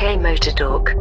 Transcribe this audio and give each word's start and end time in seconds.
UK 0.00 0.18
Motor 0.18 0.52
Talk. 0.52 0.94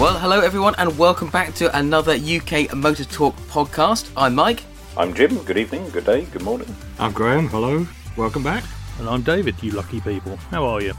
Well, 0.00 0.18
hello 0.18 0.40
everyone, 0.40 0.74
and 0.78 0.98
welcome 0.98 1.30
back 1.30 1.54
to 1.54 1.76
another 1.78 2.14
UK 2.14 2.74
Motor 2.74 3.04
Talk 3.04 3.36
podcast. 3.46 4.10
I'm 4.16 4.34
Mike. 4.34 4.64
I'm 4.96 5.14
Jim. 5.14 5.38
Good 5.44 5.58
evening, 5.58 5.88
good 5.90 6.04
day, 6.04 6.22
good 6.32 6.42
morning. 6.42 6.74
I'm 6.98 7.12
Graham. 7.12 7.46
Hello. 7.46 7.86
Welcome 8.16 8.42
back. 8.42 8.64
And 8.98 9.08
I'm 9.08 9.22
David, 9.22 9.62
you 9.62 9.70
lucky 9.70 10.00
people. 10.00 10.36
How 10.50 10.64
are 10.64 10.82
you? 10.82 10.94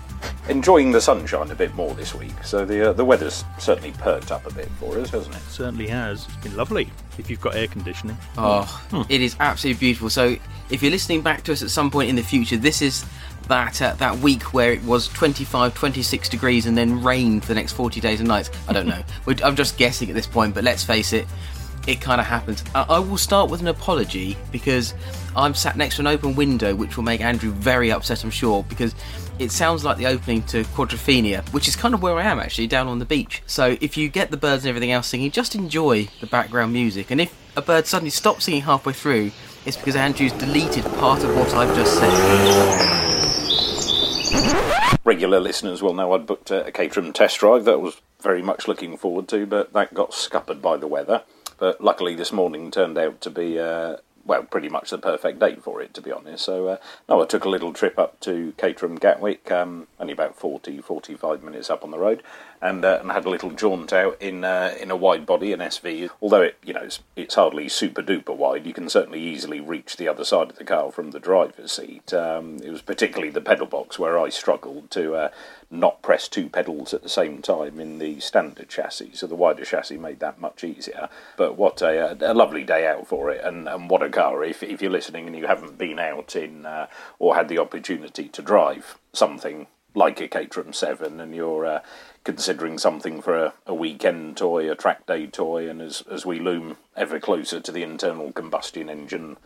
Enjoying 0.47 0.91
the 0.91 1.01
sunshine 1.01 1.49
a 1.49 1.55
bit 1.55 1.73
more 1.73 1.95
this 1.95 2.13
week, 2.13 2.31
so 2.43 2.65
the 2.65 2.89
uh, 2.91 2.93
the 2.93 3.03
weather's 3.03 3.43
certainly 3.57 3.91
perked 3.93 4.31
up 4.31 4.45
a 4.45 4.53
bit 4.53 4.67
for 4.79 4.95
us, 4.99 5.09
hasn't 5.09 5.35
it? 5.35 5.41
Certainly 5.49 5.87
has. 5.87 6.25
It's 6.27 6.35
been 6.37 6.55
lovely 6.55 6.91
if 7.17 7.31
you've 7.31 7.41
got 7.41 7.55
air 7.55 7.65
conditioning. 7.65 8.15
Oh, 8.37 9.05
it 9.09 9.21
is 9.21 9.35
absolutely 9.39 9.79
beautiful. 9.79 10.07
So, 10.11 10.35
if 10.69 10.83
you're 10.83 10.91
listening 10.91 11.23
back 11.23 11.41
to 11.45 11.51
us 11.51 11.63
at 11.63 11.71
some 11.71 11.89
point 11.89 12.09
in 12.11 12.15
the 12.15 12.21
future, 12.21 12.57
this 12.57 12.83
is 12.83 13.03
that 13.47 13.81
uh, 13.81 13.95
that 13.95 14.19
week 14.19 14.53
where 14.53 14.71
it 14.71 14.83
was 14.83 15.07
25, 15.07 15.73
26 15.73 16.29
degrees 16.29 16.67
and 16.67 16.77
then 16.77 17.01
rained 17.03 17.41
for 17.41 17.47
the 17.47 17.55
next 17.55 17.73
40 17.73 17.99
days 17.99 18.19
and 18.19 18.27
nights. 18.29 18.51
I 18.67 18.73
don't 18.73 18.87
know. 18.87 19.01
We're- 19.25 19.41
I'm 19.43 19.55
just 19.55 19.77
guessing 19.77 20.09
at 20.09 20.15
this 20.15 20.27
point, 20.27 20.53
but 20.53 20.63
let's 20.63 20.83
face 20.83 21.11
it, 21.11 21.25
it 21.87 22.01
kind 22.01 22.21
of 22.21 22.27
happens. 22.27 22.63
I, 22.75 22.83
I 22.87 22.99
will 22.99 23.17
start 23.17 23.49
with 23.49 23.61
an 23.61 23.67
apology 23.67 24.37
because 24.51 24.93
I'm 25.35 25.55
sat 25.55 25.75
next 25.75 25.95
to 25.95 26.01
an 26.03 26.07
open 26.07 26.35
window, 26.35 26.75
which 26.75 26.97
will 26.97 27.03
make 27.03 27.21
Andrew 27.21 27.49
very 27.51 27.91
upset, 27.91 28.23
I'm 28.23 28.29
sure, 28.31 28.63
because 28.69 28.93
it 29.39 29.51
sounds 29.51 29.83
like 29.83 29.97
the 29.97 30.07
opening 30.07 30.43
to 30.43 30.63
Quadrophenia, 30.63 31.47
which 31.53 31.67
is 31.67 31.75
kind 31.75 31.93
of 31.93 32.01
where 32.01 32.17
I 32.17 32.23
am 32.23 32.39
actually, 32.39 32.67
down 32.67 32.87
on 32.87 32.99
the 32.99 33.05
beach. 33.05 33.43
So 33.45 33.77
if 33.81 33.97
you 33.97 34.07
get 34.09 34.31
the 34.31 34.37
birds 34.37 34.63
and 34.63 34.69
everything 34.69 34.91
else 34.91 35.07
singing, 35.07 35.31
just 35.31 35.55
enjoy 35.55 36.07
the 36.21 36.27
background 36.27 36.73
music. 36.73 37.11
And 37.11 37.19
if 37.19 37.35
a 37.55 37.61
bird 37.61 37.87
suddenly 37.87 38.11
stops 38.11 38.45
singing 38.45 38.61
halfway 38.61 38.93
through, 38.93 39.31
it's 39.65 39.77
because 39.77 39.95
Andrew's 39.95 40.33
deleted 40.33 40.85
part 40.95 41.23
of 41.23 41.35
what 41.35 41.53
I've 41.53 41.75
just 41.75 41.97
said. 41.99 42.11
Regular 45.03 45.39
listeners 45.39 45.81
will 45.81 45.93
know 45.93 46.13
I'd 46.13 46.25
booked 46.25 46.51
a, 46.51 46.71
Caterham 46.71 47.13
test 47.13 47.39
drive 47.39 47.65
that 47.65 47.73
I 47.73 47.77
was 47.77 48.01
very 48.21 48.41
much 48.41 48.67
looking 48.67 48.97
forward 48.97 49.27
to, 49.29 49.45
but 49.45 49.73
that 49.73 49.93
got 49.93 50.13
scuppered 50.13 50.61
by 50.61 50.77
the 50.77 50.87
weather. 50.87 51.23
But 51.57 51.81
luckily, 51.81 52.15
this 52.15 52.31
morning 52.31 52.71
turned 52.71 52.97
out 52.97 53.21
to 53.21 53.29
be, 53.29 53.59
uh, 53.59 53.97
well, 54.25 54.43
pretty 54.43 54.69
much 54.69 54.89
the 54.89 54.97
perfect 54.97 55.39
date 55.39 55.63
for 55.63 55.81
it, 55.81 55.93
to 55.93 56.01
be 56.01 56.11
honest. 56.11 56.45
So, 56.45 56.67
uh, 56.67 56.77
no, 57.07 57.21
I 57.21 57.25
took 57.25 57.45
a 57.45 57.49
little 57.49 57.73
trip 57.73 57.99
up 57.99 58.19
to 58.21 58.53
Caterham 58.57 58.95
Gatwick, 58.95 59.51
um, 59.51 59.87
only 59.99 60.13
about 60.13 60.35
40, 60.35 60.81
45 60.81 61.43
minutes 61.43 61.69
up 61.69 61.83
on 61.83 61.91
the 61.91 61.99
road, 61.99 62.23
and, 62.61 62.83
uh, 62.83 62.97
and 63.01 63.11
had 63.11 63.25
a 63.25 63.29
little 63.29 63.51
jaunt 63.51 63.93
out 63.93 64.19
in 64.19 64.43
uh, 64.43 64.73
in 64.79 64.89
a 64.89 64.95
wide 64.95 65.25
body, 65.25 65.53
an 65.53 65.59
SV. 65.59 66.09
Although 66.21 66.41
it, 66.41 66.57
you 66.63 66.73
know, 66.73 66.81
it's, 66.81 66.99
it's 67.15 67.35
hardly 67.35 67.69
super 67.69 68.01
duper 68.01 68.35
wide, 68.35 68.65
you 68.65 68.73
can 68.73 68.89
certainly 68.89 69.21
easily 69.21 69.59
reach 69.59 69.97
the 69.97 70.07
other 70.07 70.25
side 70.25 70.49
of 70.49 70.57
the 70.57 70.63
car 70.63 70.91
from 70.91 71.11
the 71.11 71.19
driver's 71.19 71.73
seat. 71.73 72.13
Um, 72.13 72.57
it 72.63 72.71
was 72.71 72.81
particularly 72.81 73.31
the 73.31 73.41
pedal 73.41 73.67
box 73.67 73.99
where 73.99 74.17
I 74.17 74.29
struggled 74.29 74.89
to 74.91 75.13
uh, 75.13 75.29
not 75.79 76.01
press 76.01 76.27
two 76.27 76.49
pedals 76.49 76.93
at 76.93 77.03
the 77.03 77.09
same 77.09 77.41
time 77.41 77.79
in 77.79 77.99
the 77.99 78.19
standard 78.19 78.69
chassis. 78.69 79.11
So 79.13 79.27
the 79.27 79.35
wider 79.35 79.65
chassis 79.65 79.97
made 79.97 80.19
that 80.19 80.39
much 80.39 80.63
easier. 80.63 81.09
But 81.37 81.57
what 81.57 81.81
a, 81.81 82.17
a 82.21 82.33
lovely 82.33 82.63
day 82.63 82.87
out 82.87 83.07
for 83.07 83.29
it, 83.31 83.43
and, 83.43 83.67
and 83.67 83.89
what 83.89 84.03
a 84.03 84.09
car! 84.09 84.43
If 84.43 84.63
if 84.63 84.81
you're 84.81 84.91
listening 84.91 85.27
and 85.27 85.35
you 85.35 85.47
haven't 85.47 85.77
been 85.77 85.99
out 85.99 86.35
in 86.35 86.65
uh, 86.65 86.87
or 87.19 87.35
had 87.35 87.49
the 87.49 87.59
opportunity 87.59 88.27
to 88.29 88.41
drive 88.41 88.97
something 89.13 89.67
like 89.93 90.19
a 90.19 90.27
Caterham 90.27 90.73
Seven, 90.73 91.19
and 91.19 91.33
you're 91.33 91.65
uh, 91.65 91.79
considering 92.25 92.77
something 92.77 93.21
for 93.21 93.37
a, 93.37 93.53
a 93.65 93.73
weekend 93.73 94.35
toy, 94.37 94.69
a 94.69 94.75
track 94.75 95.05
day 95.05 95.27
toy, 95.27 95.69
and 95.69 95.81
as 95.81 96.03
as 96.11 96.25
we 96.25 96.39
loom 96.39 96.77
ever 96.95 97.19
closer 97.19 97.59
to 97.59 97.71
the 97.71 97.83
internal 97.83 98.31
combustion 98.31 98.89
engine 98.89 99.37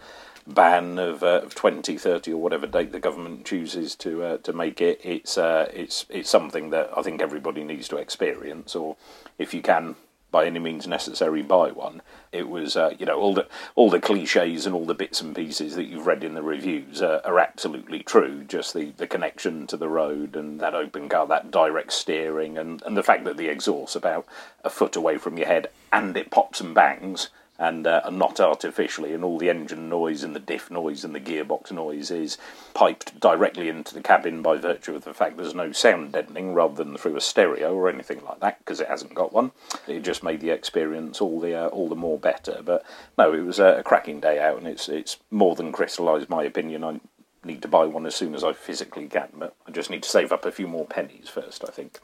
ban 0.47 0.97
of, 0.99 1.23
uh, 1.23 1.41
of 1.43 1.55
2030 1.55 2.33
or 2.33 2.37
whatever 2.37 2.67
date 2.67 2.91
the 2.91 2.99
government 2.99 3.45
chooses 3.45 3.95
to 3.95 4.23
uh, 4.23 4.37
to 4.39 4.53
make 4.53 4.81
it, 4.81 4.99
it's 5.03 5.37
uh, 5.37 5.69
it's 5.73 6.05
it's 6.09 6.29
something 6.29 6.69
that 6.71 6.89
I 6.95 7.01
think 7.01 7.21
everybody 7.21 7.63
needs 7.63 7.87
to 7.89 7.97
experience, 7.97 8.75
or 8.75 8.97
if 9.37 9.53
you 9.53 9.61
can. 9.61 9.95
By 10.31 10.45
any 10.45 10.59
means 10.59 10.85
necessary, 10.85 11.41
buy 11.41 11.71
one. 11.71 12.03
It 12.31 12.47
was, 12.47 12.77
uh, 12.77 12.93
you 12.99 13.07
know, 13.07 13.19
all 13.19 13.33
the 13.33 13.47
all 13.73 13.89
the 13.89 13.99
cliches 13.99 14.67
and 14.67 14.75
all 14.75 14.85
the 14.85 14.93
bits 14.93 15.21
and 15.21 15.35
pieces 15.35 15.75
that 15.75 15.85
you've 15.85 16.05
read 16.05 16.23
in 16.23 16.35
the 16.35 16.43
reviews 16.43 17.01
are, 17.01 17.19
are 17.25 17.39
absolutely 17.39 18.03
true. 18.03 18.43
Just 18.43 18.75
the, 18.75 18.91
the 18.91 19.07
connection 19.07 19.65
to 19.65 19.75
the 19.75 19.89
road 19.89 20.35
and 20.35 20.59
that 20.59 20.75
open 20.75 21.09
car, 21.09 21.25
that 21.25 21.49
direct 21.49 21.91
steering, 21.93 22.59
and, 22.59 22.83
and 22.83 22.95
the 22.95 23.01
fact 23.01 23.23
that 23.23 23.37
the 23.37 23.47
exhaust's 23.47 23.95
about 23.95 24.27
a 24.63 24.69
foot 24.69 24.95
away 24.95 25.17
from 25.17 25.35
your 25.35 25.47
head 25.47 25.71
and 25.91 26.15
it 26.15 26.29
pops 26.29 26.61
and 26.61 26.75
bangs 26.75 27.29
and, 27.59 27.85
uh, 27.85 28.09
not 28.09 28.39
artificially, 28.39 29.13
and 29.13 29.23
all 29.23 29.37
the 29.37 29.49
engine 29.49 29.89
noise 29.89 30.23
and 30.23 30.33
the 30.33 30.39
diff 30.39 30.71
noise 30.71 31.03
and 31.03 31.13
the 31.13 31.19
gearbox 31.19 31.71
noise 31.71 32.09
is 32.09 32.37
piped 32.73 33.19
directly 33.19 33.67
into 33.67 33.93
the 33.93 34.01
cabin 34.01 34.41
by 34.41 34.55
virtue 34.55 34.95
of 34.95 35.03
the 35.03 35.13
fact 35.13 35.35
there's 35.35 35.53
no 35.53 35.73
sound 35.73 36.13
deadening 36.13 36.53
rather 36.53 36.81
than 36.83 36.97
through 36.97 37.17
a 37.17 37.21
stereo 37.21 37.75
or 37.75 37.89
anything 37.89 38.23
like 38.23 38.39
that 38.39 38.59
because 38.59 38.79
it 38.79 38.87
hasn't 38.87 39.13
got 39.13 39.33
one. 39.33 39.51
It 39.87 39.99
just 39.99 40.23
made 40.23 40.39
the 40.39 40.51
experience 40.51 41.19
all 41.19 41.41
the 41.41 41.53
uh, 41.53 41.67
all 41.67 41.89
the 41.89 41.95
more 41.95 42.17
better. 42.17 42.61
But 42.63 42.85
no, 43.17 43.33
it 43.33 43.41
was 43.41 43.59
a 43.59 43.83
cracking 43.83 44.21
day 44.21 44.39
out, 44.39 44.57
and 44.57 44.67
it's 44.67 44.87
it's 44.87 45.17
more 45.29 45.55
than 45.55 45.73
crystallised 45.73 46.29
my 46.29 46.43
opinion. 46.43 46.83
I 46.85 47.01
need 47.43 47.61
to 47.61 47.67
buy 47.67 47.85
one 47.85 48.05
as 48.05 48.15
soon 48.15 48.35
as 48.35 48.43
I 48.43 48.53
physically 48.53 49.07
can, 49.07 49.29
but 49.35 49.55
I 49.67 49.71
just 49.71 49.89
need 49.89 50.03
to 50.03 50.09
save 50.09 50.31
up 50.31 50.45
a 50.45 50.51
few 50.51 50.67
more 50.67 50.85
pennies 50.85 51.29
first, 51.29 51.63
I 51.67 51.71
think. 51.71 51.99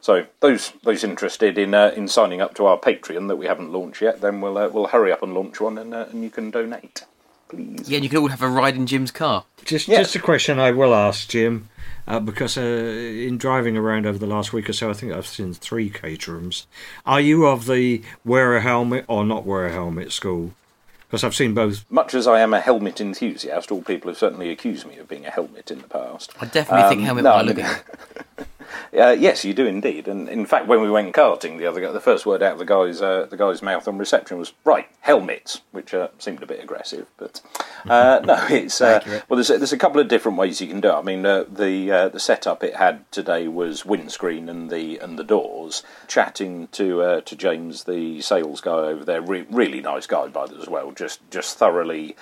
So 0.00 0.24
those 0.40 0.72
those 0.82 1.04
interested 1.04 1.58
in 1.58 1.74
uh, 1.74 1.92
in 1.94 2.08
signing 2.08 2.40
up 2.40 2.54
to 2.54 2.66
our 2.66 2.78
Patreon 2.78 3.28
that 3.28 3.36
we 3.36 3.46
haven't 3.46 3.70
launched 3.72 4.00
yet, 4.00 4.20
then 4.20 4.40
we'll 4.40 4.56
uh, 4.58 4.68
we'll 4.68 4.86
hurry 4.88 5.12
up 5.12 5.22
and 5.22 5.34
launch 5.34 5.60
one, 5.60 5.76
and 5.78 5.92
uh, 5.94 6.06
and 6.10 6.22
you 6.22 6.30
can 6.30 6.50
donate, 6.50 7.04
please. 7.48 7.88
Yeah, 7.88 7.96
and 7.96 8.04
you 8.04 8.08
can 8.10 8.18
all 8.18 8.28
have 8.28 8.42
a 8.42 8.48
ride 8.48 8.76
in 8.76 8.86
Jim's 8.86 9.10
car. 9.10 9.44
Just, 9.64 9.88
Yeah. 9.88 9.98
just 9.98 10.16
a 10.16 10.20
question 10.20 10.58
I 10.58 10.70
will 10.70 10.94
ask 10.94 11.28
Jim, 11.28 11.68
uh, 12.08 12.18
because 12.18 12.56
uh, 12.56 12.62
in 12.62 13.36
driving 13.36 13.76
around 13.76 14.06
over 14.06 14.16
the 14.16 14.26
last 14.26 14.54
week 14.54 14.70
or 14.70 14.72
so, 14.72 14.88
I 14.88 14.94
think 14.94 15.12
I've 15.12 15.26
seen 15.26 15.52
three 15.52 15.90
Caterhams. 15.90 16.64
Are 17.04 17.20
you 17.20 17.46
of 17.46 17.66
the 17.66 18.02
wear 18.24 18.56
a 18.56 18.62
helmet 18.62 19.04
or 19.06 19.22
not 19.24 19.44
wear 19.44 19.66
a 19.66 19.72
helmet 19.72 20.12
school? 20.12 20.52
Because 21.06 21.24
I've 21.24 21.34
seen 21.34 21.52
both. 21.54 21.84
Much 21.90 22.14
as 22.14 22.26
I 22.26 22.38
am 22.40 22.54
a 22.54 22.60
helmet 22.60 23.00
enthusiast, 23.00 23.70
all 23.70 23.82
people 23.82 24.10
have 24.10 24.16
certainly 24.16 24.48
accused 24.48 24.86
me 24.86 24.96
of 24.96 25.08
being 25.08 25.26
a 25.26 25.30
helmet 25.30 25.70
in 25.70 25.82
the 25.82 25.88
past. 25.88 26.32
I 26.40 26.46
definitely 26.46 26.88
think 26.88 27.00
Um, 27.00 27.04
helmet 27.06 27.24
no, 27.24 27.36
when 27.36 27.60
I 27.66 27.80
I 28.70 28.74
look 28.74 28.92
mean- 28.92 29.00
at 29.02 29.16
it. 29.16 29.18
Uh, 29.18 29.20
yes, 29.20 29.44
you 29.44 29.54
do 29.54 29.66
indeed. 29.66 30.08
And 30.08 30.28
in 30.28 30.46
fact, 30.46 30.66
when 30.66 30.80
we 30.80 30.90
went 30.90 31.14
karting 31.14 31.58
the 31.58 31.66
other, 31.66 31.92
the 31.92 32.00
first 32.00 32.26
word 32.26 32.42
out 32.42 32.52
of 32.54 32.58
the 32.58 32.64
guy's 32.64 33.00
uh, 33.02 33.26
the 33.28 33.36
guy's 33.36 33.62
mouth 33.62 33.86
on 33.88 33.98
reception 33.98 34.38
was 34.38 34.52
right 34.64 34.88
helmets, 35.00 35.60
which 35.72 35.94
uh, 35.94 36.08
seemed 36.18 36.42
a 36.42 36.46
bit 36.46 36.62
aggressive. 36.62 37.06
But 37.16 37.40
uh, 37.88 38.20
no, 38.24 38.46
it's 38.48 38.80
uh, 38.80 39.00
well. 39.28 39.36
There's 39.36 39.50
a, 39.50 39.58
there's 39.58 39.72
a 39.72 39.78
couple 39.78 40.00
of 40.00 40.08
different 40.08 40.38
ways 40.38 40.60
you 40.60 40.66
can 40.68 40.80
do 40.80 40.88
it. 40.88 40.94
I 40.94 41.02
mean, 41.02 41.24
uh, 41.26 41.44
the 41.50 41.90
uh, 41.90 42.08
the 42.08 42.20
setup 42.20 42.62
it 42.62 42.76
had 42.76 43.10
today 43.12 43.48
was 43.48 43.84
windscreen 43.84 44.48
and 44.48 44.70
the 44.70 44.98
and 44.98 45.18
the 45.18 45.24
doors. 45.24 45.82
Chatting 46.08 46.68
to 46.72 47.02
uh, 47.02 47.20
to 47.22 47.36
James, 47.36 47.84
the 47.84 48.20
sales 48.20 48.60
guy 48.60 48.72
over 48.72 49.04
there, 49.04 49.20
re- 49.22 49.46
really 49.50 49.80
nice 49.80 50.06
guy 50.06 50.28
by 50.28 50.46
the 50.46 50.54
way 50.54 50.60
as 50.62 50.68
well. 50.68 50.92
Just 50.92 51.28
just 51.30 51.56
thoroughly 51.58 52.16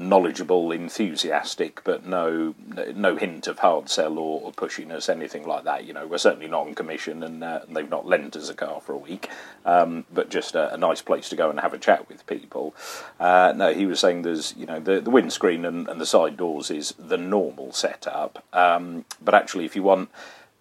knowledgeable, 0.00 0.72
enthusiastic, 0.72 1.82
but 1.84 2.06
no 2.06 2.54
no 2.94 3.16
hint 3.16 3.46
of 3.46 3.60
hard 3.60 3.88
sell 3.88 4.18
or, 4.18 4.40
or 4.40 4.52
pushiness, 4.52 5.08
anything 5.08 5.46
like 5.46 5.64
that. 5.64 5.84
You 5.84 5.92
know, 5.92 6.06
we're 6.06 6.18
certainly 6.18 6.48
not 6.48 6.66
on 6.66 6.74
commission, 6.74 7.22
and, 7.22 7.44
uh, 7.44 7.60
and 7.66 7.76
they've 7.76 7.88
not 7.88 8.06
lent 8.06 8.34
us 8.36 8.48
a 8.48 8.54
car 8.54 8.80
for 8.80 8.92
a 8.92 8.98
week, 8.98 9.28
um, 9.64 10.04
but 10.12 10.30
just 10.30 10.54
a, 10.54 10.74
a 10.74 10.76
nice 10.76 11.02
place 11.02 11.28
to 11.28 11.36
go 11.36 11.50
and 11.50 11.60
have 11.60 11.74
a 11.74 11.78
chat 11.78 12.08
with 12.08 12.26
people. 12.26 12.74
Uh, 13.18 13.52
no, 13.54 13.72
he 13.72 13.86
was 13.86 14.00
saying 14.00 14.22
there's 14.22 14.54
you 14.56 14.66
know 14.66 14.80
the 14.80 15.00
the 15.00 15.10
windscreen 15.10 15.64
and, 15.64 15.88
and 15.88 16.00
the 16.00 16.06
side 16.06 16.36
doors 16.36 16.70
is 16.70 16.94
the 16.98 17.18
normal 17.18 17.72
setup, 17.72 18.44
um, 18.52 19.04
but 19.20 19.34
actually 19.34 19.64
if 19.64 19.76
you 19.76 19.82
want 19.82 20.10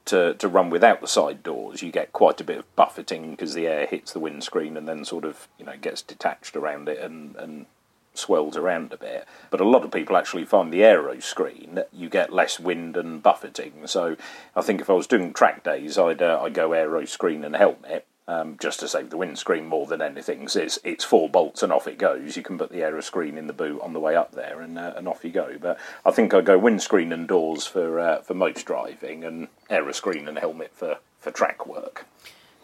to, 0.09 0.33
to 0.35 0.47
run 0.47 0.71
without 0.71 1.01
the 1.01 1.07
side 1.07 1.43
doors, 1.43 1.83
you 1.83 1.91
get 1.91 2.11
quite 2.13 2.41
a 2.41 2.43
bit 2.43 2.57
of 2.57 2.75
buffeting 2.75 3.31
because 3.31 3.53
the 3.53 3.67
air 3.67 3.85
hits 3.85 4.11
the 4.11 4.19
windscreen 4.19 4.75
and 4.75 4.87
then 4.87 5.05
sort 5.05 5.23
of 5.23 5.47
you 5.59 5.65
know 5.65 5.77
gets 5.77 6.01
detached 6.01 6.55
around 6.55 6.89
it 6.89 6.97
and, 6.99 7.35
and 7.35 7.67
swirls 8.13 8.57
around 8.57 8.93
a 8.93 8.97
bit. 8.97 9.25
But 9.49 9.61
a 9.61 9.67
lot 9.67 9.83
of 9.85 9.91
people 9.91 10.17
actually 10.17 10.45
find 10.45 10.71
the 10.73 10.83
aero 10.83 11.19
screen 11.19 11.83
you 11.93 12.09
get 12.09 12.33
less 12.33 12.59
wind 12.59 12.97
and 12.97 13.21
buffeting. 13.23 13.87
So 13.87 14.15
I 14.55 14.61
think 14.61 14.81
if 14.81 14.89
I 14.89 14.93
was 14.93 15.07
doing 15.07 15.33
track 15.33 15.63
days, 15.63 15.97
I'd 15.97 16.21
uh, 16.21 16.39
I'd 16.43 16.53
go 16.53 16.73
aero 16.73 17.05
screen 17.05 17.43
and 17.43 17.55
helmet. 17.55 18.05
Um, 18.27 18.57
just 18.61 18.79
to 18.81 18.87
save 18.87 19.09
the 19.09 19.17
windscreen 19.17 19.65
more 19.65 19.87
than 19.87 20.03
anything. 20.03 20.41
'cause 20.41 20.55
it's, 20.55 20.77
it's 20.83 21.03
four 21.03 21.27
bolts 21.29 21.63
and 21.63 21.73
off 21.73 21.87
it 21.87 21.97
goes. 21.97 22.37
You 22.37 22.43
can 22.43 22.59
put 22.59 22.69
the 22.69 22.83
aero 22.83 23.01
screen 23.01 23.39
in 23.39 23.47
the 23.47 23.53
boot 23.53 23.81
on 23.81 23.93
the 23.93 23.99
way 23.99 24.15
up 24.15 24.33
there 24.33 24.61
and 24.61 24.77
uh, 24.77 24.93
and 24.95 25.07
off 25.07 25.23
you 25.25 25.31
go. 25.31 25.57
But 25.59 25.79
I 26.05 26.11
think 26.11 26.31
I'd 26.31 26.45
go 26.45 26.55
windscreen 26.59 27.11
and 27.11 27.27
doors 27.27 27.65
for 27.65 27.99
uh, 27.99 28.21
for 28.21 28.35
most 28.35 28.67
driving 28.67 29.23
and 29.23 29.47
aero 29.67 29.91
screen 29.93 30.27
and 30.27 30.37
helmet 30.37 30.69
for, 30.75 30.99
for 31.19 31.31
track 31.31 31.65
work. 31.65 32.05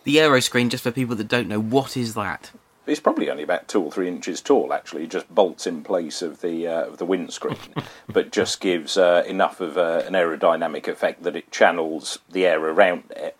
The 0.03 0.19
aero 0.19 0.39
screen, 0.39 0.69
just 0.69 0.83
for 0.83 0.91
people 0.91 1.15
that 1.15 1.27
don't 1.27 1.47
know, 1.47 1.59
what 1.59 1.97
is 1.97 2.13
that? 2.13 2.51
It's 2.87 2.99
probably 2.99 3.29
only 3.29 3.43
about 3.43 3.67
two 3.67 3.81
or 3.81 3.91
three 3.91 4.07
inches 4.07 4.41
tall. 4.41 4.73
Actually, 4.73 5.07
just 5.07 5.33
bolts 5.33 5.65
in 5.65 5.83
place 5.83 6.21
of 6.21 6.41
the 6.41 6.67
uh, 6.67 6.85
of 6.85 6.97
the 6.97 7.05
windscreen, 7.05 7.57
but 8.07 8.31
just 8.31 8.59
gives 8.59 8.97
uh, 8.97 9.23
enough 9.27 9.59
of 9.59 9.77
uh, 9.77 10.03
an 10.05 10.13
aerodynamic 10.13 10.87
effect 10.87 11.23
that 11.23 11.35
it 11.35 11.51
channels 11.51 12.19
the 12.29 12.45
air 12.45 12.59
around 12.59 13.03
it. 13.11 13.35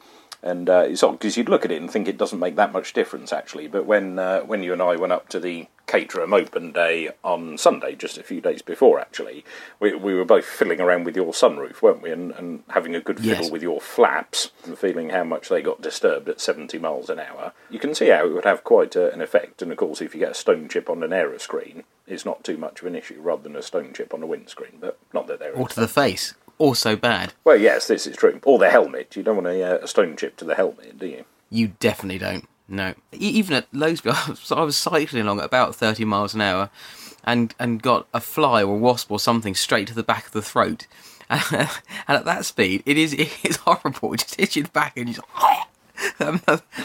And 0.46 0.70
uh, 0.70 0.86
it's 0.88 1.02
odd 1.02 1.14
because 1.14 1.36
you'd 1.38 1.50
look 1.50 1.66
at 1.66 1.72
it 1.72 1.82
and 1.82 1.90
think 1.90 2.08
it 2.08 2.20
doesn't 2.20 2.38
make 2.40 2.56
that 2.56 2.72
much 2.72 2.94
difference 2.94 3.34
actually. 3.34 3.68
But 3.68 3.86
when 3.88 4.20
uh, 4.20 4.42
when 4.42 4.62
you 4.62 4.74
and 4.74 4.82
I 4.82 4.96
went 4.96 5.12
up 5.12 5.28
to 5.30 5.40
the 5.40 5.68
Caterham 5.88 6.34
Open 6.34 6.72
Day 6.72 7.10
on 7.24 7.58
Sunday, 7.58 7.96
just 7.96 8.18
a 8.20 8.24
few 8.24 8.42
days 8.42 8.62
before 8.62 9.00
actually, 9.00 9.44
we, 9.80 9.96
we 9.96 10.14
were 10.14 10.24
both 10.26 10.46
fiddling 10.46 10.80
around 10.80 11.04
with 11.04 11.16
your 11.16 11.32
sunroof, 11.34 11.82
weren't 11.82 12.02
we? 12.04 12.12
And, 12.12 12.32
and 12.34 12.64
having 12.70 12.96
a 12.96 13.02
good 13.02 13.20
fiddle 13.20 13.44
Yes. 13.46 13.52
with 13.52 13.64
your 13.64 13.82
flaps 13.82 14.52
and 14.66 14.78
feeling 14.78 15.10
how 15.10 15.24
much 15.24 15.50
they 15.50 15.62
got 15.64 15.82
disturbed 15.82 16.30
at 16.30 16.40
70 16.40 16.78
miles 16.78 17.10
an 17.10 17.20
hour. 17.20 17.54
You 17.72 17.80
can 17.80 17.96
see 17.96 18.10
how 18.10 18.26
it 18.28 18.34
would 18.34 18.46
have 18.46 18.64
quite 18.64 18.96
a, 18.96 19.12
an 19.14 19.22
effect. 19.22 19.62
And 19.64 19.72
of 19.72 19.78
course, 19.78 20.00
if 20.00 20.14
you 20.14 20.20
get 20.20 20.32
a 20.32 20.36
stone 20.36 20.70
chip 20.70 20.90
on 20.92 21.02
an 21.04 21.12
aero 21.14 21.38
screen, 21.40 21.84
it's 22.08 22.26
not 22.26 22.44
too 22.44 22.58
much 22.58 22.82
of 22.82 22.88
an 22.88 22.96
issue 22.96 23.20
rather 23.20 23.42
than 23.44 23.56
a 23.56 23.62
stone 23.64 23.94
chip 23.94 24.14
on 24.14 24.22
a 24.22 24.28
windscreen. 24.28 24.78
But 24.80 25.00
not 25.12 25.26
that 25.28 25.40
they're 25.40 25.54
Or 25.54 25.68
to 25.70 25.80
the 25.80 25.88
face. 25.88 26.36
Also 26.58 26.96
bad. 26.96 27.34
well, 27.44 27.58
yes, 27.58 27.88
this 27.88 28.08
is 28.08 28.16
true. 28.16 28.40
Or 28.46 28.58
the 28.58 28.70
helmet. 28.70 29.16
You 29.16 29.24
don't 29.24 29.36
want 29.36 29.48
a, 29.48 29.62
uh, 29.64 29.84
a 29.84 29.88
stone 29.88 30.16
chip 30.16 30.38
to 30.38 30.46
the 30.46 30.56
helmet, 30.56 30.98
do 30.98 31.06
you? 31.08 31.26
You 31.50 31.70
definitely 31.80 32.20
don't. 32.20 32.48
No. 32.68 32.94
E- 33.14 33.18
even 33.30 33.56
at 33.56 33.68
low 33.74 33.94
speed, 33.96 34.14
I 34.16 34.30
was, 34.30 34.52
I 34.52 34.62
was 34.62 34.78
cycling 34.78 35.24
along 35.24 35.40
at 35.40 35.46
about 35.46 35.76
30 35.76 36.06
miles 36.06 36.34
an 36.34 36.42
hour 36.42 36.70
and, 37.24 37.54
and 37.60 37.82
got 37.82 38.08
a 38.14 38.22
fly 38.22 38.64
or 38.64 38.76
a 38.76 38.78
wasp 38.78 39.12
or 39.12 39.20
something 39.20 39.54
straight 39.56 39.88
to 39.88 39.94
the 39.94 40.04
back 40.04 40.28
of 40.28 40.32
the 40.32 40.42
throat. 40.42 40.88
and 41.30 41.70
at 42.08 42.26
that 42.26 42.46
speed, 42.46 42.84
it 42.86 42.98
is 42.98 43.14
it 43.18 43.32
is 43.44 43.58
horrible. 43.58 44.14
It 44.14 44.22
just 44.22 44.36
hits 44.36 44.56
you 44.56 44.62
in 44.62 44.66
the 44.66 44.72
back 44.72 44.96
and 44.96 45.10
you 45.10 45.16
just. 45.16 45.28
Um, 46.20 46.42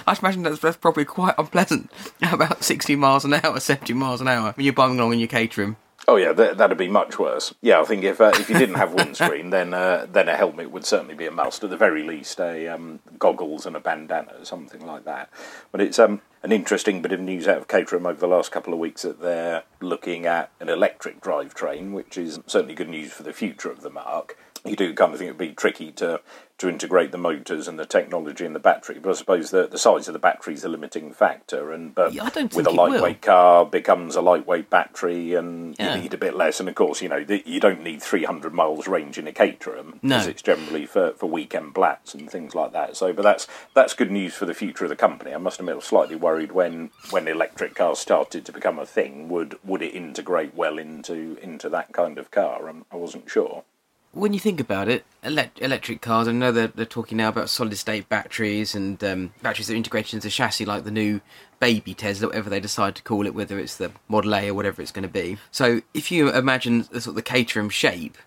I 0.07 0.17
imagine 0.21 0.43
that's, 0.45 0.61
that's 0.61 0.77
probably 0.77 1.05
quite 1.05 1.35
unpleasant. 1.37 1.91
About 2.23 2.63
60 2.63 2.95
miles 2.97 3.25
an 3.25 3.35
hour, 3.35 3.59
70 3.59 3.93
miles 3.93 4.21
an 4.21 4.29
hour 4.29 4.53
when 4.53 4.65
you're 4.65 4.73
bumming 4.73 4.99
along 4.99 5.13
in 5.15 5.19
your 5.19 5.29
Caterham. 5.29 5.77
Oh 6.11 6.17
yeah, 6.17 6.33
that, 6.33 6.59
that'd 6.59 6.77
be 6.77 6.89
much 6.89 7.21
worse. 7.21 7.55
Yeah, 7.63 7.81
I 7.81 7.85
think 7.85 8.03
if 8.03 8.21
uh, 8.21 8.33
if 8.35 8.51
you 8.51 8.59
didn't 8.59 8.75
have 8.75 8.95
windscreen, 8.95 9.51
then 9.57 9.73
uh, 9.73 10.09
then 10.11 10.29
a 10.29 10.37
helmet 10.37 10.73
would 10.73 10.85
certainly 10.85 11.15
be 11.15 11.27
a 11.27 11.31
must. 11.31 11.63
At 11.63 11.71
the 11.71 11.77
very 11.77 12.03
least, 12.03 12.41
a 12.41 12.67
um, 12.67 12.99
goggles 13.17 13.65
and 13.65 13.77
a 13.77 13.81
bandana, 13.81 14.33
or 14.41 14.45
something 14.45 14.85
like 14.85 15.05
that. 15.05 15.31
But 15.71 15.81
it's 15.81 16.01
um, 16.01 16.21
an 16.43 16.51
interesting 16.51 17.01
bit 17.01 17.13
of 17.13 17.21
news 17.21 17.47
out 17.47 17.59
of 17.59 17.69
Caterham 17.69 18.07
over 18.07 18.19
the 18.19 18.27
last 18.27 18.51
couple 18.51 18.73
of 18.73 18.81
weeks 18.81 19.03
that 19.03 19.23
they're 19.23 19.63
looking 19.81 20.27
at 20.27 20.51
an 20.59 20.69
electric 20.69 21.21
drivetrain, 21.21 21.93
which 21.93 22.19
is 22.19 22.41
certainly 22.45 22.75
good 22.75 22.89
news 22.89 23.13
for 23.13 23.23
the 23.23 23.33
future 23.33 23.71
of 23.71 23.83
the 23.83 23.91
marque. 23.91 24.37
You 24.65 24.75
do 24.75 24.93
kind 24.93 25.13
of 25.13 25.21
think 25.21 25.29
it'd 25.29 25.39
be 25.39 25.53
tricky 25.53 25.93
to 25.93 26.23
to 26.61 26.69
integrate 26.69 27.11
the 27.11 27.17
motors 27.17 27.67
and 27.67 27.79
the 27.79 27.87
technology 27.87 28.45
and 28.45 28.55
the 28.55 28.61
battery, 28.61 28.99
but 29.03 29.09
I 29.09 29.15
suppose 29.15 29.51
the 29.51 29.67
the 29.67 29.79
size 29.79 30.09
of 30.09 30.13
the 30.13 30.19
battery 30.19 30.53
is 30.53 30.63
a 30.63 30.69
limiting 30.69 31.11
factor. 31.13 31.73
And 31.73 31.95
but 31.95 32.13
Yeah, 32.13 32.29
with 32.55 32.67
a 32.67 32.71
lightweight 32.71 33.23
car 33.23 33.65
becomes 33.65 34.15
a 34.15 34.21
lightweight 34.21 34.69
battery, 34.69 35.33
and 35.35 35.75
Yeah. 35.79 35.95
you 35.97 36.03
need 36.03 36.13
a 36.15 36.19
bit 36.19 36.37
less. 36.37 36.61
And 36.61 36.69
of 36.69 36.75
course, 36.75 37.01
you 37.01 37.09
know 37.09 37.25
the, 37.25 37.43
you 37.47 37.61
don't 37.61 37.83
need 37.83 38.03
300 38.03 38.53
miles 38.53 38.87
range 38.87 39.17
in 39.17 39.27
a 39.27 39.33
Caterham 39.33 39.99
No. 40.03 40.17
because 40.17 40.27
it's 40.27 40.43
generally 40.43 40.85
for, 40.85 41.13
for 41.15 41.31
weekend 41.31 41.73
blats 41.73 42.15
and 42.15 42.31
things 42.31 42.55
like 42.55 42.73
that. 42.73 42.95
So, 42.95 43.15
but 43.15 43.23
that's 43.23 43.49
that's 43.75 43.95
good 43.95 44.11
news 44.11 44.35
for 44.35 44.45
the 44.45 44.55
future 44.55 44.85
of 44.85 44.91
the 44.91 44.97
company. 44.97 45.33
I 45.33 45.39
must 45.39 45.61
admit, 45.61 45.73
I 45.73 45.77
was 45.77 45.87
slightly 45.87 46.17
worried 46.17 46.53
when 46.53 46.91
when 47.11 47.27
electric 47.27 47.75
cars 47.75 47.99
started 47.99 48.45
to 48.45 48.53
become 48.53 48.79
a 48.79 48.85
thing. 48.85 49.31
Would 49.31 49.59
would 49.65 49.81
it 49.81 49.95
integrate 49.95 50.55
well 50.55 50.77
into 50.79 51.39
into 51.41 51.71
that 51.71 51.95
kind 51.95 52.19
of 52.19 52.31
car? 52.31 52.69
Um, 52.69 52.85
I 52.93 52.97
wasn't 52.97 53.31
sure. 53.31 53.65
When 54.13 54.33
you 54.33 54.41
think 54.41 54.59
about 54.59 54.89
it, 54.89 55.05
elect- 55.23 55.61
electric 55.63 56.01
cars, 56.01 56.27
I 56.27 56.33
know 56.33 56.51
they're, 56.51 56.69
they're 56.69 56.85
talking 56.85 57.19
now 57.19 57.29
about 57.29 57.49
solid 57.49 57.77
state 57.77 58.09
batteries 58.09 58.75
and 58.75 59.03
um, 59.05 59.33
batteries 59.41 59.69
that 59.69 59.75
are 59.75 59.77
integrated 59.77 60.15
into 60.15 60.27
the 60.27 60.33
chassis, 60.33 60.65
like 60.65 60.85
the 60.85 60.91
new 60.91 61.21
baby 61.61 61.95
Tesla, 61.95 62.29
whatever 62.29 62.51
they 62.51 62.61
decide 62.61 62.97
to 62.97 63.03
call 63.03 63.27
it, 63.27 63.35
whether 63.35 63.59
it's 63.59 63.77
the 63.77 63.93
Model 64.09 64.35
A 64.35 64.49
or 64.49 64.55
whatever 64.55 64.83
it's 64.83 64.91
going 64.91 65.05
to 65.05 65.09
be. 65.09 65.39
So 65.53 65.83
if 65.95 66.11
you 66.11 66.31
imagine 66.33 66.87
the 66.91 67.01
sort 67.01 67.13
of 67.13 67.15
the 67.17 67.23
Caterham 67.23 67.69
shape, 67.69 68.19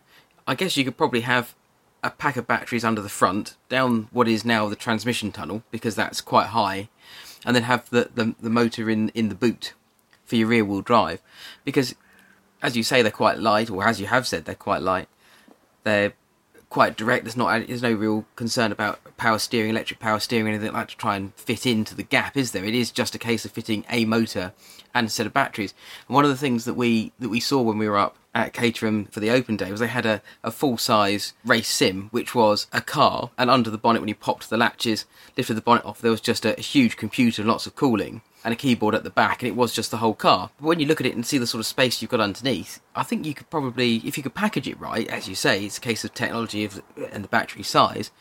I 0.48 0.56
guess 0.56 0.78
you 0.78 0.86
could 0.86 0.98
probably 0.98 1.22
have 1.22 1.54
a 2.02 2.10
pack 2.10 2.38
of 2.38 2.48
batteries 2.48 2.86
under 2.86 3.02
the 3.02 3.10
front, 3.10 3.56
down 3.68 4.08
what 4.12 4.28
is 4.28 4.46
now 4.46 4.70
the 4.70 4.76
transmission 4.76 5.32
tunnel, 5.32 5.64
because 5.72 5.96
that's 5.96 6.22
quite 6.22 6.48
high, 6.48 6.90
and 7.46 7.56
then 7.56 7.64
have 7.64 7.90
the, 7.90 8.10
the, 8.14 8.36
the 8.42 8.50
motor 8.50 8.90
in, 8.90 9.10
in 9.10 9.30
the 9.30 9.36
boot 9.36 9.74
for 10.26 10.36
your 10.38 10.48
rear 10.48 10.64
wheel 10.64 10.82
drive. 10.82 11.22
Because, 11.66 11.96
as 12.62 12.78
you 12.78 12.84
say, 12.84 13.02
they're 13.02 13.12
quite 13.12 13.40
light, 13.40 13.70
or 13.70 13.86
as 13.86 14.00
you 14.00 14.08
have 14.08 14.28
said, 14.28 14.46
they're 14.46 14.56
quite 14.56 14.82
light 14.82 15.08
they're 15.84 16.14
quite 16.70 16.98
direct. 16.98 17.24
There's 17.24 17.38
not 17.38 17.68
there's 17.68 17.84
no 17.84 17.94
real 17.94 18.26
concern 18.36 18.72
about 18.72 19.00
power 19.16 19.38
steering, 19.38 19.70
electric 19.70 20.00
power 20.00 20.20
steering, 20.20 20.48
anything 20.48 20.74
like 20.74 20.90
to 20.90 20.98
try 20.98 21.16
and 21.16 21.34
fit 21.36 21.66
into 21.66 21.96
the 21.96 22.04
gap, 22.04 22.36
is 22.36 22.52
there? 22.52 22.66
It 22.66 22.74
is 22.74 22.92
just 22.92 23.14
a 23.14 23.20
case 23.20 23.46
of 23.46 23.52
fitting 23.52 23.86
a 23.90 24.06
motor 24.06 24.54
and 24.94 25.08
a 25.08 25.10
set 25.10 25.28
of 25.28 25.34
batteries. 25.34 25.74
And 26.08 26.16
one 26.16 26.26
of 26.26 26.32
the 26.32 26.38
things 26.38 26.66
that 26.66 26.74
we 26.74 27.12
that 27.20 27.30
we 27.30 27.40
saw 27.40 27.62
when 27.62 27.78
we 27.78 27.88
were 27.88 27.98
up 27.98 28.18
at 28.34 28.54
Caterham 28.54 29.06
for 29.06 29.20
the 29.20 29.30
open 29.30 29.56
day 29.56 29.70
was 29.70 29.80
they 29.80 29.88
had 29.88 30.08
a, 30.08 30.22
a 30.44 30.50
full 30.50 30.80
size 30.80 31.34
race 31.46 31.70
sim, 31.70 32.10
which 32.10 32.34
was 32.34 32.66
a 32.74 32.82
car, 32.82 33.30
and 33.38 33.52
under 33.52 33.70
the 33.70 33.78
bonnet 33.78 34.02
when 34.02 34.10
you 34.10 34.16
popped 34.16 34.50
the 34.50 34.58
latches, 34.58 35.06
lifted 35.38 35.54
the 35.54 35.62
bonnet 35.62 35.86
off, 35.86 36.02
there 36.02 36.12
was 36.12 36.22
just 36.22 36.44
a, 36.44 36.58
a 36.58 36.62
huge 36.62 36.98
computer 36.98 37.44
and 37.44 37.50
lots 37.50 37.68
of 37.68 37.76
cooling. 37.76 38.22
And 38.46 38.52
a 38.52 38.58
keyboard 38.58 38.94
at 38.94 39.06
the 39.06 39.10
back, 39.10 39.42
and 39.42 39.48
it 39.48 39.56
was 39.56 39.74
just 39.74 39.90
the 39.90 39.98
whole 39.98 40.14
car. 40.14 40.50
But 40.60 40.68
when 40.68 40.80
you 40.82 40.86
look 40.86 41.00
at 41.00 41.08
it 41.08 41.16
and 41.16 41.26
see 41.26 41.38
the 41.38 41.48
sort 41.48 41.60
of 41.60 41.66
space 41.66 42.02
you've 42.02 42.12
got 42.12 42.20
underneath, 42.20 42.82
I 42.94 43.04
think 43.04 43.26
you 43.26 43.34
could 43.34 43.50
probably, 43.50 43.98
if 43.98 44.18
you 44.18 44.24
could 44.24 44.34
package 44.34 44.68
it 44.68 44.80
right, 44.80 45.08
as 45.08 45.30
you 45.30 45.36
say, 45.36 45.64
it's 45.64 45.78
a 45.78 45.82
case 45.82 46.04
of 46.04 46.14
technology 46.14 46.70
and 47.12 47.24
the 47.24 47.30
battery 47.30 47.64
size, 47.64 48.12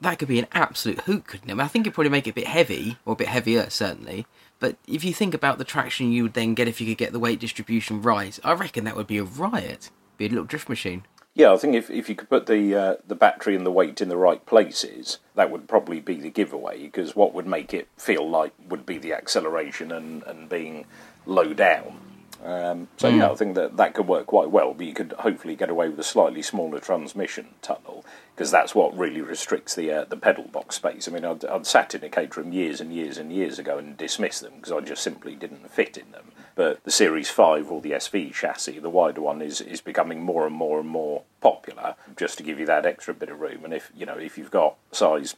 that 0.00 0.18
could 0.18 0.28
be 0.28 0.38
an 0.38 0.46
absolute 0.52 1.00
hoot, 1.00 1.26
couldn't 1.26 1.48
it? 1.48 1.52
I, 1.52 1.54
mean, 1.54 1.60
I 1.62 1.68
think 1.68 1.86
it'd 1.86 1.94
probably 1.94 2.10
make 2.10 2.26
it 2.26 2.30
a 2.30 2.34
bit 2.34 2.46
heavy, 2.46 2.98
or 3.06 3.14
a 3.14 3.16
bit 3.16 3.28
heavier, 3.28 3.70
certainly. 3.70 4.26
But 4.60 4.76
if 4.86 5.02
you 5.04 5.14
think 5.14 5.34
about 5.34 5.58
the 5.58 5.64
traction 5.64 6.12
you 6.12 6.24
would 6.24 6.34
then 6.34 6.54
get 6.54 6.68
if 6.68 6.80
you 6.80 6.86
could 6.86 6.98
get 6.98 7.12
the 7.12 7.18
weight 7.18 7.40
distribution 7.40 8.02
right, 8.02 8.38
I 8.44 8.52
reckon 8.52 8.84
that 8.84 8.96
would 8.96 9.06
be 9.06 9.18
a 9.18 9.24
riot. 9.24 9.90
Be 10.16 10.26
a 10.26 10.28
little 10.28 10.44
drift 10.44 10.68
machine. 10.68 11.04
Yeah, 11.38 11.52
I 11.52 11.56
think 11.56 11.76
if, 11.76 11.88
if 11.88 12.08
you 12.08 12.16
could 12.16 12.28
put 12.28 12.46
the 12.46 12.74
uh, 12.74 12.96
the 13.06 13.14
battery 13.14 13.54
and 13.54 13.64
the 13.64 13.70
weight 13.70 14.00
in 14.00 14.08
the 14.08 14.16
right 14.16 14.44
places, 14.44 15.20
that 15.36 15.52
would 15.52 15.68
probably 15.68 16.00
be 16.00 16.16
the 16.16 16.30
giveaway. 16.30 16.82
Because 16.82 17.14
what 17.14 17.32
would 17.32 17.46
make 17.46 17.72
it 17.72 17.86
feel 17.96 18.28
like 18.28 18.52
would 18.68 18.84
be 18.84 18.98
the 18.98 19.12
acceleration 19.12 19.92
and, 19.92 20.24
and 20.24 20.48
being 20.48 20.84
low 21.26 21.54
down. 21.54 22.00
Um, 22.44 22.88
so 22.96 23.08
yeah, 23.08 23.30
I 23.30 23.34
think 23.34 23.56
that 23.56 23.76
that 23.76 23.94
could 23.94 24.06
work 24.06 24.26
quite 24.26 24.50
well. 24.50 24.72
But 24.74 24.86
you 24.86 24.94
could 24.94 25.12
hopefully 25.18 25.56
get 25.56 25.70
away 25.70 25.88
with 25.88 25.98
a 25.98 26.04
slightly 26.04 26.42
smaller 26.42 26.78
transmission 26.78 27.48
tunnel 27.62 28.04
because 28.34 28.50
that's 28.50 28.74
what 28.74 28.96
really 28.96 29.20
restricts 29.20 29.74
the 29.74 29.90
uh, 29.90 30.04
the 30.04 30.16
pedal 30.16 30.44
box 30.44 30.76
space. 30.76 31.08
I 31.08 31.10
mean, 31.10 31.24
I'd, 31.24 31.44
I'd 31.44 31.66
sat 31.66 31.94
in 31.94 32.04
a 32.04 32.08
Caterham 32.08 32.52
years 32.52 32.80
and 32.80 32.92
years 32.92 33.18
and 33.18 33.32
years 33.32 33.58
ago 33.58 33.78
and 33.78 33.96
dismissed 33.96 34.42
them 34.42 34.54
because 34.56 34.72
I 34.72 34.80
just 34.80 35.02
simply 35.02 35.34
didn't 35.34 35.70
fit 35.70 35.96
in 35.96 36.10
them. 36.12 36.32
But 36.54 36.82
the 36.82 36.90
Series 36.90 37.30
5 37.30 37.70
or 37.70 37.80
the 37.80 37.92
SV 37.92 38.32
chassis, 38.32 38.80
the 38.80 38.90
wider 38.90 39.20
one, 39.20 39.42
is, 39.42 39.60
is 39.60 39.80
becoming 39.80 40.22
more 40.22 40.44
and 40.44 40.54
more 40.54 40.80
and 40.80 40.88
more 40.88 41.22
popular 41.40 41.94
just 42.16 42.36
to 42.38 42.42
give 42.42 42.58
you 42.58 42.66
that 42.66 42.84
extra 42.84 43.14
bit 43.14 43.28
of 43.28 43.38
room. 43.38 43.64
And 43.64 43.72
if 43.72 43.92
you 43.96 44.06
know 44.06 44.18
if 44.18 44.36
you've 44.38 44.50
got 44.50 44.76
size 44.92 45.36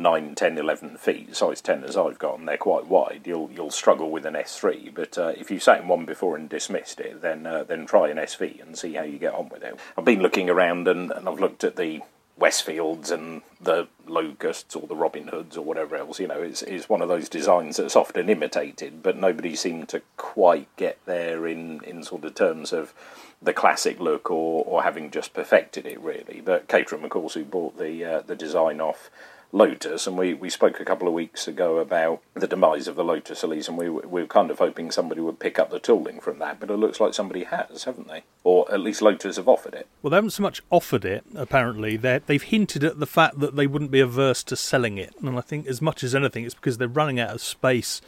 9, 0.00 0.34
10, 0.34 0.58
11 0.58 0.96
feet, 0.96 1.36
size 1.36 1.60
10 1.60 1.84
as 1.84 1.96
I've 1.96 2.18
got, 2.18 2.38
and 2.38 2.48
they're 2.48 2.56
quite 2.56 2.86
wide, 2.86 3.22
you'll 3.24 3.50
you'll 3.52 3.70
struggle 3.70 4.10
with 4.10 4.24
an 4.26 4.34
S3. 4.34 4.94
But 4.94 5.18
uh, 5.18 5.32
if 5.36 5.50
you've 5.50 5.62
sat 5.62 5.82
in 5.82 5.88
one 5.88 6.04
before 6.06 6.36
and 6.36 6.48
dismissed 6.48 7.00
it, 7.00 7.22
then 7.22 7.46
uh, 7.46 7.64
then 7.64 7.86
try 7.86 8.08
an 8.08 8.16
SV 8.16 8.62
and 8.62 8.76
see 8.76 8.94
how 8.94 9.02
you 9.02 9.18
get 9.18 9.34
on 9.34 9.48
with 9.48 9.62
it. 9.62 9.78
I've 9.96 10.04
been 10.04 10.22
looking 10.22 10.48
around 10.48 10.88
and, 10.88 11.10
and 11.10 11.28
I've 11.28 11.40
looked 11.40 11.64
at 11.64 11.76
the 11.76 12.00
Westfields 12.40 13.10
and 13.10 13.42
the 13.60 13.86
Locusts 14.06 14.74
or 14.74 14.86
the 14.86 14.96
Robin 14.96 15.28
Hoods 15.28 15.58
or 15.58 15.64
whatever 15.64 15.96
else. 15.96 16.18
You 16.18 16.28
know, 16.28 16.40
it's, 16.40 16.62
it's 16.62 16.88
one 16.88 17.02
of 17.02 17.08
those 17.08 17.28
designs 17.28 17.76
that's 17.76 17.94
often 17.94 18.30
imitated, 18.30 19.02
but 19.02 19.18
nobody 19.18 19.54
seemed 19.54 19.90
to 19.90 20.00
quite 20.16 20.74
get 20.76 20.98
there 21.04 21.46
in, 21.46 21.84
in 21.84 22.02
sort 22.02 22.24
of 22.24 22.34
terms 22.34 22.72
of 22.72 22.94
the 23.42 23.52
classic 23.52 24.00
look 24.00 24.30
or, 24.30 24.64
or 24.64 24.82
having 24.82 25.10
just 25.10 25.34
perfected 25.34 25.84
it 25.86 26.00
really. 26.00 26.40
But 26.42 26.66
Caterham, 26.66 27.04
of 27.04 27.10
course, 27.10 27.34
who 27.34 27.44
bought 27.44 27.78
the 27.78 28.04
uh, 28.04 28.20
the 28.22 28.36
design 28.36 28.80
off 28.80 29.10
Lotus, 29.52 30.06
and 30.06 30.16
we, 30.16 30.34
we 30.34 30.48
spoke 30.48 30.78
a 30.78 30.84
couple 30.84 31.08
of 31.08 31.14
weeks 31.14 31.48
ago 31.48 31.78
about 31.78 32.22
the 32.34 32.46
demise 32.46 32.86
of 32.86 32.96
the 32.96 33.04
Lotus 33.04 33.42
Elise, 33.42 33.68
and 33.68 33.76
we, 33.76 33.88
we 33.88 34.22
were 34.22 34.26
kind 34.26 34.50
of 34.50 34.58
hoping 34.58 34.90
somebody 34.90 35.20
would 35.20 35.40
pick 35.40 35.58
up 35.58 35.70
the 35.70 35.80
tooling 35.80 36.20
from 36.20 36.38
that, 36.38 36.60
but 36.60 36.70
it 36.70 36.76
looks 36.76 37.00
like 37.00 37.14
somebody 37.14 37.44
has, 37.44 37.84
haven't 37.84 38.08
they? 38.08 38.22
Or 38.44 38.70
at 38.72 38.80
least 38.80 39.02
Lotus 39.02 39.36
have 39.36 39.48
offered 39.48 39.74
it. 39.74 39.88
Well, 40.02 40.10
they 40.10 40.16
haven't 40.16 40.30
so 40.30 40.42
much 40.42 40.62
offered 40.70 41.04
it, 41.04 41.24
apparently. 41.34 41.96
They're, 41.96 42.20
they've 42.20 42.42
hinted 42.42 42.84
at 42.84 43.00
the 43.00 43.06
fact 43.06 43.40
that 43.40 43.56
they 43.56 43.66
wouldn't 43.66 43.90
be 43.90 44.00
averse 44.00 44.42
to 44.44 44.56
selling 44.56 44.98
it. 44.98 45.14
And 45.20 45.36
I 45.36 45.40
think, 45.40 45.66
as 45.66 45.82
much 45.82 46.04
as 46.04 46.14
anything, 46.14 46.44
it's 46.44 46.54
because 46.54 46.78
they're 46.78 46.88
running 46.88 47.18
out 47.18 47.30
of 47.30 47.40
space 47.40 48.00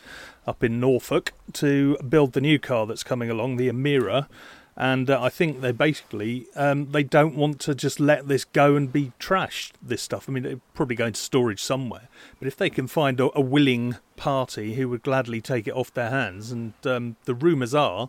up 0.47 0.63
in 0.63 0.81
Norfolk 0.81 1.33
to 1.55 1.97
build 2.09 2.33
the 2.33 2.41
new 2.41 2.59
car 2.59 2.87
that's 2.87 3.05
coming 3.05 3.31
along, 3.31 3.57
the 3.57 3.69
Emira. 3.69 4.29
And 4.77 5.11
uh, 5.11 5.23
I 5.23 5.29
think 5.29 5.61
they 5.61 5.73
basically 5.73 6.47
um, 6.57 6.93
they 6.93 7.03
don't 7.03 7.37
want 7.37 7.61
to 7.61 7.75
just 7.75 8.01
let 8.01 8.29
this 8.29 8.45
go 8.45 8.75
and 8.75 8.91
be 8.91 9.13
trashed. 9.21 9.73
This 9.83 10.03
stuff. 10.03 10.29
I 10.29 10.33
mean, 10.33 10.43
they're 10.45 10.61
probably 10.75 10.97
going 10.97 11.13
to 11.13 11.21
storage 11.21 11.63
somewhere. 11.63 12.09
But 12.39 12.49
if 12.49 12.57
they 12.57 12.71
can 12.71 12.87
find 12.87 13.21
a, 13.21 13.31
a 13.37 13.41
willing 13.41 13.97
party 14.17 14.75
who 14.75 14.89
would 14.89 15.03
gladly 15.03 15.41
take 15.41 15.69
it 15.69 15.75
off 15.75 15.93
their 15.93 16.11
hands, 16.11 16.51
and 16.51 16.73
um, 16.85 17.17
the 17.25 17.35
rumours 17.35 17.75
are, 17.75 18.09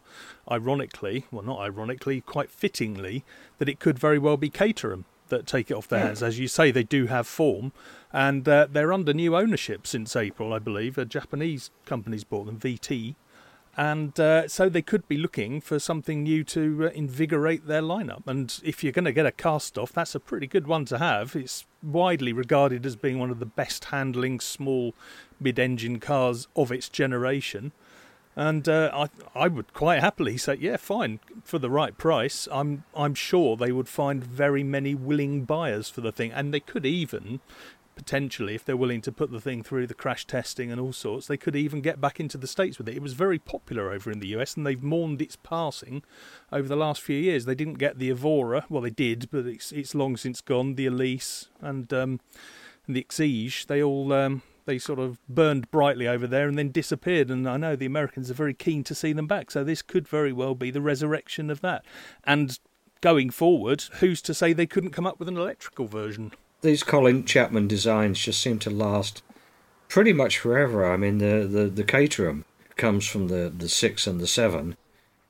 ironically, 0.50 1.25
well, 1.32 1.43
not 1.43 1.60
ironically, 1.60 2.22
quite 2.22 2.50
fittingly, 2.50 3.25
that 3.58 3.67
it 3.67 3.79
could 3.79 4.00
very 4.00 4.20
well 4.20 4.38
be 4.38 4.50
Caterham 4.50 5.05
that 5.29 5.48
take 5.48 5.72
it 5.72 5.74
off 5.74 5.88
their 5.88 6.00
hands. 6.00 6.22
As 6.22 6.39
you 6.39 6.48
say, 6.48 6.72
they 6.72 6.84
do 6.84 7.08
have 7.08 7.27
form, 7.27 7.72
and 8.12 8.48
uh, 8.48 8.67
they're 8.70 8.93
under 8.93 9.13
new 9.13 9.36
ownership 9.36 9.88
since 9.88 10.15
April, 10.15 10.53
I 10.53 10.60
believe. 10.60 10.98
A 10.98 11.05
Japanese 11.05 11.72
company's 11.86 12.24
bought 12.24 12.46
them, 12.46 12.60
VT. 12.60 13.15
And 13.75 14.20
uh, 14.20 14.48
so 14.48 14.70
they 14.70 14.84
could 14.84 15.08
be 15.08 15.18
looking 15.18 15.60
for 15.60 15.80
something 15.80 16.24
new 16.24 16.44
to 16.44 16.86
uh, 16.86 16.89
invigorate 16.89 17.65
their 17.65 17.82
lineup. 17.82 18.27
And 18.27 18.60
if 18.63 18.84
you're 18.84 18.94
going 18.94 19.06
to 19.06 19.12
get 19.12 19.25
a 19.25 19.32
cast 19.32 19.77
off, 19.77 19.92
that's 19.92 20.13
a 20.13 20.20
pretty 20.20 20.46
good 20.46 20.68
one 20.68 20.86
to 20.86 21.00
have. 21.00 21.36
It's 21.36 21.65
widely 21.82 22.34
regarded 22.34 22.86
as 22.86 22.96
being 22.96 23.18
one 23.18 23.32
of 23.32 23.39
the 23.39 23.48
best 23.48 23.86
handling 23.86 24.39
small 24.39 24.94
mid 25.39 25.58
engine 25.58 26.00
cars 26.00 26.48
of 26.56 26.72
its 26.72 26.88
generation. 26.88 27.72
And 28.36 28.68
uh, 28.68 28.89
I, 29.36 29.44
I 29.46 29.48
would 29.48 29.74
quite 29.74 30.00
happily 30.00 30.38
say, 30.38 30.58
yeah, 30.60 30.77
fine, 30.77 31.20
for 31.44 31.60
the 31.60 31.70
right 31.70 31.96
price. 31.98 32.48
I'm, 32.51 32.84
I'm 32.96 33.13
sure 33.13 33.56
they 33.56 33.72
would 33.72 33.88
find 33.88 34.24
very 34.24 34.63
many 34.63 34.96
willing 34.96 35.46
buyers 35.46 35.89
for 35.89 36.01
the 36.01 36.12
thing, 36.12 36.32
and 36.32 36.51
they 36.53 36.60
could 36.60 36.86
even, 36.86 37.42
potentially, 37.95 38.55
if 38.55 38.65
they're 38.65 38.77
willing 38.77 39.01
to 39.01 39.12
put 39.12 39.31
the 39.31 39.41
thing 39.41 39.63
through 39.63 39.88
the 39.88 39.93
crash 39.93 40.25
testing 40.25 40.71
and 40.71 40.79
all 40.79 40.93
sorts, 40.93 41.27
they 41.27 41.38
could 41.38 41.55
even 41.55 41.81
get 41.81 42.01
back 42.01 42.19
into 42.19 42.38
the 42.38 42.47
States 42.47 42.77
with 42.77 42.88
it. 42.88 42.95
It 42.95 43.01
was 43.01 43.13
very 43.13 43.39
popular 43.39 43.91
over 43.91 44.12
in 44.12 44.19
the 44.19 44.27
US 44.29 44.55
and 44.55 44.65
they've 44.65 44.81
mourned 44.81 45.21
its 45.21 45.35
passing 45.35 46.03
over 46.51 46.67
the 46.67 46.75
last 46.75 47.01
few 47.01 47.17
years. 47.17 47.45
They 47.45 47.55
didn't 47.55 47.75
get 47.75 48.00
the 48.00 48.09
Evora, 48.09 48.65
well, 48.69 48.81
they 48.81 48.89
did, 48.89 49.29
but 49.31 49.45
it's, 49.45 49.71
it's 49.71 49.95
long 49.95 50.17
since 50.17 50.41
gone. 50.41 50.75
The 50.75 50.85
Elise 50.85 51.50
and, 51.62 51.91
um, 51.93 52.19
and 52.88 52.95
the 52.95 53.03
Exige, 53.03 53.65
they 53.67 53.81
all. 53.81 54.12
Um, 54.13 54.41
they 54.65 54.79
sort 54.79 55.00
of 55.00 55.19
burned 55.27 55.69
brightly 55.71 56.07
over 56.07 56.25
there 56.25 56.47
and 56.47 56.57
then 56.57 56.71
disappeared. 56.71 57.29
And 57.29 57.50
I 57.50 57.57
know 57.57 57.75
the 57.75 57.85
Americans 57.85 58.31
are 58.31 58.35
very 58.35 58.53
keen 58.53 58.83
to 58.85 58.95
see 58.95 59.12
them 59.12 59.27
back. 59.27 59.51
So 59.51 59.62
this 59.62 59.81
could 59.81 60.07
very 60.07 60.31
well 60.31 60.55
be 60.55 60.71
the 60.71 60.79
resurrection 60.79 61.50
of 61.50 61.59
that. 61.59 61.83
And 62.23 62.57
going 63.01 63.29
forward, 63.29 63.83
who's 64.00 64.21
to 64.21 64.33
say 64.33 64.53
they 64.53 64.65
couldn't 64.65 64.91
come 64.91 65.05
up 65.05 65.19
with 65.19 65.27
an 65.27 65.38
electrical 65.38 65.85
version? 65.85 66.31
These 66.63 66.84
Colin 66.84 67.25
Chapman 67.25 67.67
designs 67.67 68.20
just 68.20 68.41
seem 68.41 68.58
to 68.60 68.70
last 68.70 69.22
pretty 69.89 70.13
much 70.13 70.39
forever. 70.39 70.91
I 70.91 70.98
mean, 70.98 71.20
the 71.20 71.46
the, 71.46 71.65
the 71.65 71.84
Caterham 71.84 72.46
comes 72.77 73.05
from 73.05 73.27
the, 73.27 73.53
the 73.55 73.70
six 73.70 74.08
and 74.08 74.20
the 74.20 74.27
seven, 74.27 74.75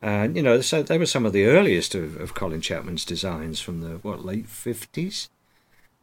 and 0.02 0.38
you 0.38 0.44
know, 0.44 0.62
so 0.62 0.84
they 0.84 0.98
were 0.98 1.06
some 1.06 1.25
of 1.25 1.34
the 1.34 1.46
earliest 1.46 1.96
of, 1.96 2.16
of 2.22 2.34
Colin 2.34 2.62
Chapman's 2.62 3.04
designs 3.04 3.60
from 3.60 3.82
the 3.82 3.98
what 3.98 4.24
late 4.24 4.48
fifties, 4.48 5.30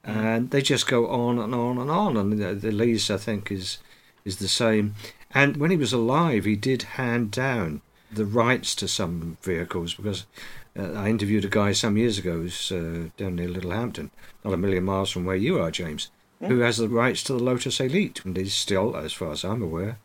mm. 0.05 0.15
and 0.15 0.51
they 0.51 0.61
just 0.61 0.89
go 0.89 1.09
on 1.09 1.39
and 1.39 1.55
on 1.55 1.79
and 1.79 1.91
on. 1.91 2.17
And 2.17 2.33
the, 2.33 2.55
the 2.55 2.71
Elise, 2.71 3.11
I 3.11 3.17
think, 3.17 3.51
is 3.53 3.79
is 4.25 4.37
the 4.39 4.49
same. 4.49 4.95
And 5.31 5.57
when 5.59 5.71
he 5.71 5.77
was 5.77 5.93
alive, 5.93 6.45
he 6.45 6.57
did 6.57 6.83
hand 6.83 7.31
down 7.31 7.83
the 8.13 8.27
rights 8.27 8.75
to 8.75 8.89
some 8.89 9.39
vehicles 9.43 9.95
because 9.95 10.27
uh, 10.79 10.93
I 10.93 11.09
interviewed 11.09 11.45
a 11.45 11.49
guy 11.49 11.73
some 11.73 11.97
years 11.97 12.19
ago 12.19 12.33
who's 12.43 12.71
uh, 12.73 13.09
down 13.17 13.37
near 13.37 13.49
Littlehampton, 13.49 14.11
not 14.45 14.55
a 14.55 14.57
million 14.57 14.85
miles 14.85 15.11
from 15.11 15.25
where 15.25 15.37
you 15.37 15.61
are, 15.61 15.71
James, 15.71 16.11
Yeah. 16.41 16.49
who 16.49 16.61
has 16.61 16.77
the 16.79 16.89
rights 16.89 17.23
to 17.25 17.33
the 17.35 17.43
Lotus 17.43 17.81
Elite 17.81 18.25
and 18.25 18.37
is 18.39 18.55
still, 18.55 18.97
as 18.97 19.13
far 19.13 19.33
as 19.33 19.45
I'm 19.45 19.63
aware, 19.63 19.99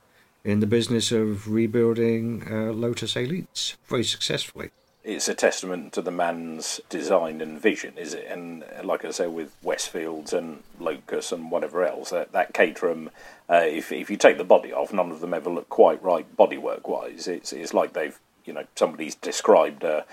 in 0.44 0.60
the 0.60 0.68
business 0.68 1.12
of 1.12 1.52
rebuilding 1.52 2.48
uh, 2.52 2.72
Lotus 2.72 3.16
Elites 3.16 3.76
very 3.88 4.04
successfully. 4.04 4.70
It's 5.04 5.28
a 5.28 5.36
testament 5.36 5.94
to 5.94 6.02
the 6.02 6.10
man's 6.12 6.82
design 6.90 7.40
and 7.40 7.62
vision, 7.62 7.94
is 7.96 8.16
it? 8.16 8.26
And 8.28 8.64
uh, 8.64 8.84
like 8.84 9.06
I 9.06 9.12
say, 9.12 9.28
with 9.28 9.56
Westfields 9.64 10.34
and 10.34 10.64
Locus 10.80 11.32
and 11.32 11.52
whatever 11.52 11.86
else, 11.86 12.10
that, 12.10 12.32
that 12.32 12.54
Caterham, 12.56 13.12
uh, 13.48 13.62
if, 13.64 13.92
if 13.92 14.10
you 14.10 14.18
take 14.18 14.40
the 14.40 14.44
body 14.44 14.74
off, 14.74 14.92
none 14.92 15.12
of 15.12 15.20
them 15.22 15.34
ever 15.34 15.50
look 15.52 15.70
quite 15.70 16.02
right 16.02 16.26
bodywork 16.36 16.88
wise. 16.88 17.28
It's, 17.28 17.54
it's 17.54 17.72
like 17.74 17.94
they've, 17.94 18.20
you 18.46 18.54
know, 18.54 18.66
somebody's 18.76 19.14
described 19.14 19.84
a, 19.84 20.06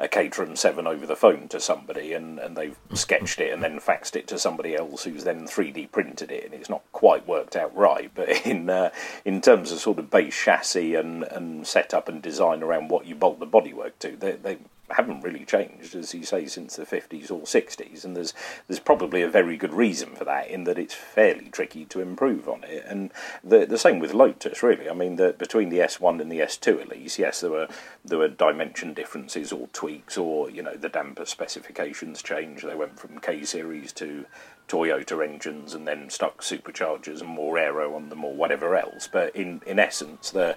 a 0.00 0.08
Caterham 0.08 0.56
7 0.56 0.86
over 0.86 1.06
the 1.06 1.14
phone 1.14 1.46
to 1.48 1.60
somebody 1.60 2.14
and, 2.14 2.38
and 2.38 2.56
they've 2.56 2.78
sketched 2.94 3.38
it 3.38 3.52
and 3.52 3.62
then 3.62 3.78
faxed 3.78 4.16
it 4.16 4.26
to 4.28 4.38
somebody 4.38 4.74
else 4.74 5.04
who's 5.04 5.24
then 5.24 5.46
3D 5.46 5.92
printed 5.92 6.32
it 6.32 6.46
and 6.46 6.54
it's 6.54 6.70
not 6.70 6.82
quite 6.92 7.28
worked 7.28 7.54
out 7.54 7.76
right. 7.76 8.10
But 8.20 8.46
in 8.46 8.70
uh, 8.70 8.90
in 9.24 9.40
terms 9.40 9.70
of 9.72 9.78
sort 9.78 9.98
of 9.98 10.10
base 10.10 10.34
chassis 10.34 10.94
and, 10.94 11.22
and 11.24 11.66
setup 11.66 12.08
and 12.08 12.22
design 12.22 12.62
around 12.62 12.88
what 12.88 13.06
you 13.06 13.14
bolt 13.14 13.38
the 13.40 13.46
bodywork 13.46 13.92
to, 14.00 14.16
they, 14.16 14.32
they 14.32 14.58
haven't 14.92 15.22
really 15.22 15.44
changed, 15.44 15.94
as 15.94 16.14
you 16.14 16.24
say, 16.24 16.46
since 16.46 16.76
the 16.76 16.84
50s 16.84 17.30
or 17.30 17.42
60s. 17.42 18.04
And 18.04 18.16
there's 18.16 18.34
there's 18.68 18.80
probably 18.80 19.22
a 19.22 19.28
very 19.28 19.56
good 19.56 19.72
reason 19.72 20.14
for 20.14 20.24
that, 20.24 20.48
in 20.48 20.64
that 20.64 20.78
it's 20.78 20.94
fairly 20.94 21.48
tricky 21.50 21.84
to 21.86 22.00
improve 22.00 22.48
on 22.48 22.64
it. 22.64 22.84
And 22.86 23.12
the 23.42 23.66
the 23.66 23.78
same 23.78 23.98
with 23.98 24.14
Lotus, 24.14 24.62
really. 24.62 24.88
I 24.88 24.94
mean, 24.94 25.16
the, 25.16 25.34
between 25.38 25.68
the 25.68 25.78
S1 25.78 26.20
and 26.20 26.30
the 26.30 26.40
S2, 26.40 26.80
at 26.80 26.88
least, 26.88 27.18
yes, 27.18 27.40
there 27.40 27.50
were 27.50 27.68
there 28.04 28.18
were 28.18 28.28
dimension 28.28 28.94
differences 28.94 29.52
or 29.52 29.68
tweaks, 29.68 30.16
or 30.16 30.50
you 30.50 30.62
know, 30.62 30.74
the 30.74 30.88
damper 30.88 31.24
specifications 31.24 32.22
changed. 32.22 32.66
They 32.66 32.74
went 32.74 32.98
from 32.98 33.18
K 33.18 33.44
series 33.44 33.92
to 33.94 34.26
Toyota 34.68 35.26
engines, 35.26 35.74
and 35.74 35.86
then 35.86 36.10
stuck 36.10 36.42
superchargers 36.42 37.20
and 37.20 37.30
more 37.30 37.58
aero 37.58 37.94
on 37.94 38.08
them, 38.08 38.24
or 38.24 38.34
whatever 38.34 38.76
else. 38.76 39.08
But 39.10 39.34
in 39.34 39.62
in 39.66 39.78
essence, 39.78 40.30
the 40.30 40.56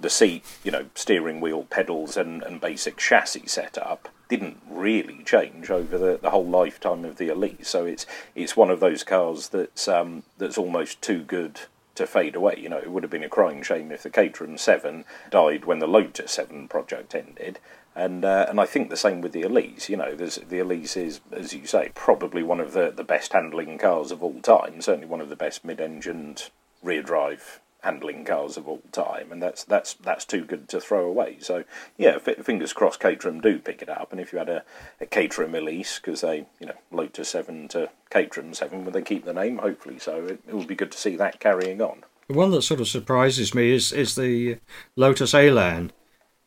the 0.00 0.10
seat, 0.10 0.44
you 0.64 0.70
know, 0.70 0.86
steering 0.94 1.40
wheel, 1.40 1.64
pedals, 1.64 2.16
and, 2.16 2.42
and 2.42 2.60
basic 2.60 2.96
chassis 2.96 3.46
setup 3.46 4.08
didn't 4.28 4.58
really 4.68 5.22
change 5.24 5.70
over 5.70 5.96
the, 5.96 6.18
the 6.20 6.30
whole 6.30 6.46
lifetime 6.46 7.04
of 7.04 7.16
the 7.16 7.28
Elise. 7.28 7.68
So 7.68 7.86
it's 7.86 8.06
it's 8.34 8.56
one 8.56 8.70
of 8.70 8.80
those 8.80 9.02
cars 9.02 9.48
that's 9.48 9.88
um, 9.88 10.22
that's 10.36 10.58
almost 10.58 11.00
too 11.00 11.22
good 11.22 11.60
to 11.94 12.06
fade 12.06 12.36
away. 12.36 12.56
You 12.58 12.68
know, 12.68 12.78
it 12.78 12.90
would 12.90 13.02
have 13.02 13.10
been 13.10 13.24
a 13.24 13.28
crying 13.28 13.62
shame 13.62 13.90
if 13.90 14.02
the 14.02 14.10
Caterham 14.10 14.58
Seven 14.58 15.04
died 15.30 15.64
when 15.64 15.78
the 15.78 15.86
Lotus 15.86 16.32
Seven 16.32 16.68
project 16.68 17.14
ended. 17.14 17.58
And 17.96 18.24
uh, 18.24 18.46
and 18.48 18.60
I 18.60 18.66
think 18.66 18.90
the 18.90 18.96
same 18.96 19.20
with 19.20 19.32
the 19.32 19.42
Elise. 19.42 19.88
You 19.88 19.96
know, 19.96 20.14
the 20.14 20.58
Elise 20.58 20.96
is, 20.96 21.20
as 21.32 21.52
you 21.52 21.66
say, 21.66 21.90
probably 21.94 22.42
one 22.42 22.60
of 22.60 22.72
the, 22.72 22.92
the 22.94 23.02
best 23.02 23.32
handling 23.32 23.78
cars 23.78 24.12
of 24.12 24.22
all 24.22 24.40
time. 24.40 24.80
Certainly 24.80 25.08
one 25.08 25.20
of 25.20 25.30
the 25.30 25.36
best 25.36 25.64
mid-engined 25.64 26.50
rear 26.82 27.02
drive 27.02 27.60
handling 27.82 28.24
cars 28.24 28.56
of 28.56 28.66
all 28.66 28.82
time, 28.92 29.30
and 29.30 29.42
that's 29.42 29.64
that's 29.64 29.94
that's 29.94 30.24
too 30.24 30.44
good 30.44 30.68
to 30.68 30.80
throw 30.80 31.04
away. 31.06 31.36
So 31.40 31.64
yeah, 31.96 32.18
f- 32.24 32.44
fingers 32.44 32.72
crossed, 32.72 33.00
Caterham 33.00 33.40
do 33.40 33.58
pick 33.58 33.82
it 33.82 33.88
up. 33.88 34.10
And 34.10 34.20
if 34.20 34.32
you 34.32 34.38
had 34.38 34.48
a, 34.48 34.64
a 35.00 35.06
Caterham 35.06 35.54
Elise, 35.54 35.98
because 35.98 36.20
they 36.22 36.46
you 36.60 36.66
know 36.66 36.76
Lotus 36.90 37.28
Seven 37.28 37.68
to 37.68 37.90
Caterham 38.10 38.54
Seven, 38.54 38.84
would 38.84 38.94
they 38.94 39.02
keep 39.02 39.24
the 39.24 39.32
name? 39.32 39.58
Hopefully, 39.58 39.98
so 39.98 40.26
it, 40.26 40.40
it 40.46 40.54
would 40.54 40.66
be 40.68 40.74
good 40.74 40.92
to 40.92 40.98
see 40.98 41.16
that 41.16 41.40
carrying 41.40 41.80
on. 41.80 42.04
The 42.28 42.34
one 42.34 42.50
that 42.50 42.62
sort 42.62 42.80
of 42.80 42.88
surprises 42.88 43.54
me 43.54 43.72
is, 43.72 43.90
is 43.90 44.14
the 44.14 44.58
Lotus 44.96 45.32
Elan, 45.32 45.92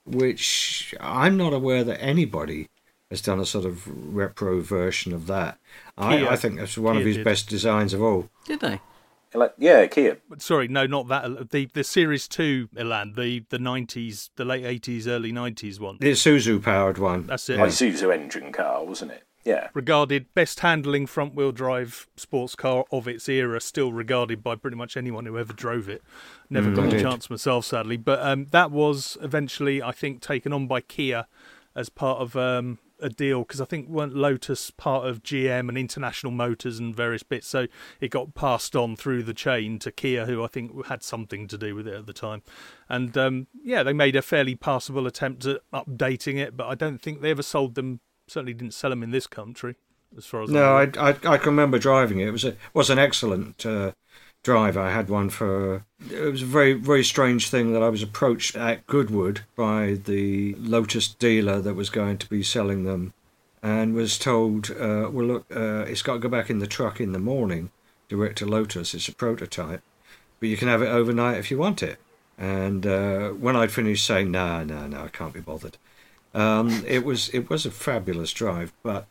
which 0.06 0.94
I'm 1.00 1.38
not 1.38 1.54
aware 1.54 1.84
that 1.84 2.00
anybody 2.00 2.70
has 3.10 3.20
done 3.20 3.40
a 3.40 3.46
sort 3.46 3.66
of 3.66 3.86
repro 3.86 4.62
version 4.62 5.12
of 5.12 5.26
that. 5.26 5.58
I, 5.98 6.28
I 6.28 6.36
think 6.36 6.60
that's 6.60 6.78
one 6.78 6.98
of 6.98 7.06
his 7.06 7.18
did. 7.18 7.26
best 7.26 7.50
designs 7.50 7.94
of 7.94 8.02
all. 8.02 8.30
Did 8.46 8.60
they? 8.60 8.80
Ele- 9.34 9.54
Yeah, 9.58 9.88
Kia. 9.88 10.18
Sorry, 10.38 10.68
no, 10.68 10.86
not 10.86 11.08
that. 11.08 11.52
The 11.52 11.66
the 11.74 11.84
Series 11.84 12.28
Two 12.28 12.68
Elan, 12.78 13.14
the 13.16 13.46
the 13.50 13.60
nineties, 13.60 14.30
the 14.36 14.46
late 14.46 14.66
eighties, 14.66 15.08
early 15.08 15.32
nineties 15.32 15.80
one. 15.80 15.98
The 16.00 16.12
Isuzu 16.12 16.62
powered 16.64 16.98
one. 16.98 17.28
That's 17.28 17.50
it. 17.50 17.58
Yeah. 17.58 17.68
Isuzu 17.68 18.14
engine 18.14 18.52
car, 18.52 18.84
wasn't 18.84 19.12
it? 19.12 19.24
Yeah. 19.44 19.70
regarded 19.74 20.32
best 20.36 20.60
handling 20.60 21.08
front 21.08 21.34
wheel 21.34 21.52
drive 21.52 22.08
sports 22.16 22.54
car 22.56 22.86
of 22.92 23.08
its 23.08 23.28
era, 23.28 23.60
still 23.60 23.92
regarded 23.92 24.44
by 24.44 24.54
pretty 24.56 24.78
much 24.78 24.96
anyone 24.96 25.26
who 25.26 25.36
ever 25.40 25.52
drove 25.52 25.90
it. 25.90 26.04
Never 26.48 26.70
Mm, 26.70 26.76
got 26.76 26.84
I 26.84 26.88
a 26.88 26.92
did. 26.92 27.02
chance 27.02 27.28
myself, 27.28 27.66
sadly. 27.66 27.98
But 27.98 28.22
um, 28.22 28.46
that 28.52 28.70
was 28.70 29.18
eventually, 29.20 29.82
I 29.82 29.94
think, 29.94 30.22
taken 30.22 30.54
on 30.54 30.68
by 30.68 30.82
Kia 30.82 31.26
as 31.76 31.90
part 31.90 32.20
of 32.20 32.36
um, 32.36 32.78
a 33.02 33.10
deal 33.10 33.40
because 33.40 33.62
I 33.62 33.66
think 33.66 33.90
weren't 33.90 34.16
Lotus 34.16 34.72
part 34.72 35.08
of 35.08 35.24
GM 35.24 35.70
and 35.70 35.78
International 35.78 36.32
Motors 36.32 36.80
and 36.80 36.96
various 36.96 37.24
bits, 37.24 37.48
so 37.48 37.68
it 38.00 38.10
got 38.10 38.34
passed 38.34 38.76
on 38.76 38.96
through 38.96 39.24
the 39.24 39.34
chain 39.34 39.80
to 39.80 39.92
Kia, 39.92 40.26
who 40.26 40.44
I 40.44 40.48
think 40.48 40.86
had 40.88 41.04
something 41.04 41.48
to 41.48 41.58
do 41.58 41.76
with 41.76 41.88
it 41.88 41.94
at 41.94 42.06
the 42.06 42.14
time. 42.14 42.44
And 42.90 43.18
um, 43.18 43.48
yeah, 43.64 43.84
they 43.84 43.94
made 43.94 44.16
a 44.16 44.22
fairly 44.22 44.56
passable 44.56 45.08
attempt 45.08 45.46
at 45.46 45.62
updating 45.74 46.38
it, 46.38 46.56
but 46.56 46.68
I 46.68 46.76
don't 46.76 47.02
think 47.02 47.22
they 47.22 47.32
ever 47.32 47.44
sold 47.44 47.76
them. 47.76 48.00
Certainly 48.28 48.54
didn't 48.54 48.74
sell 48.74 48.92
them 48.92 49.04
in 49.04 49.12
this 49.12 49.28
country, 49.28 49.76
as 50.18 50.26
far 50.26 50.44
as 50.44 50.50
No, 50.50 50.78
I 50.78 50.84
I, 50.98 51.10
I 51.10 51.38
can 51.38 51.48
remember 51.48 51.80
driving 51.80 52.20
it. 52.20 52.28
It 52.28 52.32
was 52.32 52.46
a 52.46 52.56
was 52.74 52.90
an 52.90 53.00
excellent 53.00 53.66
uh, 53.66 53.92
drive. 54.44 54.78
I 54.78 54.92
had 54.92 55.10
one 55.10 55.30
for. 55.30 55.84
It 56.10 56.32
was 56.32 56.42
a 56.42 56.46
very 56.46 56.74
very 56.74 57.04
strange 57.04 57.50
thing 57.50 57.74
that 57.74 57.84
I 57.84 57.90
was 57.90 58.04
approached 58.04 58.56
at 58.56 58.86
Goodwood 58.88 59.42
by 59.56 60.00
the 60.04 60.56
Lotus 60.56 61.08
dealer 61.08 61.62
that 61.62 61.76
was 61.76 61.90
going 61.90 62.18
to 62.20 62.30
be 62.30 62.44
selling 62.44 62.84
them, 62.84 63.14
and 63.62 63.94
was 63.94 64.18
told, 64.18 64.72
uh, 64.72 65.10
"Well, 65.12 65.26
look, 65.26 65.46
uh, 65.56 65.86
it's 65.88 66.02
got 66.02 66.14
to 66.14 66.20
go 66.20 66.30
back 66.30 66.50
in 66.50 66.60
the 66.60 66.68
truck 66.68 67.00
in 67.00 67.12
the 67.12 67.20
morning, 67.20 67.72
direct 68.10 68.38
to 68.40 68.46
Lotus. 68.46 68.94
It's 68.94 69.08
a 69.08 69.14
prototype, 69.14 69.82
but 70.40 70.50
you 70.50 70.58
can 70.58 70.68
have 70.68 70.82
it 70.82 70.88
overnight 70.90 71.38
if 71.38 71.52
you 71.52 71.58
want 71.58 71.84
it." 71.84 72.00
And 72.38 72.88
uh, 72.88 73.30
when 73.30 73.56
I'd 73.56 73.72
finished 73.72 74.06
saying, 74.06 74.32
"No, 74.32 74.64
no, 74.64 74.88
no, 74.88 75.04
I 75.04 75.08
can't 75.10 75.34
be 75.34 75.40
bothered," 75.42 75.78
um, 76.34 76.84
it 76.88 77.06
was 77.06 77.30
it 77.30 77.50
was 77.50 77.66
a 77.66 77.72
fabulous 77.72 78.34
drive, 78.34 78.74
but 78.82 79.06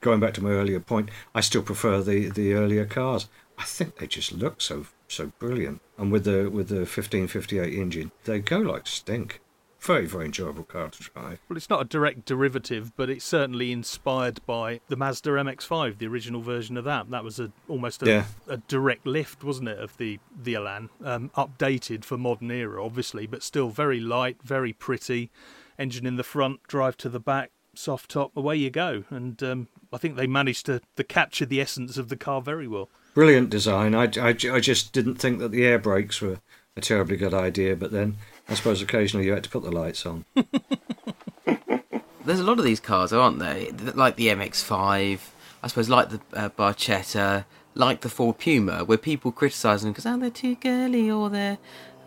going 0.00 0.20
back 0.20 0.34
to 0.34 0.42
my 0.42 0.50
earlier 0.50 0.80
point, 0.80 1.10
I 1.34 1.40
still 1.40 1.62
prefer 1.62 2.00
the, 2.00 2.30
the 2.30 2.54
earlier 2.54 2.84
cars. 2.84 3.28
I 3.60 3.64
think 3.64 3.98
they 3.98 4.06
just 4.06 4.32
look 4.32 4.60
so 4.60 4.86
so 5.06 5.32
brilliant, 5.38 5.80
and 5.98 6.10
with 6.10 6.24
the 6.24 6.48
with 6.50 6.68
the 6.68 6.86
fifteen 6.86 7.26
fifty 7.28 7.58
eight 7.58 7.74
engine, 7.74 8.10
they 8.24 8.38
go 8.40 8.58
like 8.58 8.86
stink. 8.86 9.40
very, 9.80 10.04
very 10.06 10.26
enjoyable 10.26 10.62
car 10.64 10.88
to 10.90 11.02
drive. 11.02 11.38
Well, 11.48 11.56
it's 11.56 11.70
not 11.70 11.80
a 11.80 11.84
direct 11.86 12.26
derivative, 12.26 12.92
but 12.96 13.08
it's 13.08 13.24
certainly 13.24 13.72
inspired 13.72 14.44
by 14.44 14.80
the 14.88 14.96
Mazda 14.96 15.30
MX-5, 15.30 15.96
the 15.96 16.06
original 16.06 16.42
version 16.42 16.76
of 16.76 16.84
that. 16.84 17.10
That 17.10 17.24
was 17.24 17.40
a 17.40 17.50
almost 17.66 18.02
a, 18.02 18.06
Yeah. 18.06 18.24
a 18.46 18.58
direct 18.58 19.06
lift, 19.06 19.42
wasn't 19.42 19.68
it, 19.70 19.78
of 19.78 19.96
the 19.96 20.18
the 20.42 20.54
Elan, 20.54 20.90
um, 21.04 21.30
updated 21.36 22.04
for 22.04 22.18
modern 22.18 22.50
era, 22.50 22.84
obviously, 22.84 23.26
but 23.26 23.42
still 23.42 23.68
very 23.70 24.00
light, 24.00 24.36
very 24.42 24.72
pretty. 24.74 25.30
Engine 25.78 26.06
in 26.06 26.16
the 26.16 26.24
front, 26.24 26.62
drive 26.68 26.96
to 26.98 27.08
the 27.08 27.20
back, 27.20 27.50
soft 27.74 28.10
top, 28.10 28.36
away 28.36 28.56
you 28.56 28.68
go. 28.70 29.04
And 29.08 29.42
um, 29.42 29.68
I 29.92 29.96
think 29.96 30.16
they 30.16 30.26
managed 30.26 30.66
to, 30.66 30.82
to 30.96 31.04
capture 31.04 31.46
the 31.46 31.60
essence 31.60 31.96
of 31.96 32.08
the 32.10 32.16
car 32.16 32.42
very 32.42 32.68
well. 32.68 32.90
Brilliant 33.14 33.50
design. 33.50 33.94
I, 33.94 34.04
I, 34.20 34.28
I 34.28 34.60
just 34.60 34.92
didn't 34.92 35.16
think 35.16 35.38
that 35.40 35.50
the 35.50 35.66
air 35.66 35.78
brakes 35.78 36.20
were 36.20 36.38
a 36.76 36.80
terribly 36.80 37.16
good 37.16 37.34
idea, 37.34 37.76
but 37.76 37.90
then 37.90 38.16
I 38.48 38.54
suppose 38.54 38.80
occasionally 38.80 39.26
you 39.26 39.32
had 39.32 39.44
to 39.44 39.50
put 39.50 39.62
the 39.62 39.70
lights 39.70 40.06
on. 40.06 40.24
There's 42.24 42.40
a 42.40 42.44
lot 42.44 42.58
of 42.58 42.64
these 42.64 42.80
cars, 42.80 43.12
aren't 43.12 43.38
there? 43.38 43.66
Like 43.94 44.16
the 44.16 44.28
MX-5, 44.28 45.20
I 45.62 45.66
suppose, 45.66 45.88
like 45.88 46.10
the 46.10 46.20
uh, 46.32 46.48
Barchetta, 46.50 47.44
like 47.74 48.02
the 48.02 48.08
Ford 48.08 48.38
Puma, 48.38 48.84
where 48.84 48.98
people 48.98 49.32
criticise 49.32 49.82
them 49.82 49.92
because 49.92 50.06
oh 50.06 50.16
they're 50.18 50.30
too 50.30 50.54
girly 50.56 51.10
or 51.10 51.30
they're 51.30 51.58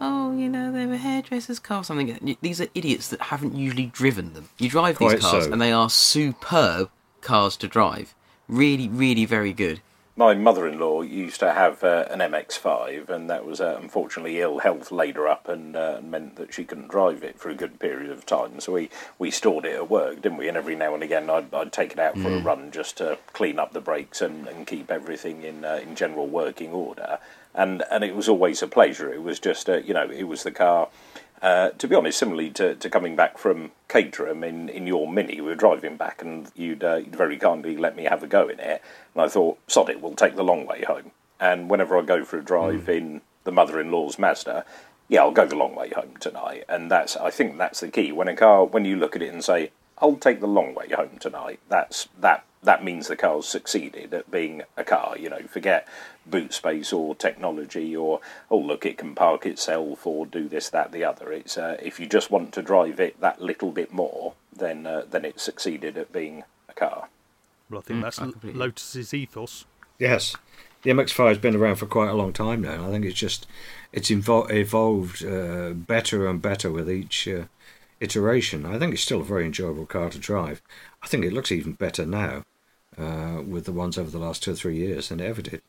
oh 0.01 0.35
you 0.35 0.49
know 0.49 0.71
they're 0.71 0.91
a 0.91 0.97
hairdresser's 0.97 1.59
car 1.59 1.81
or 1.81 1.83
something. 1.83 2.37
These 2.41 2.61
are 2.61 2.67
idiots 2.75 3.09
that 3.09 3.21
haven't 3.21 3.55
usually 3.55 3.87
driven 3.87 4.33
them. 4.33 4.49
You 4.59 4.69
drive 4.69 4.97
these 4.97 5.11
Quite 5.11 5.21
cars 5.21 5.45
so. 5.45 5.51
and 5.51 5.61
they 5.61 5.71
are 5.71 5.89
superb 5.89 6.89
cars 7.21 7.57
to 7.57 7.67
drive. 7.67 8.13
Really, 8.47 8.87
really 8.87 9.25
very 9.25 9.53
good. 9.53 9.81
My 10.15 10.35
mother-in-law 10.35 11.01
used 11.01 11.39
to 11.39 11.53
have 11.53 11.83
uh, 11.83 12.05
an 12.11 12.19
MX-5, 12.19 13.09
and 13.09 13.27
that 13.31 13.47
was 13.47 13.59
uh, 13.59 13.79
unfortunately 13.81 14.39
ill 14.41 14.59
health 14.59 14.91
laid 14.91 15.15
her 15.15 15.27
up 15.27 15.47
and 15.47 15.75
uh, 15.75 16.01
meant 16.03 16.35
that 16.35 16.53
she 16.53 16.65
couldn't 16.65 16.89
drive 16.89 17.23
it 17.23 17.39
for 17.39 17.49
a 17.49 17.55
good 17.55 17.79
period 17.79 18.11
of 18.11 18.23
time. 18.23 18.59
So 18.59 18.73
we, 18.73 18.91
we 19.17 19.31
stored 19.31 19.65
it 19.65 19.73
at 19.73 19.89
work, 19.89 20.21
didn't 20.21 20.37
we? 20.37 20.47
And 20.47 20.55
every 20.55 20.75
now 20.75 20.93
and 20.93 21.01
again, 21.01 21.31
I'd, 21.31 21.51
I'd 21.51 21.71
take 21.71 21.93
it 21.93 21.99
out 21.99 22.15
for 22.15 22.29
a 22.29 22.39
run 22.41 22.69
just 22.69 22.97
to 22.97 23.17
clean 23.33 23.57
up 23.57 23.73
the 23.73 23.81
brakes 23.81 24.21
and, 24.21 24.47
and 24.47 24.67
keep 24.67 24.91
everything 24.91 25.41
in 25.41 25.65
uh, 25.65 25.79
in 25.81 25.95
general 25.95 26.27
working 26.27 26.73
order. 26.73 27.17
And 27.55 27.83
and 27.89 28.03
it 28.03 28.15
was 28.15 28.29
always 28.29 28.61
a 28.61 28.67
pleasure. 28.67 29.11
It 29.11 29.23
was 29.23 29.39
just 29.39 29.67
uh, 29.67 29.77
you 29.77 29.95
know 29.95 30.07
it 30.11 30.27
was 30.27 30.43
the 30.43 30.51
car. 30.51 30.89
Uh, 31.43 31.71
to 31.71 31.89
be 31.89 31.95
honest, 31.95 32.17
similarly 32.17 32.49
to, 32.49 32.73
to 32.75 32.89
coming 32.89 33.17
back 33.17 33.37
from 33.37 33.71
Caterham 33.89 34.45
in, 34.45 34.69
in 34.69 34.87
your 34.87 35.11
Mini, 35.11 35.41
we 35.41 35.47
were 35.47 35.55
driving 35.55 35.97
back 35.97 36.21
and 36.21 36.49
you'd, 36.55 36.85
uh, 36.85 36.95
you'd 36.95 37.15
very 37.17 37.37
kindly 37.37 37.75
let 37.75 37.97
me 37.97 38.05
have 38.05 38.23
a 38.23 38.27
go 38.27 38.47
in 38.47 38.61
it. 38.61 38.81
And 39.13 39.21
I 39.21 39.27
thought, 39.27 39.59
sod 39.67 39.89
it, 39.89 40.01
we'll 40.01 40.15
take 40.15 40.37
the 40.37 40.43
long 40.43 40.65
way 40.65 40.85
home. 40.87 41.11
And 41.41 41.69
whenever 41.69 41.99
I 41.99 42.01
go 42.03 42.23
for 42.23 42.39
a 42.39 42.43
drive 42.43 42.87
in 42.87 43.19
the 43.43 43.51
mother 43.51 43.81
in 43.81 43.91
law's 43.91 44.17
Mazda, 44.17 44.63
yeah, 45.09 45.19
I'll 45.19 45.31
go 45.31 45.45
the 45.45 45.57
long 45.57 45.75
way 45.75 45.89
home 45.89 46.15
tonight. 46.21 46.63
And 46.69 46.89
that's, 46.89 47.17
I 47.17 47.29
think 47.29 47.57
that's 47.57 47.81
the 47.81 47.89
key. 47.89 48.13
When 48.13 48.29
a 48.29 48.35
car, 48.37 48.63
when 48.63 48.85
you 48.85 48.95
look 48.95 49.17
at 49.17 49.21
it 49.21 49.33
and 49.33 49.43
say, 49.43 49.71
I'll 49.97 50.15
take 50.15 50.39
the 50.39 50.47
long 50.47 50.73
way 50.73 50.87
home 50.95 51.17
tonight, 51.19 51.59
that's 51.67 52.07
that. 52.21 52.45
That 52.63 52.83
means 52.83 53.07
the 53.07 53.15
car's 53.15 53.45
succeeded 53.45 54.13
at 54.13 54.31
being 54.31 54.63
a 54.77 54.83
car. 54.83 55.17
You 55.17 55.29
know, 55.29 55.39
forget 55.49 55.87
boot 56.25 56.53
space 56.53 56.93
or 56.93 57.15
technology 57.15 57.95
or 57.95 58.21
oh 58.49 58.57
look, 58.57 58.85
it 58.85 58.97
can 58.97 59.15
park 59.15 59.45
itself 59.45 60.07
or 60.07 60.25
do 60.25 60.47
this, 60.47 60.69
that, 60.69 60.91
the 60.91 61.03
other. 61.03 61.31
It's 61.31 61.57
uh, 61.57 61.77
if 61.81 61.99
you 61.99 62.07
just 62.07 62.31
want 62.31 62.53
to 62.53 62.61
drive 62.61 62.99
it 62.99 63.19
that 63.19 63.41
little 63.41 63.71
bit 63.71 63.93
more, 63.93 64.33
then 64.55 64.85
uh, 64.85 65.03
then 65.09 65.25
it's 65.25 65.43
succeeded 65.43 65.97
at 65.97 66.13
being 66.13 66.43
a 66.69 66.73
car. 66.73 67.09
Well, 67.69 67.79
I 67.79 67.83
think 67.83 68.01
that's 68.01 68.19
I 68.19 68.25
L- 68.25 68.31
completely- 68.31 68.59
Lotus's 68.59 69.13
ethos. 69.13 69.65
Yes, 69.99 70.35
the 70.81 70.89
MX-5 70.91 71.27
has 71.29 71.37
been 71.37 71.55
around 71.55 71.75
for 71.75 71.85
quite 71.85 72.09
a 72.09 72.13
long 72.13 72.33
time 72.33 72.61
now. 72.61 72.87
I 72.87 72.89
think 72.91 73.05
it's 73.05 73.19
just 73.19 73.45
it's 73.91 74.09
evol- 74.09 74.51
evolved 74.51 75.23
uh, 75.23 75.69
better 75.73 76.27
and 76.27 76.41
better 76.41 76.71
with 76.71 76.89
each 76.89 77.27
uh, 77.27 77.43
iteration. 77.99 78.65
I 78.65 78.79
think 78.79 78.93
it's 78.93 79.03
still 79.03 79.21
a 79.21 79.25
very 79.25 79.45
enjoyable 79.45 79.85
car 79.85 80.09
to 80.09 80.17
drive. 80.17 80.61
I 81.01 81.07
think 81.07 81.25
it 81.25 81.33
looks 81.33 81.51
even 81.51 81.73
better 81.73 82.05
now 82.05 82.43
uh, 82.97 83.41
with 83.41 83.65
the 83.65 83.71
ones 83.71 83.97
over 83.97 84.09
the 84.09 84.19
last 84.19 84.43
two 84.43 84.51
or 84.51 84.55
three 84.55 84.77
years 84.77 85.09
than 85.09 85.19
it 85.19 85.25
ever 85.25 85.41
did. 85.41 85.61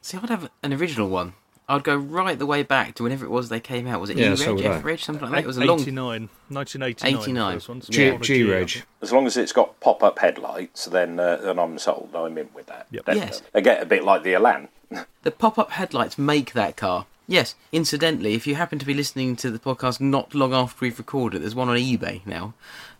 See, 0.00 0.18
I'd 0.18 0.28
have 0.28 0.50
an 0.62 0.72
original 0.72 1.08
one. 1.08 1.34
I'd 1.68 1.84
go 1.84 1.96
right 1.96 2.38
the 2.38 2.46
way 2.46 2.62
back 2.62 2.96
to 2.96 3.04
whenever 3.04 3.24
it 3.24 3.30
was 3.30 3.48
they 3.48 3.60
came 3.60 3.86
out. 3.86 4.00
Was 4.00 4.10
it 4.10 4.18
Yeah, 4.18 4.26
E-Reg, 4.26 4.38
so 4.38 4.54
would 4.54 4.66
I. 4.66 4.76
F-Reg, 4.76 4.98
something 4.98 5.22
like 5.22 5.32
that? 5.32 5.44
It 5.44 5.46
was 5.46 5.56
a 5.56 5.64
long... 5.64 5.80
89, 5.80 6.28
1989. 6.48 7.22
89. 7.22 7.54
The 7.54 7.56
first 7.56 7.68
ones. 7.68 7.88
G, 7.88 8.10
On 8.10 8.16
a 8.16 8.18
G 8.18 8.34
G, 8.34 8.50
I 8.50 8.54
Reg. 8.54 8.82
As 9.00 9.12
long 9.12 9.26
as 9.26 9.36
it's 9.36 9.52
got 9.52 9.78
pop-up 9.80 10.18
headlights, 10.18 10.86
then 10.86 11.18
uh, 11.20 11.36
then 11.36 11.58
I'm 11.58 11.78
sold. 11.78 12.10
I'm 12.14 12.36
in 12.36 12.48
with 12.52 12.66
that. 12.66 12.88
Yep. 12.90 13.04
Definitely. 13.06 13.28
Yes. 13.28 13.42
They 13.52 13.62
get 13.62 13.82
a 13.82 13.86
bit 13.86 14.04
like 14.04 14.22
the 14.22 14.34
Elan. 14.34 14.68
The 15.22 15.30
pop-up 15.30 15.70
headlights 15.70 16.18
make 16.18 16.52
that 16.52 16.76
car. 16.76 17.06
Yes, 17.28 17.54
incidentally, 17.70 18.34
if 18.34 18.46
you 18.46 18.56
happen 18.56 18.80
to 18.80 18.84
be 18.84 18.92
listening 18.92 19.36
to 19.36 19.50
the 19.50 19.60
podcast 19.60 20.00
not 20.00 20.34
long 20.34 20.52
after 20.52 20.78
we've 20.84 20.98
recorded, 20.98 21.42
there's 21.42 21.54
one 21.54 21.68
on 21.68 21.76
eBay 21.76 22.26
now, 22.26 22.54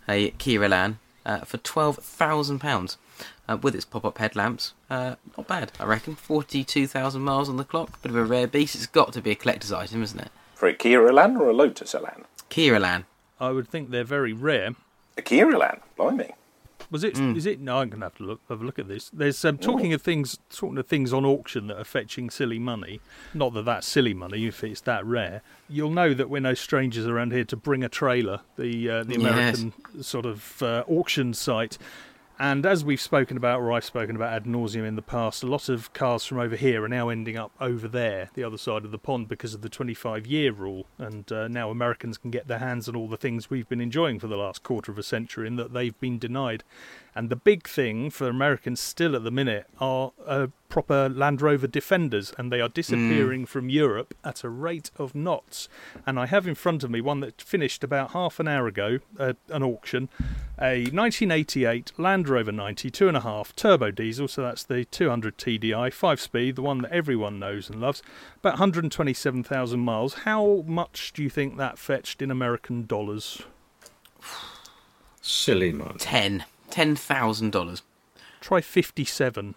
a 0.08 0.30
Kia 0.30 0.62
Elan, 0.62 1.00
uh, 1.26 1.40
for 1.40 1.58
£12,000 1.58 2.96
uh, 3.48 3.56
with 3.60 3.74
its 3.74 3.84
pop-up 3.84 4.18
headlamps. 4.18 4.74
Uh, 4.90 5.16
not 5.36 5.46
bad, 5.48 5.72
I 5.80 5.84
reckon. 5.84 6.14
42,000 6.16 7.20
miles 7.22 7.48
on 7.48 7.56
the 7.56 7.64
clock. 7.64 8.00
Bit 8.02 8.10
of 8.10 8.16
a 8.16 8.24
rare 8.24 8.46
beast. 8.46 8.74
It's 8.74 8.86
got 8.86 9.12
to 9.14 9.22
be 9.22 9.30
a 9.30 9.34
collector's 9.34 9.72
item, 9.72 10.02
isn't 10.02 10.20
it? 10.20 10.30
For 10.54 10.68
a 10.68 10.74
Kia 10.74 11.06
Elan 11.08 11.36
or 11.36 11.48
a 11.50 11.52
Lotus 11.52 11.94
Elan? 11.94 12.24
Kia 12.48 12.74
Elan. 12.76 13.06
I 13.40 13.50
would 13.50 13.68
think 13.68 13.90
they're 13.90 14.04
very 14.04 14.32
rare. 14.32 14.70
A 15.18 15.22
Kia 15.22 15.50
Elan, 15.50 15.80
blimey. 15.96 16.30
Was 16.90 17.04
it? 17.04 17.14
Is 17.14 17.44
Hmm. 17.44 17.48
it? 17.48 17.58
No, 17.60 17.78
I'm 17.78 17.88
gonna 17.88 18.04
have 18.04 18.16
to 18.16 18.22
look 18.22 18.40
have 18.50 18.60
a 18.60 18.64
look 18.64 18.78
at 18.78 18.86
this. 18.86 19.08
There's 19.14 19.42
um, 19.46 19.56
talking 19.56 19.94
of 19.94 20.02
things, 20.02 20.38
talking 20.54 20.76
of 20.76 20.86
things 20.86 21.10
on 21.12 21.24
auction 21.24 21.68
that 21.68 21.78
are 21.78 21.84
fetching 21.84 22.28
silly 22.28 22.58
money. 22.58 23.00
Not 23.32 23.54
that 23.54 23.64
that's 23.64 23.86
silly 23.86 24.12
money 24.12 24.46
if 24.46 24.62
it's 24.62 24.82
that 24.82 25.06
rare. 25.06 25.40
You'll 25.70 25.90
know 25.90 26.12
that 26.12 26.28
we're 26.28 26.40
no 26.42 26.52
strangers 26.52 27.06
around 27.06 27.32
here 27.32 27.44
to 27.44 27.56
bring 27.56 27.82
a 27.82 27.88
trailer, 27.88 28.40
the 28.58 28.90
uh, 28.90 29.04
the 29.04 29.18
Yes. 29.18 29.20
American 29.60 29.72
sort 30.02 30.26
of 30.26 30.62
uh, 30.62 30.84
auction 30.86 31.32
site. 31.32 31.78
And 32.42 32.66
as 32.66 32.84
we've 32.84 33.00
spoken 33.00 33.36
about, 33.36 33.60
or 33.60 33.70
I've 33.70 33.84
spoken 33.84 34.16
about 34.16 34.32
ad 34.32 34.46
nauseum 34.46 34.84
in 34.84 34.96
the 34.96 35.00
past, 35.00 35.44
a 35.44 35.46
lot 35.46 35.68
of 35.68 35.92
cars 35.92 36.24
from 36.24 36.40
over 36.40 36.56
here 36.56 36.82
are 36.82 36.88
now 36.88 37.08
ending 37.08 37.36
up 37.36 37.52
over 37.60 37.86
there, 37.86 38.30
the 38.34 38.42
other 38.42 38.58
side 38.58 38.84
of 38.84 38.90
the 38.90 38.98
pond, 38.98 39.28
because 39.28 39.54
of 39.54 39.62
the 39.62 39.68
25 39.68 40.26
year 40.26 40.50
rule. 40.50 40.86
And 40.98 41.30
uh, 41.30 41.46
now 41.46 41.70
Americans 41.70 42.18
can 42.18 42.32
get 42.32 42.48
their 42.48 42.58
hands 42.58 42.88
on 42.88 42.96
all 42.96 43.06
the 43.06 43.16
things 43.16 43.48
we've 43.48 43.68
been 43.68 43.80
enjoying 43.80 44.18
for 44.18 44.26
the 44.26 44.36
last 44.36 44.64
quarter 44.64 44.90
of 44.90 44.98
a 44.98 45.04
century 45.04 45.46
and 45.46 45.56
that 45.56 45.72
they've 45.72 45.98
been 46.00 46.18
denied. 46.18 46.64
And 47.14 47.28
the 47.28 47.36
big 47.36 47.68
thing 47.68 48.08
for 48.10 48.28
Americans 48.28 48.80
still 48.80 49.14
at 49.14 49.22
the 49.22 49.30
minute 49.30 49.66
are 49.78 50.12
uh, 50.26 50.46
proper 50.70 51.10
Land 51.10 51.42
Rover 51.42 51.66
Defenders, 51.66 52.32
and 52.38 52.50
they 52.50 52.60
are 52.62 52.70
disappearing 52.70 53.44
from 53.44 53.68
Europe 53.68 54.14
at 54.24 54.42
a 54.42 54.48
rate 54.48 54.90
of 54.96 55.14
knots. 55.14 55.68
And 56.06 56.18
I 56.18 56.24
have 56.24 56.48
in 56.48 56.54
front 56.54 56.82
of 56.82 56.90
me 56.90 57.02
one 57.02 57.20
that 57.20 57.42
finished 57.42 57.84
about 57.84 58.12
half 58.12 58.40
an 58.40 58.48
hour 58.48 58.66
ago, 58.66 59.00
uh, 59.18 59.34
an 59.50 59.62
auction, 59.62 60.08
a 60.58 60.84
1988 60.84 61.92
Land 61.98 62.30
Rover 62.30 62.52
90 62.52 62.90
two 62.90 63.08
and 63.08 63.16
a 63.18 63.20
half 63.20 63.54
turbo 63.54 63.90
diesel, 63.90 64.26
so 64.26 64.40
that's 64.40 64.62
the 64.62 64.86
200 64.86 65.36
TDI, 65.36 65.92
five 65.92 66.18
speed, 66.18 66.56
the 66.56 66.62
one 66.62 66.78
that 66.78 66.92
everyone 66.92 67.38
knows 67.38 67.68
and 67.68 67.78
loves, 67.78 68.02
about 68.38 68.54
127,000 68.54 69.78
miles. 69.78 70.14
How 70.14 70.64
much 70.66 71.12
do 71.12 71.22
you 71.22 71.28
think 71.28 71.58
that 71.58 71.78
fetched 71.78 72.22
in 72.22 72.30
American 72.30 72.86
dollars? 72.86 73.42
Silly 75.20 75.72
man. 75.72 75.96
Ten. 75.98 76.44
Ten 76.72 76.96
thousand 76.96 77.52
dollars. 77.52 77.82
Try 78.40 78.60
57. 78.60 79.54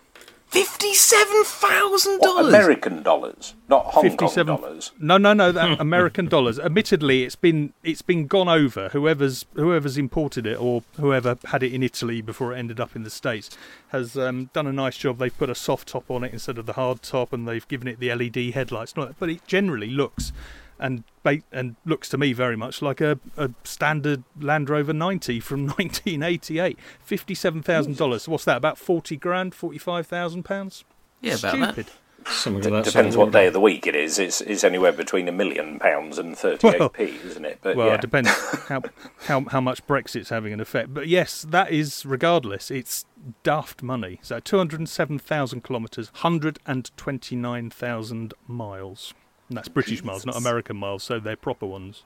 Fifty-seven 0.47 1.43
thousand 1.43 2.19
dollars. 2.21 2.47
American 2.47 3.01
dollars, 3.03 3.55
not 3.67 3.85
Hong 3.85 4.03
57 4.03 4.45
Kong 4.47 4.61
dollars. 4.61 4.91
No, 4.99 5.17
no, 5.17 5.33
no. 5.33 5.51
That 5.51 5.79
American 5.79 6.27
dollars. 6.27 6.59
Admittedly, 6.59 7.23
it's 7.23 7.35
been 7.35 7.73
it's 7.83 8.01
been 8.03 8.27
gone 8.27 8.47
over. 8.47 8.89
Whoever's 8.89 9.45
whoever's 9.55 9.97
imported 9.97 10.45
it 10.45 10.59
or 10.61 10.83
whoever 10.97 11.37
had 11.45 11.63
it 11.63 11.73
in 11.73 11.81
Italy 11.81 12.21
before 12.21 12.53
it 12.53 12.57
ended 12.59 12.79
up 12.79 12.95
in 12.95 13.03
the 13.03 13.09
states 13.09 13.49
has 13.89 14.15
um, 14.17 14.49
done 14.53 14.67
a 14.67 14.73
nice 14.73 14.97
job. 14.97 15.17
They've 15.17 15.35
put 15.35 15.49
a 15.49 15.55
soft 15.55 15.87
top 15.87 16.11
on 16.11 16.23
it 16.23 16.31
instead 16.31 16.57
of 16.57 16.65
the 16.67 16.73
hard 16.73 17.01
top, 17.01 17.33
and 17.33 17.47
they've 17.47 17.67
given 17.67 17.87
it 17.87 17.99
the 17.99 18.13
LED 18.13 18.53
headlights. 18.53 18.93
and 18.93 18.99
all 19.01 19.07
that. 19.07 19.19
But 19.19 19.29
it 19.29 19.47
generally 19.47 19.89
looks 19.89 20.31
and 20.79 21.03
and 21.51 21.75
looks 21.85 22.09
to 22.09 22.17
me 22.17 22.33
very 22.33 22.55
much 22.55 22.81
like 22.81 23.01
a, 23.01 23.19
a 23.37 23.49
standard 23.63 24.23
Land 24.39 24.69
Rover 24.69 24.93
90 24.93 25.39
from 25.39 25.67
1988. 25.67 26.77
Fifty-seven 27.01 27.63
thousand 27.63 27.97
dollars. 27.97 28.27
What's 28.27 28.45
that? 28.45 28.57
About 28.57 28.77
forty 28.77 29.17
grand, 29.17 29.55
forty-five 29.55 30.07
thousand 30.07 30.43
pounds. 30.43 30.83
Yeah, 31.21 31.35
about 31.35 31.75
that. 31.75 31.87
Something 32.27 32.61
D- 32.63 32.67
of 32.69 32.73
that 32.73 32.85
depends 32.85 33.13
sort 33.13 33.27
what 33.27 33.33
day 33.33 33.45
of 33.47 33.53
the 33.53 33.59
week 33.59 33.85
it 33.85 33.93
is. 33.95 34.17
It's, 34.17 34.41
it's 34.41 34.63
anywhere 34.63 34.91
between 34.91 35.27
a 35.27 35.31
million 35.31 35.77
pounds 35.77 36.17
and 36.17 36.35
38p, 36.35 37.23
isn't 37.23 37.45
it? 37.45 37.59
But 37.61 37.75
Well, 37.75 37.89
yeah. 37.89 37.93
it 37.93 38.01
depends 38.01 38.29
how, 38.67 38.81
how 39.27 39.41
how 39.41 39.61
much 39.61 39.85
Brexit's 39.85 40.29
having 40.29 40.51
an 40.51 40.59
effect. 40.59 40.91
But 40.91 41.07
yes, 41.07 41.45
that 41.49 41.71
is 41.71 42.03
regardless. 42.03 42.71
It's 42.71 43.05
daft 43.43 43.83
money. 43.83 44.19
So 44.23 44.39
two 44.39 44.57
hundred 44.57 44.79
and 44.79 44.89
seven 44.89 45.19
thousand 45.19 45.63
kilometres, 45.63 46.09
hundred 46.15 46.57
and 46.65 46.89
twenty 46.97 47.35
nine 47.35 47.69
thousand 47.69 48.33
miles. 48.47 49.13
And 49.49 49.57
that's 49.57 49.67
British 49.67 50.03
miles, 50.03 50.25
not 50.25 50.35
American 50.35 50.77
miles. 50.77 51.03
So 51.03 51.19
they're 51.19 51.35
proper 51.35 51.65
ones. 51.65 52.03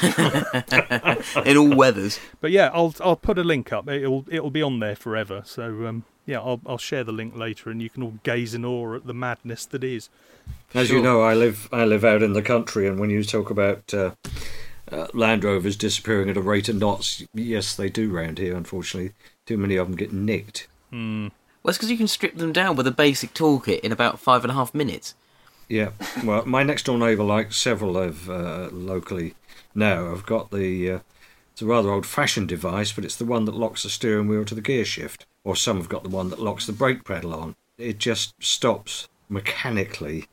In 1.44 1.56
all 1.56 1.74
weathers. 1.74 2.20
But 2.40 2.52
yeah, 2.52 2.70
I'll 2.72 2.94
I'll 3.00 3.16
put 3.16 3.38
a 3.38 3.44
link 3.44 3.72
up. 3.72 3.88
It'll 3.88 4.24
it'll 4.30 4.50
be 4.50 4.62
on 4.62 4.78
there 4.78 4.94
forever. 4.94 5.42
So 5.44 5.86
um, 5.86 6.04
yeah, 6.26 6.38
I'll 6.38 6.60
I'll 6.64 6.78
share 6.78 7.02
the 7.02 7.12
link 7.12 7.36
later, 7.36 7.70
and 7.70 7.82
you 7.82 7.90
can 7.90 8.02
all 8.02 8.14
gaze 8.22 8.54
in 8.54 8.64
awe 8.64 8.94
at 8.94 9.06
the 9.06 9.14
madness 9.14 9.66
that 9.66 9.82
is. 9.82 10.08
As 10.74 10.90
you 10.90 11.02
know, 11.02 11.22
I 11.22 11.34
live 11.34 11.68
I 11.72 11.84
live 11.84 12.04
out 12.04 12.22
in 12.22 12.34
the 12.34 12.42
country, 12.42 12.86
and 12.86 13.00
when 13.00 13.10
you 13.10 13.24
talk 13.24 13.50
about 13.50 13.92
uh, 13.92 14.12
uh, 14.92 15.06
Land 15.12 15.44
Rovers 15.44 15.76
disappearing 15.76 16.28
at 16.28 16.36
a 16.36 16.42
rate 16.42 16.68
of 16.68 16.76
knots. 16.76 17.24
Yes, 17.34 17.74
they 17.74 17.88
do 17.88 18.10
round 18.10 18.38
here, 18.38 18.56
unfortunately. 18.56 19.12
Too 19.46 19.56
many 19.56 19.76
of 19.76 19.86
them 19.86 19.96
get 19.96 20.12
nicked. 20.12 20.68
Well, 21.62 21.70
it's 21.70 21.78
because 21.78 21.90
you 21.90 21.98
can 21.98 22.08
strip 22.08 22.36
them 22.36 22.52
down 22.52 22.76
with 22.76 22.86
a 22.86 22.92
basic 22.92 23.34
toolkit 23.34 23.80
in 23.80 23.92
about 23.92 24.18
five 24.18 24.44
and 24.44 24.50
a 24.50 24.54
half 24.54 24.74
minutes. 24.74 25.14
Yeah, 25.70 25.90
well, 26.24 26.44
my 26.46 26.64
next 26.64 26.86
door 26.86 26.98
neighbour, 26.98 27.22
like 27.22 27.52
several 27.52 27.96
of 27.96 28.28
uh, 28.28 28.70
locally 28.72 29.34
now, 29.72 30.10
I've 30.10 30.26
got 30.26 30.50
the. 30.50 30.90
Uh, 30.90 30.98
it's 31.52 31.62
a 31.62 31.66
rather 31.66 31.90
old 31.90 32.06
fashioned 32.06 32.48
device, 32.48 32.90
but 32.90 33.04
it's 33.04 33.14
the 33.14 33.24
one 33.24 33.44
that 33.44 33.54
locks 33.54 33.84
the 33.84 33.88
steering 33.88 34.26
wheel 34.26 34.44
to 34.46 34.54
the 34.56 34.60
gear 34.60 34.84
shift. 34.84 35.26
Or 35.44 35.54
some 35.54 35.76
have 35.76 35.88
got 35.88 36.02
the 36.02 36.08
one 36.08 36.28
that 36.30 36.40
locks 36.40 36.66
the 36.66 36.72
brake 36.72 37.04
pedal 37.04 37.32
on. 37.32 37.54
It 37.78 37.98
just 37.98 38.34
stops 38.42 39.08
mechanically 39.28 40.26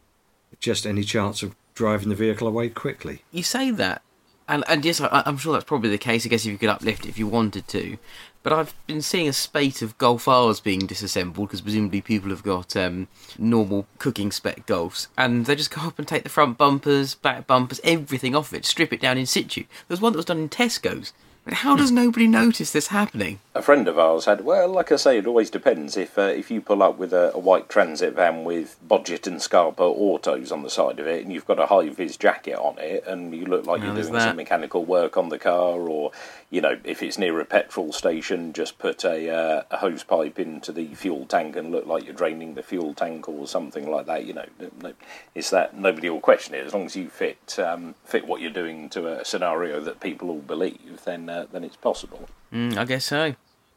just 0.60 0.88
any 0.88 1.04
chance 1.04 1.44
of 1.44 1.56
driving 1.76 2.10
the 2.10 2.16
vehicle 2.16 2.48
away 2.48 2.70
quickly. 2.70 3.22
You 3.32 3.44
say 3.44 3.70
that, 3.70 4.02
and 4.48 4.64
and 4.68 4.84
yes, 4.84 5.00
I, 5.00 5.22
I'm 5.24 5.38
sure 5.38 5.54
that's 5.54 5.66
probably 5.66 5.92
the 5.92 6.00
case. 6.00 6.26
I 6.26 6.30
guess 6.30 6.48
if 6.48 6.52
you 6.52 6.58
could 6.58 6.70
uplift 6.70 7.06
it 7.06 7.10
if 7.10 7.20
you 7.20 7.28
wanted 7.28 7.68
to, 7.68 8.00
but 8.48 8.58
I've 8.58 8.74
been 8.88 9.02
seeing 9.02 9.28
a 9.28 9.34
spate 9.34 9.82
of 9.82 9.98
Golf 9.98 10.26
R's 10.26 10.62
being 10.62 10.88
disassembled 10.88 11.50
because 11.50 11.60
presumably 11.60 12.00
people 12.00 12.30
have 12.30 12.44
got 12.44 12.78
um, 12.78 13.10
normal 13.38 13.88
cooking 13.98 14.32
spec 14.32 14.66
Golfs, 14.66 15.08
and 15.18 15.46
they 15.46 15.54
just 15.54 15.70
go 15.70 15.82
up 15.82 16.00
and 16.00 16.08
take 16.08 16.24
the 16.24 16.30
front 16.30 16.58
bumpers, 16.58 17.14
back 17.14 17.46
bumpers, 17.46 17.82
everything 17.84 18.38
off 18.38 18.54
it, 18.54 18.64
strip 18.64 18.94
it 18.94 19.02
down 19.02 19.18
in 19.18 19.26
situ. 19.26 19.66
There's 19.90 20.00
one 20.00 20.14
that 20.14 20.18
was 20.18 20.24
done 20.24 20.38
in 20.38 20.48
Tesco's. 20.48 21.12
But 21.48 21.54
how 21.54 21.78
does 21.78 21.92
nobody 21.92 22.28
notice 22.28 22.72
this 22.74 22.88
happening? 22.88 23.40
A 23.56 23.62
friend 23.62 23.88
of 23.88 23.98
ours 23.98 24.26
had, 24.26 24.44
well, 24.44 24.68
like 24.68 24.92
I 24.92 24.98
say, 24.98 25.18
it 25.18 25.26
always 25.26 25.50
depends. 25.50 25.96
If 25.96 26.18
uh, 26.18 26.24
if 26.24 26.52
you 26.52 26.60
pull 26.60 26.84
up 26.84 26.98
with 26.98 27.14
a, 27.14 27.32
a 27.34 27.40
white 27.40 27.70
transit 27.70 28.16
van 28.16 28.44
with 28.44 28.76
Bodgett 28.86 29.28
and 29.28 29.42
Scarpa 29.42 29.84
autos 29.84 30.52
on 30.52 30.64
the 30.64 30.70
side 30.70 31.00
of 31.00 31.08
it, 31.08 31.24
and 31.24 31.32
you've 31.32 31.46
got 31.48 31.58
a 31.58 31.68
high 31.68 31.88
vis 31.88 32.18
jacket 32.18 32.58
on 32.58 32.78
it, 32.80 33.06
and 33.08 33.34
you 33.34 33.46
look 33.46 33.66
like 33.66 33.82
you're 33.82 33.94
doing 33.96 34.12
that. 34.12 34.24
some 34.24 34.36
mechanical 34.36 34.84
work 34.84 35.16
on 35.16 35.30
the 35.30 35.40
car, 35.40 35.80
or 35.80 36.12
you 36.50 36.62
know, 36.62 36.78
if 36.86 37.04
it's 37.04 37.18
near 37.18 37.40
a 37.42 37.46
petrol 37.46 37.92
station, 37.92 38.54
just 38.54 38.80
put 38.80 39.04
a, 39.04 39.30
uh, 39.30 39.64
a 39.70 39.78
hose 39.78 40.04
pipe 40.04 40.40
into 40.40 40.72
the 40.72 40.96
fuel 40.96 41.26
tank 41.26 41.58
and 41.58 41.72
look 41.72 41.86
like 41.86 42.06
you're 42.06 42.14
draining 42.14 42.54
the 42.54 42.64
fuel 42.64 42.94
tank 42.94 43.28
or 43.28 43.46
something 43.48 43.90
like 43.90 44.06
that. 44.06 44.26
You 44.26 44.34
know, 44.34 44.46
no, 44.82 44.94
it's 45.36 45.50
that 45.50 45.78
nobody 45.78 46.10
will 46.10 46.22
question 46.22 46.56
it 46.56 46.66
as 46.66 46.74
long 46.74 46.86
as 46.86 46.96
you 46.96 47.10
fit 47.10 47.60
um, 47.60 47.96
fit 48.06 48.26
what 48.26 48.40
you're 48.40 48.50
doing 48.50 48.88
to 48.90 49.08
a 49.08 49.26
scenario 49.26 49.82
that 49.82 50.00
people 50.00 50.30
all 50.30 50.40
believe. 50.40 51.02
Then 51.04 51.30
uh, 51.30 51.48
then 51.52 51.66
it's 51.66 51.76
possible. 51.76 52.30
Mm, 52.54 52.78
I 52.78 52.86
guess 52.86 53.06
so. 53.06 53.36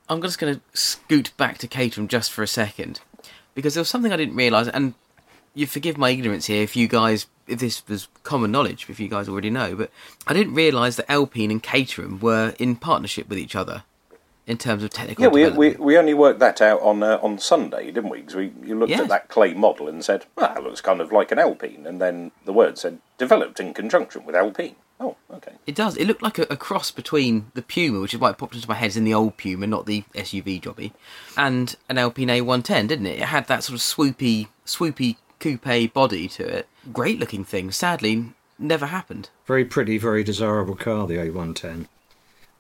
I'm 0.09 0.23
just 0.23 0.39
going 0.39 0.57
to 0.57 0.61
scoot 0.73 1.33
back 1.37 1.59
to 1.59 1.69
Caterham 1.69 2.09
just 2.09 2.33
for 2.33 2.43
a 2.43 2.49
second 2.49 3.01
because 3.55 3.75
there 3.75 3.81
was 3.81 3.89
something 3.89 4.13
I 4.13 4.17
didn't 4.17 4.37
realise, 4.37 4.69
and 4.69 4.95
you 5.55 5.67
forgive 5.67 5.99
my 5.99 6.11
ignorance 6.11 6.47
here 6.47 6.63
if 6.63 6.77
you 6.77 6.87
guys, 6.89 7.27
this 7.59 7.87
was 7.89 8.09
common 8.23 8.51
knowledge, 8.53 8.87
if 8.89 9.01
you 9.01 9.09
guys 9.09 9.29
already 9.29 9.51
know, 9.51 9.75
but 9.75 9.91
I 10.27 10.33
didn't 10.35 10.55
realise 10.55 10.97
that 10.97 11.11
Alpine 11.11 11.51
and 11.51 11.63
Caterham 11.63 12.21
were 12.21 12.55
in 12.59 12.77
partnership 12.77 13.29
with 13.29 13.39
each 13.39 13.55
other 13.57 13.85
in 14.47 14.59
terms 14.59 14.83
of 14.83 14.91
technical 14.91 15.23
Yeah, 15.23 15.29
we, 15.29 15.49
we, 15.51 15.77
we 15.77 15.99
only 15.99 16.15
worked 16.15 16.41
that 16.41 16.61
out 16.61 16.81
on 16.81 17.03
uh, 17.03 17.19
on 17.23 17.39
Sunday, 17.39 17.87
didn't 17.93 18.11
we? 18.11 18.19
Because 18.21 18.35
we 18.35 18.53
you 18.65 18.79
looked 18.79 18.91
Yes. 18.91 19.01
at 19.01 19.09
that 19.09 19.29
clay 19.29 19.55
model 19.55 19.89
and 19.89 20.05
said, 20.05 20.27
"Well, 20.37 20.53
that 20.53 20.63
looks 20.63 20.81
kind 20.81 21.01
of 21.01 21.13
like 21.13 21.31
an 21.31 21.39
Alpine," 21.39 21.87
and 21.87 22.01
then 22.01 22.33
the 22.45 22.53
word 22.53 22.79
said 22.79 22.99
developed 23.19 23.61
in 23.61 23.75
conjunction 23.75 24.25
with 24.25 24.35
Alpine. 24.35 24.77
Oh, 25.03 25.17
okay. 25.33 25.53
It 25.67 25.75
does. 25.75 25.97
It 25.97 26.07
looked 26.07 26.21
like 26.23 26.39
a, 26.39 26.47
a 26.51 26.59
cross 26.59 26.91
between 26.91 27.51
the 27.55 27.63
Puma, 27.63 28.01
which 28.01 28.13
is 28.13 28.21
why 28.21 28.31
it 28.31 28.37
popped 28.39 28.55
into 28.55 28.69
my 28.69 28.75
head 28.75 28.89
as 28.89 28.97
in 28.99 29.05
the 29.05 29.15
old 29.15 29.39
Puma, 29.39 29.67
not 29.67 29.87
the 29.87 30.03
SUV 30.15 30.61
jobby, 30.61 30.93
and 31.39 31.75
an 31.89 31.97
Alpine 31.97 32.29
A110, 32.29 32.89
didn't 32.89 33.07
it? 33.07 33.19
It 33.21 33.25
had 33.27 33.47
that 33.47 33.65
sort 33.65 33.77
of 33.77 33.81
swoopy, 33.81 34.49
swoopy 34.67 35.17
coupe 35.41 35.93
body 35.93 36.29
to 36.29 36.47
it. 36.47 36.69
Great 36.93 37.19
looking 37.19 37.45
thing. 37.45 37.73
Sadly, 37.73 38.33
never 38.59 38.87
happened. 38.87 39.31
Very 39.47 39.65
pretty, 39.65 39.99
very 39.99 40.23
desirable 40.23 40.77
car, 40.77 41.07
the 41.07 41.17
A110. 41.17 41.87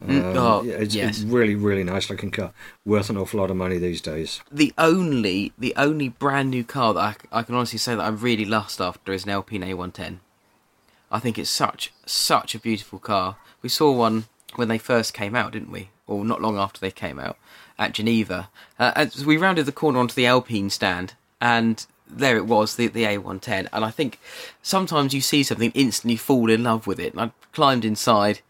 Mm, 0.04 0.34
oh, 0.34 0.64
it's, 0.64 0.94
yes. 0.94 1.20
really, 1.20 1.54
really 1.54 1.84
nice 1.84 2.08
looking 2.08 2.30
car. 2.30 2.52
Worth 2.86 3.10
an 3.10 3.18
awful 3.18 3.38
lot 3.38 3.50
of 3.50 3.56
money 3.56 3.76
these 3.76 4.00
days. 4.00 4.40
The 4.50 4.72
only, 4.78 5.52
the 5.58 5.74
only 5.76 6.08
brand 6.08 6.50
new 6.50 6.64
car 6.64 6.94
that 6.94 7.18
I 7.30 7.42
can 7.42 7.54
honestly 7.54 7.78
say 7.78 7.94
that 7.94 8.02
I'm 8.02 8.16
really 8.16 8.46
lust 8.46 8.80
after 8.80 9.12
is 9.12 9.24
an 9.24 9.30
Alpine 9.30 9.62
A110. 9.62 10.18
I 11.12 11.18
think 11.18 11.38
it's 11.38 11.50
such, 11.50 11.92
such 12.06 12.54
a 12.54 12.58
beautiful 12.58 12.98
car. 12.98 13.36
We 13.60 13.68
saw 13.68 13.92
one 13.92 14.24
when 14.56 14.68
they 14.68 14.78
first 14.78 15.12
came 15.12 15.36
out, 15.36 15.52
didn't 15.52 15.72
we? 15.72 15.90
Or 16.06 16.24
not 16.24 16.40
long 16.40 16.56
after 16.56 16.80
they 16.80 16.90
came 16.90 17.18
out 17.18 17.36
at 17.78 17.92
Geneva. 17.92 18.48
Uh, 18.78 18.92
as 18.96 19.26
we 19.26 19.36
rounded 19.36 19.66
the 19.66 19.72
corner 19.72 19.98
onto 19.98 20.14
the 20.14 20.26
Alpine 20.26 20.70
stand, 20.70 21.14
and 21.40 21.86
there 22.18 22.36
it 22.36 22.46
was, 22.46 22.76
the, 22.76 22.86
the 22.88 23.04
A110. 23.04 23.68
And 23.72 23.84
I 23.84 23.90
think 23.90 24.18
sometimes 24.62 25.14
you 25.14 25.20
see 25.20 25.42
something, 25.42 25.70
instantly 25.74 26.16
fall 26.16 26.50
in 26.50 26.62
love 26.64 26.86
with 26.86 26.98
it. 27.00 27.12
And 27.12 27.20
I 27.22 27.30
climbed 27.52 27.84
inside, 27.84 28.40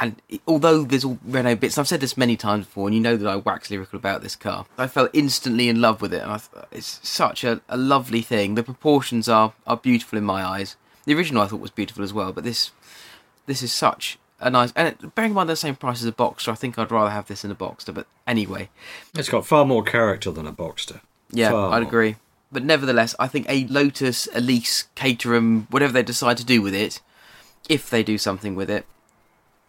and 0.00 0.20
although 0.46 0.82
there's 0.84 1.04
all 1.04 1.18
Renault 1.24 1.56
bits, 1.56 1.76
and 1.76 1.82
I've 1.82 1.88
said 1.88 2.00
this 2.00 2.16
many 2.16 2.36
times 2.36 2.66
before, 2.66 2.88
and 2.88 2.94
you 2.94 3.00
know 3.00 3.16
that 3.16 3.28
I 3.28 3.36
wax 3.36 3.70
lyrical 3.70 3.98
about 3.98 4.22
this 4.22 4.36
car, 4.36 4.66
I 4.78 4.86
fell 4.86 5.08
instantly 5.12 5.68
in 5.68 5.80
love 5.80 6.00
with 6.00 6.14
it. 6.14 6.22
And 6.22 6.32
I, 6.32 6.38
th- 6.38 6.64
it's 6.72 7.00
such 7.06 7.44
a, 7.44 7.60
a 7.68 7.76
lovely 7.76 8.22
thing. 8.22 8.54
The 8.54 8.62
proportions 8.62 9.28
are, 9.28 9.52
are 9.66 9.76
beautiful 9.76 10.18
in 10.18 10.24
my 10.24 10.42
eyes. 10.44 10.76
The 11.04 11.14
original 11.14 11.42
I 11.42 11.46
thought 11.46 11.60
was 11.60 11.70
beautiful 11.70 12.04
as 12.04 12.12
well, 12.12 12.32
but 12.32 12.44
this 12.44 12.70
this 13.46 13.60
is 13.62 13.72
such 13.72 14.18
a 14.40 14.48
nice. 14.50 14.72
And 14.76 14.88
it, 14.88 15.14
bearing 15.16 15.32
in 15.32 15.34
mind 15.34 15.48
the 15.48 15.56
same 15.56 15.74
price 15.74 16.00
as 16.00 16.06
a 16.06 16.12
Boxster, 16.12 16.52
I 16.52 16.54
think 16.54 16.78
I'd 16.78 16.90
rather 16.92 17.10
have 17.10 17.26
this 17.26 17.44
in 17.44 17.50
a 17.50 17.54
Boxster. 17.56 17.92
But 17.92 18.06
anyway, 18.26 18.70
It's 19.14 19.28
got 19.28 19.44
far 19.46 19.64
more 19.64 19.82
character 19.82 20.30
than 20.30 20.46
a 20.46 20.52
Boxster. 20.52 21.00
yeah, 21.32 21.50
Far 21.50 21.72
I'd 21.72 21.80
more. 21.80 21.88
agree. 21.88 22.16
But 22.52 22.64
nevertheless, 22.64 23.14
I 23.18 23.28
think 23.28 23.46
a 23.48 23.66
Lotus, 23.66 24.28
Elise, 24.34 24.88
Caterham, 24.94 25.66
whatever 25.70 25.94
they 25.94 26.02
decide 26.02 26.36
to 26.36 26.44
do 26.44 26.60
with 26.60 26.74
it, 26.74 27.00
if 27.68 27.88
they 27.88 28.02
do 28.02 28.18
something 28.18 28.54
with 28.54 28.68
it, 28.68 28.84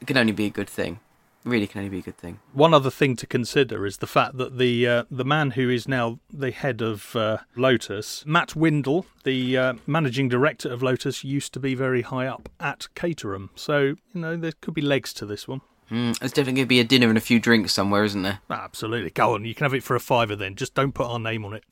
it 0.02 0.08
can 0.08 0.18
only 0.18 0.34
be 0.34 0.46
a 0.46 0.50
good 0.50 0.70
thing. 0.70 1.00
Really, 1.46 1.68
can 1.68 1.80
only 1.80 1.90
be 1.90 2.00
a 2.00 2.04
good 2.04 2.18
thing. 2.18 2.40
One 2.54 2.74
other 2.74 2.90
thing 2.90 3.18
to 3.18 3.28
consider 3.28 3.86
is 3.86 3.98
the 3.98 4.08
fact 4.08 4.38
that 4.38 4.58
the 4.58 4.88
uh, 4.88 5.04
the 5.12 5.26
man 5.26 5.52
who 5.52 5.70
is 5.70 5.90
now 5.90 6.20
the 6.32 6.52
head 6.52 6.82
of 6.82 7.16
uh, 7.18 7.40
Lotus, 7.58 8.26
Matt 8.26 8.56
Windle, 8.56 9.06
the 9.26 9.58
uh, 9.58 9.74
managing 9.86 10.30
director 10.30 10.72
of 10.72 10.82
Lotus, 10.82 11.26
used 11.26 11.54
to 11.54 11.60
be 11.60 11.76
very 11.76 12.02
high 12.02 12.28
up 12.28 12.48
at 12.62 12.88
Caterham. 12.96 13.50
So 13.56 13.96
you 14.14 14.22
know 14.22 14.38
there 14.38 14.54
could 14.62 14.74
be 14.74 14.82
legs 14.82 15.12
to 15.16 15.26
this 15.26 15.46
one. 15.46 15.60
Mm, 15.92 16.18
there's 16.20 16.32
definitely 16.32 16.54
going 16.54 16.66
to 16.66 16.70
be 16.70 16.80
a 16.80 16.86
dinner 16.86 17.10
and 17.10 17.18
a 17.18 17.22
few 17.22 17.42
drinks 17.42 17.74
somewhere, 17.74 18.06
isn't 18.06 18.22
there? 18.22 18.40
Absolutely, 18.50 19.10
go 19.10 19.34
on. 19.34 19.44
You 19.44 19.54
can 19.54 19.66
have 19.66 19.74
it 19.74 19.84
for 19.84 19.98
a 19.98 20.00
fiver 20.00 20.38
then. 20.38 20.56
Just 20.56 20.74
don't 20.76 20.94
put 20.94 21.08
our 21.08 21.20
name 21.20 21.44
on 21.44 21.54
it. 21.54 21.66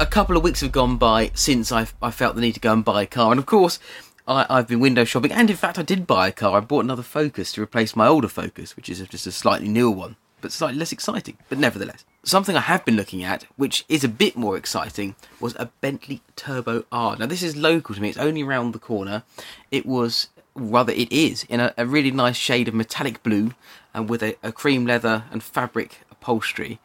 A 0.00 0.06
couple 0.06 0.36
of 0.36 0.42
weeks 0.42 0.60
have 0.60 0.72
gone 0.72 0.96
by 0.96 1.30
since 1.34 1.72
I 1.72 1.86
I 2.02 2.10
felt 2.10 2.34
the 2.34 2.40
need 2.40 2.54
to 2.54 2.60
go 2.60 2.72
and 2.72 2.84
buy 2.84 3.02
a 3.02 3.06
car, 3.06 3.30
and 3.30 3.38
of 3.38 3.46
course. 3.46 3.78
I, 4.26 4.46
I've 4.48 4.68
been 4.68 4.80
window 4.80 5.04
shopping, 5.04 5.32
and 5.32 5.50
in 5.50 5.56
fact, 5.56 5.78
I 5.78 5.82
did 5.82 6.06
buy 6.06 6.28
a 6.28 6.32
car. 6.32 6.56
I 6.56 6.60
bought 6.60 6.84
another 6.84 7.02
Focus 7.02 7.52
to 7.52 7.62
replace 7.62 7.94
my 7.94 8.06
older 8.06 8.28
Focus, 8.28 8.74
which 8.74 8.88
is 8.88 9.06
just 9.08 9.26
a 9.26 9.32
slightly 9.32 9.68
newer 9.68 9.90
one, 9.90 10.16
but 10.40 10.50
slightly 10.50 10.78
less 10.78 10.92
exciting. 10.92 11.36
But 11.50 11.58
nevertheless, 11.58 12.06
something 12.22 12.56
I 12.56 12.60
have 12.60 12.86
been 12.86 12.96
looking 12.96 13.22
at, 13.22 13.44
which 13.56 13.84
is 13.86 14.02
a 14.02 14.08
bit 14.08 14.34
more 14.34 14.56
exciting, 14.56 15.14
was 15.40 15.54
a 15.56 15.66
Bentley 15.82 16.22
Turbo 16.36 16.84
R. 16.90 17.16
Now, 17.16 17.26
this 17.26 17.42
is 17.42 17.54
local 17.54 17.94
to 17.94 18.00
me; 18.00 18.08
it's 18.08 18.16
only 18.16 18.42
around 18.42 18.72
the 18.72 18.78
corner. 18.78 19.24
It 19.70 19.84
was, 19.84 20.28
rather, 20.54 20.92
it 20.92 21.12
is 21.12 21.44
in 21.44 21.60
a, 21.60 21.74
a 21.76 21.84
really 21.84 22.10
nice 22.10 22.36
shade 22.36 22.68
of 22.68 22.74
metallic 22.74 23.22
blue, 23.22 23.52
and 23.94 24.10
with 24.10 24.22
a, 24.22 24.36
a 24.42 24.52
cream 24.52 24.84
leather 24.84 25.24
and 25.30 25.42
fabric 25.42 26.00
upholstery 26.10 26.80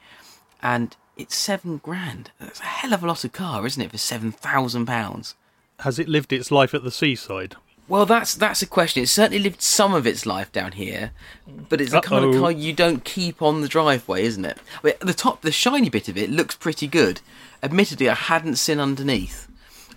and 0.62 0.95
it's 1.17 1.36
seven 1.36 1.78
grand. 1.78 2.32
That's 2.39 2.60
a 2.60 2.63
hell 2.63 2.93
of 2.93 3.04
a 3.04 3.08
lot 3.08 3.24
of 3.24 3.34
car, 3.34 3.65
isn't 3.65 3.82
it, 3.82 3.91
for 3.91 3.98
seven 3.98 4.32
thousand 4.32 4.86
pounds? 4.86 5.36
Has 5.80 6.00
it 6.00 6.08
lived 6.08 6.32
its 6.32 6.52
life 6.52 6.74
at 6.74 6.84
the 6.84 6.91
seaside? 6.91 7.56
Well, 7.88 8.06
that's 8.06 8.36
that's 8.36 8.62
a 8.62 8.67
question. 8.67 9.04
It's 9.04 9.12
certainly 9.12 9.39
lived 9.39 9.62
some 9.62 9.93
of 9.93 10.06
its 10.06 10.26
life 10.26 10.52
down 10.52 10.74
here, 10.74 11.12
but 11.48 11.82
it's 11.82 11.91
the 11.91 12.02
kind 12.02 12.24
of 12.24 12.39
car 12.39 12.52
you 12.52 12.72
don't 12.72 13.04
keep 13.04 13.41
on 13.41 13.62
the 13.62 13.67
driveway, 13.67 14.24
isn't 14.24 14.45
it? 14.45 14.58
I 14.84 14.88
mean, 14.88 14.95
the 15.02 15.13
top, 15.13 15.41
the 15.41 15.52
shiny 15.52 15.89
bit 15.89 16.08
of 16.08 16.17
it 16.17 16.30
looks 16.30 16.56
pretty 16.56 16.88
good. 16.88 17.22
Admittedly, 17.63 18.08
I 18.08 18.15
hadn't 18.15 18.56
seen 18.56 18.80
underneath. 18.80 19.48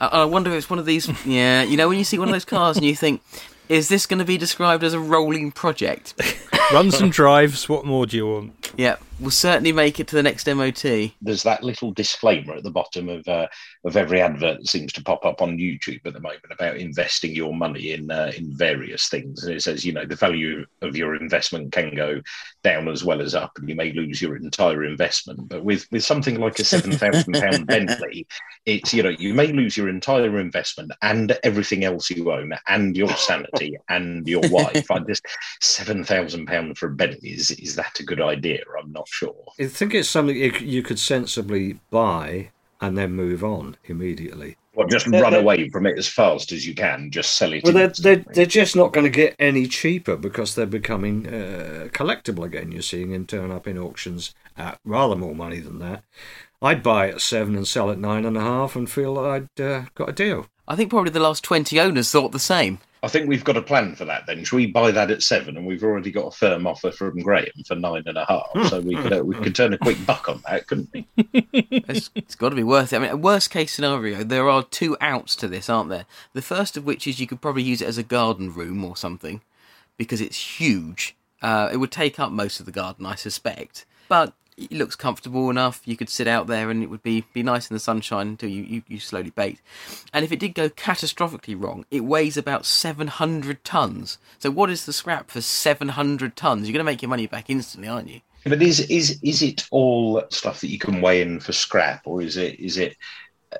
I, 0.01 0.07
I 0.07 0.25
wonder 0.25 0.51
if 0.51 0.57
it's 0.57 0.71
one 0.71 0.79
of 0.79 0.87
these. 0.87 1.09
Yeah, 1.27 1.63
you 1.63 1.77
know, 1.77 1.89
when 1.89 1.99
you 1.99 2.05
see 2.05 2.19
one 2.19 2.29
of 2.29 2.33
those 2.33 2.45
cars 2.47 2.77
and 2.77 2.87
you 2.87 2.97
think, 2.97 3.23
is 3.69 3.89
this 3.89 4.07
going 4.07 4.19
to 4.19 4.25
be 4.25 4.37
described 4.39 4.85
as 4.85 4.95
a 4.95 5.01
rolling 5.01 5.53
project? 5.53 6.15
Runs 6.73 7.01
and 7.01 7.13
drives. 7.13 7.69
What 7.69 7.85
more 7.85 8.07
do 8.07 8.17
you 8.17 8.27
want? 8.27 8.73
yeah, 8.77 8.97
we'll 9.23 9.31
certainly 9.31 9.73
make 9.73 10.01
it 10.01 10.09
to 10.09 10.17
the 10.17 10.23
next 10.23 10.47
MOT. 10.47 11.13
There's 11.23 11.45
that 11.45 11.63
little 11.63 11.93
disclaimer 11.93 12.55
at 12.55 12.65
the 12.65 12.71
bottom 12.71 13.09
of 13.09 13.27
uh, 13.29 13.47
of 13.85 13.97
every 13.97 14.21
advert 14.21 14.59
that 14.59 14.69
seems 14.69 14.93
to 14.95 15.03
pop 15.03 15.25
up 15.25 15.41
on 15.41 15.57
YouTube 15.57 16.05
at 16.05 16.13
the 16.13 16.21
moment 16.21 16.43
about 16.51 16.77
investing 16.77 17.35
your 17.35 17.55
money 17.55 17.93
in 17.93 18.11
uh, 18.11 18.33
in 18.37 18.55
various 18.55 19.09
things, 19.09 19.45
and 19.45 19.55
it 19.55 19.63
says 19.63 19.85
you 19.85 19.93
know 19.93 20.05
the 20.05 20.17
value 20.17 20.67
of 20.83 20.97
your 20.97 21.15
investment 21.15 21.73
can 21.73 21.95
go 21.95 22.21
down 22.65 22.89
as 22.89 23.05
well 23.05 23.23
as 23.23 23.35
up, 23.35 23.53
and 23.57 23.69
you 23.69 23.77
may 23.77 23.93
lose 23.93 24.21
your 24.21 24.37
entire 24.37 24.85
investment. 24.85 25.49
But 25.49 25.65
with 25.65 25.87
with 25.93 26.05
something 26.05 26.41
like 26.41 26.59
a 26.59 26.65
seven 26.65 26.93
thousand 26.93 27.35
pound 27.35 27.67
Bentley, 27.69 28.27
it's 28.67 28.93
you 28.93 29.03
know 29.03 29.11
you 29.11 29.35
may 29.35 29.53
lose 29.53 29.77
your 29.77 29.89
entire 29.89 30.39
investment 30.41 30.93
and 31.01 31.39
everything 31.45 31.85
else 31.85 32.11
you 32.11 32.33
own, 32.33 32.53
and 32.69 32.97
your 32.97 33.11
sanity 33.11 33.77
and 33.89 34.27
your 34.27 34.43
wife. 34.51 34.91
I 34.91 34.99
just 35.01 35.25
seven 35.61 36.03
thousand 36.05 36.47
pound 36.47 36.77
for 36.77 36.89
a 36.89 36.91
Bentley 36.91 37.31
is 37.31 37.53
is 37.53 37.77
that 37.77 38.01
a 38.01 38.05
good 38.05 38.21
idea? 38.21 38.63
I'm 38.79 38.93
not 38.93 39.09
sure. 39.13 39.35
I 39.61 39.67
think 39.67 39.95
it's 39.95 40.09
something 40.09 40.37
you, 40.37 40.53
you 40.61 40.83
could 40.83 40.99
sensibly 40.99 41.79
buy 41.91 42.51
and 42.81 42.97
then 42.99 43.13
move 43.13 43.45
on 43.45 43.77
immediately. 43.85 44.57
Well, 44.75 44.89
just 44.89 45.09
They're- 45.11 45.23
run 45.23 45.33
they're- 45.33 45.41
away 45.43 45.69
from 45.69 45.87
it 45.87 45.99
as 45.99 46.09
fast 46.09 46.51
as 46.51 46.67
you 46.67 46.75
can. 46.75 47.11
Just 47.11 47.37
sell 47.37 47.53
it. 47.53 47.63
Well, 47.63 47.75
they're, 47.75 47.89
they're, 47.89 48.25
they're 48.33 48.47
just 48.47 48.75
not 48.75 48.93
going 48.95 49.05
to 49.05 49.11
get 49.11 49.37
any 49.39 49.67
cheaper 49.67 50.17
because 50.17 50.55
they're 50.55 50.65
becoming 50.67 51.27
uh, 51.29 51.89
collectible 51.93 52.45
again. 52.45 52.73
You're 52.73 52.81
seeing 52.83 53.11
them 53.13 53.27
turn 53.27 53.51
up 53.53 53.69
in 53.69 53.77
auctions 53.79 54.35
at 54.57 54.79
rather 54.85 55.15
more 55.15 55.35
money 55.35 55.61
than 55.61 55.79
that. 55.81 56.05
I'd 56.63 56.83
buy 56.83 57.09
at 57.11 57.21
seven 57.21 57.55
and 57.55 57.69
sell 57.69 57.91
at 57.91 57.99
nine 57.99 58.25
and 58.25 58.37
a 58.37 58.41
half 58.41 58.75
and 58.75 58.91
feel 58.91 59.15
that 59.17 59.25
I'd 59.59 59.61
uh, 59.63 59.85
got 59.95 60.09
a 60.09 60.13
deal. 60.13 60.47
I 60.69 60.77
think 60.77 60.91
probably 60.91 61.11
the 61.11 61.21
last 61.21 61.45
20 61.45 61.79
owners 61.81 62.11
thought 62.11 62.33
the 62.33 62.39
same. 62.39 62.79
I 63.05 63.09
think 63.09 63.29
we've 63.29 63.43
got 63.43 63.57
a 63.57 63.63
plan 63.63 63.97
for 63.97 64.05
that. 64.05 64.27
Then, 64.27 64.45
should 64.45 64.57
we 64.57 64.67
buy 64.67 64.93
that 64.93 65.11
at 65.11 65.25
seven? 65.25 65.57
And 65.57 65.67
we've 65.67 65.83
already 65.83 66.13
got 66.13 66.29
a 66.29 66.31
firm 66.31 66.69
offer 66.69 66.93
from 66.93 67.19
Graham 67.21 67.51
for 67.67 67.75
nine 67.75 68.05
and 68.07 68.17
a 68.17 68.25
half. 68.25 68.69
So 68.69 68.81
we 68.81 68.95
could 68.95 69.13
uh, 69.13 69.25
we 69.25 69.35
could 69.35 69.57
turn 69.57 69.73
a 69.73 69.79
quick 69.79 70.07
buck 70.07 70.29
on 70.29 70.41
that, 70.47 70.69
couldn't 70.69 70.89
we? 70.93 71.07
It's, 71.53 72.11
it's 72.15 72.37
got 72.37 72.51
to 72.51 72.57
be 72.57 72.63
worth 72.63 72.93
it. 72.93 72.97
I 72.97 72.99
mean, 73.01 73.21
worst 73.21 73.51
case 73.51 73.73
scenario, 73.73 74.23
there 74.23 74.49
are 74.49 74.63
two 74.63 74.97
outs 75.01 75.35
to 75.37 75.49
this, 75.49 75.69
aren't 75.69 75.91
there? 75.91 76.07
The 76.33 76.43
first 76.43 76.77
of 76.77 76.85
which 76.85 77.09
is 77.09 77.19
you 77.19 77.27
could 77.27 77.41
probably 77.41 77.65
use 77.65 77.83
it 77.83 77.89
as 77.89 77.99
a 77.99 78.05
garden 78.05 78.55
room 78.55 78.85
or 78.85 78.97
something 78.97 79.41
because 79.97 80.21
it's 80.21 80.61
huge. 80.61 81.17
Uh, 81.43 81.71
it 81.73 81.79
would 81.79 81.91
take 81.91 82.21
up 82.21 82.31
most 82.31 82.61
of 82.61 82.67
the 82.67 82.73
garden, 82.73 83.05
I 83.05 83.17
suspect. 83.17 83.85
But 84.09 84.33
it 84.57 84.73
looks 84.73 84.97
comfortable 84.97 85.51
enough. 85.51 85.83
You 85.85 85.97
could 85.97 86.09
sit 86.09 86.27
out 86.27 86.47
there 86.47 86.71
and 86.71 86.83
it 86.83 86.91
would 86.91 87.03
be, 87.03 87.25
be 87.33 87.43
nice 87.43 87.71
in 87.71 87.75
the 87.75 87.81
sunshine 87.81 88.29
until 88.29 88.51
you, 88.51 88.63
you, 88.63 88.83
you 88.89 89.01
slowly 89.01 89.31
bake. 89.31 89.63
And 90.13 90.25
if 90.25 90.33
it 90.33 90.41
did 90.41 90.55
go 90.55 90.69
catastrophically 90.69 91.61
wrong, 91.61 91.85
it 91.91 92.01
weighs 92.01 92.37
about 92.37 92.67
700 92.67 93.65
tons. 93.65 94.19
So, 94.39 94.51
what 94.51 94.71
is 94.71 94.87
the 94.87 94.93
scrap 94.93 95.31
for 95.31 95.41
700 95.41 96.37
tons? 96.37 96.67
You're 96.67 96.75
going 96.75 96.85
to 96.85 96.91
make 96.91 97.03
your 97.03 97.09
money 97.09 97.27
back 97.27 97.49
instantly, 97.49 97.89
aren't 97.89 98.09
you? 98.09 98.21
But 98.45 98.61
is 98.61 98.81
is 98.81 99.21
is 99.23 99.41
it 99.41 99.69
all 99.71 100.23
stuff 100.31 100.63
that 100.63 100.71
you 100.71 100.79
can 100.79 101.01
weigh 101.01 101.23
in 101.23 101.39
for 101.39 101.53
scrap, 101.53 102.03
or 102.07 102.23
is 102.23 102.37
it 102.37 102.59
is 102.59 102.77
it 102.77 102.97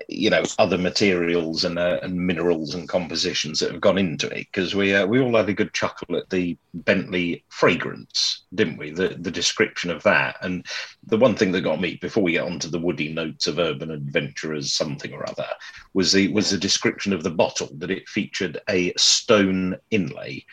you 0.09 0.31
know 0.31 0.43
other 0.59 0.79
materials 0.79 1.65
and 1.65 1.79
uh, 1.79 1.99
and 2.03 2.15
minerals 2.15 2.75
and 2.75 2.89
compositions 2.89 3.59
that 3.59 3.71
have 3.71 3.81
gone 3.81 3.99
into 3.99 4.29
it? 4.29 4.47
Because 4.53 4.75
we 4.75 4.95
uh, 4.95 5.07
we 5.07 5.21
all 5.21 5.37
had 5.37 5.49
a 5.49 5.55
good 5.55 5.73
chuckle 5.73 6.17
at 6.17 6.31
the 6.31 6.57
Bentley 6.75 7.45
fragrance, 7.49 8.43
didn't 8.55 8.79
we? 8.79 8.91
The 8.91 9.17
the 9.19 9.31
description 9.31 9.91
of 9.91 10.03
that, 10.05 10.37
and 10.43 10.67
the 11.07 11.19
one 11.19 11.35
thing 11.35 11.53
that 11.53 11.63
got 11.63 11.81
me 11.81 11.99
before 12.01 12.23
we 12.23 12.33
get 12.33 12.45
onto 12.45 12.69
the 12.69 12.79
woody 12.79 13.13
notes 13.13 13.47
of 13.47 13.59
urban 13.59 13.91
adventurers 13.91 14.73
something 14.73 15.13
or 15.13 15.29
other 15.29 15.49
was 15.95 16.13
the 16.13 16.29
was 16.29 16.51
the 16.51 16.59
description 16.59 17.13
of 17.13 17.23
the 17.23 17.31
bottle 17.31 17.69
that 17.79 17.91
it 17.91 18.09
featured 18.09 18.61
a 18.69 18.93
stone 18.97 19.77
inlay, 19.91 20.45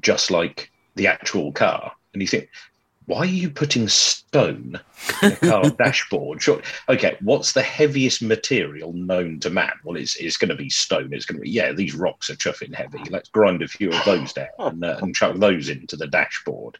just 0.00 0.30
like 0.30 0.70
the 0.96 1.06
actual 1.06 1.52
car, 1.52 1.92
and 2.12 2.22
you 2.22 2.28
think 2.28 2.48
why 3.06 3.18
are 3.18 3.26
you 3.26 3.50
putting 3.50 3.88
stone 3.88 4.80
in 5.22 5.32
a 5.32 5.36
car 5.36 5.70
dashboard? 5.78 6.40
Sure. 6.40 6.62
Okay, 6.88 7.16
what's 7.20 7.52
the 7.52 7.62
heaviest 7.62 8.22
material 8.22 8.92
known 8.94 9.40
to 9.40 9.50
man? 9.50 9.72
Well, 9.84 9.96
it's, 9.96 10.16
it's 10.16 10.36
going 10.36 10.48
to 10.48 10.54
be 10.54 10.70
stone. 10.70 11.12
It's 11.12 11.26
going 11.26 11.38
to 11.38 11.42
be, 11.42 11.50
yeah, 11.50 11.72
these 11.72 11.94
rocks 11.94 12.30
are 12.30 12.36
chuffing 12.36 12.74
heavy. 12.74 13.02
Let's 13.10 13.28
grind 13.28 13.62
a 13.62 13.68
few 13.68 13.90
of 13.90 14.04
those 14.04 14.32
down 14.32 14.46
and, 14.58 14.84
uh, 14.84 14.98
and 15.02 15.14
chuck 15.14 15.36
those 15.36 15.68
into 15.68 15.96
the 15.96 16.06
dashboard. 16.06 16.78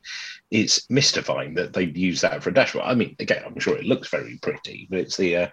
It's 0.54 0.88
mystifying 0.88 1.54
that 1.54 1.72
they'd 1.72 1.96
use 1.96 2.20
that 2.20 2.40
for 2.40 2.50
a 2.50 2.54
dashboard. 2.54 2.84
I 2.86 2.94
mean, 2.94 3.16
again, 3.18 3.42
I'm 3.44 3.58
sure 3.58 3.76
it 3.76 3.86
looks 3.86 4.08
very 4.08 4.38
pretty, 4.40 4.86
but 4.88 5.00
it's 5.00 5.16
the, 5.16 5.36
uh, 5.36 5.48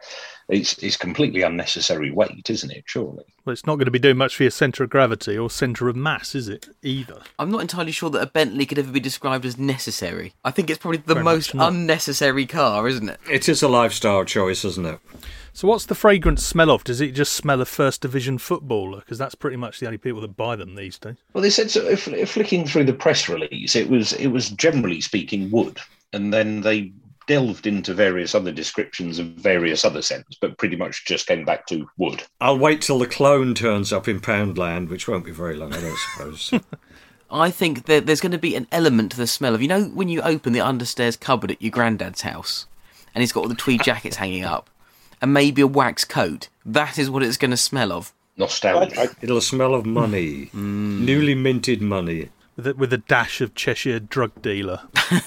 it's, 0.48 0.78
it's 0.78 0.96
completely 0.96 1.42
unnecessary 1.42 2.12
weight, 2.12 2.52
isn't 2.52 2.70
it? 2.70 2.84
Surely. 2.86 3.24
Well, 3.44 3.54
it's 3.54 3.66
not 3.66 3.78
going 3.78 3.86
to 3.86 3.92
be 3.92 3.98
doing 3.98 4.18
much 4.18 4.36
for 4.36 4.44
your 4.44 4.52
centre 4.52 4.84
of 4.84 4.92
gravity 4.92 5.36
or 5.36 5.50
centre 5.50 5.90
of 5.90 5.96
mass, 5.96 6.36
is 6.36 6.48
it? 6.48 6.70
Either. 6.84 7.22
I'm 7.40 7.50
not 7.50 7.62
entirely 7.62 7.92
sure 7.92 8.12
that 8.12 8.22
a 8.22 8.28
Bentley 8.28 8.68
could 8.68 8.78
ever 8.78 8.92
be 8.92 9.00
described 9.00 9.44
as 9.44 9.58
necessary. 9.58 10.34
I 10.46 10.52
think 10.52 10.70
it's 10.70 10.78
probably 10.78 11.00
the 11.00 11.16
Very 11.16 11.24
most 11.24 11.56
unnecessary 11.56 12.46
car, 12.46 12.88
isn't 12.88 13.10
it? 13.10 13.20
It 13.28 13.50
is 13.50 13.64
a 13.64 13.68
lifestyle 13.68 14.24
choice, 14.24 14.64
isn't 14.64 14.86
it? 14.86 15.00
So, 15.54 15.68
what's 15.68 15.86
the 15.86 15.96
fragrance 15.96 16.46
smell 16.46 16.72
of? 16.72 16.84
Does 16.84 17.02
it 17.02 17.12
just 17.12 17.34
smell 17.34 17.60
of 17.62 17.68
first 17.68 18.02
division 18.02 18.38
footballer? 18.38 19.00
Because 19.00 19.18
that's 19.18 19.36
pretty 19.36 19.58
much 19.58 19.80
the 19.80 19.86
only 19.86 19.98
people 19.98 20.22
that 20.22 20.38
buy 20.38 20.56
them 20.56 20.76
these 20.76 20.98
days. 20.98 21.18
Well, 21.34 21.42
they 21.42 21.50
said 21.50 21.70
so. 21.70 21.86
If, 21.88 22.08
if 22.08 22.32
flicking 22.32 22.66
through 22.66 22.86
the 22.86 22.94
press 22.94 23.28
release, 23.28 23.76
it 23.76 23.90
was 23.90 24.14
it 24.14 24.28
was 24.28 24.50
generally 24.50 25.02
speaking 25.02 25.52
wood, 25.52 25.80
and 26.14 26.34
then 26.34 26.62
they 26.62 26.94
delved 27.28 27.68
into 27.68 27.94
various 27.94 28.34
other 28.34 28.52
descriptions 28.52 29.20
of 29.20 29.28
various 29.28 29.86
other 29.86 30.02
scents, 30.02 30.38
but 30.40 30.58
pretty 30.58 30.76
much 30.76 31.06
just 31.06 31.28
came 31.28 31.46
back 31.46 31.68
to 31.68 31.88
wood. 31.98 32.24
I'll 32.40 32.58
wait 32.58 32.82
till 32.82 33.00
the 33.00 33.08
clone 33.08 33.54
turns 33.54 33.94
up 33.94 34.08
in 34.08 34.20
Poundland, 34.20 34.90
which 34.90 35.08
won't 35.08 35.26
be 35.26 35.32
very 35.32 35.56
long, 35.56 35.74
I 35.74 35.82
don't 35.82 35.98
suppose. 35.98 36.54
I 37.32 37.50
think 37.50 37.86
that 37.86 38.06
there's 38.06 38.20
going 38.20 38.34
to 38.34 38.38
be 38.38 38.56
an 38.56 38.68
element 38.72 39.12
to 39.12 39.18
the 39.18 39.28
smell 39.28 39.56
of 39.56 39.62
you 39.62 39.68
know 39.68 39.84
when 39.84 40.10
you 40.10 40.22
open 40.22 40.54
the 40.54 40.60
understairs 40.60 41.20
cupboard 41.20 41.52
at 41.52 41.62
your 41.62 41.72
granddad's 41.72 42.22
house, 42.22 42.66
and 43.14 43.22
he's 43.22 43.32
got 43.32 43.42
all 43.42 43.50
the 43.50 43.56
tweed 43.56 43.84
jackets 43.84 44.18
hanging 44.18 44.44
up, 44.44 44.70
and 45.22 45.34
maybe 45.34 45.62
a 45.62 45.68
wax 45.68 46.04
coat. 46.04 46.50
That 46.66 46.98
is 46.98 47.10
what 47.10 47.24
it's 47.24 47.38
going 47.38 47.52
to 47.52 47.58
smell 47.58 47.92
of. 47.92 48.14
Nostalgia. 48.38 49.16
It'll 49.22 49.42
smell 49.42 49.76
of 49.76 49.86
money, 49.86 50.48
mm. 50.48 51.00
newly 51.02 51.36
minted 51.36 51.82
money. 51.82 52.30
With 52.56 52.68
a, 52.68 52.74
with 52.74 52.92
a 52.92 52.98
dash 52.98 53.40
of 53.40 53.56
Cheshire 53.56 54.00
drug 54.00 54.42
dealer. 54.42 54.82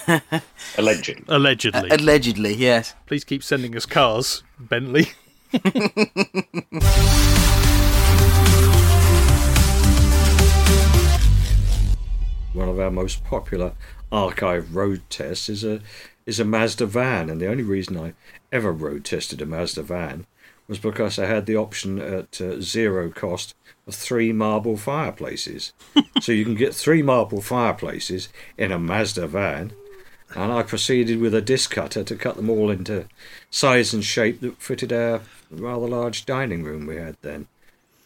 Allegedly. 0.77 1.25
Allegedly. 1.27 1.89
Allegedly, 1.89 2.53
yes. 2.53 2.93
Please 3.07 3.23
keep 3.23 3.43
sending 3.43 3.75
us 3.75 3.85
cars, 3.85 4.43
Bentley. 4.59 5.07
One 12.53 12.69
of 12.69 12.79
our 12.79 12.91
most 12.91 13.23
popular 13.25 13.73
archive 14.11 14.75
road 14.75 15.01
tests 15.09 15.49
is 15.49 15.63
a 15.63 15.81
is 16.25 16.39
a 16.39 16.45
Mazda 16.45 16.85
van, 16.87 17.29
and 17.29 17.39
the 17.39 17.47
only 17.47 17.63
reason 17.63 17.97
I 17.97 18.13
ever 18.51 18.71
road 18.71 19.05
tested 19.05 19.41
a 19.41 19.45
Mazda 19.45 19.83
van 19.83 20.25
was 20.67 20.79
because 20.79 21.19
I 21.19 21.25
had 21.27 21.45
the 21.45 21.55
option 21.55 21.99
at 21.99 22.41
uh, 22.41 22.59
zero 22.59 23.11
cost 23.11 23.53
of 23.85 23.93
three 23.93 24.33
marble 24.33 24.77
fireplaces. 24.77 25.73
so 26.21 26.31
you 26.31 26.43
can 26.43 26.55
get 26.55 26.73
three 26.73 27.03
marble 27.03 27.41
fireplaces 27.41 28.29
in 28.57 28.71
a 28.71 28.79
Mazda 28.79 29.27
van, 29.27 29.73
and 30.35 30.51
I 30.51 30.63
proceeded 30.63 31.19
with 31.19 31.35
a 31.35 31.41
disc 31.41 31.71
cutter 31.71 32.03
to 32.03 32.15
cut 32.15 32.35
them 32.35 32.49
all 32.49 32.71
into 32.71 33.07
size 33.51 33.93
and 33.93 34.03
shape 34.03 34.41
that 34.41 34.61
fitted 34.61 34.91
our 34.91 35.21
rather 35.51 35.87
large 35.87 36.25
dining 36.25 36.63
room 36.63 36.87
we 36.87 36.95
had 36.95 37.17
then. 37.21 37.47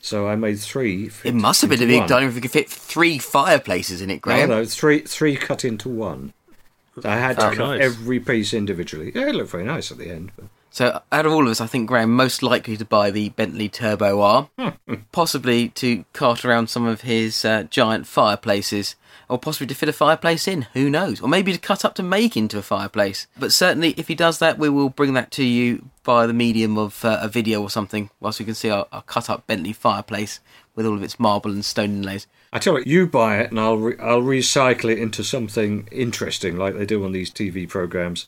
So 0.02 0.28
I 0.28 0.36
made 0.36 0.60
three. 0.60 1.10
It 1.24 1.34
must 1.34 1.62
have 1.62 1.70
been 1.70 1.82
a 1.84 1.86
big 1.86 2.08
dining 2.08 2.28
room 2.28 2.30
if 2.30 2.36
you 2.36 2.42
could 2.42 2.52
fit 2.52 2.70
three 2.70 3.18
fireplaces 3.20 4.02
in 4.02 4.10
it, 4.10 4.16
No, 4.16 4.20
Graham. 4.20 4.50
no, 4.50 4.66
three 4.66 5.00
three 5.00 5.36
cut 5.36 5.64
into 5.66 5.90
one. 5.90 6.34
I 7.06 7.18
had 7.18 7.38
to 7.40 7.48
Oh, 7.48 7.56
cut 7.56 7.58
nice. 7.78 7.82
every 7.82 8.20
piece 8.20 8.54
individually. 8.54 9.12
Yeah, 9.14 9.28
it 9.30 9.36
looked 9.36 9.52
very 9.52 9.64
nice 9.66 9.92
at 9.92 9.98
the 9.98 10.10
end. 10.10 10.32
But 10.36 10.46
So, 10.72 11.02
out 11.12 11.26
of 11.26 11.32
all 11.32 11.44
of 11.46 11.50
us, 11.50 11.62
I 11.62 11.68
think 11.68 11.88
Graham 11.88 12.12
most 12.16 12.44
likely 12.44 12.78
to 12.78 12.86
buy 12.86 13.10
the 13.12 13.30
Bentley 13.30 13.70
Turbo 13.70 14.22
R, 14.22 14.50
possibly 15.12 15.70
to 15.70 16.06
cart 16.14 16.46
around 16.46 16.70
some 16.70 16.86
of 16.86 17.02
his 17.02 17.44
uh, 17.44 17.64
giant 17.70 18.06
fireplaces, 18.08 18.96
or 19.28 19.38
possibly 19.40 19.68
to 19.68 19.76
fit 19.76 19.90
a 19.90 19.94
fireplace 19.94 20.48
in. 20.48 20.64
Who 20.74 20.90
knows? 20.90 21.22
Or 21.22 21.28
maybe 21.30 21.54
to 21.54 21.60
cut 21.60 21.84
up 21.86 21.96
to 21.96 22.04
make 22.04 22.36
into 22.38 22.58
a 22.58 22.62
fireplace. 22.62 23.28
But 23.38 23.52
certainly, 23.54 23.92
if 23.98 24.08
he 24.08 24.16
does 24.16 24.40
that, 24.40 24.58
we 24.60 24.70
will 24.70 24.90
bring 24.90 25.14
that 25.14 25.32
to 25.32 25.44
you 25.44 25.90
via 26.04 26.28
the 26.28 26.34
medium 26.34 26.78
of 26.78 27.04
uh, 27.06 27.20
a 27.22 27.28
video 27.28 27.62
or 27.62 27.70
something, 27.70 28.10
whilst 28.20 28.40
we 28.40 28.46
can 28.46 28.56
see 28.56 28.70
our, 28.70 28.88
our 28.92 29.02
cut 29.04 29.30
up 29.30 29.46
Bentley 29.48 29.74
fireplace 29.74 30.40
with 30.76 30.86
all 30.86 30.96
of 30.96 31.04
its 31.04 31.20
marble 31.20 31.52
and 31.52 31.66
stone 31.66 31.90
inlays. 31.92 32.28
I 32.52 32.60
tell 32.60 32.74
you, 32.74 32.80
what, 32.80 32.88
you 32.88 33.08
buy 33.08 33.40
it, 33.40 33.52
and 33.52 33.60
I'll 33.60 33.78
re- 33.78 33.98
I'll 34.00 34.22
recycle 34.22 34.92
it 34.92 34.98
into 34.98 35.24
something 35.24 35.88
interesting, 35.92 36.58
like 36.58 36.76
they 36.76 36.86
do 36.86 37.04
on 37.06 37.12
these 37.12 37.30
TV 37.30 37.70
programs, 37.70 38.28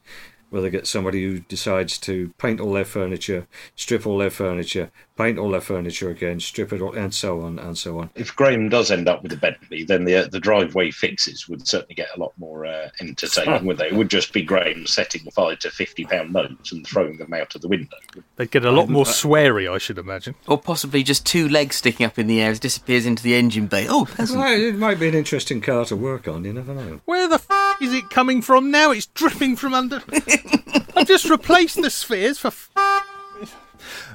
where 0.49 0.61
they 0.61 0.69
get 0.69 0.85
somebody 0.85 1.23
who 1.23 1.39
decides 1.39 1.97
to 1.99 2.33
paint 2.37 2.59
all 2.59 2.73
their 2.73 2.85
furniture, 2.85 3.47
strip 3.75 4.05
all 4.05 4.19
their 4.19 4.29
furniture, 4.29 4.91
paint 5.17 5.37
all 5.37 5.51
their 5.51 5.61
furniture 5.61 6.09
again, 6.09 6.39
strip 6.39 6.73
it 6.73 6.81
all, 6.81 6.93
and 6.93 7.13
so 7.13 7.41
on 7.41 7.59
and 7.59 7.77
so 7.77 7.99
on. 7.99 8.09
If 8.15 8.35
Graham 8.35 8.69
does 8.69 8.91
end 8.91 9.07
up 9.07 9.21
with 9.23 9.31
a 9.33 9.37
Bentley, 9.37 9.83
then 9.83 10.05
the 10.05 10.15
uh, 10.15 10.27
the 10.27 10.39
driveway 10.39 10.91
fixes 10.91 11.47
would 11.47 11.67
certainly 11.67 11.95
get 11.95 12.09
a 12.15 12.19
lot 12.19 12.33
more 12.37 12.65
uh, 12.65 12.89
entertaining, 12.99 13.65
would 13.65 13.77
they? 13.77 13.87
It 13.87 13.93
would 13.93 14.09
just 14.09 14.33
be 14.33 14.41
Graham 14.41 14.85
setting 14.87 15.21
fire 15.31 15.55
to 15.57 15.69
fifty 15.69 16.05
pound 16.05 16.33
notes 16.33 16.71
and 16.71 16.85
throwing 16.85 17.17
them 17.17 17.33
out 17.33 17.55
of 17.55 17.61
the 17.61 17.67
window. 17.67 17.97
They'd 18.35 18.51
get 18.51 18.65
a 18.65 18.71
lot 18.71 18.89
more 18.89 19.05
sweary, 19.05 19.71
I 19.71 19.77
should 19.77 19.97
imagine. 19.97 20.35
Or 20.47 20.57
possibly 20.57 21.03
just 21.03 21.25
two 21.25 21.47
legs 21.47 21.75
sticking 21.77 22.05
up 22.05 22.17
in 22.17 22.27
the 22.27 22.41
air 22.41 22.51
as 22.51 22.57
it 22.57 22.61
disappears 22.61 23.05
into 23.05 23.23
the 23.23 23.35
engine 23.35 23.67
bay. 23.67 23.87
Oh, 23.89 24.05
pleasant. 24.05 24.39
Well, 24.39 24.53
it 24.61 24.75
might 24.75 24.99
be 24.99 25.07
an 25.07 25.15
interesting 25.15 25.61
car 25.61 25.85
to 25.85 25.95
work 25.95 26.27
on. 26.27 26.43
You 26.45 26.53
never 26.53 26.73
know. 26.73 27.01
Where 27.05 27.27
the 27.27 27.35
f- 27.35 27.81
is 27.81 27.93
it 27.93 28.09
coming 28.09 28.41
from 28.41 28.71
now? 28.71 28.91
It's 28.91 29.05
dripping 29.07 29.55
from 29.55 29.73
under. 29.73 30.01
I've 30.95 31.07
just 31.07 31.29
replaced 31.29 31.81
the 31.81 31.89
spheres 31.89 32.37
for. 32.37 32.47
F- 32.47 32.69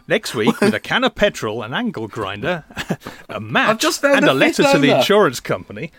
Next 0.08 0.34
week, 0.34 0.60
with 0.60 0.72
a 0.72 0.78
can 0.80 1.02
of 1.02 1.16
petrol, 1.16 1.62
an 1.62 1.74
angle 1.74 2.06
grinder, 2.06 2.64
a 3.28 3.40
match, 3.40 3.68
I've 3.70 3.78
just 3.78 4.00
found 4.00 4.18
and 4.18 4.26
a 4.26 4.32
a 4.32 4.34
letter 4.34 4.62
fifth 4.62 4.72
to 4.72 4.78
the 4.78 4.96
insurance 4.96 5.40
company, 5.40 5.90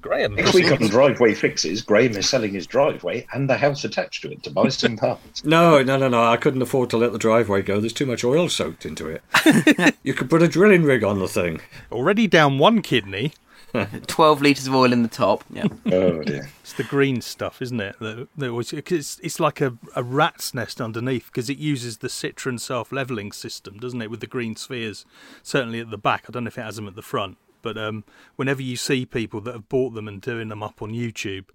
Graham. 0.00 0.34
Next 0.34 0.52
week 0.52 0.72
on 0.72 0.88
driveway 0.88 1.32
fixes, 1.34 1.80
Graham 1.80 2.16
is 2.16 2.28
selling 2.28 2.52
his 2.52 2.66
driveway 2.66 3.24
and 3.32 3.48
the 3.48 3.56
house 3.56 3.84
attached 3.84 4.22
to 4.22 4.32
it 4.32 4.42
to 4.42 4.50
buy 4.50 4.68
some 4.68 4.96
parts. 4.96 5.44
No, 5.52 5.82
no, 5.82 5.96
no, 5.96 6.08
no. 6.08 6.24
I 6.24 6.36
couldn't 6.36 6.62
afford 6.62 6.90
to 6.90 6.96
let 6.96 7.12
the 7.12 7.18
driveway 7.18 7.62
go. 7.62 7.78
There's 7.78 7.92
too 7.92 8.06
much 8.06 8.24
oil 8.24 8.48
soaked 8.48 8.86
into 8.86 9.08
it. 9.08 9.94
you 10.02 10.14
could 10.14 10.30
put 10.30 10.42
a 10.42 10.48
drilling 10.48 10.82
rig 10.82 11.04
on 11.04 11.18
the 11.18 11.28
thing. 11.28 11.60
Already 11.90 12.26
down 12.26 12.58
one 12.58 12.80
kidney. 12.80 13.32
12 14.06 14.42
litres 14.42 14.66
of 14.66 14.74
oil 14.74 14.92
in 14.92 15.02
the 15.02 15.08
top. 15.08 15.44
Yeah. 15.50 15.66
Oh 15.86 16.22
dear. 16.22 16.50
It's 16.60 16.74
the 16.74 16.84
green 16.84 17.20
stuff, 17.20 17.62
isn't 17.62 17.80
it? 17.80 17.96
That, 18.00 18.28
that 18.36 18.50
always, 18.50 18.72
it's, 18.72 19.18
it's 19.20 19.40
like 19.40 19.60
a, 19.60 19.76
a 19.96 20.02
rat's 20.02 20.54
nest 20.54 20.80
underneath 20.80 21.26
because 21.26 21.48
it 21.48 21.58
uses 21.58 21.98
the 21.98 22.08
Citroen 22.08 22.60
self 22.60 22.92
leveling 22.92 23.32
system, 23.32 23.78
doesn't 23.78 24.02
it? 24.02 24.10
With 24.10 24.20
the 24.20 24.26
green 24.26 24.56
spheres, 24.56 25.04
certainly 25.42 25.80
at 25.80 25.90
the 25.90 25.98
back. 25.98 26.24
I 26.28 26.32
don't 26.32 26.44
know 26.44 26.48
if 26.48 26.58
it 26.58 26.62
has 26.62 26.76
them 26.76 26.88
at 26.88 26.96
the 26.96 27.02
front, 27.02 27.38
but 27.62 27.78
um, 27.78 28.04
whenever 28.36 28.60
you 28.60 28.76
see 28.76 29.06
people 29.06 29.40
that 29.42 29.54
have 29.54 29.68
bought 29.68 29.94
them 29.94 30.08
and 30.08 30.20
doing 30.20 30.48
them 30.48 30.62
up 30.62 30.82
on 30.82 30.92
YouTube, 30.92 31.46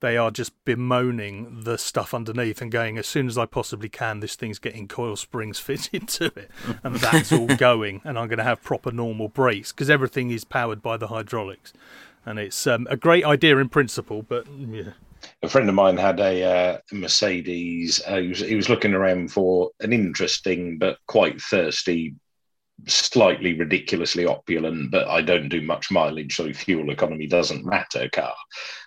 they 0.00 0.16
are 0.16 0.30
just 0.30 0.52
bemoaning 0.64 1.62
the 1.64 1.78
stuff 1.78 2.12
underneath 2.12 2.60
and 2.60 2.70
going, 2.70 2.98
as 2.98 3.06
soon 3.06 3.26
as 3.26 3.38
I 3.38 3.46
possibly 3.46 3.88
can, 3.88 4.20
this 4.20 4.34
thing's 4.34 4.58
getting 4.58 4.88
coil 4.88 5.16
springs 5.16 5.58
fitted 5.60 6.08
to 6.08 6.26
it, 6.26 6.50
and 6.82 6.96
that's 6.96 7.32
all 7.32 7.54
going, 7.56 8.00
and 8.04 8.18
I'm 8.18 8.28
going 8.28 8.38
to 8.38 8.44
have 8.44 8.62
proper 8.62 8.90
normal 8.90 9.28
brakes 9.28 9.72
because 9.72 9.90
everything 9.90 10.30
is 10.30 10.44
powered 10.44 10.82
by 10.82 10.96
the 10.96 11.08
hydraulics, 11.08 11.72
and 12.26 12.38
it's 12.38 12.66
um, 12.66 12.86
a 12.90 12.96
great 12.96 13.24
idea 13.24 13.56
in 13.58 13.68
principle, 13.68 14.22
but 14.22 14.46
yeah. 14.48 14.92
A 15.42 15.48
friend 15.48 15.68
of 15.68 15.74
mine 15.74 15.98
had 15.98 16.18
a 16.18 16.44
uh, 16.44 16.78
Mercedes. 16.92 18.00
Uh, 18.06 18.16
he, 18.16 18.28
was, 18.28 18.38
he 18.38 18.54
was 18.54 18.70
looking 18.70 18.94
around 18.94 19.30
for 19.30 19.70
an 19.80 19.92
interesting 19.92 20.78
but 20.78 20.96
quite 21.06 21.42
thirsty 21.42 22.14
slightly 22.86 23.58
ridiculously 23.58 24.26
opulent, 24.26 24.90
but 24.90 25.08
I 25.08 25.20
don't 25.22 25.48
do 25.48 25.60
much 25.60 25.90
mileage, 25.90 26.36
so 26.36 26.52
fuel 26.52 26.90
economy 26.90 27.26
doesn't 27.26 27.64
matter 27.64 28.08
car. 28.08 28.34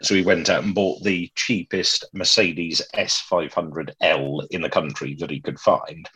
So 0.01 0.15
he 0.15 0.23
went 0.23 0.49
out 0.49 0.63
and 0.63 0.75
bought 0.75 1.03
the 1.03 1.31
cheapest 1.35 2.05
Mercedes 2.13 2.81
S500L 2.95 4.47
in 4.51 4.61
the 4.61 4.69
country 4.69 5.15
that 5.19 5.29
he 5.29 5.39
could 5.39 5.59
find. 5.59 6.09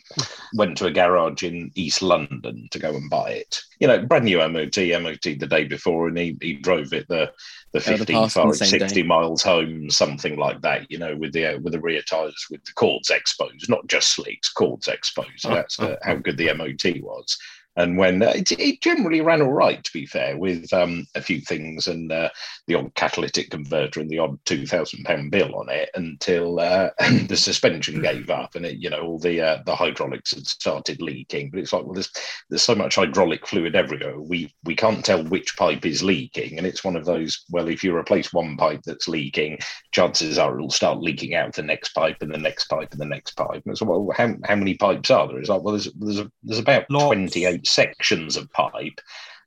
went 0.54 0.78
to 0.78 0.88
a 0.88 0.92
garage 0.92 1.44
in 1.44 1.72
East 1.76 2.02
London 2.02 2.68
to 2.72 2.80
go 2.80 2.96
and 2.96 3.10
buy 3.10 3.32
it. 3.32 3.60
You 3.80 3.88
know, 3.88 4.06
brand 4.06 4.26
new 4.26 4.40
MOT, 4.40 4.78
MOT 4.78 5.22
the 5.22 5.48
day 5.50 5.66
before, 5.66 6.08
and 6.08 6.18
he, 6.18 6.38
he 6.42 6.54
drove 6.54 6.94
it 6.94 7.08
the 7.08 7.32
the 7.74 7.82
55 7.82 8.56
60 8.56 9.04
miles 9.04 9.44
home, 9.44 9.90
something 9.90 10.38
like 10.38 10.62
that, 10.62 10.90
you 10.90 10.98
know, 10.98 11.16
with 11.18 11.34
the 11.34 11.46
uh, 11.46 11.60
with 11.60 11.74
the 11.74 11.82
rear 11.82 12.02
tyres 12.02 12.48
with 12.50 12.64
the 12.64 12.72
cords 12.74 13.10
exposed, 13.10 13.70
not 13.70 13.86
just 13.88 14.14
slicks, 14.16 14.50
cords 14.50 14.88
exposed. 14.88 15.44
That's 15.44 15.80
uh, 15.80 15.98
how 16.02 16.16
good 16.16 16.38
the 16.38 16.54
MOT 16.54 17.02
was 17.02 17.38
and 17.78 17.98
when 17.98 18.22
uh, 18.22 18.34
it, 18.36 18.52
it, 18.54 18.82
generally 18.82 19.22
ran 19.22 19.42
all 19.42 19.54
right, 19.54 19.84
to 19.84 19.94
be 19.94 20.06
fair, 20.06 20.38
with 20.38 20.72
um, 20.74 21.06
a 21.16 21.22
few 21.22 21.40
things 21.42 21.88
and 21.88 22.12
uh, 22.12 22.30
the 22.66 22.76
odd 22.76 22.94
catalytic 22.96 23.52
converter 23.52 24.00
and 24.00 24.10
the 24.10 24.20
odd 24.20 24.38
two 24.46 24.66
thousand 24.66 25.04
pound 25.06 25.32
bill 25.32 25.56
on 25.56 25.70
it, 25.70 25.90
until 25.96 26.60
uh, 26.60 26.90
the 27.28 27.38
suspension 27.38 28.02
gave 28.02 28.30
up 28.30 28.56
and 28.56 28.66
it, 28.66 28.78
you 28.78 28.90
know, 28.90 29.02
all 29.02 29.20
the 29.20 29.40
uh, 29.42 29.60
the 29.66 29.76
hydraulics 29.76 30.34
had 30.34 30.48
started 30.48 31.02
leaking. 31.02 31.52
But 31.52 31.60
it's 31.60 31.72
like, 31.72 31.84
well, 31.84 31.94
there's 31.94 32.12
there's 32.50 32.64
so 32.64 32.76
much 32.76 32.96
hydraulic 32.96 33.48
fluid 33.48 33.76
everywhere, 33.76 34.20
we 34.20 34.52
we 34.64 34.76
can't 34.76 35.06
tell 35.06 35.24
which 35.24 35.56
pipe 35.56 35.86
is 35.86 36.04
leaking, 36.04 36.58
and 36.58 36.66
it's 36.66 36.84
one 36.84 36.96
of 36.96 37.06
those. 37.06 37.46
Well, 37.50 37.68
if 37.68 37.84
you 37.84 37.96
replace 37.96 38.34
one 38.34 38.58
pipe 38.58 38.82
that's 38.84 39.08
leaking, 39.08 39.60
chances 39.92 40.38
are 40.38 40.56
it'll 40.56 40.72
start 40.72 41.00
leaking 41.00 41.36
out 41.36 41.54
the 41.54 41.64
next 41.64 41.90
pipe 41.90 42.18
and 42.22 42.34
the 42.34 42.38
next 42.38 42.66
pipe 42.66 42.92
and 42.92 43.02
the 43.02 43.06
next 43.06 43.32
pipe. 43.32 43.62
And 43.66 43.72
it's 43.72 43.82
well, 43.82 44.10
how 44.16 44.36
how 44.46 44.56
many 44.56 44.76
pipes 44.76 45.12
are 45.12 45.28
there? 45.28 45.40
It's 45.40 45.50
like, 45.50 45.62
well, 45.62 45.74
there's 45.74 45.92
there's 45.94 46.20
a, 46.20 46.32
there's 46.44 46.60
about 46.60 46.86
twenty 46.90 47.46
eight 47.46 47.67
sections 47.68 48.38
of 48.38 48.52
pipe, 48.52 49.02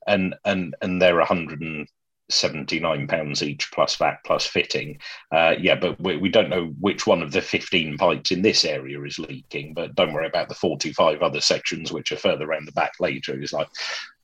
and 0.07 0.35
and 0.45 0.75
and 0.83 1.01
they're 1.01 1.17
179 1.17 3.07
pounds 3.07 3.43
each 3.43 3.71
plus 3.73 3.97
VAT 3.97 4.19
plus 4.25 4.47
fitting. 4.47 4.99
Uh, 5.33 5.55
yeah, 5.59 5.75
but 5.75 6.01
we, 6.01 6.17
we 6.17 6.29
don't 6.29 6.51
know 6.51 6.67
which 6.81 7.07
one 7.07 7.23
of 7.23 7.33
the 7.33 7.41
15 7.41 7.97
pipes 7.99 8.31
in 8.31 8.43
this 8.43 8.65
area 8.65 9.01
is 9.03 9.19
leaking. 9.19 9.75
But 9.75 9.95
don't 9.95 10.13
worry 10.13 10.27
about 10.27 10.49
the 10.49 10.55
45 10.55 11.23
other 11.23 11.41
sections 11.41 11.93
which 11.93 12.13
are 12.13 12.17
further 12.17 12.45
around 12.45 12.67
the 12.67 12.73
back 12.73 12.93
later. 13.01 13.41
It's 13.41 13.53
like. 13.53 13.69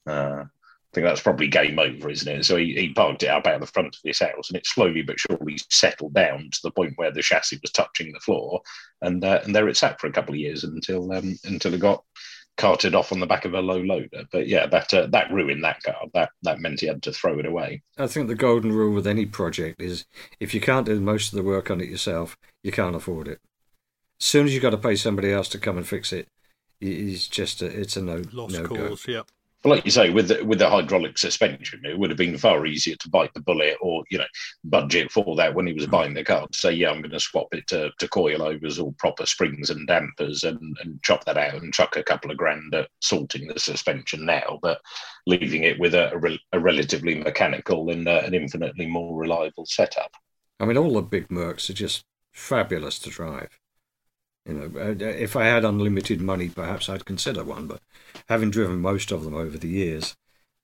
Uh, 0.07 0.45
I 0.93 1.01
think 1.01 1.09
that's 1.09 1.21
probably 1.21 1.49
game 1.49 1.79
over, 1.79 2.09
isn't 2.09 2.29
it? 2.29 2.45
So 2.45 2.57
he, 2.57 2.73
he 2.75 2.95
parked 2.95 3.23
it 3.23 3.29
up 3.29 3.47
out 3.47 3.57
of 3.57 3.61
the 3.61 3.67
front 3.67 3.95
of 3.95 4.01
his 4.03 4.21
house, 4.21 4.49
and 4.49 4.57
it 4.57 4.67
slowly 4.67 5.03
but 5.03 5.21
surely 5.21 5.59
settled 5.69 6.15
down 6.15 6.49
to 6.51 6.59
the 6.63 6.71
point 6.71 6.95
where 6.97 7.11
the 7.11 7.21
chassis 7.21 7.59
was 7.61 7.73
touching 7.73 8.13
the 8.13 8.21
floor, 8.21 8.63
and 9.03 9.23
uh, 9.23 9.41
and 9.45 9.55
there 9.55 9.69
it 9.69 9.77
sat 9.77 10.01
for 10.01 10.07
a 10.07 10.13
couple 10.13 10.33
of 10.33 10.41
years 10.41 10.65
until 10.65 11.13
um, 11.13 11.37
until 11.45 11.75
it 11.75 11.81
got 11.81 12.03
carted 12.57 12.95
off 12.95 13.13
on 13.13 13.21
the 13.21 13.27
back 13.27 13.45
of 13.45 13.55
a 13.55 13.61
low 13.61 13.79
loader. 13.79 14.25
But 14.31 14.49
yeah, 14.49 14.67
that 14.67 14.93
uh, 14.93 15.07
that 15.09 15.31
ruined 15.31 15.65
that 15.65 15.83
car. 15.83 16.07
That 16.15 16.31
that 16.43 16.61
meant 16.61 16.81
he 16.81 16.87
had 16.87 17.03
to 17.05 17.13
throw 17.13 17.39
it 17.39 17.47
away. 17.47 17.83
I 17.99 18.07
think 18.07 18.29
the 18.29 18.35
golden 18.35 18.73
rule 18.73 18.95
with 18.95 19.07
any 19.07 19.27
project 19.27 19.81
is 19.81 20.07
if 20.41 20.55
you 20.55 20.61
can't 20.61 20.87
do 20.87 21.01
most 21.01 21.33
of 21.33 21.37
the 21.37 21.43
work 21.43 21.71
on 21.71 21.81
it 21.81 21.89
yourself, 21.89 22.37
you 22.63 22.73
can't 22.73 22.97
afford 22.97 23.29
it. 23.29 23.41
As 24.21 24.27
soon 24.27 24.47
as 24.47 24.55
you've 24.55 24.63
got 24.63 24.71
to 24.71 24.79
pay 24.79 24.97
somebody 24.97 25.33
else 25.33 25.49
to 25.51 25.59
come 25.59 25.77
and 25.77 25.87
fix 25.87 26.13
it, 26.13 26.29
it's 26.81 27.29
just 27.29 27.63
a, 27.63 27.67
it's 27.67 27.97
a 27.97 28.03
no 28.03 28.23
lost 28.33 28.55
no 28.55 28.65
cause. 28.65 29.05
Go. 29.05 29.13
Yeah. 29.13 29.23
But 29.67 29.75
like 29.79 29.85
you 29.85 29.91
say, 29.91 30.11
with 30.11 30.29
the, 30.29 30.45
with 30.45 30.61
the 30.61 30.71
hydraulic 30.71 31.19
suspension, 31.19 31.85
it 31.85 31.99
would 31.99 32.09
have 32.11 32.17
been 32.17 32.39
far 32.39 32.67
easier 32.67 32.95
to 32.95 33.11
bite 33.11 33.35
the 33.35 33.41
bullet 33.41 33.77
or 33.81 34.05
you 34.11 34.19
know 34.19 34.27
budget 34.63 35.11
for 35.11 35.35
that 35.35 35.57
when 35.57 35.67
he 35.67 35.73
was 35.73 35.89
buying 35.89 36.15
the 36.15 36.23
car. 36.23 36.47
To 36.47 36.57
say, 36.57 36.71
yeah, 36.71 36.89
I'm 36.89 37.01
going 37.01 37.11
to 37.11 37.19
swap 37.19 37.49
it 37.51 37.67
to, 37.67 37.91
to 37.99 38.07
coilovers 38.07 38.81
or 38.81 38.95
proper 38.97 39.27
springs 39.27 39.71
and 39.71 39.85
dampers 39.89 40.45
and, 40.45 40.61
and 40.85 41.03
chop 41.03 41.25
that 41.25 41.37
out 41.37 41.55
and 41.55 41.75
chuck 41.75 41.97
a 41.97 42.05
couple 42.05 42.31
of 42.31 42.37
grand 42.37 42.77
at 42.77 42.91
sorting 43.01 43.49
the 43.49 43.59
suspension 43.59 44.25
now, 44.25 44.61
but 44.63 44.81
leaving 45.27 45.65
it 45.65 45.81
with 45.81 45.97
a, 45.97 46.13
a, 46.13 46.19
re- 46.19 46.43
a 46.53 46.61
relatively 46.61 47.17
mechanical 47.17 47.91
and 47.91 48.07
uh, 48.07 48.23
an 48.25 48.35
infinitely 48.35 48.87
more 48.87 49.19
reliable 49.19 49.67
setup. 49.67 50.13
I 50.61 50.65
mean, 50.67 50.79
all 50.79 50.93
the 50.93 51.03
big 51.03 51.27
Mercs 51.27 51.69
are 51.71 51.73
just 51.73 52.05
fabulous 52.33 53.01
to 53.01 53.11
drive. 53.11 53.59
You 54.47 54.55
know, 54.55 54.81
uh, 54.81 54.95
if 54.99 55.35
I 55.37 55.45
had 55.47 55.65
unlimited 55.65 56.21
money, 56.21 56.49
perhaps 56.49 56.89
I'd 56.89 57.05
consider 57.05 57.43
one. 57.43 57.67
But 57.67 57.81
having 58.29 58.51
driven 58.51 58.81
most 58.81 59.11
of 59.11 59.25
them 59.25 59.35
over 59.35 59.59
the 59.59 59.69
years, 59.69 60.15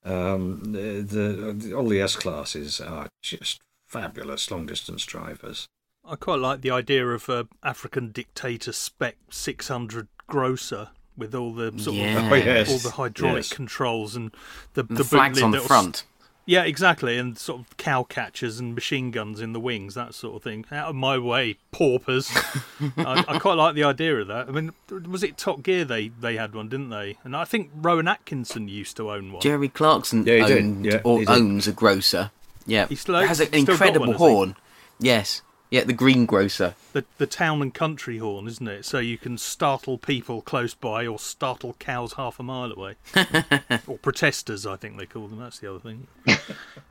um, 0.04 0.72
the, 0.72 1.02
the 1.02 1.74
all 1.74 1.88
the 1.88 2.00
S 2.00 2.16
classes 2.16 2.80
are 2.80 3.08
just 3.22 3.60
fabulous 3.86 4.50
long 4.50 4.66
distance 4.66 5.04
drivers. 5.04 5.66
I 6.04 6.16
quite 6.16 6.40
like 6.40 6.60
the 6.62 6.70
idea 6.70 7.06
of 7.08 7.28
a 7.28 7.46
African 7.62 8.10
dictator 8.10 8.72
spec 8.72 9.16
600 9.30 10.08
grosser 10.26 10.88
with 11.16 11.34
all 11.34 11.52
the 11.52 11.72
sort 11.78 11.96
Yeah. 11.96 12.26
of 12.26 12.32
Oh, 12.32 12.34
yes. 12.36 12.70
all 12.70 12.78
the 12.78 12.96
hydraulic 12.96 13.36
Yes. 13.44 13.52
controls 13.52 14.16
and 14.16 14.32
the, 14.74 14.80
And 14.80 14.90
the 14.90 14.94
the 15.02 15.04
flags 15.04 15.42
on 15.42 15.50
the 15.50 15.58
little 15.58 15.68
front. 15.68 16.04
Yeah, 16.44 16.64
exactly, 16.64 17.18
and 17.18 17.38
sort 17.38 17.61
of 17.61 17.76
cow 17.76 18.02
catchers 18.02 18.59
and 18.59 18.74
machine 18.74 19.12
guns 19.12 19.40
in 19.40 19.52
the 19.52 19.61
wings, 19.61 19.94
that 19.94 20.12
sort 20.14 20.35
of 20.37 20.42
thing. 20.42 20.64
Out 20.72 20.88
of 20.88 20.96
my 20.96 21.16
way, 21.16 21.57
paupers. 21.70 22.31
I, 22.96 23.24
I 23.28 23.38
quite 23.38 23.55
like 23.55 23.74
the 23.76 23.85
idea 23.85 24.16
of 24.20 24.26
that. 24.26 24.48
I 24.48 24.50
mean, 24.50 24.72
was 25.09 25.22
it 25.22 25.37
Top 25.37 25.62
Gear 25.62 25.85
they, 25.85 26.09
they 26.09 26.37
had 26.37 26.55
one, 26.55 26.68
didn't 26.68 26.90
they? 26.90 27.16
And 27.22 27.37
I 27.37 27.44
think 27.44 27.70
Rowan 27.76 28.09
Atkinson 28.09 28.66
used 28.68 28.96
to 28.96 29.11
own 29.12 29.31
one. 29.33 29.40
Jerry 29.40 29.68
Clarkson 29.68 30.26
Yeah, 30.26 30.46
owned 30.48 30.85
Yeah, 30.85 31.00
or 31.05 31.22
owns 31.28 31.68
a 31.68 31.72
Grosser. 31.72 32.33
Yeah, 32.66 32.87
He 32.88 32.96
still- 32.96 33.14
has 33.16 33.38
an 33.40 33.46
still 33.46 33.61
incredible 33.61 34.09
one, 34.09 34.16
horn. 34.16 34.57
Yes, 34.98 35.42
yeah, 35.72 35.85
the 35.85 35.94
greengrocer. 35.94 36.74
The, 36.92 37.02
the 37.16 37.26
town 37.26 37.62
and 37.62 37.72
country 37.72 38.18
horn, 38.18 38.46
isn't 38.46 38.68
it? 38.68 38.85
So 38.85 38.98
you 38.98 39.16
can 39.16 39.38
startle 39.38 39.96
people 39.96 40.42
close 40.42 40.74
by 40.74 41.06
or 41.06 41.18
startle 41.18 41.74
cows 41.78 42.12
half 42.12 42.38
a 42.38 42.42
mile 42.42 42.70
away. 42.72 42.96
or 43.87 43.96
protesters, 43.96 44.66
I 44.66 44.76
think 44.76 44.98
they 44.98 45.06
call 45.06 45.28
them. 45.28 45.38
That's 45.38 45.61
the 45.61 45.70
other 45.70 45.80
thing. 45.80 46.06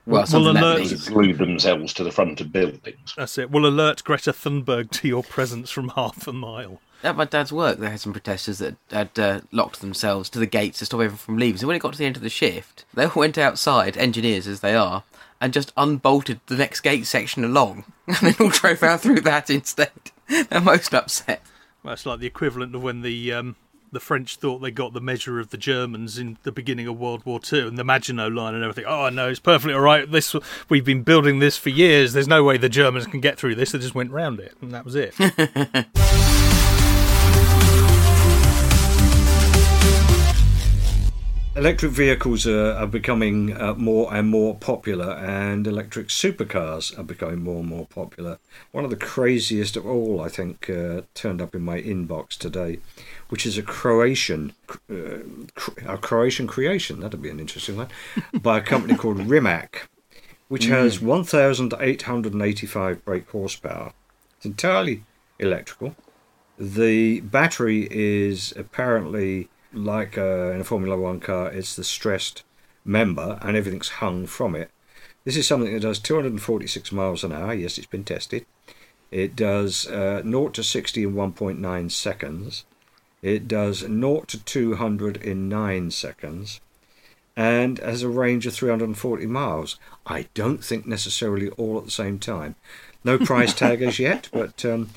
Well, 0.08 0.26
something 0.26 0.56
that 0.56 0.63
alert- 0.63 0.80
means. 0.80 1.10
Glue 1.10 1.34
themselves 1.34 1.94
to 1.94 2.04
the 2.04 2.12
front 2.12 2.41
of 2.41 2.52
buildings. 2.52 3.13
That's 3.15 3.38
it. 3.38 3.52
Will 3.52 3.67
alert 3.67 4.04
Greta 4.04 4.34
Thunberg 4.34 4.89
to 4.91 5.08
your 5.08 5.22
presence 5.22 5.70
from 5.70 5.89
half 5.89 6.28
a 6.28 6.34
mile. 6.34 6.82
At 7.04 7.15
my 7.15 7.26
dad's 7.26 7.54
work, 7.54 7.78
they 7.78 7.89
had 7.89 8.00
some 8.00 8.12
protesters 8.12 8.58
that 8.58 8.76
had 8.91 9.17
uh, 9.20 9.41
locked 9.52 9.80
themselves 9.80 10.28
to 10.32 10.39
the 10.39 10.48
gates 10.48 10.80
to 10.80 10.86
stop 10.86 11.00
everyone 11.02 11.17
from 11.17 11.38
leaving. 11.38 11.60
So 11.60 11.67
when 11.67 11.76
it 11.76 11.80
got 11.84 11.94
to 11.94 12.00
the 12.00 12.06
end 12.06 12.15
of 12.15 12.24
the 12.24 12.30
shift, 12.30 12.84
they 12.96 13.06
all 13.06 13.13
went 13.15 13.38
outside, 13.38 13.96
engineers 13.96 14.48
as 14.48 14.62
they 14.62 14.76
are, 14.76 15.04
and 15.41 15.51
just 15.51 15.73
unbolted 15.75 16.39
the 16.45 16.56
next 16.56 16.82
gate 16.82 17.08
section 17.08 17.43
along, 17.43 17.84
and 18.08 18.17
then 18.17 18.36
all 18.39 18.49
drove 18.49 18.84
out 18.84 19.01
through 19.01 19.21
that 19.21 19.49
instead. 19.49 19.91
They're 20.49 20.62
most 20.62 20.93
upset. 20.93 21.41
Well, 21.84 21.93
it's 21.93 22.06
like 22.06 22.19
the 22.19 22.27
equivalent 22.27 22.75
of 22.75 22.84
when 22.84 23.01
the 23.01 23.34
um, 23.34 23.56
the 23.91 23.99
French 23.99 24.38
thought 24.38 24.60
they 24.60 24.71
got 24.71 24.93
the 24.93 25.01
measure 25.01 25.39
of 25.39 25.49
the 25.49 25.58
Germans 25.58 26.17
in 26.17 26.38
the 26.43 26.51
beginning 26.51 26.88
of 26.88 26.99
World 26.99 27.25
War 27.25 27.39
Two 27.39 27.67
and 27.67 27.77
the 27.77 27.84
Maginot 27.84 28.32
Line 28.32 28.54
and 28.54 28.63
everything. 28.63 28.86
Oh 28.86 29.10
no, 29.10 29.30
it's 29.30 29.39
perfectly 29.39 29.73
all 29.73 29.82
right. 29.82 30.10
This 30.10 30.36
we've 30.69 30.86
been 30.86 31.04
building 31.04 31.39
this 31.39 31.58
for 31.58 31.69
years. 31.69 32.13
There's 32.13 32.27
no 32.27 32.43
way 32.43 32.58
the 32.58 32.69
Germans 32.69 33.08
can 33.08 33.19
get 33.19 33.38
through 33.38 33.56
this. 33.56 33.71
They 33.71 33.80
just 33.80 33.95
went 33.95 34.12
round 34.12 34.39
it, 34.39 34.54
and 34.62 34.71
that 34.71 34.86
was 34.86 34.95
it. 34.95 35.15
Electric 41.54 41.92
vehicles 41.92 42.48
are, 42.48 42.72
are 42.76 42.88
becoming 42.88 43.60
uh, 43.60 43.74
more 43.74 44.16
and 44.16 44.30
more 44.30 44.56
popular, 44.56 45.16
and 45.16 45.68
electric 45.68 46.08
supercars 46.08 46.98
are 46.98 47.04
becoming 47.04 47.44
more 47.44 47.60
and 47.60 47.68
more 47.68 47.86
popular. 47.88 48.40
One 48.72 48.86
of 48.86 48.90
the 48.90 48.96
craziest 48.96 49.76
of 49.76 49.86
all, 49.86 50.22
I 50.22 50.30
think, 50.30 50.70
uh, 50.70 51.02
turned 51.14 51.42
up 51.42 51.54
in 51.54 51.62
my 51.62 51.82
inbox 51.82 52.38
today, 52.38 52.80
which 53.28 53.46
is 53.46 53.58
a 53.58 53.64
Croatian, 53.64 54.54
uh, 54.90 55.26
a 55.86 55.98
Croatian 55.98 56.48
creation. 56.48 57.02
That'd 57.02 57.22
be 57.22 57.30
an 57.30 57.42
interesting 57.42 57.76
one, 57.76 57.90
by 58.42 58.60
a 58.60 58.62
company 58.62 58.96
called 58.96 59.28
Rimac, 59.28 59.90
which 60.48 60.67
has 60.67 61.02
1,885 61.02 63.04
brake 63.04 63.30
horsepower. 63.30 63.92
It's 64.38 64.46
entirely 64.46 65.04
electrical. 65.38 65.98
The 66.58 67.19
battery 67.19 67.90
is 67.92 68.54
apparently 68.56 69.50
like 69.74 70.17
uh, 70.17 70.52
in 70.52 70.62
a 70.62 70.63
Formula 70.63 70.98
One 70.98 71.19
car, 71.19 71.52
it's 71.52 71.76
the 71.76 71.84
stressed 71.84 72.44
member 72.84 73.40
and 73.42 73.56
everything's 73.56 73.90
hung 73.90 74.26
from 74.26 74.56
it. 74.56 74.72
This 75.24 75.38
is 75.38 75.48
something 75.48 75.74
that 75.74 75.82
does 75.82 76.00
246 76.00 76.92
miles 76.92 77.24
an 77.24 77.32
hour. 77.32 77.54
Yes, 77.54 77.78
it's 77.78 77.88
been 77.88 78.04
tested. 78.04 78.46
It 79.12 79.36
does 79.36 79.88
uh, 79.88 80.24
0 80.24 80.50
to 80.50 80.63
60 80.63 81.04
in 81.04 81.13
1.9 81.13 81.92
seconds. 81.92 82.65
It 83.22 83.48
does 83.48 83.80
0 83.80 84.24
to 84.28 84.44
200 84.44 85.17
in 85.17 85.48
9 85.48 85.92
seconds. 85.92 86.60
And 87.36 87.78
has 87.80 88.04
a 88.04 88.10
range 88.10 88.46
of 88.46 88.54
340 88.54 89.26
miles. 89.28 89.78
I 90.06 90.28
don't 90.34 90.63
think 90.63 90.86
necessarily 90.86 91.50
all 91.52 91.78
at 91.78 91.86
the 91.86 91.92
same 91.92 92.19
time. 92.19 92.56
No 93.04 93.17
price 93.17 93.54
tag 93.54 93.82
as 93.82 94.00
yet, 94.00 94.28
but 94.34 94.65
um, 94.65 94.90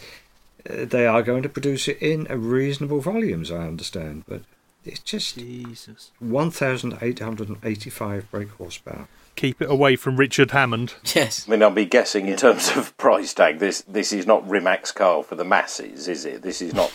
uh, 0.68 0.84
they 0.84 1.06
are 1.06 1.22
going 1.22 1.42
to 1.42 1.48
produce 1.48 1.86
it 1.86 1.98
in 2.00 2.24
reasonable 2.24 3.00
volumes, 3.00 3.50
I 3.50 3.66
understand. 3.66 4.24
But 4.26 4.42
it's 4.84 5.00
just 5.00 5.36
Jesus. 5.36 6.12
1,885 6.20 8.30
brake 8.30 8.50
horsepower. 8.50 9.08
Keep 9.36 9.62
it 9.62 9.70
away 9.70 9.96
from 9.96 10.16
Richard 10.16 10.52
Hammond. 10.52 10.94
Yes. 11.14 11.48
I 11.48 11.50
mean, 11.50 11.62
I'll 11.62 11.70
be 11.70 11.86
guessing 11.86 12.28
in 12.28 12.36
terms 12.36 12.76
of 12.76 12.96
price 12.98 13.34
tag. 13.34 13.58
This 13.58 13.82
this 13.82 14.12
is 14.12 14.26
not 14.26 14.46
Rimac's 14.46 14.92
car 14.92 15.22
for 15.22 15.34
the 15.34 15.44
masses, 15.44 16.06
is 16.06 16.24
it? 16.24 16.42
This 16.42 16.62
is 16.62 16.72
not 16.72 16.92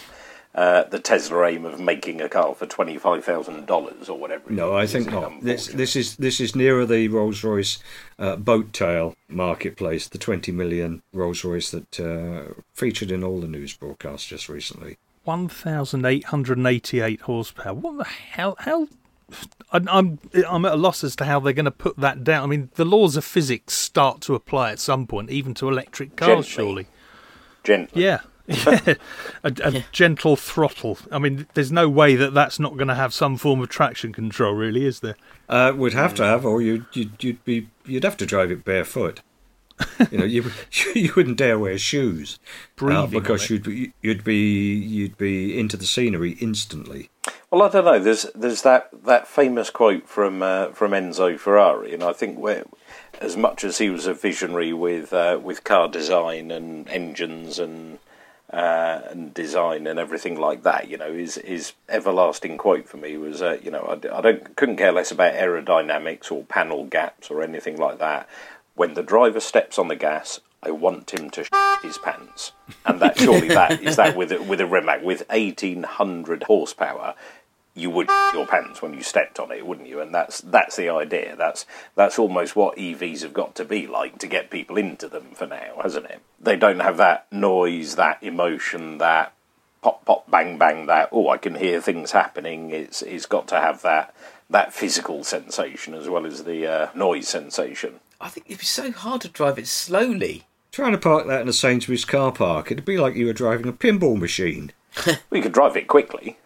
uh, 0.55 0.83
the 0.85 0.99
Tesla 0.99 1.47
aim 1.47 1.65
of 1.65 1.79
making 1.79 2.21
a 2.21 2.29
car 2.29 2.55
for 2.55 2.65
twenty 2.65 2.97
five 2.97 3.25
thousand 3.25 3.65
dollars 3.65 4.07
or 4.07 4.17
whatever. 4.17 4.51
No, 4.51 4.75
I 4.75 4.87
think 4.87 5.11
not. 5.11 5.41
This 5.41 5.67
this 5.67 5.95
is 5.95 6.15
this 6.15 6.39
is 6.39 6.55
nearer 6.55 6.85
the 6.85 7.09
Rolls 7.09 7.43
Royce 7.43 7.79
uh, 8.17 8.37
boat 8.37 8.71
tail 8.71 9.15
marketplace, 9.27 10.07
the 10.07 10.17
20 10.17 10.51
million 10.51 11.01
Rolls 11.13 11.43
Royce 11.43 11.71
that 11.71 11.99
uh, 11.99 12.53
featured 12.73 13.11
in 13.11 13.23
all 13.23 13.41
the 13.41 13.47
news 13.47 13.73
broadcasts 13.73 14.27
just 14.27 14.49
recently. 14.49 14.97
1,888 15.23 17.21
horsepower. 17.21 17.73
What 17.73 17.97
the 17.97 18.03
hell? 18.05 18.55
How? 18.59 18.87
I- 19.71 19.81
I'm 19.87 20.19
I'm 20.47 20.65
at 20.65 20.73
a 20.73 20.77
loss 20.77 21.03
as 21.03 21.15
to 21.17 21.25
how 21.25 21.39
they're 21.39 21.53
going 21.53 21.65
to 21.65 21.71
put 21.71 21.97
that 21.97 22.23
down. 22.23 22.43
I 22.43 22.47
mean, 22.47 22.69
the 22.75 22.85
laws 22.85 23.15
of 23.15 23.23
physics 23.23 23.73
start 23.73 24.21
to 24.21 24.33
apply 24.35 24.71
at 24.71 24.79
some 24.79 25.05
point, 25.05 25.29
even 25.29 25.53
to 25.55 25.67
electric 25.69 26.15
cars, 26.15 26.47
Gently. 26.47 26.49
surely. 26.49 26.87
Gently. 27.63 28.03
Yeah. 28.03 28.19
Yeah. 28.49 28.95
a, 29.43 29.53
a 29.63 29.85
gentle 29.91 30.35
throttle. 30.35 30.97
I 31.11 31.19
mean, 31.19 31.45
there's 31.53 31.71
no 31.71 31.87
way 31.87 32.15
that 32.15 32.33
that's 32.33 32.57
not 32.59 32.77
going 32.77 32.87
to 32.87 32.95
have 32.95 33.13
some 33.13 33.37
form 33.37 33.61
of 33.61 33.69
traction 33.69 34.11
control, 34.11 34.53
really, 34.55 34.85
is 34.85 35.01
there? 35.01 35.15
Uh, 35.47 35.71
would 35.75 35.93
have 35.93 36.15
to 36.15 36.23
have, 36.23 36.47
or 36.47 36.59
you'd, 36.59 36.87
you'd 36.93 37.23
you'd 37.23 37.45
be 37.45 37.67
you'd 37.85 38.03
have 38.03 38.17
to 38.17 38.25
drive 38.25 38.49
it 38.49 38.65
barefoot. 38.65 39.21
You 40.11 40.17
know, 40.17 40.25
you 40.25 40.51
you 40.95 41.13
wouldn't 41.15 41.37
dare 41.37 41.59
wear 41.59 41.77
shoes 41.77 42.39
uh, 42.43 42.47
Breathing 42.75 42.97
on 42.97 43.09
because 43.09 43.49
you'd 43.49 43.63
be 43.63 43.93
you'd 44.01 44.23
be 44.23 44.73
you'd 44.73 45.17
be 45.17 45.59
into 45.59 45.77
the 45.77 45.85
scenery 45.85 46.31
instantly. 46.39 47.09
Well, 47.51 47.63
I 47.63 47.69
don't 47.69 47.85
know. 47.85 47.99
There's 47.99 48.23
there's 48.35 48.61
that, 48.61 48.89
that 49.05 49.27
famous 49.27 49.69
quote 49.69 50.07
from 50.07 50.43
uh, 50.43 50.67
from 50.67 50.91
Enzo 50.91 51.37
Ferrari, 51.37 51.93
and 51.93 52.03
I 52.03 52.13
think 52.13 52.37
where, 52.37 52.65
as 53.19 53.35
much 53.35 53.63
as 53.63 53.79
he 53.79 53.89
was 53.89 54.05
a 54.05 54.13
visionary 54.13 54.71
with 54.73 55.13
uh, 55.13 55.39
with 55.41 55.63
car 55.63 55.87
design 55.87 56.51
and 56.51 56.87
engines 56.89 57.57
and 57.57 57.99
uh, 58.51 59.01
and 59.09 59.33
design 59.33 59.87
and 59.87 59.99
everything 59.99 60.39
like 60.39 60.63
that, 60.63 60.89
you 60.89 60.97
know, 60.97 61.13
his 61.13 61.35
his 61.35 61.73
everlasting 61.87 62.57
quote 62.57 62.87
for 62.87 62.97
me 62.97 63.17
was, 63.17 63.41
uh, 63.41 63.57
you 63.63 63.71
know, 63.71 63.99
I 64.11 64.21
don't 64.21 64.55
couldn't 64.55 64.77
care 64.77 64.91
less 64.91 65.11
about 65.11 65.33
aerodynamics 65.33 66.31
or 66.31 66.43
panel 66.43 66.85
gaps 66.85 67.31
or 67.31 67.41
anything 67.41 67.77
like 67.77 67.99
that. 67.99 68.29
When 68.79 68.93
the 68.93 69.03
driver 69.03 69.41
steps 69.41 69.77
on 69.77 69.89
the 69.89 69.97
gas, 69.97 70.39
I 70.63 70.71
want 70.71 71.13
him 71.13 71.29
to 71.31 71.43
sh- 71.43 71.49
his 71.83 71.97
pants, 71.97 72.53
and 72.85 73.01
that 73.01 73.17
surely 73.17 73.49
that 73.49 73.83
is 73.83 73.97
that 73.97 74.15
with 74.15 74.31
a, 74.31 74.41
with 74.41 74.61
a 74.61 74.65
Rimac 74.65 75.03
with 75.03 75.25
eighteen 75.29 75.83
hundred 75.83 76.43
horsepower 76.43 77.13
you 77.75 77.89
would 77.89 78.07
your 78.33 78.47
pants 78.47 78.81
when 78.81 78.93
you 78.93 79.03
stepped 79.03 79.37
on 79.37 79.51
it, 79.51 79.67
wouldn't 79.67 79.89
you? 79.89 79.99
And 79.99 80.15
that's 80.15 80.39
that's 80.39 80.77
the 80.77 80.87
idea. 80.87 81.35
That's 81.35 81.65
that's 81.95 82.17
almost 82.17 82.55
what 82.55 82.77
EVs 82.77 83.21
have 83.23 83.33
got 83.33 83.53
to 83.55 83.65
be 83.65 83.85
like 83.85 84.17
to 84.19 84.27
get 84.27 84.49
people 84.49 84.77
into 84.77 85.09
them 85.09 85.31
for 85.33 85.45
now, 85.45 85.81
hasn't 85.83 86.05
it? 86.05 86.21
They 86.39 86.55
don't 86.55 86.79
have 86.79 86.95
that 86.95 87.29
noise, 87.33 87.97
that 87.97 88.23
emotion, 88.23 88.97
that 88.99 89.33
pop 89.81 90.05
pop 90.05 90.31
bang 90.31 90.57
bang. 90.57 90.85
That 90.85 91.09
oh, 91.11 91.27
I 91.27 91.37
can 91.37 91.55
hear 91.55 91.81
things 91.81 92.11
happening. 92.11 92.69
It's 92.69 93.01
it's 93.01 93.25
got 93.25 93.49
to 93.49 93.59
have 93.59 93.81
that 93.81 94.15
that 94.49 94.71
physical 94.71 95.25
sensation 95.25 95.93
as 95.93 96.07
well 96.07 96.25
as 96.25 96.45
the 96.45 96.65
uh, 96.65 96.89
noise 96.95 97.27
sensation. 97.27 97.99
I 98.21 98.29
think 98.29 98.47
it'd 98.47 98.59
be 98.59 98.65
so 98.65 98.91
hard 98.91 99.21
to 99.21 99.29
drive 99.29 99.57
it 99.57 99.67
slowly. 99.67 100.45
Trying 100.71 100.91
to 100.91 100.97
park 100.97 101.27
that 101.27 101.41
in 101.41 101.47
a 101.47 101.53
Sainsbury's 101.53 102.05
car 102.05 102.31
park, 102.31 102.71
it'd 102.71 102.85
be 102.85 102.97
like 102.97 103.15
you 103.15 103.25
were 103.25 103.33
driving 103.33 103.67
a 103.67 103.73
pinball 103.73 104.19
machine. 104.19 104.71
We 105.29 105.41
could 105.41 105.53
drive 105.53 105.77
it 105.77 105.87
quickly. 105.87 106.37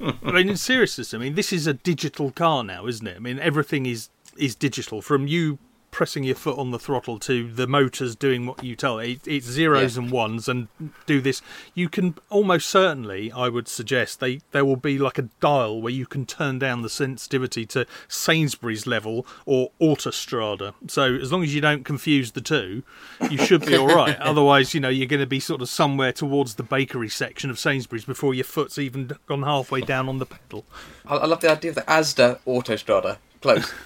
I 0.00 0.32
mean, 0.32 0.48
in 0.48 0.56
seriousness, 0.56 1.14
I 1.14 1.18
mean, 1.18 1.34
this 1.34 1.52
is 1.52 1.66
a 1.66 1.74
digital 1.74 2.30
car 2.30 2.64
now, 2.64 2.86
isn't 2.86 3.06
it? 3.06 3.16
I 3.16 3.20
mean, 3.20 3.38
everything 3.38 3.86
is 3.86 4.08
is 4.36 4.54
digital. 4.54 5.00
From 5.00 5.26
you 5.26 5.58
pressing 5.94 6.24
your 6.24 6.34
foot 6.34 6.58
on 6.58 6.72
the 6.72 6.78
throttle 6.78 7.20
to 7.20 7.48
the 7.52 7.68
motors 7.68 8.16
doing 8.16 8.46
what 8.46 8.64
you 8.64 8.74
tell 8.74 8.98
it. 8.98 9.20
It's 9.28 9.46
zeros 9.46 9.96
Yeah. 9.96 10.02
and 10.02 10.10
ones 10.10 10.48
and 10.48 10.66
do 11.06 11.20
this. 11.20 11.40
You 11.72 11.88
can 11.88 12.16
almost 12.30 12.68
certainly, 12.68 13.30
I 13.30 13.48
would 13.48 13.68
suggest, 13.68 14.18
they 14.18 14.40
there 14.50 14.64
will 14.64 14.74
be 14.74 14.98
like 14.98 15.18
a 15.18 15.28
dial 15.40 15.80
where 15.80 15.92
you 15.92 16.04
can 16.04 16.26
turn 16.26 16.58
down 16.58 16.82
the 16.82 16.88
sensitivity 16.90 17.64
to 17.66 17.86
Sainsbury's 18.08 18.88
level 18.88 19.24
or 19.46 19.70
Autostrada. 19.80 20.74
So 20.88 21.14
as 21.14 21.30
long 21.30 21.44
as 21.44 21.54
you 21.54 21.60
don't 21.60 21.84
confuse 21.84 22.32
the 22.32 22.40
two, 22.40 22.82
you 23.30 23.38
should 23.38 23.64
be 23.64 23.76
all 23.76 23.86
right. 23.86 24.16
Otherwise, 24.20 24.74
you 24.74 24.80
know, 24.80 24.88
you're 24.88 25.06
going 25.06 25.20
to 25.20 25.26
be 25.26 25.38
sort 25.38 25.62
of 25.62 25.68
somewhere 25.68 26.12
towards 26.12 26.56
the 26.56 26.64
bakery 26.64 27.08
section 27.08 27.50
of 27.50 27.58
Sainsbury's 27.60 28.04
before 28.04 28.34
your 28.34 28.42
foot's 28.44 28.78
even 28.78 29.12
gone 29.26 29.44
halfway 29.44 29.80
down 29.80 30.08
on 30.08 30.18
the 30.18 30.26
pedal. 30.26 30.64
I, 31.06 31.18
I 31.18 31.26
love 31.26 31.40
the 31.40 31.52
idea 31.52 31.70
of 31.70 31.76
the 31.76 31.82
Asda 31.82 32.40
Autostrada. 32.48 33.18
Close. 33.40 33.72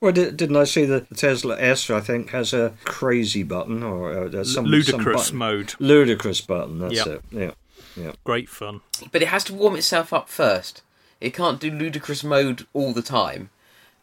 Well, 0.00 0.12
di- 0.12 0.30
didn't 0.32 0.56
I 0.56 0.64
see 0.64 0.84
that 0.84 1.08
the 1.08 1.14
Tesla 1.14 1.56
S, 1.58 1.88
I 1.88 2.00
think, 2.00 2.30
has 2.30 2.52
a 2.52 2.74
crazy 2.84 3.42
button 3.42 3.82
or 3.82 4.10
uh, 4.12 4.44
some 4.44 4.66
Ludicrous 4.66 5.28
some 5.28 5.36
mode. 5.38 5.74
Ludicrous 5.78 6.40
button. 6.40 6.78
That's 6.78 6.94
Yep. 6.94 7.06
it. 7.06 7.22
Yeah, 7.30 7.50
yeah. 7.96 8.12
Great 8.24 8.48
fun. 8.48 8.80
but 9.12 9.22
it 9.22 9.28
has 9.28 9.44
to 9.44 9.54
warm 9.54 9.76
itself 9.76 10.12
up 10.12 10.28
first. 10.28 10.82
It 11.20 11.32
can't 11.32 11.58
do 11.60 11.70
ludicrous 11.70 12.22
mode 12.22 12.66
all 12.74 12.92
the 12.92 13.00
time. 13.02 13.48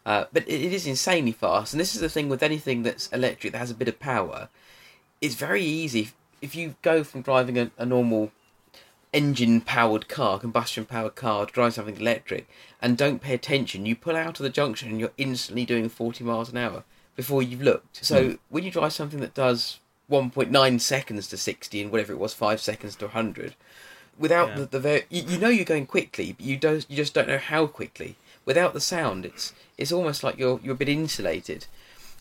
Uh, 0.04 0.24
but 0.32 0.42
it, 0.48 0.60
it 0.60 0.72
is 0.72 0.86
insanely 0.88 1.30
fast, 1.30 1.72
and 1.72 1.78
this 1.80 1.94
is 1.94 2.00
the 2.00 2.08
thing 2.08 2.28
with 2.28 2.42
anything 2.42 2.82
that's 2.82 3.06
electric 3.08 3.52
that 3.52 3.58
has 3.60 3.70
a 3.70 3.74
bit 3.74 3.86
of 3.86 4.00
power. 4.00 4.48
It's 5.20 5.36
very 5.36 5.62
easy 5.62 6.10
if 6.40 6.56
you 6.56 6.74
go 6.82 7.04
from 7.04 7.22
driving 7.22 7.56
a, 7.56 7.70
a 7.78 7.86
normal 7.86 8.32
engine-powered 9.12 10.08
car, 10.08 10.38
combustion-powered 10.38 11.14
car, 11.14 11.46
drive 11.46 11.74
something 11.74 11.96
electric, 12.00 12.48
and 12.80 12.96
don't 12.96 13.20
pay 13.22 13.34
attention. 13.34 13.86
You 13.86 13.94
pull 13.96 14.16
out 14.16 14.38
of 14.40 14.44
the 14.44 14.50
junction, 14.50 14.88
and 14.90 15.00
you're 15.00 15.12
instantly 15.18 15.64
doing 15.64 15.88
forty 15.88 16.24
miles 16.24 16.50
an 16.50 16.56
hour 16.58 16.84
before 17.16 17.42
you've 17.42 17.62
looked. 17.62 18.04
So 18.04 18.38
when 18.48 18.64
you 18.64 18.70
drive 18.70 18.92
something 18.92 19.20
that 19.20 19.34
does 19.34 19.78
1.9 20.10 20.80
seconds 20.80 21.28
to 21.28 21.36
60 21.36 21.82
and 21.82 21.90
whatever 21.92 22.12
it 22.12 22.18
was, 22.18 22.32
five 22.34 22.60
seconds 22.60 22.96
to 22.96 23.06
100, 23.06 23.54
without 24.18 24.48
Yeah. 24.50 24.54
the, 24.60 24.66
the 24.66 24.80
very 24.80 25.02
you, 25.10 25.22
you 25.22 25.38
know 25.38 25.48
you're 25.48 25.64
going 25.64 25.86
quickly 25.86 26.32
but 26.32 26.44
you 26.44 26.56
don't 26.56 26.84
you 26.88 26.96
just 26.96 27.14
don't 27.14 27.28
know 27.28 27.38
how 27.38 27.66
quickly 27.66 28.16
without 28.44 28.74
the 28.74 28.80
sound 28.80 29.24
it's 29.24 29.54
it's 29.78 29.90
almost 29.92 30.22
like 30.22 30.36
you're 30.38 30.60
you're 30.62 30.74
a 30.74 30.76
bit 30.76 30.88
insulated 30.88 31.66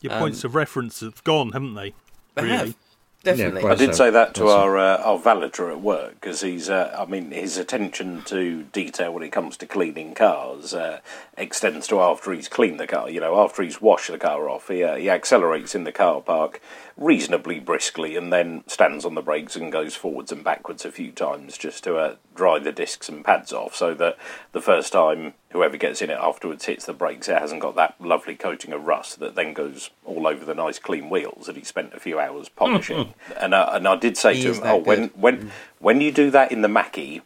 Your 0.01 0.13
Um, 0.13 0.19
points 0.19 0.43
of 0.45 0.55
reference 0.55 1.01
have 1.01 1.21
gone, 1.25 1.51
haven't 1.51 1.73
they? 1.75 1.93
they 2.35 2.43
Really? 2.43 2.55
have 2.55 2.75
definitely 3.23 3.61
quite 3.61 3.73
I 3.73 3.75
did 3.75 3.95
so. 3.95 4.05
say 4.05 4.09
that 4.09 4.33
to 4.35 4.43
That's 4.43 4.53
our 4.53 4.77
uh, 4.77 4.97
our 4.97 5.19
valeter 5.19 5.71
at 5.71 5.81
work 5.81 6.15
because 6.15 6.41
he's, 6.41 6.69
uh, 6.69 6.95
I 6.97 7.05
mean, 7.05 7.31
his 7.31 7.57
attention 7.57 8.23
to 8.25 8.63
detail 8.63 9.13
when 9.13 9.23
it 9.23 9.31
comes 9.31 9.57
to 9.57 9.65
cleaning 9.65 10.13
cars 10.13 10.73
uh, 10.73 10.99
extends 11.37 11.87
to 11.87 12.01
after 12.01 12.31
he's 12.31 12.47
cleaned 12.47 12.79
the 12.79 12.87
car. 12.87 13.09
You 13.09 13.19
know, 13.19 13.41
after 13.41 13.63
he's 13.63 13.81
washed 13.81 14.11
the 14.11 14.17
car 14.17 14.49
off, 14.49 14.67
he 14.67 14.83
uh, 14.83 14.95
he 14.95 15.09
accelerates 15.09 15.75
in 15.75 15.83
the 15.83 15.91
car 15.91 16.21
park 16.21 16.61
reasonably 16.97 17.59
briskly 17.59 18.15
and 18.15 18.31
then 18.31 18.63
stands 18.67 19.05
on 19.05 19.15
the 19.15 19.21
brakes 19.21 19.55
and 19.55 19.71
goes 19.71 19.95
forwards 19.95 20.31
and 20.31 20.43
backwards 20.43 20.85
a 20.85 20.91
few 20.91 21.11
times 21.11 21.57
just 21.57 21.83
to 21.83 21.95
uh, 21.97 22.15
dry 22.35 22.59
the 22.59 22.71
discs 22.71 23.09
and 23.09 23.23
pads 23.25 23.51
off, 23.53 23.75
so 23.75 23.93
that 23.93 24.17
the 24.51 24.61
first 24.61 24.91
time 24.93 25.33
whoever 25.51 25.77
gets 25.77 26.01
in 26.01 26.09
it 26.09 26.17
afterwards 26.19 26.65
hits 26.65 26.85
the 26.85 26.93
brakes, 26.93 27.27
it 27.27 27.37
hasn't 27.37 27.61
got 27.61 27.75
that 27.75 27.95
lovely 27.99 28.35
coating 28.35 28.73
of 28.73 28.85
rust 28.85 29.19
that 29.19 29.35
then 29.35 29.53
goes 29.53 29.89
all 30.05 30.27
over 30.27 30.45
the 30.45 30.55
nice 30.55 30.79
clean 30.79 31.09
wheels 31.09 31.45
that 31.47 31.55
he 31.55 31.63
spent 31.63 31.93
a 31.93 31.99
few 31.99 32.19
hours 32.19 32.49
polishing. 32.49 33.13
and 33.39 33.53
uh, 33.53 33.69
and 33.73 33.87
I 33.87 33.95
did 33.95 34.17
say 34.17 34.35
He 34.35 34.43
to 34.43 34.53
him, 34.53 34.61
that 34.61 34.73
"Oh, 34.73 34.77
when 34.77 34.99
good." 35.07 35.21
when 35.21 35.51
when 35.79 36.01
you 36.01 36.11
do 36.11 36.29
that 36.31 36.51
in 36.51 36.61
the 36.61 36.67
Mackie." 36.69 37.21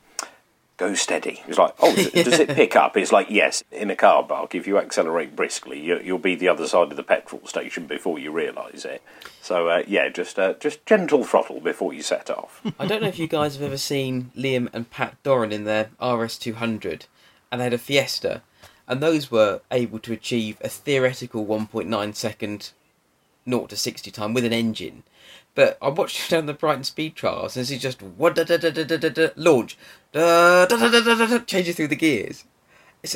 Go 0.77 0.93
steady. 0.93 1.41
It's 1.47 1.57
like, 1.57 1.73
oh, 1.79 1.95
does 1.95 2.07
it, 2.07 2.25
does 2.25 2.39
it 2.39 2.49
pick 2.49 2.75
up? 2.75 2.97
It's 2.97 3.13
like, 3.13 3.29
yes, 3.29 3.63
in 3.71 3.89
a 3.89 3.95
car 3.95 4.23
park, 4.23 4.53
if 4.53 4.67
you 4.67 4.77
accelerate 4.77 5.33
briskly, 5.33 5.79
you, 5.79 5.99
you'll 6.03 6.17
be 6.17 6.35
the 6.35 6.49
other 6.49 6.67
side 6.67 6.91
of 6.91 6.97
the 6.97 7.03
petrol 7.03 7.45
station 7.47 7.87
before 7.87 8.19
you 8.19 8.31
realise 8.31 8.83
it. 8.83 9.01
So, 9.41 9.69
uh, 9.69 9.83
yeah, 9.87 10.09
just 10.09 10.37
uh, 10.37 10.55
just 10.55 10.85
gentle 10.85 11.23
throttle 11.23 11.61
before 11.61 11.93
you 11.93 12.01
set 12.01 12.29
off. 12.29 12.61
i 12.79 12.85
don't 12.85 13.01
know 13.01 13.07
if 13.07 13.19
you 13.19 13.27
guys 13.27 13.55
have 13.55 13.63
ever 13.63 13.77
seen 13.77 14.31
liam 14.35 14.69
and 14.73 14.89
pat 14.89 15.15
doran 15.23 15.51
in 15.51 15.63
their 15.63 15.89
rs200 16.01 17.03
and 17.51 17.61
they 17.61 17.65
had 17.65 17.73
a 17.73 17.77
fiesta 17.77 18.41
and 18.87 19.01
those 19.01 19.31
were 19.31 19.61
able 19.71 19.99
to 19.99 20.13
achieve 20.13 20.57
a 20.61 20.69
theoretical 20.69 21.45
1.9 21.45 22.15
second 22.15 22.71
0 23.49 23.67
to 23.67 23.75
60 23.75 24.11
time 24.11 24.33
with 24.33 24.43
an 24.45 24.53
engine 24.53 25.03
but 25.55 25.77
I 25.81 25.89
watched 25.89 26.17
him 26.31 26.37
down 26.39 26.45
the 26.45 26.53
Brighton 26.53 26.83
speed 26.83 27.15
trials, 27.15 27.57
and 27.57 27.65
he 27.67 27.77
just 27.77 28.01
what 28.01 28.35
da 28.35 28.43
da 28.43 28.57
da 28.57 28.69
da 28.69 28.83
da 28.83 29.09
da 29.09 29.29
launch, 29.35 29.77
da 30.11 30.65
da 30.65 30.77
da 30.77 30.89
da 31.01 31.15
da 31.15 31.25
da 31.25 31.39
changing 31.39 31.73
through 31.73 31.87
the 31.87 31.95
gears. 31.95 32.43
It's 33.03 33.15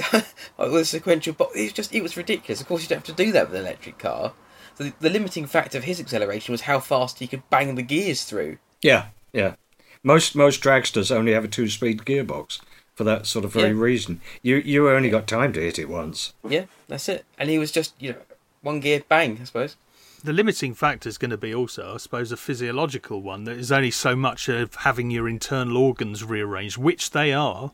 with 0.57 0.73
a 0.73 0.85
sequential, 0.85 1.33
but 1.33 1.49
it 1.55 1.63
was 1.63 1.73
just 1.73 1.93
it 1.93 2.01
was 2.01 2.15
ridiculous. 2.17 2.61
Of 2.61 2.67
course, 2.67 2.83
you 2.83 2.89
don't 2.89 3.05
have 3.05 3.15
to 3.15 3.23
do 3.23 3.31
that 3.31 3.49
with 3.49 3.59
an 3.59 3.65
electric 3.65 3.97
car. 3.97 4.33
the, 4.77 4.93
the 4.99 5.09
limiting 5.09 5.45
factor 5.45 5.77
of 5.77 5.83
his 5.83 5.99
acceleration 5.99 6.51
was 6.51 6.61
how 6.61 6.79
fast 6.79 7.19
he 7.19 7.27
could 7.27 7.47
bang 7.49 7.75
the 7.75 7.81
gears 7.81 8.23
through. 8.23 8.57
Yeah, 8.81 9.07
yeah. 9.33 9.55
Most 10.03 10.35
most 10.35 10.61
dragsters 10.61 11.13
only 11.13 11.33
have 11.33 11.43
a 11.43 11.47
two-speed 11.49 11.99
gearbox 12.05 12.59
for 12.95 13.03
that 13.03 13.25
sort 13.25 13.43
of 13.45 13.51
very 13.53 13.69
Yeah. 13.75 13.81
reason. 13.83 14.21
You 14.41 14.57
you 14.57 14.89
only 14.89 15.09
got 15.09 15.27
time 15.27 15.51
to 15.53 15.59
hit 15.61 15.79
it 15.79 15.89
once. 15.89 16.33
Yeah, 16.47 16.65
that's 16.87 17.09
it. 17.09 17.25
And 17.37 17.49
he 17.49 17.57
was 17.59 17.71
just, 17.71 17.93
you 17.99 18.11
know, 18.13 18.19
one 18.61 18.79
gear 18.79 19.01
bang, 19.09 19.39
I 19.41 19.45
suppose. 19.45 19.75
The 20.23 20.33
limiting 20.33 20.73
factor 20.73 21.07
is 21.07 21.17
going 21.17 21.31
to 21.31 21.37
be 21.37 21.53
also, 21.55 21.93
I 21.93 21.97
suppose, 21.97 22.31
a 22.31 22.37
physiological 22.37 23.21
one. 23.21 23.45
That 23.45 23.57
is 23.57 23.71
only 23.71 23.91
so 23.91 24.15
much 24.15 24.49
of 24.49 24.75
having 24.75 25.11
your 25.11 25.29
internal 25.29 25.77
organs 25.77 26.23
rearranged, 26.23 26.77
which 26.77 27.11
they 27.11 27.31
are. 27.31 27.71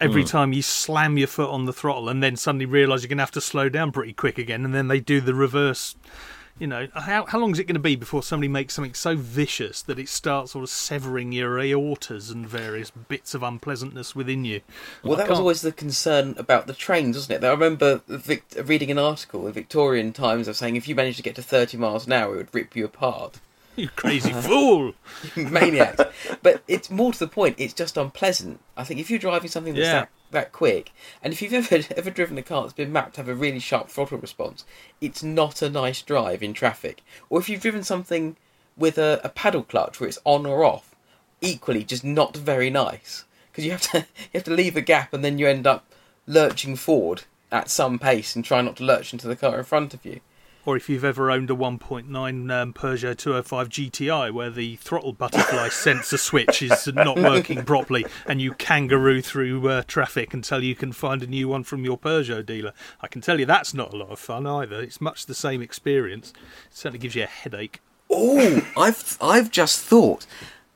Every 0.00 0.22
hmm. 0.22 0.28
time 0.28 0.52
you 0.52 0.62
slam 0.62 1.16
your 1.16 1.28
foot 1.28 1.50
on 1.50 1.64
the 1.64 1.72
throttle 1.72 2.08
and 2.08 2.22
then 2.22 2.36
suddenly 2.36 2.66
realise 2.66 3.02
you're 3.02 3.08
going 3.08 3.18
to 3.18 3.22
have 3.22 3.30
to 3.32 3.40
slow 3.40 3.68
down 3.68 3.90
pretty 3.90 4.12
quick 4.12 4.38
again, 4.38 4.64
and 4.64 4.74
then 4.74 4.88
they 4.88 5.00
do 5.00 5.20
the 5.20 5.34
reverse. 5.34 5.96
You 6.58 6.66
know, 6.66 6.88
how, 6.92 7.24
how 7.26 7.38
long 7.38 7.52
is 7.52 7.58
it 7.60 7.64
going 7.64 7.74
to 7.74 7.80
be 7.80 7.94
before 7.94 8.22
somebody 8.22 8.48
makes 8.48 8.74
something 8.74 8.94
so 8.94 9.14
vicious 9.14 9.80
that 9.82 9.98
it 9.98 10.08
starts 10.08 10.52
sort 10.52 10.64
of 10.64 10.70
severing 10.70 11.30
your 11.30 11.56
aortas 11.58 12.32
and 12.32 12.48
various 12.48 12.90
bits 12.90 13.32
of 13.32 13.44
unpleasantness 13.44 14.16
within 14.16 14.44
you? 14.44 14.60
Well, 15.04 15.12
I 15.14 15.16
that 15.18 15.22
was 15.24 15.36
can't- 15.36 15.40
always 15.40 15.60
the 15.62 15.70
concern 15.72 16.34
about 16.36 16.66
the 16.66 16.72
trains, 16.74 17.16
wasn't 17.16 17.44
it? 17.44 17.46
I 17.46 17.50
remember 17.50 18.00
Vic- 18.08 18.44
reading 18.64 18.90
an 18.90 18.98
article 18.98 19.40
in 19.40 19.46
the 19.46 19.52
Victorian 19.52 20.12
Times 20.12 20.48
of 20.48 20.56
saying 20.56 20.74
if 20.74 20.88
you 20.88 20.96
managed 20.96 21.18
to 21.18 21.22
get 21.22 21.36
to 21.36 21.42
30 21.42 21.76
miles 21.76 22.06
an 22.06 22.12
hour, 22.12 22.34
it 22.34 22.38
would 22.38 22.54
rip 22.54 22.74
you 22.74 22.84
apart. 22.84 23.38
You 23.78 23.88
crazy 23.90 24.32
uh-huh. 24.32 24.42
fool! 24.42 24.92
Maniacs. 25.36 26.02
but 26.42 26.62
it's 26.66 26.90
more 26.90 27.12
to 27.12 27.18
the 27.18 27.28
point, 27.28 27.54
it's 27.58 27.72
just 27.72 27.96
unpleasant. 27.96 28.60
I 28.76 28.82
think 28.82 28.98
if 28.98 29.08
you're 29.08 29.20
driving 29.20 29.48
something 29.48 29.74
that's 29.74 29.86
Yeah. 29.86 29.92
that, 29.92 30.10
that 30.32 30.52
quick, 30.52 30.90
and 31.22 31.32
if 31.32 31.40
you've 31.40 31.52
ever 31.52 31.84
ever 31.96 32.10
driven 32.10 32.36
a 32.38 32.42
car 32.42 32.62
that's 32.62 32.74
been 32.74 32.92
mapped 32.92 33.14
to 33.14 33.20
have 33.20 33.28
a 33.28 33.34
really 33.36 33.60
sharp 33.60 33.88
throttle 33.88 34.18
response, 34.18 34.64
it's 35.00 35.22
not 35.22 35.62
a 35.62 35.70
nice 35.70 36.02
drive 36.02 36.42
in 36.42 36.54
traffic. 36.54 37.02
Or 37.30 37.38
if 37.38 37.48
you've 37.48 37.62
driven 37.62 37.84
something 37.84 38.36
with 38.76 38.98
a, 38.98 39.20
a 39.22 39.28
paddle 39.28 39.62
clutch 39.62 40.00
where 40.00 40.08
it's 40.08 40.18
on 40.24 40.44
or 40.44 40.64
off, 40.64 40.96
equally 41.40 41.84
just 41.84 42.02
not 42.02 42.36
very 42.36 42.70
nice. 42.70 43.26
Because 43.52 43.64
you 43.64 43.70
have 43.70 43.82
to 43.92 43.98
you 44.18 44.30
have 44.34 44.44
to 44.44 44.54
leave 44.54 44.76
a 44.76 44.80
gap 44.80 45.14
and 45.14 45.24
then 45.24 45.38
you 45.38 45.46
end 45.46 45.68
up 45.68 45.84
lurching 46.26 46.74
forward 46.74 47.22
at 47.52 47.70
some 47.70 47.98
pace 47.98 48.34
and 48.34 48.44
try 48.44 48.60
not 48.60 48.76
to 48.76 48.84
lurch 48.84 49.12
into 49.12 49.28
the 49.28 49.36
car 49.36 49.58
in 49.58 49.64
front 49.64 49.94
of 49.94 50.04
you. 50.04 50.20
Or 50.68 50.76
if 50.76 50.90
you've 50.90 51.02
ever 51.02 51.30
owned 51.30 51.50
a 51.50 51.54
1.9 51.54 52.10
um, 52.52 52.72
Peugeot 52.74 53.16
205 53.16 53.70
GTI 53.70 54.30
where 54.30 54.50
the 54.50 54.76
throttle 54.76 55.14
butterfly 55.14 55.68
sensor 55.70 56.18
switch 56.18 56.60
is 56.60 56.86
not 56.88 57.16
working 57.16 57.64
properly 57.64 58.04
and 58.26 58.42
you 58.42 58.52
kangaroo 58.52 59.22
through 59.22 59.66
uh, 59.66 59.82
traffic 59.86 60.34
until 60.34 60.62
you 60.62 60.74
can 60.74 60.92
find 60.92 61.22
a 61.22 61.26
new 61.26 61.48
one 61.48 61.64
from 61.64 61.86
your 61.86 61.96
Peugeot 61.96 62.44
dealer. 62.44 62.74
I 63.00 63.06
can 63.06 63.22
tell 63.22 63.40
you 63.40 63.46
that's 63.46 63.72
not 63.72 63.94
a 63.94 63.96
lot 63.96 64.10
of 64.10 64.18
fun 64.18 64.46
either. 64.46 64.82
It's 64.82 65.00
much 65.00 65.24
the 65.24 65.34
same 65.34 65.62
experience. 65.62 66.34
It 66.66 66.76
certainly 66.76 66.98
gives 66.98 67.14
you 67.14 67.22
a 67.22 67.28
headache. 67.28 67.80
Oh, 68.10 68.62
I've 68.76 69.16
I've 69.22 69.50
just 69.50 69.80
thought, 69.80 70.26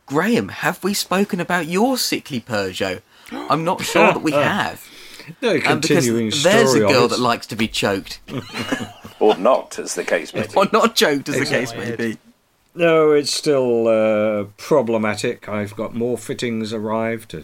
Graham, 0.07 0.49
have 0.49 0.83
we 0.83 0.95
spoken 0.95 1.39
about 1.39 1.67
your 1.67 1.99
sickly 1.99 2.41
Peugeot? 2.41 3.03
I'm 3.31 3.63
not 3.63 3.83
sure 3.83 4.07
that 4.15 4.23
we 4.23 4.33
have. 4.33 4.89
No 5.41 5.51
Um, 5.51 5.81
because 5.81 6.07
continuing 6.07 6.33
there's 6.43 6.75
a 6.75 6.81
girl 6.81 7.09
that 7.09 7.21
likes 7.21 7.47
to 7.49 7.57
be 7.57 7.69
choked, 7.69 8.21
Or 9.23 9.37
not, 9.37 9.79
as 9.79 9.95
the 9.95 10.03
case 10.03 10.35
may 10.35 10.43
be. 10.43 10.55
or 10.57 10.67
not 10.73 10.97
choked, 10.97 11.29
as 11.29 11.39
the 11.39 11.47
case 11.47 11.73
may 11.77 11.95
be. 11.95 12.19
No, 12.75 13.13
it's 13.13 13.33
still 13.33 13.87
uh, 13.87 14.47
problematic. 14.57 15.49
I've 15.49 15.77
got 15.77 15.95
more 15.95 16.19
fittings 16.19 16.73
arrived. 16.73 17.37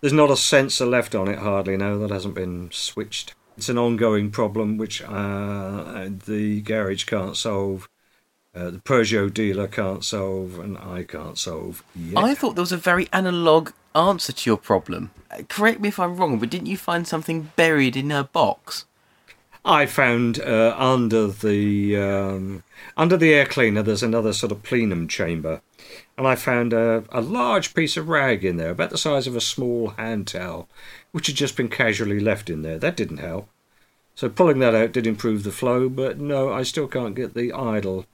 There's 0.00 0.12
not 0.12 0.32
a 0.32 0.36
sensor 0.36 0.84
left 0.84 1.14
on 1.14 1.28
it, 1.28 1.38
hardly 1.38 1.76
no, 1.76 1.96
that 2.00 2.10
hasn't 2.10 2.34
been 2.34 2.70
switched. 2.72 3.34
It's 3.56 3.68
an 3.68 3.78
ongoing 3.78 4.32
problem 4.32 4.78
which 4.78 5.00
uh, 5.00 6.08
the 6.26 6.60
garage 6.62 7.04
can't 7.04 7.36
solve, 7.36 7.88
uh, 8.52 8.70
the 8.70 8.78
Peugeot 8.78 9.32
dealer 9.32 9.68
can't 9.68 10.04
solve, 10.04 10.58
and 10.58 10.76
I 10.76 11.04
can't 11.04 11.38
solve 11.38 11.84
yet. 11.94 12.18
I 12.18 12.34
thought 12.34 12.56
there 12.56 12.62
was 12.62 12.72
a 12.72 12.76
very 12.76 13.08
analog 13.12 13.70
answer 13.94 14.32
to 14.32 14.50
your 14.50 14.56
problem. 14.56 15.12
Uh, 15.30 15.42
Correct 15.48 15.80
me 15.80 15.88
if 15.90 16.00
I'm 16.00 16.16
wrong, 16.16 16.40
but 16.40 16.50
didn't 16.50 16.66
you 16.66 16.76
find 16.76 17.06
something 17.06 17.52
buried 17.54 17.96
in 17.96 18.10
her 18.10 18.24
box? 18.24 18.86
I 19.64 19.86
found 19.86 20.40
uh, 20.40 20.74
under 20.76 21.28
the 21.28 21.96
um, 21.96 22.64
under 22.96 23.16
the 23.16 23.32
air 23.32 23.46
cleaner 23.46 23.82
there's 23.82 24.02
another 24.02 24.32
sort 24.32 24.50
of 24.50 24.64
plenum 24.64 25.06
chamber, 25.06 25.62
and 26.18 26.26
I 26.26 26.34
found 26.34 26.72
a, 26.72 27.04
a 27.10 27.20
large 27.20 27.72
piece 27.72 27.96
of 27.96 28.08
rag 28.08 28.44
in 28.44 28.56
there, 28.56 28.70
about 28.70 28.90
the 28.90 28.98
size 28.98 29.28
of 29.28 29.36
a 29.36 29.40
small 29.40 29.90
hand 29.90 30.26
towel, 30.26 30.68
which 31.12 31.28
had 31.28 31.36
just 31.36 31.56
been 31.56 31.68
casually 31.68 32.18
left 32.18 32.50
in 32.50 32.62
there. 32.62 32.78
That 32.78 32.96
didn't 32.96 33.18
help. 33.18 33.48
So 34.16 34.28
pulling 34.28 34.58
that 34.58 34.74
out 34.74 34.92
did 34.92 35.06
improve 35.06 35.44
the 35.44 35.52
flow, 35.52 35.88
but 35.88 36.18
no, 36.18 36.52
I 36.52 36.64
still 36.64 36.88
can't 36.88 37.14
get 37.14 37.34
the 37.34 37.52
idle 37.52 38.06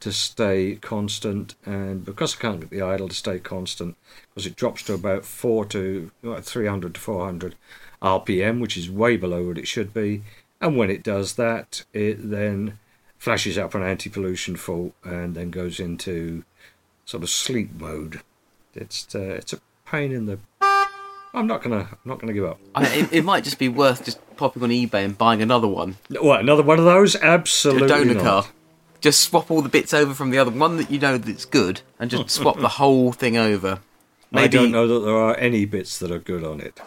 to 0.00 0.12
stay 0.12 0.76
constant, 0.82 1.54
and 1.64 2.04
because 2.04 2.36
I 2.36 2.40
can't 2.40 2.60
get 2.60 2.70
the 2.70 2.82
idle 2.82 3.08
to 3.08 3.14
stay 3.14 3.38
constant, 3.38 3.96
because 4.34 4.46
it 4.46 4.56
drops 4.56 4.82
to 4.84 4.94
about 4.94 5.24
four 5.24 5.64
to 5.66 6.10
what, 6.20 6.44
300 6.44 6.94
to 6.94 7.00
400 7.00 7.54
RPM, 8.02 8.60
which 8.60 8.76
is 8.76 8.90
way 8.90 9.16
below 9.16 9.46
what 9.46 9.58
it 9.58 9.68
should 9.68 9.94
be. 9.94 10.22
And 10.60 10.76
when 10.76 10.90
it 10.90 11.02
does 11.02 11.34
that, 11.34 11.84
it 11.92 12.30
then 12.30 12.78
flashes 13.18 13.58
up 13.58 13.74
an 13.74 13.82
anti-pollution 13.82 14.56
fault 14.56 14.94
and 15.04 15.34
then 15.34 15.50
goes 15.50 15.80
into 15.80 16.44
sort 17.04 17.22
of 17.22 17.30
sleep 17.30 17.70
mode. 17.78 18.20
It's 18.74 19.14
uh, 19.14 19.20
it's 19.20 19.52
a 19.52 19.60
pain 19.84 20.12
in 20.12 20.26
the. 20.26 20.38
I'm 21.34 21.46
not 21.46 21.62
gonna 21.62 21.88
I'm 21.90 21.98
not 22.04 22.18
gonna 22.18 22.32
give 22.32 22.44
up. 22.44 22.58
I, 22.74 22.86
it, 22.86 23.12
it 23.12 23.24
might 23.24 23.44
just 23.44 23.58
be 23.58 23.68
worth 23.68 24.04
just 24.04 24.18
popping 24.36 24.62
on 24.62 24.70
eBay 24.70 25.04
and 25.04 25.16
buying 25.16 25.42
another 25.42 25.68
one. 25.68 25.96
What 26.10 26.40
another 26.40 26.62
one 26.62 26.78
of 26.78 26.84
those? 26.84 27.16
Absolutely. 27.16 27.86
A 27.86 27.88
donor 27.88 28.14
not. 28.14 28.22
car. 28.22 28.46
Just 29.00 29.20
swap 29.20 29.50
all 29.50 29.62
the 29.62 29.68
bits 29.68 29.92
over 29.92 30.14
from 30.14 30.30
the 30.30 30.38
other 30.38 30.50
one 30.50 30.78
that 30.78 30.90
you 30.90 30.98
know 30.98 31.18
that's 31.18 31.44
good, 31.44 31.80
and 31.98 32.10
just 32.10 32.30
swap 32.40 32.58
the 32.58 32.68
whole 32.68 33.12
thing 33.12 33.36
over. 33.36 33.80
I 34.32 34.48
don't 34.48 34.70
know 34.70 34.86
that 34.86 35.00
there 35.00 35.16
are 35.16 35.36
any 35.36 35.64
bits 35.64 35.98
that 35.98 36.10
are 36.10 36.18
good 36.18 36.44
on 36.44 36.60
it. 36.60 36.80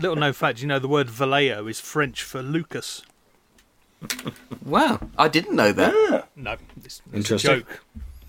Little 0.00 0.16
known 0.16 0.32
fact, 0.32 0.60
you 0.60 0.66
know 0.66 0.78
the 0.78 0.88
word 0.88 1.08
Valeo 1.08 1.68
is 1.68 1.80
French 1.80 2.22
for 2.22 2.42
Lucas. 2.42 3.02
Wow, 4.64 5.00
I 5.18 5.28
didn't 5.28 5.56
know 5.56 5.72
that. 5.72 6.28
No, 6.36 6.56
it's, 6.84 7.00
it's 7.12 7.12
a 7.12 7.16
Interesting. 7.16 7.50
joke. 7.60 7.80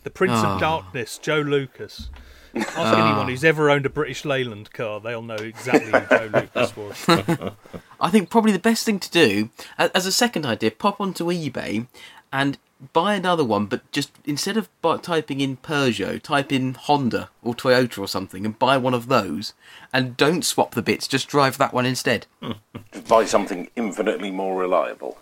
The 0.03 0.09
Prince 0.09 0.33
Ah. 0.37 0.55
of 0.55 0.59
Darkness, 0.59 1.17
Joe 1.19 1.41
Lucas. 1.41 2.09
Ask 2.55 2.97
anyone 2.97 3.27
who's 3.27 3.43
ever 3.43 3.69
owned 3.69 3.85
a 3.85 3.89
British 3.89 4.25
Leyland 4.25 4.73
car, 4.73 4.99
they'll 4.99 5.21
know 5.21 5.35
exactly 5.35 5.91
who 5.91 6.07
Joe 6.17 6.29
Lucas 6.33 6.75
was. 6.75 7.05
I 8.01 8.09
think 8.09 8.29
probably 8.31 8.51
the 8.51 8.57
best 8.59 8.85
thing 8.85 8.99
to 8.99 9.11
do, 9.11 9.49
as 9.77 10.05
a 10.07 10.11
second 10.11 10.45
idea, 10.47 10.71
pop 10.71 10.99
onto 10.99 11.25
eBay 11.25 11.85
and 12.33 12.57
buy 12.93 13.15
another 13.15 13.43
one, 13.43 13.65
but 13.65 13.89
just 13.91 14.11
instead 14.25 14.57
of 14.57 14.69
bu- 14.81 14.97
typing 14.99 15.41
in 15.41 15.57
Peugeot, 15.57 16.21
type 16.21 16.51
in 16.51 16.73
Honda 16.75 17.29
or 17.43 17.53
Toyota 17.53 17.99
or 17.99 18.07
something 18.07 18.45
and 18.45 18.57
buy 18.57 18.77
one 18.77 18.93
of 18.93 19.07
those. 19.07 19.53
And 19.91 20.15
don't 20.17 20.45
swap 20.45 20.75
the 20.75 20.81
bits, 20.81 21.07
just 21.07 21.27
drive 21.27 21.57
that 21.57 21.73
one 21.73 21.85
instead. 21.85 22.25
Buy 23.07 23.25
something 23.25 23.69
infinitely 23.75 24.31
more 24.31 24.59
reliable. 24.59 25.17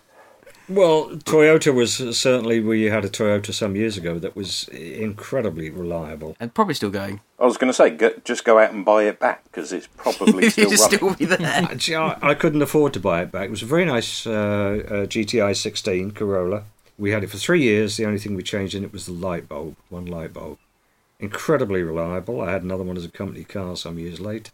Well, 0.70 1.12
Toyota 1.12 1.74
was 1.74 1.95
certainly 2.20 2.60
we 2.60 2.84
had 2.86 3.05
a 3.05 3.10
Toyota 3.10 3.53
some 3.53 3.78
years 3.78 3.95
ago 3.95 4.20
that 4.20 4.36
was 4.36 4.68
incredibly 4.68 5.70
reliable. 5.70 6.36
And 6.41 6.53
probably 6.53 6.74
still 6.74 6.89
going. 6.89 7.22
I 7.39 7.45
was 7.45 7.55
going 7.55 7.70
to 7.70 7.74
say, 7.74 7.89
go, 7.91 8.12
just 8.26 8.43
go 8.43 8.60
out 8.60 8.74
and 8.74 8.84
buy 8.84 9.03
it 9.03 9.18
back 9.20 9.45
because 9.45 9.72
it's 9.72 9.88
probably 9.95 10.49
still 10.49 10.70
It'll 10.72 10.84
running. 10.86 10.97
still 10.99 11.16
be 11.16 11.24
there. 11.26 11.39
Actually, 11.72 11.95
I, 11.95 12.18
I 12.22 12.34
couldn't 12.34 12.62
afford 12.62 12.91
to 12.93 12.99
buy 12.99 13.22
it 13.22 13.32
back. 13.32 13.45
It 13.47 13.51
was 13.51 13.62
a 13.64 13.66
very 13.68 13.86
nice 13.86 14.28
uh, 14.28 14.32
uh, 14.32 14.91
GTI 15.05 15.55
16 15.55 16.12
Corolla. 16.12 16.66
We 16.98 17.12
had 17.12 17.24
it 17.24 17.30
for 17.30 17.38
three 17.38 17.62
years. 17.62 17.98
The 17.98 18.06
only 18.06 18.20
thing 18.20 18.36
we 18.36 18.43
changed 18.43 18.74
in 18.74 18.84
it 18.84 18.91
was 18.91 19.06
the 19.06 19.12
light 19.12 19.48
bulb, 19.48 19.76
one 19.89 20.06
light 20.06 20.34
bulb. 20.34 20.58
Incredibly 21.20 21.84
reliable. 21.84 22.41
I 22.41 22.52
had 22.52 22.64
another 22.64 22.84
one 22.84 22.98
as 22.98 23.06
a 23.06 23.10
company 23.10 23.43
car 23.43 23.76
some 23.76 24.00
years 24.00 24.20
later. 24.20 24.52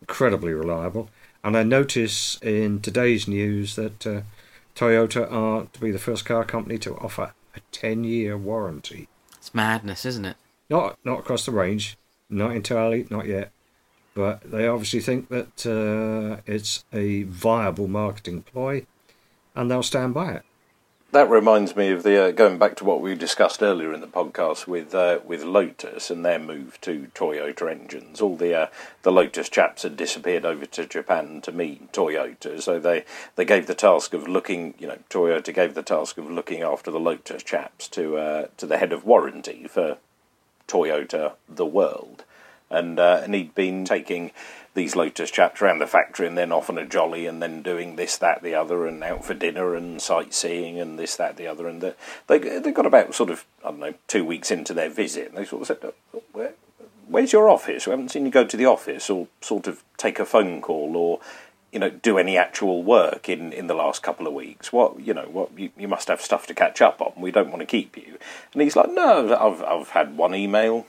Incredibly 0.00 0.52
reliable. 0.52 1.10
And 1.44 1.56
I 1.56 1.62
notice 1.62 2.38
in 2.42 2.80
today's 2.80 3.28
news 3.28 3.76
that 3.76 4.06
uh, 4.06 4.20
Toyota 4.74 5.30
are 5.30 5.66
to 5.72 5.80
be 5.80 5.90
the 5.90 5.98
first 5.98 6.24
car 6.24 6.44
company 6.44 6.78
to 6.78 6.96
offer 6.96 7.32
a 7.54 7.60
10 7.72 8.04
year 8.04 8.36
warranty. 8.36 9.08
It's 9.36 9.54
madness, 9.54 10.04
isn't 10.04 10.24
it? 10.24 10.36
Not 10.68 10.98
not 11.04 11.20
across 11.20 11.46
the 11.46 11.52
range, 11.52 11.96
not 12.28 12.54
entirely, 12.54 13.06
not 13.10 13.26
yet. 13.26 13.50
But 14.14 14.50
they 14.50 14.66
obviously 14.66 15.00
think 15.00 15.28
that 15.28 15.64
uh, 15.64 16.42
it's 16.44 16.84
a 16.92 17.22
viable 17.22 17.88
marketing 17.88 18.42
ploy, 18.42 18.86
and 19.54 19.70
they'll 19.70 19.82
stand 19.82 20.12
by 20.14 20.32
it. 20.32 20.42
That 21.10 21.30
reminds 21.30 21.74
me 21.74 21.90
of 21.90 22.02
the 22.02 22.22
uh, 22.22 22.30
going 22.32 22.58
back 22.58 22.76
to 22.76 22.84
what 22.84 23.00
we 23.00 23.14
discussed 23.14 23.62
earlier 23.62 23.94
in 23.94 24.02
the 24.02 24.06
podcast 24.06 24.66
with 24.66 24.94
uh, 24.94 25.20
with 25.24 25.42
Lotus 25.42 26.10
and 26.10 26.22
their 26.22 26.38
move 26.38 26.78
to 26.82 27.10
Toyota 27.14 27.70
engines. 27.70 28.20
All 28.20 28.36
the 28.36 28.54
uh, 28.54 28.66
the 29.04 29.10
Lotus 29.10 29.48
chaps 29.48 29.84
had 29.84 29.96
disappeared 29.96 30.44
over 30.44 30.66
to 30.66 30.84
Japan 30.84 31.40
to 31.40 31.50
meet 31.50 31.92
Toyota, 31.92 32.60
so 32.60 32.78
they, 32.78 33.06
they 33.36 33.46
gave 33.46 33.66
the 33.66 33.74
task 33.74 34.12
of 34.12 34.28
looking. 34.28 34.74
You 34.78 34.88
know, 34.88 34.98
Toyota 35.08 35.54
gave 35.54 35.72
the 35.72 35.82
task 35.82 36.18
of 36.18 36.30
looking 36.30 36.60
after 36.62 36.90
the 36.90 37.00
Lotus 37.00 37.42
chaps 37.42 37.88
to 37.88 38.18
uh, 38.18 38.46
to 38.58 38.66
the 38.66 38.76
head 38.76 38.92
of 38.92 39.06
warranty 39.06 39.66
for 39.66 39.96
Toyota 40.66 41.32
the 41.48 41.64
world. 41.64 42.24
and 42.70 42.98
uh, 42.98 43.20
and 43.24 43.34
he'd 43.34 43.54
been 43.54 43.86
taking 43.86 44.30
these 44.78 44.96
Lotus 44.96 45.30
chaps 45.30 45.60
around 45.60 45.80
the 45.80 45.86
factory 45.86 46.26
and 46.26 46.38
then 46.38 46.52
off 46.52 46.70
on 46.70 46.78
a 46.78 46.86
jolly 46.86 47.26
and 47.26 47.42
then 47.42 47.62
doing 47.62 47.96
this, 47.96 48.16
that, 48.16 48.42
the 48.42 48.54
other, 48.54 48.86
and 48.86 49.02
out 49.02 49.24
for 49.24 49.34
dinner 49.34 49.74
and 49.74 50.00
sightseeing 50.00 50.78
and 50.78 50.98
this, 50.98 51.16
that, 51.16 51.36
the 51.36 51.48
other. 51.48 51.66
And 51.66 51.80
the, 51.80 51.96
they 52.28 52.38
they 52.38 52.70
got 52.70 52.86
about 52.86 53.14
sort 53.14 53.30
of 53.30 53.44
I 53.64 53.70
don't 53.70 53.80
know 53.80 53.94
two 54.06 54.24
weeks 54.24 54.50
into 54.50 54.72
their 54.72 54.88
visit, 54.88 55.28
and 55.28 55.36
they 55.36 55.44
sort 55.44 55.62
of 55.62 55.66
said, 55.66 55.92
Where, 56.32 56.54
"Where's 57.08 57.32
your 57.32 57.50
office? 57.50 57.86
We 57.86 57.90
haven't 57.90 58.10
seen 58.10 58.24
you 58.24 58.30
go 58.30 58.46
to 58.46 58.56
the 58.56 58.66
office 58.66 59.10
or 59.10 59.26
sort 59.40 59.66
of 59.66 59.82
take 59.98 60.18
a 60.18 60.24
phone 60.24 60.62
call 60.62 60.96
or." 60.96 61.20
You 61.70 61.80
know, 61.80 61.90
do 61.90 62.16
any 62.16 62.38
actual 62.38 62.82
work 62.82 63.28
in, 63.28 63.52
in 63.52 63.66
the 63.66 63.74
last 63.74 64.02
couple 64.02 64.26
of 64.26 64.32
weeks? 64.32 64.72
What 64.72 65.00
you 65.00 65.12
know, 65.12 65.28
what 65.30 65.50
you, 65.54 65.68
you 65.76 65.86
must 65.86 66.08
have 66.08 66.22
stuff 66.22 66.46
to 66.46 66.54
catch 66.54 66.80
up 66.80 67.02
on. 67.02 67.12
We 67.18 67.30
don't 67.30 67.50
want 67.50 67.60
to 67.60 67.66
keep 67.66 67.94
you. 67.94 68.16
And 68.54 68.62
he's 68.62 68.74
like, 68.74 68.90
no, 68.90 69.36
I've 69.36 69.62
I've 69.62 69.90
had 69.90 70.16
one 70.16 70.34
email 70.34 70.86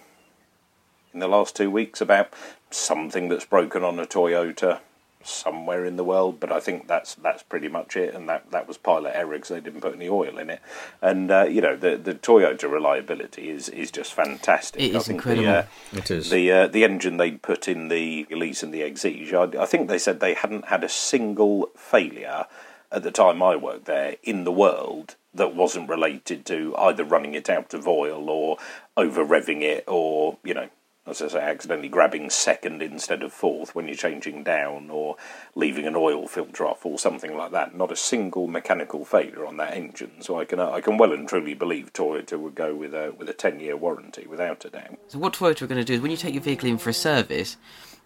in 1.14 1.20
the 1.20 1.28
last 1.28 1.54
two 1.54 1.70
weeks 1.70 2.00
about 2.00 2.30
something 2.72 3.30
that's 3.30 3.46
broken 3.46 3.84
on 3.84 4.00
a 4.00 4.06
Toyota 4.06 4.80
somewhere 5.22 5.84
in 5.84 5.98
the 5.98 6.04
world, 6.04 6.40
but 6.40 6.52
I 6.52 6.60
think 6.60 6.88
that's 6.88 7.16
that's 7.16 7.44
pretty 7.44 7.68
much 7.68 7.98
it. 7.98 8.14
And 8.16 8.30
that, 8.30 8.52
that 8.52 8.68
was 8.68 8.78
pilot 8.78 9.12
error 9.16 9.34
because 9.34 9.50
they 9.50 9.60
didn't 9.60 9.82
put 9.82 9.96
any 9.96 10.08
oil 10.08 10.38
in 10.38 10.50
it. 10.50 10.62
And 11.02 11.30
uh, 11.30 11.44
you 11.44 11.62
know 11.62 11.76
the 11.76 11.98
the 11.98 12.14
Toyota 12.14 12.72
reliability 12.72 13.50
is, 13.50 13.70
is 13.70 13.92
just 13.92 14.14
fantastic. 14.14 14.82
It 14.82 14.96
I 14.96 14.98
is 15.00 15.08
think 15.08 15.18
incredible. 15.18 15.44
The, 15.46 15.58
uh, 15.58 15.66
It 15.94 16.12
is. 16.12 16.30
the 16.30 16.52
uh, 16.52 16.68
the 16.68 16.84
engine 16.84 17.18
they 17.18 17.32
put 17.32 17.68
in 17.68 17.90
the 17.90 18.28
Elise 18.32 18.64
and 18.64 18.74
the 18.74 18.82
Exige. 18.82 19.34
I, 19.34 19.62
I 19.62 19.66
think 19.66 19.90
they 19.90 20.00
said 20.00 20.20
they 20.20 20.34
hadn't 20.36 20.66
had 20.66 20.84
a 20.84 20.90
single 20.90 21.70
failure 21.76 22.46
at 22.92 23.04
the 23.04 23.12
time 23.12 23.44
I 23.44 23.56
worked 23.56 23.86
there 23.86 24.16
in 24.24 24.46
the 24.46 24.52
world 24.52 25.16
that 25.34 25.54
wasn't 25.54 25.90
related 25.90 26.46
to 26.48 26.76
either 26.78 27.04
running 27.04 27.36
it 27.36 27.50
out 27.50 27.74
of 27.76 27.88
oil 27.88 28.30
or 28.30 28.58
over 28.98 29.24
revving 29.24 29.62
it 29.62 29.84
or 29.88 30.38
you 30.44 30.54
know 30.54 30.70
as 31.10 31.22
I 31.22 31.28
say, 31.28 31.40
accidentally 31.40 31.90
grabbing 31.90 32.30
second 32.30 32.82
instead 32.82 33.24
of 33.24 33.34
fourth 33.34 33.76
when 33.76 33.88
you're 33.88 33.96
changing 33.96 34.44
down, 34.44 34.90
or 34.90 35.16
leaving 35.56 35.86
an 35.86 35.96
oil 35.96 36.28
filter 36.28 36.66
off, 36.66 36.86
or 36.86 37.00
something 37.00 37.36
like 37.36 37.52
that. 37.52 37.76
Not 37.76 37.92
a 37.92 37.96
single 37.96 38.48
mechanical 38.48 39.06
failure 39.06 39.46
on 39.46 39.58
that 39.58 39.74
engine. 39.74 40.22
So 40.22 40.40
I 40.40 40.46
can 40.46 40.60
uh, 40.60 40.72
I 40.72 40.82
can 40.82 40.98
well 40.98 41.14
and 41.14 41.28
truly 41.28 41.54
believe 41.54 41.94
Toyota 41.94 42.40
would 42.40 42.56
go 42.56 42.76
with 42.76 42.94
a 42.94 43.14
with 43.18 43.30
a 43.30 43.34
ten 43.34 43.60
year 43.60 43.76
warranty 43.76 44.28
without 44.28 44.66
a 44.66 44.70
doubt. 44.70 45.00
So 45.08 45.20
what 45.20 45.34
Toyota 45.34 45.64
are 45.64 45.68
going 45.68 45.82
to 45.82 45.86
do 45.86 45.94
is 45.94 46.02
when 46.02 46.12
you 46.12 46.18
take 46.18 46.34
your 46.34 46.44
vehicle 46.44 46.70
in 46.70 46.78
for 46.78 46.90
a 46.90 46.94
service, 46.94 47.58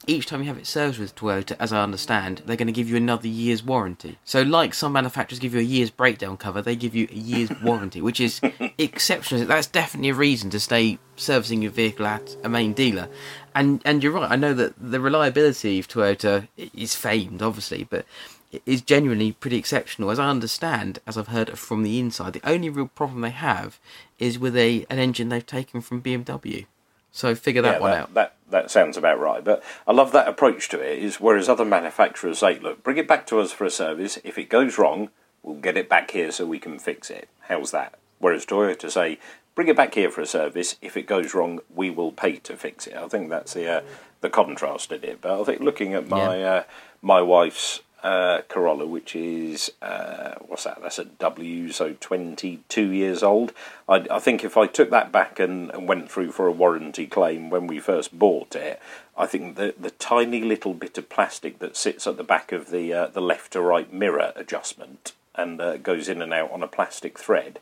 each 0.07 0.25
time 0.25 0.41
you 0.41 0.47
have 0.47 0.57
it 0.57 0.67
serviced 0.67 0.99
with 0.99 1.15
Toyota, 1.15 1.55
as 1.59 1.71
I 1.71 1.81
understand, 1.81 2.41
they're 2.45 2.57
going 2.57 2.67
to 2.67 2.73
give 2.73 2.89
you 2.89 2.97
another 2.97 3.27
year's 3.27 3.63
warranty. 3.63 4.17
So 4.23 4.41
like 4.41 4.73
some 4.73 4.93
manufacturers 4.93 5.39
give 5.39 5.53
you 5.53 5.59
a 5.59 5.63
year's 5.63 5.89
breakdown 5.89 6.37
cover, 6.37 6.61
they 6.61 6.75
give 6.75 6.95
you 6.95 7.07
a 7.11 7.15
year's 7.15 7.51
warranty, 7.63 8.01
which 8.01 8.19
is 8.19 8.41
exceptional. 8.77 9.45
That's 9.45 9.67
definitely 9.67 10.09
a 10.09 10.15
reason 10.15 10.49
to 10.51 10.59
stay 10.59 10.99
servicing 11.15 11.61
your 11.61 11.71
vehicle 11.71 12.05
at 12.05 12.35
a 12.43 12.49
main 12.49 12.73
dealer. 12.73 13.07
And 13.55 13.81
and 13.85 14.03
you're 14.03 14.13
right. 14.13 14.31
I 14.31 14.35
know 14.35 14.53
that 14.53 14.73
the 14.77 14.99
reliability 14.99 15.79
of 15.79 15.87
Toyota 15.87 16.47
is 16.57 16.95
famed, 16.95 17.41
obviously, 17.41 17.83
but 17.83 18.05
it 18.51 18.61
is 18.65 18.81
genuinely 18.81 19.31
pretty 19.31 19.57
exceptional. 19.57 20.11
As 20.11 20.19
I 20.19 20.29
understand, 20.29 20.99
as 21.07 21.17
I've 21.17 21.27
heard 21.27 21.57
from 21.57 21.83
the 21.83 21.99
inside, 21.99 22.33
the 22.33 22.49
only 22.49 22.69
real 22.69 22.87
problem 22.87 23.21
they 23.21 23.31
have 23.31 23.79
is 24.19 24.39
with 24.39 24.55
a 24.55 24.85
an 24.89 24.99
engine 24.99 25.29
they've 25.29 25.45
taken 25.45 25.81
from 25.81 26.01
BMW. 26.01 26.65
So 27.13 27.35
figure 27.35 27.61
that 27.61 27.75
yeah, 27.75 27.79
one 27.79 27.91
that, 27.91 28.01
out. 28.01 28.13
That 28.15 28.35
that 28.49 28.71
sounds 28.71 28.97
about 28.97 29.19
right. 29.19 29.43
But 29.43 29.63
I 29.87 29.91
love 29.91 30.11
that 30.11 30.27
approach 30.27 30.67
to 30.69 30.79
it. 30.79 30.97
Is 30.97 31.21
whereas 31.21 31.47
other 31.47 31.63
manufacturers 31.63 32.39
say, 32.39 32.57
"Look, 32.57 32.83
bring 32.83 32.97
it 32.97 33.07
back 33.07 33.27
to 33.27 33.39
us 33.39 33.51
for 33.51 33.65
a 33.65 33.69
service. 33.69 34.17
If 34.23 34.39
it 34.39 34.49
goes 34.49 34.79
wrong, 34.79 35.09
we'll 35.43 35.61
get 35.61 35.77
it 35.77 35.87
back 35.87 36.09
here 36.11 36.31
so 36.31 36.47
we 36.47 36.57
can 36.57 36.79
fix 36.79 37.11
it." 37.11 37.29
How's 37.41 37.69
that? 37.69 37.99
Whereas 38.17 38.47
Toyota 38.47 38.89
say, 38.89 39.19
"Bring 39.53 39.67
it 39.67 39.77
back 39.77 39.93
here 39.93 40.09
for 40.09 40.21
a 40.21 40.25
service. 40.25 40.75
If 40.81 40.97
it 40.97 41.03
goes 41.03 41.35
wrong, 41.35 41.59
we 41.73 41.91
will 41.91 42.11
pay 42.11 42.37
to 42.37 42.57
fix 42.57 42.87
it." 42.87 42.95
I 42.95 43.07
think 43.07 43.29
that's 43.29 43.53
the 43.53 43.69
uh, 43.69 43.81
the 44.21 44.31
contrast 44.31 44.91
in 44.91 45.03
it. 45.03 45.21
But 45.21 45.39
I 45.39 45.43
think 45.43 45.61
looking 45.61 45.93
at 45.93 46.09
my 46.09 46.43
uh, 46.43 46.63
my 47.03 47.21
wife's 47.21 47.81
uh, 48.03 48.41
Corolla, 48.49 48.85
which 48.85 49.15
is 49.15 49.71
uh, 49.81 50.35
what's 50.45 50.65
that? 50.65 50.81
That's 50.81 50.99
a 50.99 51.05
W, 51.05 51.71
so 51.71 51.95
twenty-two 51.99 52.91
years 52.91 53.23
old. 53.23 53.53
I, 53.87 54.05
I 54.11 54.19
think 54.19 54.43
if 54.43 54.57
I 54.57 54.67
took 54.67 54.89
that 54.89 55.11
back 55.11 55.39
and, 55.39 55.71
and 55.71 55.87
went 55.87 56.11
through 56.11 56.31
for 56.31 56.47
a 56.47 56.51
warranty 56.51 57.07
claim 57.07 57.49
when 57.49 57.65
we 57.67 57.79
first 57.79 58.17
bought 58.17 58.55
it, 58.55 58.81
I 59.17 59.25
think 59.25 59.55
the 59.55 59.73
the 59.79 59.91
tiny 59.91 60.41
little 60.41 60.73
bit 60.73 60.97
of 60.97 61.09
plastic 61.09 61.59
that 61.59 61.77
sits 61.77 62.05
at 62.05 62.17
the 62.17 62.23
back 62.23 62.51
of 62.51 62.69
the 62.69 62.93
uh, 62.93 63.07
the 63.07 63.21
left 63.21 63.53
to 63.53 63.61
right 63.61 63.91
mirror 63.91 64.33
adjustment 64.35 65.13
and 65.35 65.59
uh, 65.61 65.77
goes 65.77 66.09
in 66.09 66.21
and 66.21 66.33
out 66.33 66.51
on 66.51 66.61
a 66.61 66.67
plastic 66.67 67.17
thread 67.17 67.59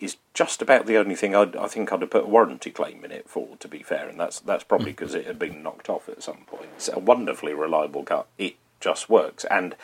is 0.00 0.16
just 0.34 0.60
about 0.60 0.86
the 0.86 0.96
only 0.96 1.14
thing 1.14 1.34
I'd, 1.36 1.54
I 1.56 1.68
think 1.68 1.92
I'd 1.92 2.00
have 2.00 2.10
put 2.10 2.24
a 2.24 2.28
warranty 2.28 2.70
claim 2.70 3.04
in 3.04 3.12
it 3.12 3.30
for. 3.30 3.56
To 3.60 3.68
be 3.68 3.82
fair, 3.82 4.08
and 4.08 4.18
that's 4.18 4.40
that's 4.40 4.64
probably 4.64 4.90
because 4.90 5.14
it 5.14 5.26
had 5.26 5.38
been 5.38 5.62
knocked 5.62 5.88
off 5.88 6.08
at 6.08 6.22
some 6.22 6.44
point. 6.46 6.68
It's 6.76 6.88
a 6.88 6.98
wonderfully 6.98 7.54
reliable 7.54 8.02
car. 8.02 8.26
It 8.36 8.56
just 8.84 9.08
works 9.08 9.44
and 9.50 9.74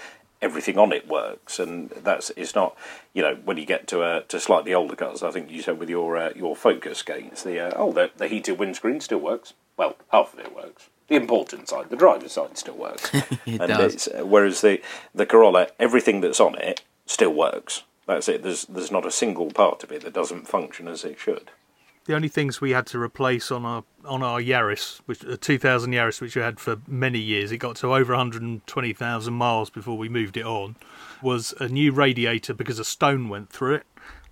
everything 0.43 0.79
on 0.79 0.93
it 0.93 1.09
works 1.09 1.59
and 1.59 1.91
that's 1.91 2.31
it's 2.37 2.55
not 2.55 2.77
you 3.13 3.23
know 3.23 3.37
when 3.45 3.57
you 3.57 3.67
get 3.67 3.87
to 3.87 4.03
uh, 4.03 4.21
to 4.21 4.39
slightly 4.39 4.73
older 4.75 4.97
cars 4.97 5.23
I 5.23 5.31
think 5.31 5.51
you 5.51 5.63
said 5.63 5.79
with 5.79 5.91
your 5.91 6.17
uh, 6.17 6.31
your 6.37 6.55
focus 6.55 7.03
gates 7.03 7.43
the 7.43 7.59
uh, 7.61 7.73
oh 7.77 7.93
the, 7.93 8.11
the 8.17 8.29
heated 8.29 8.59
windscreen 8.59 9.01
still 9.01 9.19
works. 9.19 9.55
Well 9.77 9.97
half 10.13 10.35
of 10.35 10.41
it 10.41 10.55
works. 10.55 10.89
The 11.09 11.17
important 11.17 11.69
side 11.69 11.91
the 11.91 11.97
driver's 11.97 12.33
side 12.33 12.57
still 12.59 12.77
works. 12.77 13.11
It 13.47 13.61
and 13.61 13.69
does. 13.69 13.95
it's, 13.95 14.09
uh, 14.09 14.25
whereas 14.27 14.61
the 14.61 14.81
the 15.15 15.27
Corolla 15.27 15.69
everything 15.79 16.21
that's 16.21 16.41
on 16.41 16.55
it 16.57 16.83
still 17.07 17.35
works. 17.35 17.83
That's 18.07 18.29
it. 18.29 18.43
There's 18.43 18.65
there's 18.67 18.93
not 18.93 19.07
a 19.07 19.11
single 19.11 19.51
part 19.51 19.83
of 19.83 19.93
it 19.93 20.03
that 20.03 20.15
doesn't 20.15 20.49
function 20.49 20.89
as 20.89 21.05
it 21.05 21.19
should 21.19 21.51
The 22.11 22.17
only 22.17 22.27
things 22.27 22.61
we 22.61 22.73
had 22.73 22.87
to 22.89 22.99
replace 23.01 23.53
on 23.53 23.65
our 23.65 23.85
on 24.05 24.21
our 24.21 24.41
Yaris, 24.41 24.99
which 25.07 25.25
uh, 25.25 25.35
a 25.35 25.37
2000 25.37 25.93
Yaris, 25.93 26.21
which 26.21 26.35
we 26.35 26.43
had 26.43 26.59
for 26.59 26.79
many 26.89 27.21
years, 27.21 27.53
it 27.53 27.59
got 27.59 27.77
to 27.77 27.95
over 27.95 28.13
120,000 28.13 29.33
miles 29.33 29.71
before 29.71 29.97
we 29.97 30.09
moved 30.09 30.37
it 30.37 30.45
on, 30.45 30.75
was 31.23 31.55
a 31.61 31.69
new 31.69 31.93
radiator 31.93 32.53
because 32.53 32.81
a 32.81 32.85
stone 32.85 33.29
went 33.29 33.51
through 33.51 33.75
it, 33.77 33.87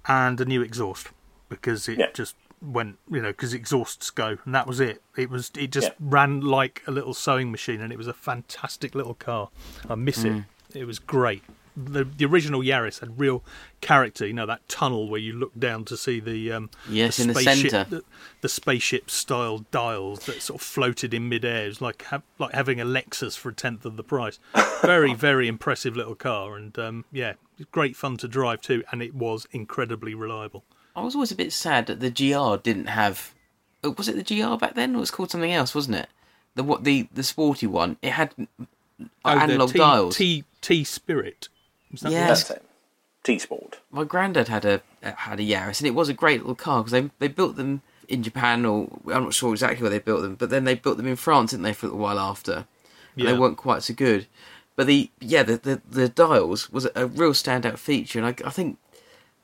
and 0.09 0.41
a 0.41 0.45
new 0.45 0.61
exhaust 0.61 1.11
because 1.49 1.89
it 1.89 1.99
Yeah. 2.01 2.11
just 2.13 2.35
went, 2.61 2.99
you 3.09 3.23
know, 3.23 3.29
because 3.31 3.55
exhausts 3.55 4.11
go, 4.11 4.39
and 4.45 4.53
that 4.57 4.67
was 4.67 4.81
it. 4.81 5.01
It 5.17 5.31
was 5.31 5.53
it 5.57 5.71
just 5.71 5.91
Yeah. 5.91 5.95
ran 6.01 6.41
like 6.41 6.83
a 6.89 6.91
little 6.91 7.15
sewing 7.15 7.53
machine, 7.53 7.81
and 7.81 7.93
it 7.93 7.97
was 7.97 8.09
a 8.09 8.13
fantastic 8.13 8.97
little 8.97 9.15
car. 9.15 9.51
I 9.89 9.95
miss 9.95 10.25
it. 10.25 10.33
Mm. 10.33 10.45
It 10.75 10.85
was 10.85 10.99
great. 10.99 11.45
The 11.85 12.05
the 12.05 12.25
original 12.25 12.61
Yaris 12.61 13.01
had 13.01 13.19
real 13.19 13.45
character. 13.81 14.27
You 14.27 14.33
know 14.33 14.47
that 14.47 14.69
tunnel 14.69 15.09
where 15.09 15.21
you 15.21 15.33
look 15.33 15.59
down 15.59 15.85
to 15.87 15.97
see 15.97 16.19
the 16.21 16.53
um, 16.53 16.71
Yes, 16.89 17.19
in 17.19 17.29
the 17.29 17.35
centre. 17.35 17.85
the, 17.89 18.03
the 18.41 18.49
spaceship 18.49 19.11
style 19.11 19.59
dials 19.71 20.27
that 20.27 20.43
sort 20.43 20.61
of 20.61 20.67
floated 20.67 21.15
in 21.15 21.29
midair. 21.29 21.65
It 21.67 21.69
was 21.69 21.81
like 21.81 22.03
ha- 22.05 22.23
like 22.39 22.53
having 22.55 22.81
a 22.81 22.85
Lexus 22.85 23.37
for 23.37 23.51
a 23.51 23.55
tenth 23.55 23.85
of 23.85 23.97
the 23.97 24.03
price. 24.03 24.39
Very 24.83 25.15
very 25.15 25.49
impressive 25.49 25.97
little 25.97 26.15
car, 26.15 26.57
and 26.57 26.79
um, 26.79 27.05
yeah, 27.13 27.35
great 27.73 27.97
fun 27.97 28.17
to 28.19 28.29
drive 28.29 28.61
too. 28.63 28.83
And 28.93 29.03
it 29.03 29.15
was 29.15 29.47
incredibly 29.53 30.15
reliable. 30.15 30.65
I 30.97 31.03
was 31.03 31.15
always 31.15 31.31
a 31.31 31.37
bit 31.37 31.53
sad 31.53 31.87
that 31.87 32.01
the 32.01 32.11
GR 32.11 32.61
didn't 32.63 32.87
have. 32.87 33.33
oh, 33.85 33.95
Was 33.97 34.09
it 34.09 34.17
the 34.17 34.23
GR 34.43 34.57
back 34.57 34.75
then? 34.75 34.95
Or 34.95 34.99
it 34.99 35.01
was 35.01 35.11
called 35.13 35.31
something 35.31 35.53
else, 35.53 35.75
wasn't 35.75 35.97
it? 35.97 36.09
The 36.57 36.65
what 36.65 36.83
the 36.85 37.09
the 37.13 37.23
sporty 37.23 37.67
one. 37.69 37.97
It 38.03 38.13
had 38.13 38.35
Oh, 39.25 39.35
the 39.35 39.43
analog 39.43 39.71
T, 39.73 39.79
dials. 39.79 40.17
T 40.17 40.45
T 40.61 40.83
Spirit. 40.83 41.49
Was 41.93 42.01
that 42.03 42.11
the 42.11 42.15
Yeah. 42.15 42.27
that's 42.29 42.51
it 42.51 42.63
T-Sport 43.25 43.81
My 43.91 44.05
granddad 44.05 44.49
had 44.49 44.65
a 44.65 44.81
uh, 45.03 45.13
had 45.13 45.41
a 45.41 45.43
Yaris, 45.43 45.81
and 45.81 45.87
it 45.87 45.95
was 45.95 46.09
a 46.09 46.15
great 46.15 46.41
little 46.41 46.55
car 46.55 46.83
because 46.83 46.93
they 46.93 47.11
they 47.19 47.29
built 47.29 47.57
them 47.57 47.83
in 48.09 48.23
Japan, 48.23 48.65
or 48.65 48.89
I'm 49.07 49.25
not 49.25 49.35
sure 49.35 49.53
exactly 49.53 49.83
where 49.83 49.91
they 49.91 49.99
built 49.99 50.23
them, 50.23 50.35
but 50.35 50.49
then 50.51 50.65
they 50.65 50.75
built 50.75 50.97
them 50.97 51.07
in 51.07 51.17
France, 51.17 51.51
didn't 51.51 51.65
they, 51.65 51.75
for 51.75 51.87
a 51.87 51.89
little 51.91 52.03
while 52.03 52.19
after? 52.19 52.53
And 52.53 52.67
Yeah. 53.17 53.33
They 53.33 53.39
weren't 53.39 53.59
quite 53.59 53.83
so 53.83 53.93
good, 53.95 54.27
but 54.77 54.87
the 54.87 55.11
yeah 55.21 55.43
the 55.43 55.57
the, 55.57 55.83
the 55.91 56.09
dials 56.09 56.71
was 56.71 56.89
a 56.95 57.07
real 57.07 57.33
standout 57.33 57.79
feature, 57.79 58.19
and 58.19 58.29
I, 58.29 58.35
I 58.47 58.51
think 58.51 58.79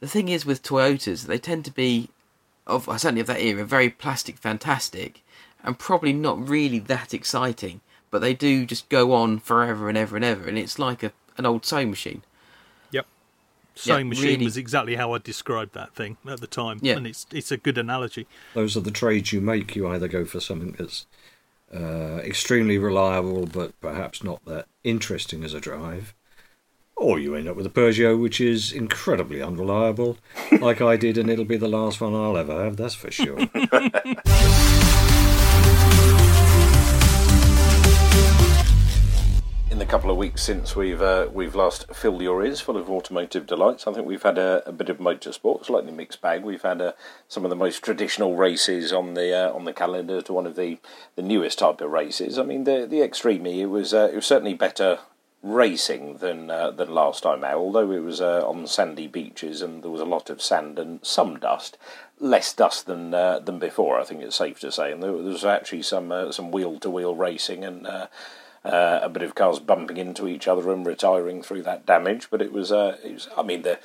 the 0.00 0.08
thing 0.08 0.28
is 0.28 0.46
with 0.46 0.62
Toyotas, 0.62 1.26
they 1.26 1.38
tend 1.38 1.64
to 1.66 1.72
be 1.72 2.08
of 2.66 2.88
uh, 2.88 2.96
certainly 2.96 3.20
of 3.20 3.26
that 3.26 3.40
era 3.40 3.64
very 3.64 3.90
plastic 3.90 4.38
fantastic, 4.38 5.22
and 5.62 5.78
probably 5.78 6.12
not 6.12 6.48
really 6.48 6.78
that 6.78 7.12
exciting, 7.12 7.80
but 8.10 8.20
they 8.20 8.32
do 8.34 8.64
just 8.64 8.88
go 8.88 9.12
on 9.12 9.40
forever 9.40 9.88
and 9.88 9.98
ever 9.98 10.16
and 10.16 10.24
ever, 10.24 10.48
and 10.48 10.56
it's 10.56 10.78
like 10.78 11.02
a 11.02 11.12
an 11.36 11.44
old 11.44 11.66
sewing 11.66 11.90
machine. 11.90 12.22
Yep. 13.76 13.82
Sewing 13.82 14.08
machine 14.08 14.24
really- 14.26 14.44
was 14.44 14.56
exactly 14.56 14.94
how 14.94 15.12
I 15.14 15.18
described 15.18 15.74
that 15.74 15.94
thing 15.94 16.16
at 16.28 16.40
the 16.40 16.46
time, 16.46 16.78
Yeah. 16.80 16.94
and 16.96 17.06
it's 17.08 17.26
it's 17.32 17.50
a 17.50 17.56
good 17.56 17.76
analogy. 17.76 18.26
Those 18.54 18.76
are 18.76 18.80
the 18.80 18.90
trades 18.92 19.32
you 19.32 19.40
make. 19.40 19.74
You 19.74 19.88
either 19.88 20.06
go 20.08 20.24
for 20.24 20.38
something 20.40 20.76
that's 20.78 21.06
uh, 21.74 22.20
extremely 22.22 22.78
reliable 22.78 23.46
but 23.46 23.78
perhaps 23.80 24.22
not 24.22 24.44
that 24.44 24.66
interesting 24.84 25.42
as 25.42 25.54
a 25.54 25.60
drive, 25.60 26.14
or 26.96 27.18
you 27.18 27.34
end 27.34 27.48
up 27.48 27.56
with 27.56 27.66
a 27.66 27.70
Peugeot 27.70 28.16
which 28.20 28.40
is 28.40 28.70
incredibly 28.72 29.42
unreliable, 29.42 30.18
like 30.60 30.80
I 30.80 30.96
did, 30.96 31.18
and 31.18 31.28
it'll 31.28 31.44
be 31.44 31.56
the 31.56 31.66
last 31.66 32.00
one 32.00 32.14
I'll 32.14 32.36
ever 32.36 32.64
have, 32.64 32.76
that's 32.76 32.94
for 32.94 33.10
sure. 33.10 33.38
in 39.74 39.80
the 39.80 39.84
couple 39.84 40.08
of 40.08 40.16
weeks 40.16 40.40
since 40.40 40.76
we've 40.76 41.02
uh, 41.02 41.28
we've 41.32 41.56
last 41.56 41.92
filled 41.92 42.22
your 42.22 42.46
ears 42.46 42.60
full 42.60 42.76
of 42.76 42.88
automotive 42.88 43.44
delights. 43.44 43.88
I 43.88 43.92
think 43.92 44.06
we've 44.06 44.22
had 44.22 44.38
a, 44.38 44.62
a 44.68 44.70
bit 44.70 44.88
of 44.88 44.98
motorsport, 44.98 45.66
slightly 45.66 45.90
mixed 45.90 46.20
bag. 46.20 46.44
We've 46.44 46.62
had 46.62 46.80
uh, 46.80 46.92
some 47.26 47.44
of 47.44 47.50
the 47.50 47.56
most 47.56 47.82
traditional 47.82 48.36
races 48.36 48.92
on 48.92 49.14
the 49.14 49.36
uh, 49.36 49.52
on 49.52 49.64
the 49.64 49.72
calendar 49.72 50.22
to 50.22 50.32
one 50.32 50.46
of 50.46 50.54
the, 50.54 50.78
the 51.16 51.22
newest 51.22 51.58
type 51.58 51.80
of 51.80 51.90
races. 51.90 52.38
I 52.38 52.44
mean, 52.44 52.62
the 52.62 52.86
the 52.88 53.02
Extreme 53.02 53.46
it 53.46 53.64
was 53.64 53.92
uh, 53.92 54.10
it 54.12 54.14
was 54.14 54.26
certainly 54.26 54.54
better 54.54 55.00
racing 55.42 56.18
than 56.18 56.52
uh, 56.52 56.70
than 56.70 56.94
last 56.94 57.24
time 57.24 57.42
out. 57.42 57.56
Although 57.56 57.90
it 57.90 58.04
was 58.04 58.20
uh, 58.20 58.48
on 58.48 58.68
sandy 58.68 59.08
beaches 59.08 59.60
and 59.60 59.82
there 59.82 59.90
was 59.90 60.00
a 60.00 60.04
lot 60.04 60.30
of 60.30 60.40
sand 60.40 60.78
and 60.78 61.04
some 61.04 61.40
dust, 61.40 61.78
less 62.20 62.54
dust 62.54 62.86
than 62.86 63.10
than 63.10 63.58
before. 63.58 63.98
I 63.98 64.04
think 64.04 64.22
it's 64.22 64.36
safe 64.36 64.60
to 64.60 64.70
say. 64.70 64.92
And 64.92 65.02
there, 65.02 65.10
was 65.10 65.44
actually 65.44 65.82
some 65.82 66.30
some 66.30 66.52
wheel 66.52 66.78
to 66.78 66.88
wheel 66.88 67.16
racing 67.16 67.64
and. 67.64 67.88
Uh, 68.64 68.68
uh, 68.68 69.00
a 69.02 69.08
bit 69.08 69.22
of 69.22 69.34
cars 69.34 69.58
bumping 69.58 69.96
into 69.96 70.26
each 70.26 70.48
other 70.48 70.72
and 70.72 70.86
retiring 70.86 71.42
through 71.42 71.62
that 71.62 71.84
damage, 71.84 72.28
but 72.30 72.40
it 72.40 72.52
was, 72.52 72.70
it 72.70 73.12
was 73.12 73.28
I 73.36 73.42
mean, 73.42 73.62
the 73.62 73.78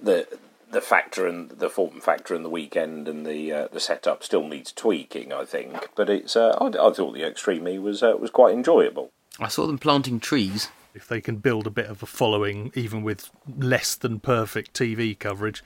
the 0.00 0.26
the 0.72 0.80
factor 0.80 1.26
and 1.26 1.50
the 1.50 1.68
form 1.68 2.00
factor 2.00 2.34
and 2.34 2.44
the 2.44 2.50
weekend 2.50 3.06
and 3.06 3.26
the 3.26 3.52
uh, 3.52 3.68
the 3.70 3.80
setup 3.80 4.24
still 4.24 4.48
needs 4.48 4.72
tweaking, 4.72 5.32
I 5.32 5.44
think. 5.44 5.90
But 5.94 6.10
it's 6.10 6.34
uh, 6.34 6.56
I, 6.60 6.66
I, 6.66 6.92
thought 6.92 7.14
the 7.14 7.26
Extreme 7.26 7.68
E 7.68 7.78
was 7.78 8.02
uh, 8.02 8.16
was 8.18 8.30
quite 8.30 8.54
enjoyable. 8.54 9.10
I 9.38 9.48
saw 9.48 9.66
them 9.66 9.78
planting 9.78 10.18
trees 10.18 10.68
if 10.94 11.08
they 11.08 11.20
can 11.20 11.36
build 11.36 11.66
a 11.66 11.70
bit 11.70 11.86
of 11.86 12.02
a 12.02 12.06
following, 12.06 12.70
even 12.74 13.02
with 13.02 13.30
less 13.56 13.94
than 13.94 14.20
perfect 14.20 14.74
TV 14.74 15.18
coverage, 15.18 15.64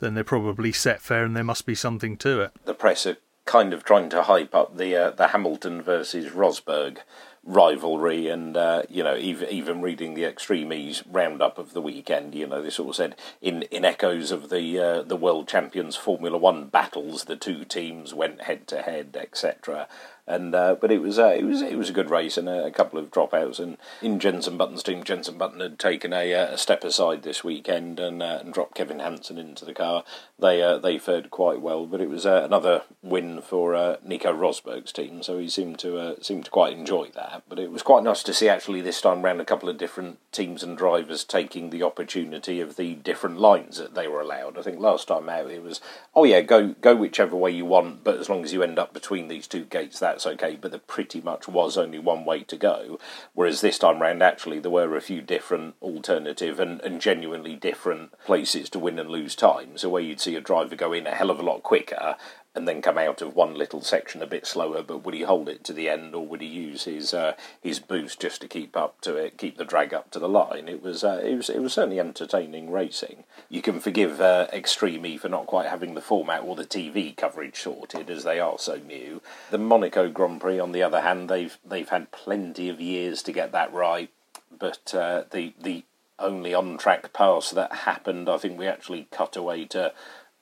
then 0.00 0.14
they're 0.14 0.24
probably 0.24 0.70
set 0.70 1.00
fair, 1.00 1.24
and 1.24 1.34
there 1.34 1.44
must 1.44 1.64
be 1.64 1.74
something 1.74 2.16
to 2.18 2.42
it. 2.42 2.52
The 2.66 2.74
press 2.74 3.06
are 3.06 3.16
kind 3.46 3.72
of 3.72 3.84
trying 3.84 4.10
to 4.10 4.24
hype 4.24 4.54
up 4.54 4.76
the 4.76 4.94
uh, 4.96 5.10
the 5.10 5.28
Hamilton 5.28 5.82
versus 5.82 6.32
Rosberg 6.32 6.98
rivalry, 7.46 8.28
and 8.28 8.56
uh, 8.56 8.82
you 8.90 9.02
know, 9.02 9.16
even 9.16 9.48
even 9.48 9.80
reading 9.80 10.14
the 10.14 10.24
Extreme 10.24 10.72
E's 10.72 11.02
roundup 11.10 11.58
of 11.58 11.72
the 11.72 11.80
weekend, 11.80 12.34
you 12.34 12.46
know, 12.46 12.60
they 12.60 12.70
sort 12.70 12.90
of 12.90 12.96
said 12.96 13.16
in, 13.40 13.62
in 13.62 13.84
echoes 13.84 14.30
of 14.30 14.50
the 14.50 14.78
uh, 14.78 15.02
the 15.02 15.16
world 15.16 15.48
champions 15.48 15.96
Formula 15.96 16.36
One 16.36 16.66
battles, 16.66 17.24
the 17.24 17.36
two 17.36 17.64
teams 17.64 18.12
went 18.12 18.42
head 18.42 18.66
to 18.68 18.82
head, 18.82 19.16
etc 19.18 19.88
and 20.26 20.54
uh, 20.54 20.74
but 20.80 20.90
it 20.90 21.00
was 21.00 21.18
uh, 21.18 21.28
it 21.28 21.44
was 21.44 21.62
it 21.62 21.78
was 21.78 21.88
a 21.88 21.92
good 21.92 22.10
race 22.10 22.36
and 22.36 22.48
a, 22.48 22.66
a, 22.66 22.70
couple 22.70 22.98
of 22.98 23.10
dropouts. 23.10 23.60
And 23.60 23.76
in 24.02 24.18
Jenson 24.18 24.56
Button's 24.56 24.82
team, 24.82 25.04
Jenson 25.04 25.38
Button 25.38 25.60
had 25.60 25.78
taken 25.78 26.12
a, 26.12 26.34
uh, 26.34 26.54
a 26.54 26.58
step 26.58 26.82
aside 26.82 27.22
this 27.22 27.44
weekend 27.44 28.00
and, 28.00 28.22
uh, 28.22 28.38
and 28.40 28.52
dropped 28.52 28.74
Kevin 28.74 28.98
Hansen 28.98 29.38
into 29.38 29.64
the 29.64 29.74
car. 29.74 30.02
They 30.38 30.60
uh, 30.62 30.78
they 30.78 30.98
fared 30.98 31.30
quite 31.30 31.60
well, 31.60 31.86
but 31.86 32.00
it 32.00 32.10
was 32.10 32.26
another 32.26 32.82
win 33.02 33.40
for 33.40 33.98
Nico 34.04 34.32
Rosberg's 34.32 34.92
team, 34.92 35.22
so 35.22 35.38
he 35.38 35.48
seemed 35.48 35.78
to 35.80 36.16
seemed 36.20 36.46
to 36.46 36.50
quite 36.50 36.76
enjoy 36.76 37.08
that. 37.14 37.44
But 37.48 37.60
it 37.60 37.70
was 37.70 37.82
quite 37.82 38.02
nice 38.02 38.24
to 38.24 38.34
see 38.34 38.48
actually 38.48 38.80
this 38.80 39.00
time 39.00 39.22
round 39.22 39.40
a 39.40 39.44
couple 39.44 39.68
of 39.68 39.78
different 39.78 40.18
teams 40.32 40.64
and 40.64 40.76
drivers 40.76 41.22
taking 41.22 41.70
the 41.70 41.84
opportunity 41.84 42.60
of 42.60 42.76
the 42.76 42.94
different 42.96 43.38
lines 43.38 43.78
that 43.78 43.94
they 43.94 44.08
were 44.08 44.20
allowed. 44.20 44.58
I 44.58 44.62
think 44.62 44.80
last 44.80 45.06
time 45.06 45.28
out 45.28 45.50
it 45.50 45.62
was 45.62 45.80
oh 46.16 46.24
yeah 46.24 46.40
go 46.40 46.74
go 46.80 46.96
whichever 46.96 47.36
way 47.36 47.52
you 47.52 47.64
want, 47.64 48.02
but 48.02 48.18
as 48.18 48.28
long 48.28 48.42
as 48.42 48.52
you 48.52 48.64
end 48.64 48.78
up 48.78 48.92
between 48.92 49.28
these 49.28 49.46
two 49.46 49.64
gates, 49.64 50.00
that 50.00 50.15
that's 50.16 50.26
okay, 50.26 50.56
but 50.58 50.70
there 50.70 50.80
pretty 50.80 51.20
much 51.20 51.46
was 51.46 51.76
only 51.76 51.98
one 51.98 52.24
way 52.24 52.42
to 52.42 52.56
go. 52.56 52.98
Whereas 53.34 53.60
this 53.60 53.78
time 53.78 54.00
round, 54.00 54.22
actually, 54.22 54.58
there 54.58 54.70
were 54.70 54.96
a 54.96 55.02
few 55.02 55.20
different 55.20 55.74
alternative 55.82 56.58
and, 56.58 56.80
and 56.80 57.02
genuinely 57.02 57.54
different 57.54 58.18
places 58.24 58.70
to 58.70 58.78
win 58.78 58.98
and 58.98 59.10
lose 59.10 59.36
time. 59.36 59.76
So 59.76 59.90
where 59.90 60.00
you'd 60.00 60.20
see 60.20 60.34
a 60.34 60.40
driver 60.40 60.74
go 60.74 60.94
in 60.94 61.06
a 61.06 61.14
hell 61.14 61.30
of 61.30 61.38
a 61.38 61.42
lot 61.42 61.62
quicker 61.62 62.16
and 62.56 62.66
then 62.66 62.80
come 62.80 62.96
out 62.96 63.20
of 63.20 63.36
one 63.36 63.54
little 63.54 63.82
section 63.82 64.22
a 64.22 64.26
bit 64.26 64.46
slower. 64.46 64.82
But 64.82 65.04
would 65.04 65.14
he 65.14 65.22
hold 65.22 65.48
it 65.48 65.62
to 65.64 65.74
the 65.74 65.88
end, 65.88 66.14
or 66.14 66.26
would 66.26 66.40
he 66.40 66.46
use 66.46 66.84
his 66.84 67.12
uh, 67.12 67.34
his 67.60 67.78
boost 67.78 68.18
just 68.18 68.40
to 68.40 68.48
keep 68.48 68.76
up 68.76 69.00
to 69.02 69.14
it, 69.14 69.36
keep 69.36 69.58
the 69.58 69.64
drag 69.64 69.92
up 69.92 70.10
to 70.12 70.18
the 70.18 70.28
line? 70.28 70.68
It 70.68 70.82
was 70.82 71.04
uh, 71.04 71.20
it 71.22 71.36
was 71.36 71.50
it 71.50 71.60
was 71.60 71.74
certainly 71.74 72.00
entertaining 72.00 72.70
racing. 72.70 73.24
You 73.50 73.60
can 73.60 73.78
forgive 73.78 74.20
uh, 74.20 74.48
Extreme 74.52 75.04
E 75.04 75.18
for 75.18 75.28
not 75.28 75.46
quite 75.46 75.68
having 75.68 75.94
the 75.94 76.00
format 76.00 76.42
or 76.42 76.56
the 76.56 76.64
TV 76.64 77.14
coverage 77.14 77.60
sorted, 77.60 78.08
as 78.08 78.24
they 78.24 78.40
are 78.40 78.58
so 78.58 78.76
new. 78.76 79.20
The 79.50 79.58
Monaco 79.58 80.08
Grand 80.08 80.40
Prix, 80.40 80.58
on 80.58 80.72
the 80.72 80.82
other 80.82 81.02
hand, 81.02 81.28
they've 81.28 81.56
they've 81.64 81.88
had 81.88 82.10
plenty 82.10 82.70
of 82.70 82.80
years 82.80 83.22
to 83.24 83.32
get 83.32 83.52
that 83.52 83.72
right. 83.72 84.10
But 84.58 84.94
uh, 84.94 85.24
the 85.30 85.52
the 85.60 85.84
only 86.18 86.54
on 86.54 86.78
track 86.78 87.12
pass 87.12 87.50
that 87.50 87.72
happened, 87.72 88.28
I 88.28 88.38
think 88.38 88.58
we 88.58 88.66
actually 88.66 89.06
cut 89.10 89.36
away 89.36 89.66
to 89.66 89.92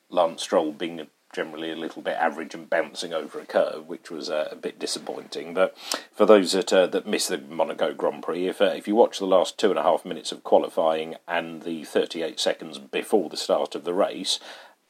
Lance 0.08 0.42
Stroll 0.42 0.72
being 0.72 1.00
generally 1.34 1.70
a 1.70 1.76
little 1.76 2.00
bit 2.00 2.16
average 2.16 2.54
and 2.54 2.70
bouncing 2.70 3.12
over 3.12 3.40
a 3.40 3.44
curve, 3.44 3.86
which 3.88 4.10
was 4.10 4.30
uh, 4.30 4.48
a 4.50 4.56
bit 4.56 4.78
disappointing. 4.78 5.52
But 5.52 5.76
for 6.12 6.24
those 6.24 6.52
that 6.52 6.72
uh, 6.72 6.86
that 6.86 7.06
missed 7.06 7.28
the 7.28 7.38
Monaco 7.38 7.92
Grand 7.92 8.22
Prix, 8.22 8.46
if 8.46 8.60
uh, 8.60 8.66
if 8.66 8.88
you 8.88 8.94
watch 8.94 9.18
the 9.18 9.26
last 9.26 9.58
two 9.58 9.70
and 9.70 9.78
a 9.78 9.82
half 9.82 10.04
minutes 10.04 10.32
of 10.32 10.44
qualifying 10.44 11.16
and 11.28 11.62
the 11.62 11.84
38 11.84 12.40
seconds 12.40 12.78
before 12.78 13.28
the 13.28 13.36
start 13.36 13.74
of 13.74 13.84
the 13.84 13.94
race, 13.94 14.38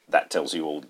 that 0.07 0.29
tells 0.29 0.53
you 0.53 0.65
all 0.65 0.85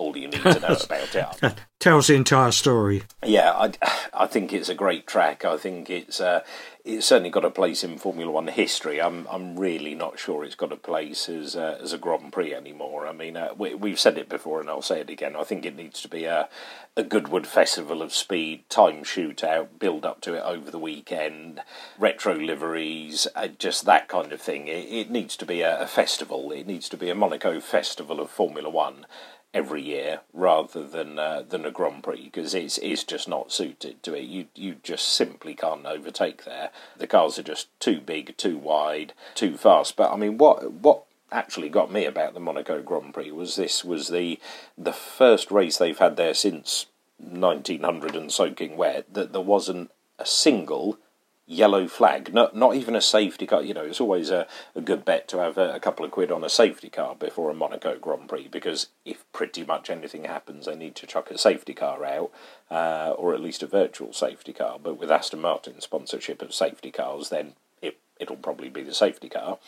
all 0.00 0.16
you 0.16 0.28
need 0.28 0.42
to 0.42 0.60
know 0.60 0.76
about 0.84 1.14
it. 1.14 1.54
Tells 1.78 2.06
the 2.06 2.14
entire 2.14 2.52
story. 2.52 3.02
Yeah, 3.24 3.52
I, 3.52 3.72
I 4.14 4.26
think 4.26 4.52
it's 4.52 4.70
a 4.70 4.74
great 4.74 5.06
track. 5.06 5.44
I 5.44 5.58
think 5.58 5.90
it's 5.90 6.20
uh, 6.20 6.42
it's 6.84 7.06
certainly 7.06 7.30
got 7.30 7.44
a 7.44 7.50
place 7.50 7.84
in 7.84 7.98
Formula 7.98 8.30
One 8.30 8.48
history. 8.48 9.00
I'm 9.00 9.26
I'm 9.30 9.58
really 9.58 9.94
not 9.94 10.18
sure 10.18 10.44
it's 10.44 10.54
got 10.54 10.72
a 10.72 10.76
place 10.76 11.28
as 11.28 11.56
as 11.56 11.92
a 11.92 11.98
Grand 11.98 12.32
Prix 12.32 12.54
anymore. 12.54 13.06
I 13.06 13.12
mean, 13.12 13.36
uh, 13.36 13.54
we, 13.56 13.90
have 13.90 14.00
said 14.00 14.18
it 14.18 14.28
before, 14.28 14.60
and 14.60 14.68
I'll 14.68 14.82
say 14.82 15.00
it 15.00 15.10
again. 15.10 15.36
I 15.36 15.44
think 15.44 15.64
it 15.66 15.76
needs 15.76 16.00
to 16.02 16.08
be 16.08 16.24
a 16.24 16.48
a 16.96 17.04
Goodwood 17.04 17.46
Festival 17.46 18.02
of 18.02 18.12
Speed, 18.12 18.68
time 18.68 19.04
shootout, 19.04 19.78
build 19.78 20.04
up 20.04 20.20
to 20.22 20.34
it 20.34 20.42
over 20.42 20.70
the 20.70 20.78
weekend, 20.78 21.60
retro 21.98 22.34
liveries, 22.34 23.26
uh, 23.36 23.48
just 23.48 23.84
that 23.84 24.08
kind 24.08 24.32
of 24.32 24.40
thing. 24.40 24.68
It, 24.68 24.86
it 24.90 25.10
needs 25.10 25.36
to 25.36 25.46
be 25.46 25.60
a, 25.60 25.82
a 25.82 25.86
festival. 25.86 26.50
It 26.50 26.66
needs 26.66 26.88
to 26.88 26.96
be 26.96 27.10
a 27.10 27.14
Monaco 27.14 27.60
Festival 27.60 28.20
of 28.20 28.30
Formula 28.30 28.68
One 28.68 29.06
every 29.52 29.82
year 29.82 30.20
rather 30.32 30.86
than 30.86 31.18
uh, 31.18 31.42
than 31.48 31.64
a 31.64 31.70
Grand 31.70 32.02
Prix 32.02 32.24
because 32.24 32.54
it's 32.54 32.78
it's 32.78 33.04
just 33.04 33.28
not 33.28 33.52
suited 33.52 34.02
to 34.02 34.14
it. 34.14 34.24
You 34.24 34.46
you 34.54 34.76
just 34.82 35.08
simply 35.08 35.54
can't 35.54 35.86
overtake 35.86 36.44
there. 36.44 36.70
The 36.96 37.06
cars 37.06 37.38
are 37.38 37.42
just 37.44 37.68
too 37.80 38.00
big, 38.00 38.36
too 38.36 38.58
wide, 38.58 39.12
too 39.34 39.56
fast. 39.56 39.96
But 39.96 40.12
I 40.12 40.16
mean, 40.16 40.38
what 40.38 40.72
what 40.72 41.04
actually 41.32 41.68
got 41.68 41.92
me 41.92 42.04
about 42.04 42.34
the 42.34 42.40
Monaco 42.40 42.82
Grand 42.82 43.14
Prix 43.14 43.30
was 43.30 43.56
this 43.56 43.84
was 43.84 44.08
the 44.08 44.38
the 44.76 44.92
first 44.92 45.50
race 45.50 45.78
they've 45.78 45.98
had 45.98 46.16
there 46.16 46.34
since 46.34 46.86
1900 47.18 48.16
and 48.16 48.32
soaking 48.32 48.76
wet 48.76 49.12
that 49.12 49.32
there 49.32 49.40
wasn't 49.40 49.90
a 50.18 50.26
single 50.26 50.98
yellow 51.46 51.88
flag. 51.88 52.32
Not 52.32 52.54
not 52.54 52.76
even 52.76 52.94
a 52.94 53.00
safety 53.00 53.46
car. 53.46 53.62
You 53.62 53.74
know, 53.74 53.84
it's 53.84 54.00
always 54.00 54.30
a, 54.30 54.46
a 54.74 54.80
good 54.80 55.04
bet 55.04 55.28
to 55.28 55.38
have 55.38 55.58
a, 55.58 55.74
a, 55.74 55.80
couple 55.80 56.04
of 56.04 56.12
quid 56.12 56.30
on 56.30 56.44
a 56.44 56.48
safety 56.48 56.88
car 56.88 57.14
before 57.14 57.50
a 57.50 57.54
Monaco 57.54 57.98
Grand 57.98 58.28
Prix 58.28 58.48
because 58.48 58.88
if 59.04 59.24
pretty 59.32 59.64
much 59.64 59.90
anything 59.90 60.24
happens, 60.24 60.66
they 60.66 60.76
need 60.76 60.94
to 60.96 61.06
chuck 61.06 61.30
a 61.30 61.38
safety 61.38 61.74
car 61.74 62.04
out, 62.04 62.30
uh, 62.70 63.14
or 63.16 63.34
at 63.34 63.40
least 63.40 63.62
a 63.62 63.66
virtual 63.66 64.12
safety 64.12 64.52
car. 64.52 64.78
But 64.82 64.98
with 64.98 65.10
Aston 65.10 65.40
Martin's 65.40 65.84
sponsorship 65.84 66.40
of 66.40 66.54
safety 66.54 66.90
cars, 66.90 67.28
then 67.30 67.54
it 67.82 67.98
it'll 68.18 68.36
probably 68.36 68.68
be 68.68 68.82
the 68.82 68.94
safety 68.94 69.28
car. 69.28 69.58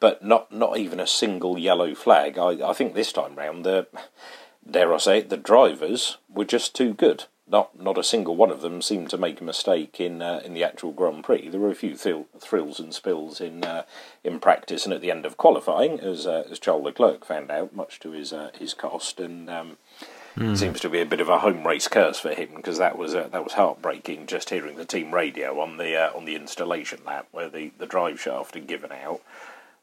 But 0.00 0.24
not 0.24 0.52
not 0.52 0.78
even 0.78 1.00
a 1.00 1.06
single 1.06 1.58
yellow 1.58 1.94
flag. 1.94 2.38
I 2.38 2.68
I 2.68 2.72
think 2.72 2.94
this 2.94 3.12
time 3.12 3.34
round 3.34 3.64
the 3.64 3.88
dare 4.68 4.94
I 4.94 4.98
say 4.98 5.18
it, 5.18 5.28
the 5.28 5.36
drivers 5.36 6.18
were 6.28 6.44
just 6.44 6.74
too 6.74 6.94
good 6.94 7.24
not 7.52 7.78
not 7.78 7.98
a 7.98 8.02
single 8.02 8.34
one 8.34 8.50
of 8.50 8.62
them 8.62 8.80
seemed 8.80 9.10
to 9.10 9.18
make 9.18 9.40
a 9.40 9.44
mistake 9.44 10.00
in 10.00 10.22
uh, 10.22 10.40
in 10.44 10.54
the 10.54 10.64
actual 10.64 10.90
Grand 10.90 11.22
Prix. 11.22 11.48
There 11.48 11.60
were 11.60 11.70
a 11.70 11.76
few 11.76 11.94
thil- 11.94 12.26
thrills 12.40 12.80
and 12.80 12.94
spills 12.94 13.40
in 13.40 13.62
uh, 13.62 13.84
in 14.24 14.40
practice 14.40 14.86
and 14.86 14.94
at 14.94 15.02
the 15.02 15.10
end 15.10 15.26
of 15.26 15.36
qualifying, 15.36 16.00
as 16.00 16.26
uh, 16.26 16.44
as 16.50 16.58
Charles 16.58 16.84
Leclerc 16.84 17.24
found 17.24 17.50
out, 17.50 17.76
much 17.76 18.00
to 18.00 18.12
his 18.12 18.32
uh, 18.32 18.50
his 18.58 18.72
cost, 18.72 19.20
and 19.20 19.50
um, 19.50 19.76
mm. 20.34 20.56
seems 20.56 20.80
to 20.80 20.88
be 20.88 21.00
a 21.00 21.06
bit 21.06 21.20
of 21.20 21.28
a 21.28 21.40
home 21.40 21.66
race 21.66 21.88
curse 21.88 22.18
for 22.18 22.30
him 22.30 22.48
because 22.56 22.78
that 22.78 22.96
was 22.96 23.14
uh, 23.14 23.28
that 23.30 23.44
was 23.44 23.52
heartbreaking. 23.52 24.26
Just 24.26 24.48
hearing 24.48 24.76
the 24.76 24.86
team 24.86 25.12
radio 25.12 25.60
on 25.60 25.76
the 25.76 25.94
uh, 25.94 26.16
on 26.16 26.24
the 26.24 26.34
installation 26.34 27.00
lap 27.04 27.28
where 27.32 27.50
the, 27.50 27.70
the 27.78 27.86
drive 27.86 28.18
shaft 28.18 28.54
had 28.54 28.66
given 28.66 28.90
out. 28.90 29.20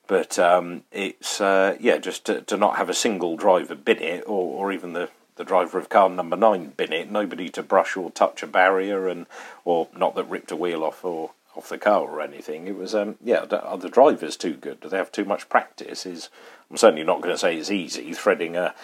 But 0.07 0.39
um, 0.39 0.85
it's 0.91 1.39
yeah, 1.39 1.99
just 1.99 2.25
to, 2.25 2.41
to, 2.41 2.57
not 2.57 2.77
have 2.77 2.89
a 2.89 2.95
single 2.95 3.37
driver 3.37 3.75
bid 3.75 4.01
it, 4.01 4.23
or, 4.25 4.65
or 4.65 4.71
even 4.71 4.93
the 4.93 5.11
the 5.39 5.45
driver 5.45 5.79
of 5.79 5.87
car 5.87 6.09
number 6.09 6.35
nine 6.35 6.73
bin 6.75 6.91
it, 6.91 7.09
nobody 7.09 7.47
to 7.47 7.63
brush 7.63 7.95
or 7.95 8.11
touch 8.11 8.43
a 8.43 8.47
barrier, 8.47 9.07
and 9.07 9.25
or 9.63 9.87
not 9.95 10.13
that 10.15 10.25
ripped 10.25 10.51
a 10.51 10.55
wheel 10.55 10.83
off 10.83 11.03
or 11.03 11.31
off 11.55 11.69
the 11.69 11.77
car 11.77 12.01
or 12.01 12.21
anything. 12.21 12.67
It 12.67 12.75
was 12.75 12.93
um, 12.93 13.15
yeah, 13.23 13.45
are 13.49 13.77
the 13.77 13.89
drivers 13.89 14.35
too 14.35 14.55
good? 14.55 14.81
Do 14.81 14.89
they 14.89 14.97
have 14.97 15.13
too 15.13 15.23
much 15.23 15.47
practice? 15.47 16.05
Is 16.05 16.29
I'm 16.69 16.75
certainly 16.75 17.05
not 17.05 17.21
going 17.21 17.33
to 17.33 17.39
say 17.39 17.57
it's 17.57 17.71
easy 17.71 18.13
threading 18.13 18.57
a, 18.57 18.75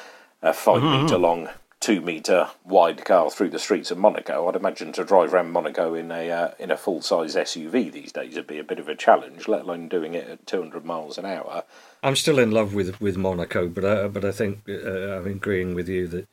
a 0.41 0.53
5 0.53 0.81
mm-hmm. 0.81 1.03
meter 1.03 1.17
long 1.17 1.49
two 1.79 2.01
meter 2.01 2.49
wide 2.63 3.03
car 3.05 3.29
through 3.29 3.49
the 3.49 3.59
streets 3.59 3.91
of 3.91 3.97
Monaco. 3.97 4.47
I'd 4.47 4.55
imagine 4.55 4.91
to 4.93 5.03
drive 5.03 5.33
around 5.33 5.51
Monaco 5.51 5.93
in 5.93 6.11
a 6.11 6.31
uh, 6.31 6.51
in 6.57 6.71
a 6.71 6.77
full 6.77 7.01
size 7.01 7.35
SUV 7.35 7.91
these 7.91 8.11
days 8.11 8.35
would 8.35 8.47
be 8.47 8.59
a 8.59 8.63
bit 8.63 8.79
of 8.79 8.89
a 8.89 8.95
challenge, 8.95 9.47
let 9.47 9.61
alone 9.61 9.87
doing 9.87 10.15
it 10.15 10.27
at 10.27 10.47
200 10.47 10.85
miles 10.85 11.17
an 11.17 11.25
hour. 11.25 11.63
I'm 12.01 12.15
still 12.15 12.39
in 12.39 12.51
love 12.51 12.73
with 12.73 12.99
with 12.99 13.17
Monaco, 13.17 13.67
but 13.67 13.85
I, 13.85 14.07
but 14.07 14.25
I 14.25 14.31
think 14.31 14.61
uh, 14.67 15.17
I'm 15.17 15.27
agreeing 15.27 15.75
with 15.75 15.89
you 15.89 16.07
that 16.07 16.27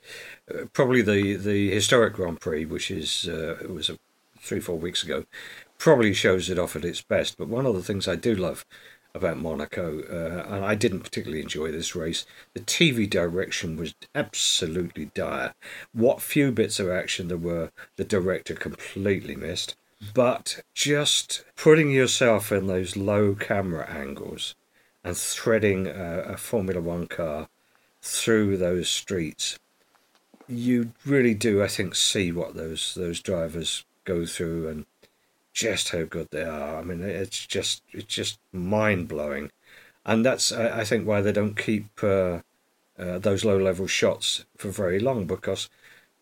uh, 0.52 0.64
probably 0.72 1.02
the 1.02 1.36
the 1.36 1.70
historic 1.70 2.14
Grand 2.14 2.40
Prix, 2.40 2.64
which 2.64 2.90
is 2.90 3.28
uh, 3.28 3.56
was 3.68 3.90
a 3.90 3.98
three, 4.42 4.60
four 4.60 4.76
weeks 4.76 5.02
ago, 5.02 5.24
probably 5.78 6.12
shows 6.12 6.50
it 6.50 6.58
off 6.58 6.76
at 6.76 6.84
its 6.84 7.00
best. 7.00 7.38
But 7.38 7.48
one 7.48 7.66
of 7.66 7.74
the 7.74 7.82
things 7.82 8.08
I 8.08 8.16
do 8.16 8.34
love 8.34 8.64
about 9.14 9.36
Monaco, 9.36 10.00
uh, 10.00 10.54
and 10.54 10.64
I 10.64 10.74
didn't 10.74 11.00
particularly 11.00 11.42
enjoy 11.42 11.70
this 11.70 11.94
race. 11.94 12.24
The 12.54 12.60
TV 12.60 13.08
direction 13.08 13.76
was 13.76 13.94
absolutely 14.14 15.06
dire. 15.14 15.54
What 15.92 16.22
few 16.22 16.50
bits 16.50 16.80
of 16.80 16.90
action 16.90 17.28
there 17.28 17.36
were, 17.36 17.70
the 17.96 18.04
director 18.04 18.54
completely 18.54 19.36
missed. 19.36 19.76
But 20.14 20.62
just 20.74 21.44
putting 21.56 21.90
yourself 21.90 22.50
in 22.50 22.66
those 22.66 22.96
low 22.96 23.34
camera 23.34 23.88
angles 23.88 24.54
and 25.04 25.16
threading 25.16 25.86
a, 25.86 26.22
a 26.22 26.36
Formula 26.36 26.80
One 26.80 27.06
car 27.06 27.48
through 28.00 28.56
those 28.56 28.88
streets, 28.88 29.58
you 30.48 30.92
really 31.04 31.34
do, 31.34 31.62
I 31.62 31.68
think, 31.68 31.94
see 31.94 32.32
what 32.32 32.54
those 32.54 32.94
those 32.94 33.20
drivers 33.20 33.84
go 34.04 34.26
through 34.26 34.68
and 34.68 34.86
just 35.52 35.90
how 35.90 36.04
good 36.04 36.28
they 36.30 36.42
are. 36.42 36.78
I 36.78 36.82
mean, 36.82 37.02
it's 37.02 37.46
just 37.46 37.82
it's 37.92 38.14
just 38.14 38.38
mind 38.52 39.08
blowing, 39.08 39.50
and 40.04 40.24
that's 40.24 40.52
I, 40.52 40.84
think 40.84 41.06
why 41.06 41.20
they 41.20 41.32
don't 41.32 41.56
keep 41.56 41.86
uh, 42.02 42.40
uh, 42.98 43.18
those 43.18 43.44
low 43.44 43.58
level 43.58 43.86
shots 43.86 44.44
for 44.56 44.70
very 44.70 44.98
long 44.98 45.26
because 45.26 45.68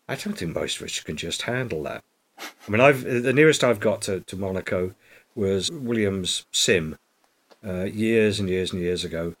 I 0.07 0.15
don't 0.15 0.37
think 0.37 0.55
most 0.55 0.77
of 0.77 0.85
us 0.85 0.99
can 0.99 1.17
just 1.17 1.43
handle 1.43 1.83
that. 1.83 2.03
I 2.39 2.71
mean, 2.71 2.81
I've 2.81 3.03
the 3.03 3.33
nearest 3.33 3.63
I've 3.63 3.79
got 3.79 4.01
to, 4.03 4.21
to 4.21 4.35
Monaco 4.35 4.93
was 5.35 5.71
Williams 5.71 6.45
Sim 6.51 6.97
uh, 7.65 7.83
years 7.83 8.39
and 8.39 8.49
years 8.49 8.73
and 8.73 8.81
years 8.81 9.03
ago, 9.03 9.35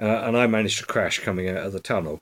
uh, 0.00 0.04
and 0.04 0.36
I 0.36 0.46
managed 0.46 0.78
to 0.78 0.86
crash 0.86 1.18
coming 1.18 1.48
out 1.48 1.66
of 1.66 1.72
the 1.72 1.80
tunnel 1.80 2.20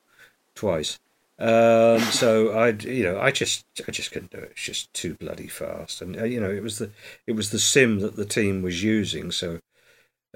twice. 0.55 0.99
Um, 1.41 2.01
so 2.01 2.51
I, 2.51 2.69
you 2.71 3.03
know, 3.03 3.19
I 3.21 3.31
just, 3.31 3.65
I 3.89 3.91
just 3.93 4.13
couldn't 4.13 4.31
do 4.31 4.39
it. 4.39 4.51
It's 4.53 4.63
just 4.63 4.93
too 4.93 5.15
bloody 5.15 5.49
fast, 5.49 6.03
and 6.03 6.19
uh, 6.21 6.25
you 6.25 6.41
know, 6.41 6.51
it 6.51 6.63
was 6.63 6.79
the, 6.79 6.91
it 7.27 7.33
was 7.33 7.51
the 7.51 7.59
sim 7.59 8.01
that 8.01 8.17
the 8.17 8.27
team 8.27 8.63
was 8.63 8.83
using. 8.85 9.31
So 9.33 9.61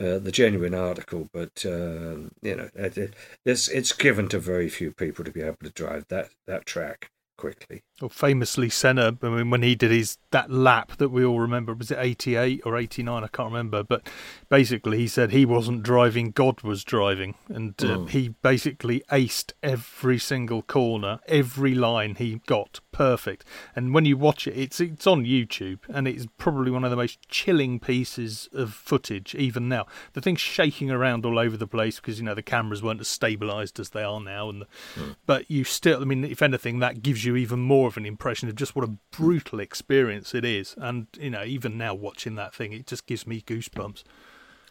uh, 0.01 0.19
the 0.19 0.33
genuine 0.33 0.75
article, 0.75 1.29
but 1.33 1.65
uh, 1.67 2.31
you 2.43 2.57
know, 2.57 2.69
it, 2.75 3.15
it's 3.45 3.69
it's 3.69 3.93
given 3.93 4.29
to 4.29 4.39
very 4.39 4.69
few 4.69 4.93
people 4.93 5.25
to 5.25 5.31
be 5.33 5.43
able 5.43 5.59
to 5.63 5.71
drive 5.71 6.07
that 6.09 6.31
that 6.47 6.67
track 6.67 7.11
quickly. 7.39 7.83
Well, 8.01 8.09
famously, 8.09 8.71
Senna, 8.71 9.17
I 9.23 9.29
mean, 9.29 9.51
when 9.51 9.63
he 9.63 9.77
did 9.77 9.93
his 9.93 10.19
that 10.33 10.51
lap 10.51 10.97
that 10.97 11.11
we 11.11 11.25
all 11.25 11.39
remember, 11.39 11.73
was 11.75 11.93
it 11.93 11.99
88 12.01 12.63
or 12.65 12.77
89? 12.77 13.23
I 13.23 13.29
can't 13.29 13.53
remember. 13.53 13.85
But 13.85 14.09
basically, 14.49 14.99
he 14.99 15.07
said 15.07 15.31
he 15.31 15.47
wasn't 15.47 15.85
driving, 15.85 16.33
God 16.33 16.63
was 16.63 16.83
driving. 16.83 17.37
And 17.49 17.73
uh, 17.79 17.99
mm. 17.99 18.11
he 18.11 18.31
basically 18.31 19.05
aced 19.13 19.53
every 19.63 20.19
single 20.19 20.63
corner, 20.63 21.21
every 21.29 21.73
line 21.77 22.17
he 22.17 22.41
got 22.47 22.81
perfect. 22.91 23.45
And 23.77 23.95
when 23.95 24.05
you 24.05 24.17
watch 24.17 24.49
it, 24.49 24.59
it's, 24.59 24.81
it's 24.81 25.07
on 25.07 25.25
YouTube, 25.25 25.79
and 25.89 26.09
it's 26.09 26.27
probably 26.37 26.73
one 26.73 26.83
of 26.83 26.91
the 26.91 26.97
most 26.97 27.21
chilling 27.29 27.79
pieces 27.79 28.49
of 28.53 28.75
footage, 28.75 29.37
even 29.37 29.69
now. 29.69 29.87
The 30.15 30.21
thing's 30.21 30.41
shaking 30.41 30.91
around 30.91 31.25
all 31.25 31.39
over 31.39 31.57
the 31.57 31.69
place 31.69 32.01
because, 32.01 32.19
you 32.19 32.25
know, 32.25 32.35
the 32.35 32.43
cameras 32.43 32.83
weren't 32.83 33.01
as 33.01 33.07
stabilised 33.07 33.79
as 33.79 33.91
they 33.91 34.03
are 34.03 34.21
now. 34.21 34.49
and 34.49 34.63
the, 34.63 34.67
mm. 34.97 35.15
But 35.27 35.49
you 35.49 35.63
still, 35.63 36.03
I 36.03 36.05
mean, 36.05 36.25
if 36.25 36.43
anything, 36.43 36.81
that 36.81 37.01
gives 37.01 37.25
you 37.25 37.37
even 37.37 37.61
more 37.61 37.84
more 37.85 37.91
of 37.91 37.99
an 37.99 38.07
impression 38.07 38.49
of 38.49 38.55
just 38.55 38.75
what 38.75 38.89
a 38.89 38.97
brutal 39.11 39.61
experience 39.61 40.35
it 40.35 40.43
is. 40.43 40.75
And 40.79 41.07
you 41.21 41.29
know, 41.29 41.45
even 41.45 41.77
now 41.77 41.93
watching 41.93 42.35
that 42.37 42.55
thing, 42.55 42.73
it 42.73 42.87
just 42.87 43.05
gives 43.05 43.27
me 43.27 43.43
goosebumps. 43.43 44.05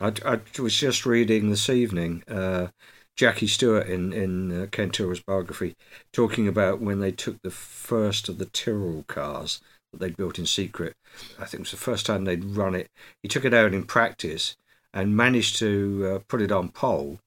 I, 0.02 0.14
I 0.26 0.40
was 0.60 0.76
just 0.76 1.06
reading 1.06 1.52
this 1.52 1.70
evening. 1.70 2.24
Uh, 2.28 2.70
Jackie 3.16 3.46
Stewart 3.46 3.86
in 3.86 4.12
in 4.12 4.64
uh, 4.64 4.66
Ken 4.72 4.90
Tyrrell's 4.90 5.20
biography, 5.20 5.76
talking 6.12 6.48
about 6.48 6.82
when 6.82 7.02
they 7.02 7.12
took 7.12 7.40
the 7.44 7.52
first 7.52 8.30
of 8.30 8.40
the 8.40 8.48
Tyrrell 8.48 9.06
cars 9.08 9.62
that 9.92 10.00
they'd 10.00 10.18
built 10.18 10.40
in 10.40 10.48
secret. 10.48 10.96
I 11.38 11.46
think 11.46 11.54
it 11.54 11.60
was 11.60 11.72
the 11.72 11.78
first 11.78 12.08
time 12.08 12.26
they'd 12.26 12.44
run 12.44 12.74
it. 12.74 12.90
He 13.22 13.30
took 13.30 13.46
it 13.46 13.54
out 13.54 13.76
in 13.76 13.84
practice 13.84 14.58
and 14.92 15.16
managed 15.16 15.60
to 15.60 16.16
uh, 16.16 16.20
put 16.28 16.42
it 16.42 16.52
on 16.52 16.70
pole 16.70 17.20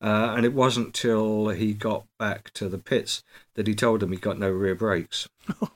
uh, 0.00 0.34
and 0.36 0.44
it 0.44 0.52
wasn't 0.52 0.94
till 0.94 1.48
he 1.48 1.72
got 1.72 2.04
back 2.18 2.52
to 2.54 2.68
the 2.68 2.78
pits 2.78 3.22
that 3.54 3.66
he 3.66 3.74
told 3.74 4.00
them 4.00 4.12
he 4.12 4.18
got 4.18 4.38
no 4.38 4.50
rear 4.50 4.74
brakes. 4.74 5.28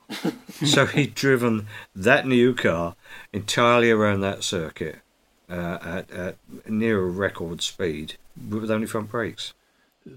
so 0.65 0.85
he'd 0.85 1.15
driven 1.15 1.67
that 1.95 2.27
new 2.27 2.53
car 2.53 2.95
entirely 3.33 3.89
around 3.89 4.21
that 4.21 4.43
circuit 4.43 4.99
uh, 5.49 5.79
at, 5.81 6.11
at 6.11 6.37
near 6.67 7.01
a 7.01 7.09
record 7.09 7.61
speed 7.61 8.15
with 8.49 8.69
only 8.69 8.87
front 8.87 9.09
brakes. 9.09 9.53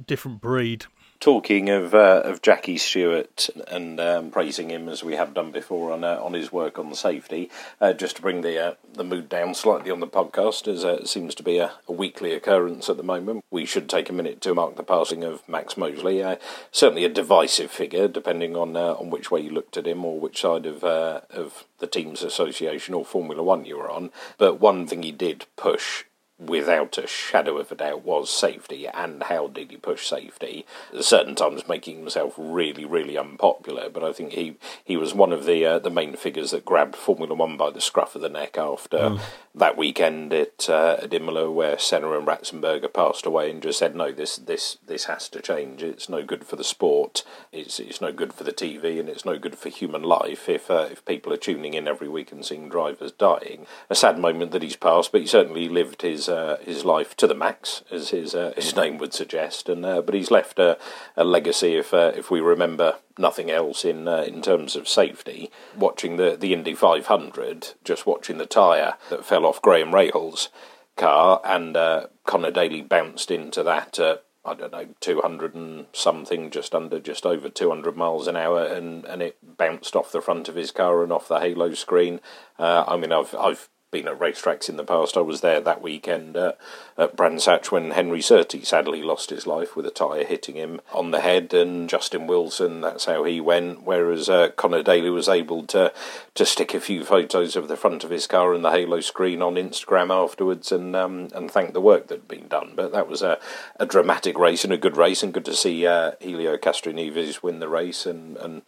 Different 0.07 0.41
breed 0.41 0.87
talking 1.25 1.71
of 1.71 1.95
uh, 1.95 2.21
of 2.23 2.43
Jackie 2.43 2.77
Stewart 2.77 3.49
and 3.69 3.99
um, 3.99 4.31
praising 4.31 4.71
him 4.71 4.91
as 4.91 5.03
we 5.03 5.15
have 5.15 5.33
done 5.33 5.53
before 5.53 5.91
on 5.91 6.05
uh, 6.05 6.19
on 6.23 6.35
his 6.35 6.53
work 6.53 6.79
on 6.79 6.95
safety, 6.95 7.51
uh, 7.81 7.95
just 7.95 8.17
to 8.17 8.23
bring 8.23 8.43
the 8.43 8.59
uh, 8.63 8.75
the 8.93 9.05
mood 9.05 9.31
down 9.31 9.55
slightly 9.55 9.91
on 9.91 10.01
the 10.01 10.07
podcast, 10.07 10.69
as 10.69 10.85
uh, 10.85 10.99
it 11.01 11.09
seems 11.09 11.35
to 11.35 11.43
be 11.43 11.57
a, 11.57 11.73
a, 11.89 11.93
weekly 11.93 12.35
occurrence 12.35 12.91
at 12.91 12.99
the 12.99 13.03
moment. 13.03 13.43
We 13.51 13.65
should 13.65 13.89
take 13.89 14.11
a 14.11 14.13
minute 14.13 14.43
to 14.43 14.55
mark 14.55 14.77
the 14.77 14.83
passing 14.83 15.25
of 15.25 15.49
Max 15.49 15.79
Mosley. 15.79 16.23
Uh, 16.23 16.37
certainly 16.71 17.07
a 17.07 17.09
divisive 17.09 17.71
figure, 17.71 18.07
depending 18.07 18.55
on 18.55 18.77
on 18.77 19.09
which 19.09 19.31
way 19.31 19.41
you 19.41 19.51
looked 19.51 19.79
at 19.79 19.87
him 19.87 20.05
or 20.05 20.21
which 20.21 20.43
side 20.43 20.67
of 20.67 20.85
of 20.85 21.65
the 21.79 21.87
team's 21.87 22.23
association 22.23 22.93
or 22.93 23.03
Formula 23.03 23.43
One 23.43 23.65
you 23.65 23.79
were 23.79 23.91
on. 23.91 24.11
But 24.37 24.61
one 24.61 24.87
thing 24.87 25.03
he 25.03 25.13
did 25.13 25.47
push 25.57 26.05
without 26.39 26.99
a 26.99 27.07
shadow 27.07 27.59
of 27.59 27.71
a 27.71 27.77
doubt 27.77 28.05
was 28.05 28.29
safety 28.29 28.89
and 28.89 29.25
how 29.25 29.47
did 29.47 29.71
he 29.71 29.77
push 29.77 30.07
safety? 30.07 30.67
Certain 31.01 31.35
times 31.35 31.69
making 31.69 31.99
himself 31.99 32.35
really 32.37 32.85
really 32.85 33.17
unpopular 33.17 33.89
but 33.89 34.03
I 34.03 34.13
think 34.13 34.33
he 34.33 34.57
he 34.85 34.97
was 34.97 35.15
one 35.15 35.33
of 35.33 35.45
the 35.45 35.65
uh, 35.65 35.79
the 35.79 35.91
main 35.91 36.17
figures 36.17 36.51
that 36.51 36.65
grabbed 36.65 36.97
Formula 36.97 37.35
1 37.35 37.57
by 37.57 37.71
the 37.71 37.81
scruff 37.81 38.15
of 38.15 38.23
the 38.23 38.29
neck 38.29 38.59
after 38.59 38.99
mm. 38.99 39.21
that 39.55 39.77
weekend 39.77 40.33
at 40.33 40.69
uh, 40.69 40.97
at 41.03 41.15
Imola 41.15 41.51
where 41.51 41.79
Senna 41.79 42.13
and 42.19 42.27
Ratzenberger 42.27 42.93
passed 42.93 43.27
away 43.27 43.51
and 43.51 43.63
just 43.63 43.79
said 43.79 43.95
no 43.95 44.11
this 44.11 44.37
this 44.37 44.79
this 44.87 45.05
has 45.05 45.29
to 45.31 45.41
change. 45.41 45.83
It's 45.83 46.09
no 46.09 46.23
good 46.25 46.45
for 46.45 46.57
the 46.57 46.65
sport. 46.65 47.23
It's 47.53 47.79
it's 47.79 48.01
no 48.01 48.13
good 48.13 48.33
for 48.33 48.45
the 48.45 48.53
TV 48.53 48.99
and 48.99 49.09
it's 49.09 49.25
no 49.25 49.39
good 49.39 49.57
for 49.57 49.69
human 49.69 50.03
life 50.03 50.49
if 50.49 50.71
uh, 50.71 50.89
if 50.91 51.05
people 51.05 51.33
are 51.33 51.39
tuning 51.39 51.75
in 51.75 51.87
every 51.87 52.09
week 52.09 52.33
and 52.33 52.45
seeing 52.45 52.69
drivers 52.69 53.13
dying. 53.13 53.67
A 53.89 53.95
sad 53.95 54.19
moment 54.19 54.51
that 54.53 54.63
he's 54.63 54.77
passed 54.77 55.13
but 55.13 55.21
he 55.21 55.27
certainly 55.27 55.69
lived 55.69 56.03
his 56.03 56.24
his 56.25 56.29
uh, 56.35 56.59
his 56.63 56.85
life 56.85 57.17
to 57.17 57.27
the 57.27 57.35
max, 57.35 57.83
as 57.91 58.11
his 58.11 58.35
uh, 58.35 58.53
his 58.57 58.75
name 58.83 58.99
would 58.99 59.13
suggest. 59.13 59.69
And 59.69 59.85
uh, 59.85 60.03
but 60.03 60.15
he's 60.15 60.31
left 60.31 60.59
a, 60.59 60.79
a 61.17 61.25
legacy, 61.25 61.77
if 61.77 61.93
uh, 61.93 62.13
if 62.17 62.31
we 62.31 62.41
remember 62.41 62.97
nothing 63.19 63.51
else 63.51 63.85
in 63.85 64.09
uh, 64.09 64.23
in 64.23 64.43
terms 64.43 64.77
of 64.77 64.89
safety. 64.89 65.51
Watching 65.77 66.17
the 66.17 66.37
the 66.37 66.53
Indy 66.53 66.75
500, 66.75 67.75
just 67.85 68.07
watching 68.07 68.39
the 68.39 68.47
tyre 68.47 68.95
that 69.11 69.25
fell 69.25 69.47
off 69.47 69.63
Graham 69.63 69.93
Rahal's 69.93 70.49
car, 70.97 71.41
and 71.45 71.77
uh, 71.77 72.07
Conor 72.25 72.51
Daly 72.51 72.83
bounced 72.83 73.31
into 73.31 73.63
that. 73.63 73.99
I 74.47 74.53
don't 74.53 74.73
know, 74.73 74.89
200 75.01 75.55
and 75.55 75.87
something, 75.95 76.51
just 76.51 76.75
under, 76.75 77.01
just 77.01 77.25
over 77.25 77.49
200 77.49 77.97
miles 77.97 78.27
an 78.27 78.37
hour, 78.37 78.63
and, 78.63 79.07
and 79.07 79.23
it 79.23 79.39
bounced 79.57 79.97
off 79.97 80.13
the 80.13 80.21
front 80.21 80.51
of 80.51 80.55
his 80.55 80.71
car 80.71 81.03
and 81.03 81.11
off 81.11 81.29
the 81.29 81.41
halo 81.41 81.73
screen. 81.73 82.21
Uh, 82.59 82.85
I 82.87 82.99
mean, 82.99 83.11
I've 83.11 83.35
I've 83.35 83.71
been 83.95 84.09
at 84.09 84.19
racetracks 84.19 84.69
in 84.69 84.77
the 84.77 84.83
past. 84.83 85.17
I 85.17 85.21
was 85.21 85.41
there 85.41 85.61
that 85.61 85.81
weekend 85.81 86.37
uh, 86.37 86.55
at 86.99 87.15
Brands 87.15 87.47
when 87.71 87.93
Henry 87.93 88.21
Surtees 88.21 88.67
sadly 88.67 89.05
lost 89.05 89.31
his 89.31 89.47
life 89.47 89.77
with 89.77 89.87
a 89.87 89.91
tyre 89.93 90.25
hitting 90.25 90.57
him 90.57 90.81
on 90.93 91.13
the 91.13 91.21
head, 91.21 91.55
and 91.55 91.89
Justin 91.89 92.27
Wilson, 92.27 92.81
that's 92.81 93.05
how 93.05 93.23
he 93.23 93.41
went. 93.41 93.85
Whereas 93.85 94.29
uh, 94.29 94.49
Conor 94.57 94.83
Daly 94.83 95.11
was 95.11 95.29
able 95.29 95.65
to 95.67 95.93
to 96.35 96.45
stick 96.45 96.75
a 96.75 96.81
few 96.81 97.05
photos 97.05 97.55
of 97.55 97.69
the 97.69 97.77
front 97.77 98.03
of 98.03 98.11
his 98.11 98.27
car 98.27 98.53
and 98.53 98.65
the 98.65 98.73
halo 98.73 98.99
screen 98.99 99.41
on 99.41 99.55
Instagram 99.55 100.11
afterwards, 100.11 100.73
and 100.73 100.97
um, 100.97 101.29
and 101.33 101.49
thank 101.49 101.73
the 101.73 101.81
work 101.81 102.09
that 102.09 102.21
had 102.21 102.29
been 102.29 102.49
done. 102.49 102.73
But 102.75 102.91
that 102.91 103.09
was 103.09 103.23
a, 103.23 103.39
a 103.77 103.87
dramatic 103.87 104.37
race 104.37 104.65
and 104.65 104.73
a 104.73 104.79
good 104.79 104.97
race, 104.97 105.23
and 105.23 105.33
good 105.33 105.45
to 105.45 105.55
see 105.55 105.87
uh, 105.87 106.13
Helio 106.21 106.57
Castroneves 106.57 107.45
win 107.45 107.61
the 107.61 107.69
race, 107.69 108.07
and 108.07 108.37
and 108.39 108.63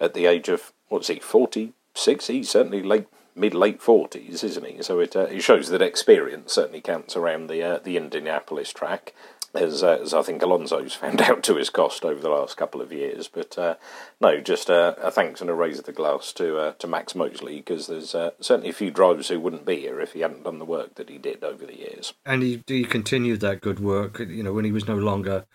at 0.00 0.14
the 0.14 0.24
age 0.24 0.48
of 0.48 0.72
what's 0.88 1.08
he 1.08 1.18
forty 1.18 1.74
six, 1.94 2.28
he's 2.28 2.48
certainly 2.48 2.82
late 2.82 3.08
mid 3.34 3.54
late 3.54 3.80
forties, 3.82 4.42
isn't 4.44 4.66
he? 4.66 4.82
So 4.82 5.00
it 5.00 5.16
uh, 5.16 5.20
it 5.20 5.40
shows 5.42 5.68
that 5.68 5.82
experience 5.82 6.52
certainly 6.52 6.80
counts 6.80 7.16
around 7.16 7.48
the 7.48 7.62
uh, 7.62 7.78
the 7.78 7.96
Indianapolis 7.96 8.72
track. 8.72 9.14
As, 9.52 9.82
uh, 9.82 9.98
as 10.00 10.14
I 10.14 10.22
think 10.22 10.42
Alonso's 10.42 10.94
found 11.02 11.20
out 11.20 11.42
to 11.42 11.56
his 11.56 11.70
cost 11.70 12.04
over 12.04 12.20
the 12.20 12.28
last 12.28 12.56
couple 12.56 12.80
of 12.80 12.92
years, 12.92 13.26
but 13.26 13.58
uh, 13.58 13.74
no, 14.20 14.40
just 14.40 14.70
a 14.70 15.10
thanks 15.12 15.40
and 15.40 15.50
a 15.50 15.54
raise 15.54 15.80
of 15.80 15.86
the 15.86 15.92
glass 15.92 16.32
to 16.34 16.56
uh, 16.56 16.72
to 16.74 16.86
Max 16.86 17.16
Mosley 17.16 17.56
because 17.56 17.88
there's 17.88 18.14
uh, 18.14 18.30
certainly 18.40 18.70
a 18.70 18.74
few 18.74 18.92
drivers 18.92 19.26
who 19.26 19.40
wouldn't 19.40 19.66
be 19.66 19.80
here 19.80 20.00
if 20.00 20.12
he 20.12 20.20
hadn't 20.20 20.44
done 20.44 20.60
the 20.60 20.64
work 20.64 20.94
that 20.94 21.08
he 21.08 21.18
did 21.18 21.42
over 21.42 21.66
the 21.66 21.76
years. 21.76 22.14
And 22.24 22.44
he, 22.44 22.62
he 22.68 22.84
continued 22.84 23.40
that 23.40 23.60
good 23.60 23.80
work, 23.80 24.20
you 24.20 24.44
know, 24.44 24.52
when 24.52 24.64
he 24.64 24.70
was 24.70 24.86
no 24.86 24.94
longer 24.94 25.46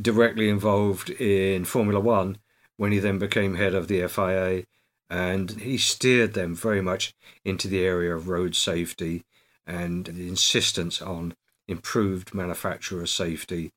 directly 0.00 0.48
involved 0.48 1.10
in 1.10 1.66
Formula 1.66 2.00
One, 2.00 2.38
when 2.78 2.92
he 2.92 2.98
then 2.98 3.18
became 3.18 3.56
head 3.56 3.74
of 3.74 3.88
the 3.88 4.06
FIA 4.08 4.64
and 5.08 5.50
he 5.60 5.78
steered 5.78 6.34
them 6.34 6.54
very 6.54 6.80
much 6.80 7.14
into 7.44 7.68
the 7.68 7.84
area 7.84 8.14
of 8.14 8.28
road 8.28 8.54
safety 8.54 9.24
and 9.66 10.06
the 10.06 10.28
insistence 10.28 11.00
on 11.00 11.34
improved 11.68 12.34
manufacturer 12.34 13.06
safety 13.06 13.72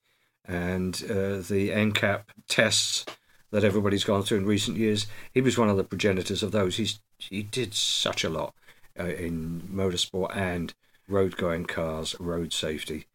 and 0.46 1.04
uh, 1.10 1.38
the 1.38 1.70
NCAP 1.70 2.24
tests 2.48 3.06
that 3.52 3.64
everybody's 3.64 4.04
gone 4.04 4.24
through 4.24 4.40
in 4.40 4.46
recent 4.46 4.78
years. 4.78 5.08
He 5.34 5.42
was 5.42 5.58
one 5.58 5.70
of 5.70 5.78
the 5.78 5.84
progenitors 5.84 6.44
of 6.44 6.52
those. 6.52 6.78
He's 6.78 7.00
he 7.18 7.44
did 7.44 7.74
such 7.74 8.24
a 8.24 8.30
lot 8.30 8.54
uh, 9.00 9.06
in 9.06 9.62
motorsport 9.72 10.36
and 10.36 10.74
road 11.08 11.36
going 11.36 11.66
cars, 11.66 12.16
road 12.20 12.54
safety. 12.54 13.08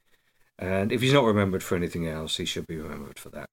And 0.58 0.92
if 0.92 1.00
he's 1.00 1.12
not 1.12 1.24
remembered 1.24 1.62
for 1.62 1.74
anything 1.74 2.06
else, 2.06 2.36
he 2.36 2.44
should 2.44 2.66
be 2.66 2.76
remembered 2.76 3.18
for 3.18 3.30
that. 3.30 3.48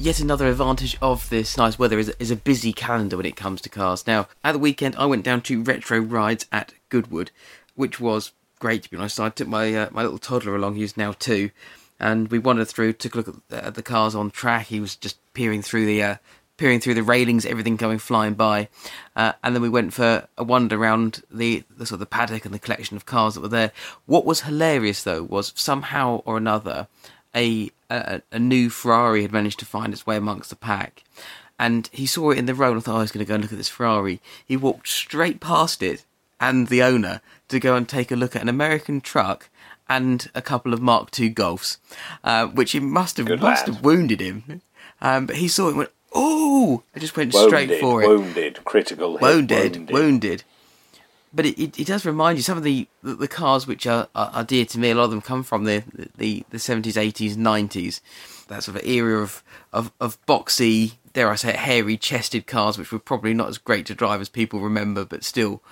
Yet 0.00 0.20
another 0.20 0.46
advantage 0.46 0.96
of 1.02 1.28
this 1.28 1.56
nice 1.56 1.76
weather 1.76 1.98
is, 1.98 2.08
is 2.20 2.30
a 2.30 2.36
busy 2.36 2.72
calendar 2.72 3.16
when 3.16 3.26
it 3.26 3.34
comes 3.34 3.60
to 3.62 3.68
cars. 3.68 4.06
Now, 4.06 4.28
at 4.44 4.52
the 4.52 4.58
weekend, 4.60 4.94
I 4.94 5.06
went 5.06 5.24
down 5.24 5.40
to 5.42 5.60
Retro 5.60 5.98
Rides 5.98 6.46
at 6.52 6.72
Goodwood, 6.88 7.32
which 7.74 7.98
was 7.98 8.30
great 8.60 8.84
to 8.84 8.90
be 8.90 8.96
honest. 8.96 9.18
I 9.18 9.28
took 9.30 9.48
my 9.48 9.74
uh, 9.74 9.88
my 9.90 10.04
little 10.04 10.18
toddler 10.18 10.54
along, 10.54 10.76
who's 10.76 10.96
now 10.96 11.12
two, 11.18 11.50
and 11.98 12.28
we 12.28 12.38
wandered 12.38 12.68
through, 12.68 12.92
took 12.92 13.14
a 13.14 13.16
look 13.18 13.28
at 13.28 13.34
the, 13.48 13.64
at 13.64 13.74
the 13.74 13.82
cars 13.82 14.14
on 14.14 14.30
track. 14.30 14.66
He 14.68 14.78
was 14.78 14.94
just 14.94 15.18
peering 15.34 15.62
through 15.62 15.86
the 15.86 16.00
uh, 16.00 16.16
peering 16.58 16.78
through 16.78 16.94
the 16.94 17.02
railings, 17.02 17.44
everything 17.44 17.74
going 17.74 17.98
flying 17.98 18.34
by, 18.34 18.68
uh, 19.16 19.32
and 19.42 19.52
then 19.52 19.62
we 19.62 19.68
went 19.68 19.92
for 19.92 20.28
a 20.38 20.44
wander 20.44 20.76
around 20.76 21.24
the, 21.28 21.64
the 21.76 21.86
sort 21.86 21.96
of 21.96 22.00
the 22.00 22.06
paddock 22.06 22.44
and 22.44 22.54
the 22.54 22.60
collection 22.60 22.96
of 22.96 23.04
cars 23.04 23.34
that 23.34 23.40
were 23.40 23.48
there. 23.48 23.72
What 24.06 24.24
was 24.24 24.42
hilarious 24.42 25.02
though 25.02 25.24
was 25.24 25.52
somehow 25.56 26.22
or 26.24 26.36
another 26.36 26.86
a, 27.34 27.70
a, 27.90 28.22
a 28.32 28.38
new 28.38 28.70
Ferrari 28.70 29.22
had 29.22 29.32
managed 29.32 29.58
to 29.60 29.66
find 29.66 29.92
its 29.92 30.06
way 30.06 30.16
amongst 30.16 30.50
the 30.50 30.56
pack. 30.56 31.02
And 31.58 31.88
he 31.92 32.06
saw 32.06 32.30
it 32.30 32.38
in 32.38 32.46
the 32.46 32.54
road 32.54 32.74
and 32.74 32.84
thought, 32.84 32.94
oh, 32.94 32.98
I 32.98 33.00
was 33.00 33.12
going 33.12 33.24
to 33.24 33.28
go 33.28 33.34
and 33.34 33.42
look 33.42 33.52
at 33.52 33.58
this 33.58 33.68
Ferrari. 33.68 34.20
He 34.44 34.56
walked 34.56 34.88
straight 34.88 35.40
past 35.40 35.82
it 35.82 36.04
and 36.40 36.68
the 36.68 36.82
owner 36.82 37.20
to 37.48 37.58
go 37.58 37.74
and 37.74 37.88
take 37.88 38.12
a 38.12 38.16
look 38.16 38.36
at 38.36 38.42
an 38.42 38.48
American 38.48 39.00
truck 39.00 39.48
and 39.88 40.30
a 40.34 40.42
couple 40.42 40.72
of 40.72 40.80
Mark 40.80 41.18
II 41.18 41.34
Golfs, 41.34 41.78
uh, 42.22 42.46
which 42.46 42.74
it 42.74 42.82
must 42.82 43.16
have 43.16 43.26
Good 43.26 43.40
must 43.40 43.66
lad. 43.66 43.74
have 43.74 43.84
wounded 43.84 44.20
him. 44.20 44.60
Um, 45.00 45.26
but 45.26 45.36
he 45.36 45.48
saw 45.48 45.66
it 45.66 45.70
and 45.70 45.78
went, 45.78 45.90
oh! 46.14 46.82
I 46.94 46.98
just 47.00 47.16
went 47.16 47.32
Wounded, 47.34 47.48
straight 47.50 47.80
for 47.80 48.02
it. 48.02 48.08
wounded, 48.08 48.64
critical 48.64 49.12
hit, 49.16 49.22
Wounded, 49.22 49.90
wounded. 49.90 50.44
But 51.32 51.46
it, 51.46 51.62
it, 51.62 51.80
it 51.80 51.86
does 51.86 52.06
remind 52.06 52.38
you 52.38 52.42
some 52.42 52.56
of 52.56 52.64
the, 52.64 52.88
the, 53.02 53.14
the 53.14 53.28
cars 53.28 53.66
which 53.66 53.86
are, 53.86 54.08
are, 54.14 54.30
are 54.32 54.44
dear 54.44 54.64
to 54.66 54.78
me. 54.78 54.90
A 54.90 54.94
lot 54.94 55.04
of 55.04 55.10
them 55.10 55.20
come 55.20 55.42
from 55.42 55.64
the 55.64 55.84
the 56.16 56.44
seventies, 56.58 56.96
eighties, 56.96 57.36
nineties. 57.36 58.00
That 58.48 58.62
sort 58.64 58.78
of 58.78 58.84
era 58.84 59.22
of, 59.22 59.42
of 59.72 59.92
of 60.00 60.24
boxy, 60.26 60.94
dare 61.12 61.30
I 61.30 61.34
say, 61.34 61.52
hairy 61.52 61.96
chested 61.98 62.46
cars, 62.46 62.78
which 62.78 62.92
were 62.92 62.98
probably 62.98 63.34
not 63.34 63.48
as 63.48 63.58
great 63.58 63.84
to 63.86 63.94
drive 63.94 64.20
as 64.20 64.28
people 64.28 64.60
remember, 64.60 65.04
but 65.04 65.22
still, 65.22 65.62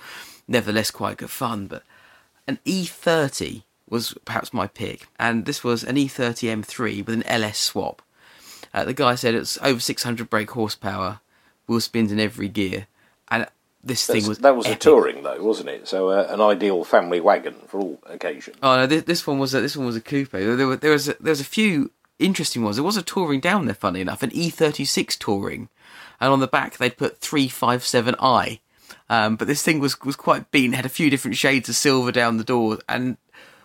nevertheless, 0.47 0.91
quite 0.91 1.17
good 1.17 1.31
fun. 1.31 1.67
But 1.67 1.83
an 2.47 2.59
E30 2.65 3.63
was 3.89 4.13
perhaps 4.25 4.53
my 4.53 4.67
pick, 4.67 5.07
and 5.19 5.45
this 5.45 5.63
was 5.63 5.83
an 5.83 5.97
E 5.97 6.07
E30 6.07 6.63
M3 6.63 7.05
with 7.05 7.15
an 7.15 7.23
LS 7.23 7.57
swap. 7.57 8.01
Uh, 8.73 8.85
the 8.85 8.93
guy 8.93 9.15
said 9.15 9.33
it's 9.33 9.57
over 9.63 9.79
600 9.79 10.29
brake 10.29 10.51
horsepower, 10.51 11.21
wheel 11.67 11.79
spins 11.79 12.11
in 12.11 12.19
every 12.19 12.47
gear, 12.47 12.87
this 13.87 14.05
thing 14.05 14.27
was 14.27 14.39
that 14.39 14.55
was 14.55 14.67
a 14.67 14.75
touring 14.75 15.23
though, 15.23 15.41
wasn't 15.41 15.69
it? 15.69 15.87
So 15.87 16.09
uh, 16.09 16.27
an 16.29 16.41
ideal 16.41 16.83
family 16.83 17.19
wagon 17.19 17.55
for 17.67 17.79
all 17.79 17.99
occasions. 18.05 18.57
Oh 18.61 18.75
no, 18.75 18.87
this, 18.87 19.03
this 19.03 19.27
one 19.27 19.39
was 19.39 19.53
a, 19.53 19.61
this 19.61 19.77
one 19.77 19.85
was 19.85 19.95
a 19.95 20.01
coupe. 20.01 20.31
There, 20.31 20.67
were, 20.67 20.75
there 20.75 20.91
was 20.91 21.09
a, 21.09 21.15
there 21.19 21.31
was 21.31 21.41
a 21.41 21.45
few 21.45 21.91
interesting 22.19 22.63
ones. 22.63 22.75
There 22.75 22.83
was 22.83 22.97
a 22.97 23.01
touring 23.01 23.39
down 23.39 23.65
there, 23.65 23.75
funny 23.75 24.01
enough, 24.01 24.23
an 24.23 24.31
E36 24.31 25.17
touring, 25.17 25.69
and 26.19 26.31
on 26.31 26.39
the 26.39 26.47
back 26.47 26.77
they'd 26.77 26.97
put 26.97 27.21
357i. 27.21 28.59
Um, 29.09 29.35
but 29.37 29.47
this 29.47 29.63
thing 29.63 29.79
was 29.79 29.99
was 30.01 30.15
quite 30.15 30.51
beaten. 30.51 30.73
Had 30.73 30.85
a 30.85 30.89
few 30.89 31.09
different 31.09 31.37
shades 31.37 31.69
of 31.69 31.75
silver 31.75 32.11
down 32.11 32.37
the 32.37 32.43
door, 32.43 32.79
and 32.89 33.17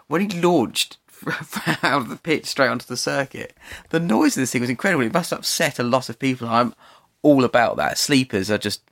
when 0.06 0.20
he 0.28 0.40
launched 0.40 0.98
out 1.82 2.02
of 2.02 2.08
the 2.08 2.16
pit 2.16 2.46
straight 2.46 2.68
onto 2.68 2.86
the 2.86 2.96
circuit, 2.96 3.56
the 3.90 4.00
noise 4.00 4.36
of 4.36 4.42
this 4.42 4.52
thing 4.52 4.60
was 4.60 4.70
incredible. 4.70 5.04
It 5.04 5.12
must 5.12 5.30
have 5.30 5.40
upset 5.40 5.78
a 5.78 5.84
lot 5.84 6.08
of 6.08 6.18
people. 6.18 6.48
I'm 6.48 6.74
all 7.22 7.44
about 7.44 7.76
that. 7.76 7.98
Sleepers 7.98 8.50
are 8.50 8.58
just 8.58 8.82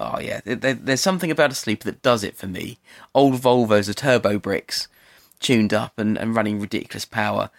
Oh 0.00 0.18
yeah, 0.18 0.40
there, 0.44 0.56
there- 0.56 0.74
there's 0.74 1.00
something 1.02 1.30
about 1.30 1.52
a 1.52 1.54
sleeper 1.54 1.84
that 1.84 2.00
does 2.02 2.24
it 2.24 2.34
for 2.36 2.46
me. 2.46 2.78
Old 3.14 3.34
Volvos 3.34 3.88
are 3.88 3.94
turbo 3.94 4.38
bricks, 4.38 4.88
tuned 5.40 5.74
up 5.74 5.98
and, 5.98 6.16
and 6.18 6.34
running 6.34 6.58
ridiculous 6.58 7.04
power, 7.04 7.50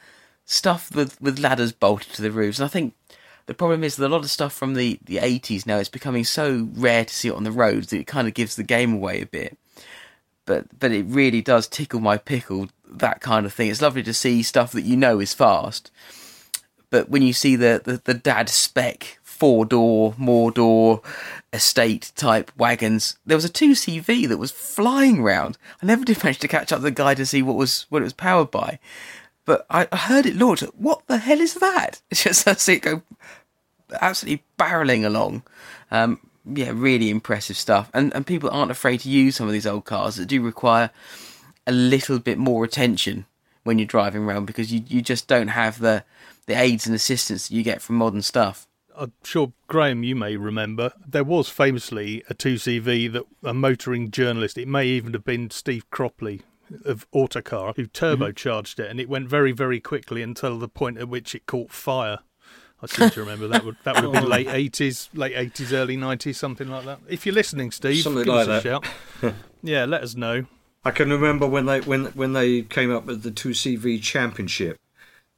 stuff 0.46 0.94
with 0.96 1.22
with 1.22 1.40
ladders 1.40 1.72
bolted 1.72 2.14
to 2.14 2.22
the 2.24 2.32
roofs. 2.32 2.58
And 2.60 2.66
I 2.66 2.70
think 2.70 2.96
the 3.46 3.54
problem 3.54 3.84
is 3.84 3.96
that 3.96 4.08
a 4.08 4.10
lot 4.10 4.24
of 4.24 4.32
stuff 4.32 4.54
from 4.54 4.74
the 4.74 5.00
the 5.06 5.18
80s 5.18 5.66
now 5.68 5.78
is 5.78 5.88
becoming 5.90 6.24
so 6.24 6.68
rare 6.74 7.06
to 7.06 7.14
see 7.14 7.28
it 7.28 7.36
on 7.36 7.44
the 7.44 7.52
roads 7.52 7.88
that 7.88 8.00
it 8.00 8.08
kind 8.08 8.28
of 8.28 8.34
gives 8.34 8.56
the 8.56 8.64
game 8.64 8.94
away 8.94 9.22
a 9.22 9.26
bit. 9.28 9.58
But 10.46 10.80
but 10.80 10.92
it 10.92 11.06
really 11.08 11.42
does 11.44 11.68
tickle 11.68 12.00
my 12.00 12.18
pickle 12.18 12.70
that 12.90 13.22
kind 13.22 13.46
of 13.46 13.54
thing. 13.54 13.70
It's 13.70 13.82
lovely 13.84 14.04
to 14.04 14.14
see 14.14 14.42
stuff 14.42 14.72
that 14.72 14.82
you 14.82 14.98
know 14.98 15.20
is 15.20 15.34
fast, 15.36 15.92
but 16.90 17.08
when 17.10 17.22
you 17.22 17.34
see 17.34 17.56
the, 17.56 17.80
the, 17.84 18.02
the 18.04 18.14
dad 18.16 18.50
spec 18.50 19.20
four 19.42 19.66
door, 19.66 20.14
more 20.20 20.52
door, 20.52 21.02
estate 21.52 22.12
type 22.16 22.52
wagons, 22.56 23.18
there 23.26 23.36
was 23.36 23.44
a 23.44 23.50
two 23.50 23.72
CV 23.72 24.28
that 24.28 24.38
was 24.38 24.52
flying 24.52 25.24
round. 25.24 25.58
I 25.82 25.88
never 25.88 26.06
did 26.06 26.24
manage 26.24 26.38
to 26.42 26.48
catch 26.48 26.72
up 26.72 26.78
to 26.78 26.84
the 26.84 26.92
guy 26.92 27.16
to 27.16 27.26
see 27.26 27.42
what 27.42 27.56
was 27.56 27.88
what 27.90 28.04
it 28.04 28.06
was 28.06 28.14
powered 28.14 28.52
by, 28.52 28.78
but 29.44 29.66
I, 29.68 29.88
I 29.92 29.98
heard 29.98 30.28
it 30.28 30.36
launch. 30.36 30.62
What 30.78 31.08
the 31.08 31.18
hell 31.18 31.42
is 31.42 31.56
that? 31.56 32.04
It's 32.12 32.24
just 32.24 32.48
I 32.48 32.54
see 32.54 32.74
it 32.74 32.84
go 32.84 33.02
absolutely 34.00 34.44
barreling 34.60 35.04
along. 35.04 35.42
Um, 35.90 36.20
yeah, 36.46 36.72
really 36.72 37.10
impressive 37.10 37.58
stuff. 37.58 37.90
And 37.96 38.14
and 38.14 38.28
people 38.28 38.52
aren't 38.52 38.70
afraid 38.70 39.00
to 39.00 39.10
use 39.10 39.38
some 39.38 39.48
of 39.48 39.54
these 39.54 39.66
old 39.66 39.86
cars 39.86 40.18
that 40.18 40.28
do 40.28 40.40
require 40.44 40.92
a 41.66 41.72
little 41.72 42.20
bit 42.20 42.38
more 42.38 42.64
attention 42.64 43.26
when 43.64 43.80
you're 43.80 43.88
driving 43.88 44.22
around 44.22 44.46
because 44.46 44.72
you, 44.72 44.84
you 44.88 45.02
just 45.02 45.28
don't 45.28 45.48
have 45.48 45.80
the 45.80 46.04
the 46.46 46.54
aids 46.54 46.86
and 46.86 46.96
assistance 46.96 47.48
that 47.48 47.56
you 47.56 47.64
get 47.64 47.82
from 47.82 47.96
modern 47.96 48.22
stuff. 48.22 48.68
I'm 49.02 49.14
sure 49.24 49.52
Graham, 49.68 50.04
you 50.04 50.16
may 50.16 50.36
remember, 50.38 50.92
there 51.08 51.24
was 51.24 51.50
famously 51.50 52.24
a 52.30 52.36
2CV 52.36 53.12
that 53.14 53.24
a 53.44 53.54
motoring 53.54 54.12
journalist, 54.12 54.58
it 54.60 54.68
may 54.68 54.86
even 54.86 55.14
have 55.14 55.26
been 55.26 55.50
Steve 55.50 55.90
Cropley 55.90 56.42
of 56.86 57.08
Autocar, 57.12 57.74
who 57.76 57.88
turbocharged 57.88 58.78
it, 58.80 58.90
and 58.92 59.00
it 59.00 59.10
went 59.10 59.28
very, 59.28 59.52
very 59.52 59.80
quickly 59.80 60.22
until 60.22 60.60
the 60.60 60.68
point 60.68 61.00
at 61.00 61.10
which 61.10 61.34
it 61.34 61.48
caught 61.48 61.72
fire. 61.72 62.20
I 62.84 62.86
seem 62.88 63.10
to 63.10 63.20
remember 63.20 63.48
that 63.48 63.66
would 63.66 63.78
that 63.84 63.96
would 63.96 64.04
have 64.04 64.14
been 64.14 64.30
late 64.30 64.48
80s, 64.48 65.10
late 65.14 65.36
80s, 65.36 65.72
early 65.74 65.98
90s, 65.98 66.36
something 66.36 66.68
like 66.68 66.86
that. 66.86 67.00
If 67.10 67.26
you're 67.26 67.36
listening, 67.36 67.72
Steve, 67.72 68.04
Something 68.04 68.24
give 68.24 68.34
like 68.34 68.48
us 68.48 68.66
a 68.66 68.70
that. 68.70 68.84
shout. 69.24 69.34
yeah, 69.64 69.86
let 69.86 70.02
us 70.04 70.16
know. 70.16 70.46
I 70.84 70.92
can 70.92 71.10
remember 71.12 71.46
when 71.48 71.66
they 71.66 71.82
when 71.82 72.06
when 72.06 72.34
they 72.34 72.62
came 72.64 72.92
up 72.92 73.06
with 73.06 73.22
the 73.24 73.30
two 73.32 73.50
CV 73.50 74.02
championship. 74.02 74.78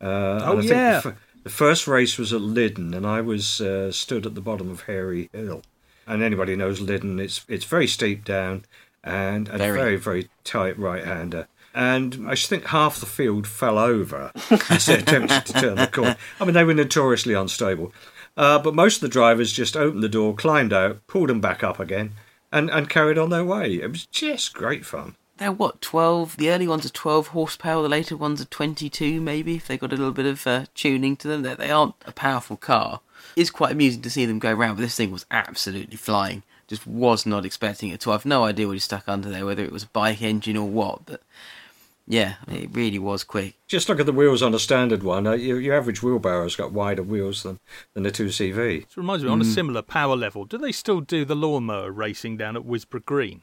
Uh, 0.02 0.06
Oh, 0.08 0.52
and 0.52 0.60
I 0.60 0.62
think 0.62 0.72
yeah. 0.72 1.00
the, 1.02 1.16
the 1.44 1.50
first 1.50 1.88
race 1.88 2.18
was 2.18 2.34
at 2.34 2.42
Lydden, 2.42 2.94
and 2.94 3.06
I 3.06 3.22
was 3.22 3.62
uh, 3.62 3.92
stood 3.92 4.26
at 4.26 4.36
the 4.36 4.42
bottom 4.42 4.70
of 4.70 4.82
Hairy 4.84 5.30
Hill. 5.34 5.62
And 6.06 6.22
anybody 6.22 6.56
knows 6.56 6.82
Lydden; 6.82 7.20
it's 7.20 7.46
it's 7.48 7.66
very 7.66 7.88
steep 7.88 8.26
down 8.26 8.66
and 9.04 9.48
a 9.50 9.58
Very. 9.58 9.78
very 9.78 9.96
very 9.98 10.30
tight 10.44 10.78
right 10.78 11.04
hander. 11.04 11.48
And 11.74 12.26
I 12.28 12.36
think 12.36 12.66
half 12.68 13.00
the 13.00 13.06
field 13.06 13.48
fell 13.48 13.80
over 13.80 14.32
as 14.70 14.86
they 14.86 15.00
attempted 15.00 15.46
to 15.48 15.54
turn 15.54 15.76
the 15.76 15.88
corner. 15.88 16.18
I 16.40 16.46
mean, 16.46 16.54
they 16.54 16.64
were 16.64 16.74
notoriously 16.74 17.34
unstable. 17.34 17.94
Uh, 18.38 18.60
but 18.60 18.76
most 18.76 18.96
of 18.96 19.02
the 19.02 19.08
drivers 19.10 19.52
just 19.52 19.76
opened 19.76 20.04
the 20.04 20.10
door, 20.10 20.36
climbed 20.36 20.72
out, 20.74 21.06
pulled 21.08 21.30
them 21.30 21.42
back 21.42 21.64
up 21.64 21.80
again, 21.80 22.14
and, 22.52 22.70
and 22.70 22.90
carried 22.90 23.18
on 23.18 23.30
their 23.32 23.44
way. 23.44 23.76
It 23.76 23.90
was 23.90 24.06
just 24.06 24.54
great 24.54 24.86
fun. 24.86 25.16
They're 25.44 25.52
what 25.52 25.82
twelve? 25.82 26.38
The 26.38 26.50
early 26.52 26.70
ones 26.70 26.86
are 26.86 26.90
twelve 26.90 27.28
horsepower. 27.28 27.84
The 27.84 27.90
later 27.90 28.16
ones 28.16 28.40
are 28.40 28.46
twenty-two, 28.46 29.20
maybe 29.20 29.56
if 29.56 29.68
they 29.68 29.78
got 29.78 29.92
a 29.92 29.98
little 29.98 30.14
bit 30.14 30.26
of 30.26 30.48
uh, 30.48 30.68
tuning 30.74 31.18
to 31.18 31.28
them. 31.28 31.42
They, 31.42 31.54
they 31.54 31.70
aren't 31.70 31.96
a 32.06 32.14
powerful 32.14 32.56
car. 32.56 33.02
It's 33.36 33.50
quite 33.50 33.74
amusing 33.74 34.02
to 34.04 34.10
see 34.10 34.26
them 34.26 34.40
go 34.40 34.54
around, 34.54 34.76
but 34.76 34.84
this 34.84 34.96
thing 34.96 35.12
was 35.12 35.26
absolutely 35.30 35.98
flying. 35.98 36.44
Just 36.70 36.88
was 36.88 37.26
not 37.26 37.46
expecting 37.46 37.90
it 37.90 38.00
to. 38.00 38.14
I've 38.14 38.24
no 38.24 38.46
idea 38.46 38.68
what 38.68 38.74
he 38.74 38.80
stuck 38.80 39.10
under 39.10 39.30
there, 39.30 39.46
whether 39.46 39.66
it 39.66 39.74
was 39.74 39.84
a 39.84 39.88
bike 39.88 40.22
engine 40.22 40.56
or 40.56 40.70
what. 40.70 41.06
But 41.06 41.22
yeah, 42.08 42.36
it 42.48 42.70
really 42.72 43.00
was 43.00 43.26
quick. 43.26 43.56
Just 43.68 43.90
look 43.90 44.00
at 44.00 44.06
the 44.06 44.14
wheels 44.14 44.42
on 44.42 44.54
a 44.54 44.60
standard 44.60 45.04
one. 45.04 45.28
Uh, 45.28 45.34
your, 45.34 45.60
your 45.60 45.76
average 45.76 46.02
wheelbarrow's 46.02 46.56
got 46.56 46.72
wider 46.72 47.04
wheels 47.04 47.44
than, 47.44 47.60
than 47.94 48.04
the 48.04 48.12
2CV. 48.12 48.84
It 48.84 48.96
reminds 48.96 49.26
me, 49.26 49.30
on 49.30 49.42
a 49.42 49.46
similar 49.46 49.82
power 49.82 50.16
level, 50.16 50.46
do 50.46 50.58
they 50.58 50.72
still 50.72 51.02
do 51.02 51.26
the 51.26 51.36
lawnmower 51.36 51.92
racing 51.92 52.38
down 52.38 52.56
at 52.56 52.64
Wisborough 52.64 53.04
Green? 53.06 53.42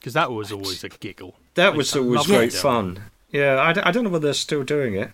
Because 0.00 0.14
that 0.14 0.32
was 0.32 0.50
always 0.50 0.82
a 0.82 0.88
giggle. 0.88 1.36
That 1.54 1.74
I 1.74 1.76
was 1.76 1.94
always 1.94 2.26
great 2.26 2.52
fun. 2.54 3.02
Yeah, 3.30 3.60
I, 3.60 3.72
d- 3.74 3.82
I 3.84 3.92
don't 3.92 4.02
know 4.04 4.10
whether 4.10 4.26
they're 4.28 4.34
still 4.34 4.64
doing 4.64 4.94
it. 4.94 5.12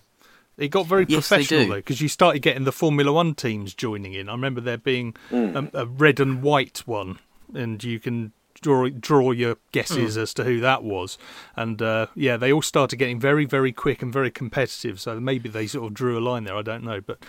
It 0.57 0.69
got 0.69 0.87
very 0.87 1.05
Yes, 1.07 1.27
professional 1.27 1.67
though, 1.67 1.75
because 1.75 2.01
you 2.01 2.07
started 2.07 2.39
getting 2.41 2.63
the 2.63 2.71
Formula 2.71 3.11
One 3.13 3.35
teams 3.35 3.75
joining 3.75 4.13
in. 4.13 4.27
I 4.27 4.31
remember 4.31 4.59
there 4.61 4.77
being 4.77 5.15
Hmm. 5.29 5.55
a, 5.55 5.69
a 5.81 5.85
red 5.85 6.19
and 6.19 6.41
white 6.41 6.79
one, 6.87 7.19
and 7.53 7.83
you 7.83 7.99
can 7.99 8.31
draw 8.61 8.89
draw 8.89 9.31
your 9.31 9.57
guesses 9.71 10.15
Hmm. 10.15 10.21
as 10.21 10.33
to 10.35 10.43
who 10.43 10.59
that 10.61 10.83
was. 10.83 11.17
And 11.55 11.81
uh, 11.81 12.07
yeah, 12.15 12.37
they 12.37 12.51
all 12.51 12.61
started 12.61 12.97
getting 12.97 13.19
very, 13.19 13.45
very 13.45 13.71
quick 13.71 14.01
and 14.01 14.11
very 14.13 14.31
competitive. 14.31 14.99
So 14.99 15.19
maybe 15.19 15.49
they 15.49 15.67
sort 15.67 15.87
of 15.87 15.93
drew 15.93 16.17
a 16.17 16.21
line 16.21 16.43
there. 16.43 16.55
I 16.55 16.61
don't 16.61 16.83
know, 16.83 17.01
but 17.01 17.19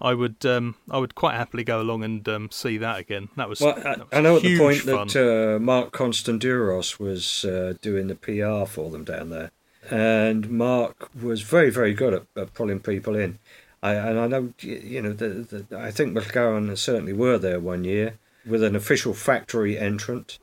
I 0.00 0.14
would 0.14 0.44
um, 0.46 0.76
I 0.90 0.98
would 0.98 1.14
quite 1.14 1.34
happily 1.34 1.64
go 1.64 1.80
along 1.80 2.04
and 2.04 2.28
um, 2.28 2.48
see 2.50 2.78
that 2.78 2.98
again. 2.98 3.28
That 3.36 3.48
was, 3.48 3.60
Well, 3.60 3.74
I, 3.78 3.80
that 3.82 3.98
was 3.98 4.08
I 4.12 4.20
know 4.20 4.36
at 4.36 4.42
the 4.42 4.58
point 4.58 4.78
fun. 4.78 5.08
that 5.08 5.56
uh, 5.56 5.58
Mark 5.58 5.92
Constanduros 5.92 6.98
was 6.98 7.44
uh, 7.44 7.74
doing 7.82 8.08
the 8.08 8.14
PR 8.14 8.66
for 8.70 8.90
them 8.90 9.04
down 9.04 9.30
there. 9.30 9.50
and 9.90 10.50
Mark 10.50 11.10
was 11.20 11.42
very, 11.42 11.70
very 11.70 11.92
good 11.94 12.14
at, 12.14 12.22
at 12.36 12.54
pulling 12.54 12.80
people 12.80 13.14
in. 13.14 13.38
I, 13.82 13.92
and 13.94 14.18
I 14.18 14.26
know, 14.28 14.54
you 14.60 15.02
know, 15.02 15.12
the, 15.12 15.28
the, 15.68 15.78
I 15.78 15.90
think 15.90 16.16
McLaren 16.16 16.76
certainly 16.78 17.12
were 17.12 17.36
there 17.36 17.60
one 17.60 17.84
year 17.84 18.18
with 18.46 18.62
an 18.62 18.74
official 18.74 19.12
factory 19.12 19.78
entrant, 19.78 20.38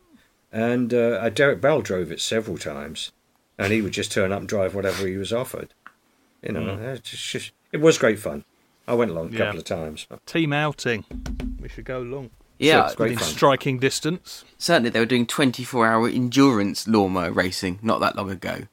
and 0.52 0.94
uh, 0.94 1.30
Derek 1.30 1.62
Bell 1.62 1.82
drove 1.82 2.12
it 2.12 2.20
several 2.20 2.58
times, 2.58 3.12
and 3.58 3.72
he 3.72 3.82
would 3.82 3.94
just 3.94 4.12
turn 4.12 4.32
up 4.32 4.40
and 4.40 4.50
drive 4.50 4.76
whatever 4.76 5.08
he 5.08 5.18
was 5.18 5.32
offered. 5.32 5.74
You 6.42 6.54
know, 6.54 6.62
mm. 6.62 7.04
just, 7.04 7.52
it 7.72 7.82
was 7.82 7.98
great 7.98 8.20
fun. 8.20 8.44
I 8.88 8.94
went 8.96 9.12
along 9.12 9.34
a 9.34 9.38
couple 9.38 9.60
of 9.60 9.66
times. 9.66 10.08
Team 10.26 10.52
outing, 10.54 11.06
we 11.60 11.70
should 11.70 11.86
go 11.86 12.02
along. 12.02 12.32
Yeah, 12.58 12.88
so 12.88 12.96
great 12.96 13.20
fun. 13.20 13.28
striking 13.28 13.80
distance. 13.80 14.44
Certainly, 14.58 14.92
they 14.92 15.00
were 15.00 15.06
doing 15.06 15.26
24-hour 15.26 16.10
endurance 16.10 16.88
lawnmower 16.88 17.32
racing 17.32 17.80
not 17.82 18.00
that 18.02 18.16
long 18.16 18.30
ago. 18.30 18.68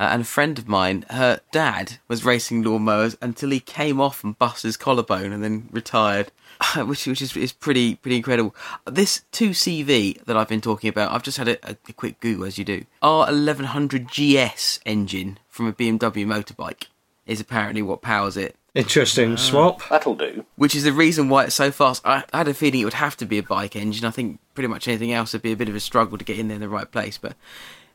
Uh, 0.00 0.08
and 0.12 0.22
a 0.22 0.24
friend 0.24 0.58
of 0.58 0.66
mine, 0.66 1.04
her 1.10 1.40
dad 1.52 1.98
was 2.08 2.24
racing 2.24 2.64
lawnmowers 2.64 3.16
until 3.20 3.50
he 3.50 3.60
came 3.60 4.00
off 4.00 4.24
and 4.24 4.38
busted 4.38 4.68
his 4.68 4.76
collarbone 4.78 5.30
and 5.30 5.44
then 5.44 5.68
retired, 5.70 6.32
which 6.76 7.06
which 7.06 7.22
is, 7.22 7.36
is 7.36 7.52
pretty 7.52 7.96
pretty 7.96 8.16
incredible. 8.16 8.54
This 8.86 9.22
2CV 9.32 10.24
that 10.24 10.36
I've 10.36 10.48
been 10.48 10.60
talking 10.60 10.88
about, 10.88 11.12
I've 11.12 11.22
just 11.22 11.38
had 11.38 11.48
a, 11.48 11.70
a 11.70 11.92
quick 11.94 12.20
Google 12.20 12.46
as 12.46 12.58
you 12.58 12.64
do. 12.64 12.84
R1100 13.02 14.08
GS 14.08 14.80
engine 14.84 15.38
from 15.48 15.66
a 15.66 15.72
BMW 15.72 16.26
motorbike 16.26 16.84
is 17.26 17.40
apparently 17.40 17.82
what 17.82 18.02
powers 18.02 18.36
it. 18.36 18.56
Interesting 18.74 19.36
swap. 19.36 19.82
Uh, 19.82 19.86
that'll 19.90 20.14
do. 20.14 20.44
Which 20.56 20.76
is 20.76 20.84
the 20.84 20.92
reason 20.92 21.28
why 21.28 21.44
it's 21.44 21.56
so 21.56 21.72
fast. 21.72 22.06
I, 22.06 22.24
I 22.32 22.38
had 22.38 22.48
a 22.48 22.54
feeling 22.54 22.80
it 22.80 22.84
would 22.84 22.94
have 22.94 23.16
to 23.16 23.26
be 23.26 23.38
a 23.38 23.42
bike 23.42 23.74
engine. 23.74 24.04
I 24.04 24.10
think 24.10 24.38
pretty 24.54 24.68
much 24.68 24.86
anything 24.86 25.12
else 25.12 25.32
would 25.32 25.42
be 25.42 25.52
a 25.52 25.56
bit 25.56 25.68
of 25.68 25.74
a 25.74 25.80
struggle 25.80 26.18
to 26.18 26.24
get 26.24 26.38
in 26.38 26.48
there 26.48 26.54
in 26.56 26.60
the 26.60 26.68
right 26.68 26.90
place. 26.90 27.18
But 27.18 27.34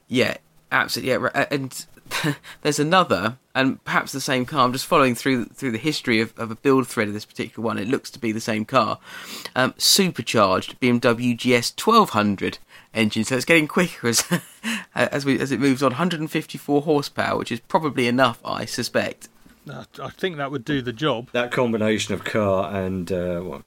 yeah, 0.07 0.37
absolutely. 0.71 1.11
Yeah, 1.13 1.29
uh, 1.33 1.45
and 1.49 1.85
there's 2.61 2.79
another, 2.79 3.37
and 3.53 3.83
perhaps 3.83 4.11
the 4.11 4.21
same 4.21 4.45
car. 4.45 4.65
I'm 4.65 4.73
just 4.73 4.85
following 4.85 5.15
through 5.15 5.45
through 5.45 5.71
the 5.71 5.77
history 5.77 6.19
of, 6.19 6.37
of 6.37 6.51
a 6.51 6.55
build 6.55 6.87
thread 6.87 7.07
of 7.07 7.13
this 7.13 7.25
particular 7.25 7.65
one. 7.65 7.77
It 7.77 7.87
looks 7.87 8.11
to 8.11 8.19
be 8.19 8.31
the 8.31 8.41
same 8.41 8.65
car, 8.65 8.99
um, 9.55 9.73
supercharged 9.77 10.79
BMW 10.79 11.35
GS 11.35 11.73
1200 11.83 12.59
engine. 12.93 13.23
So 13.23 13.35
it's 13.35 13.45
getting 13.45 13.67
quicker 13.67 14.07
as 14.07 14.23
as 14.95 15.25
we 15.25 15.39
as 15.39 15.51
it 15.51 15.59
moves 15.59 15.81
on. 15.81 15.91
154 15.91 16.81
horsepower, 16.83 17.37
which 17.37 17.51
is 17.51 17.59
probably 17.61 18.07
enough, 18.07 18.39
I 18.45 18.65
suspect. 18.65 19.29
I 19.67 20.09
think 20.09 20.37
that 20.37 20.51
would 20.51 20.63
do 20.63 20.81
the 20.81 20.93
job. 20.93 21.29
That 21.31 21.51
combination 21.51 22.13
of 22.13 22.23
car 22.23 22.71
and 22.71 23.11
uh, 23.11 23.41
well, 23.43 23.63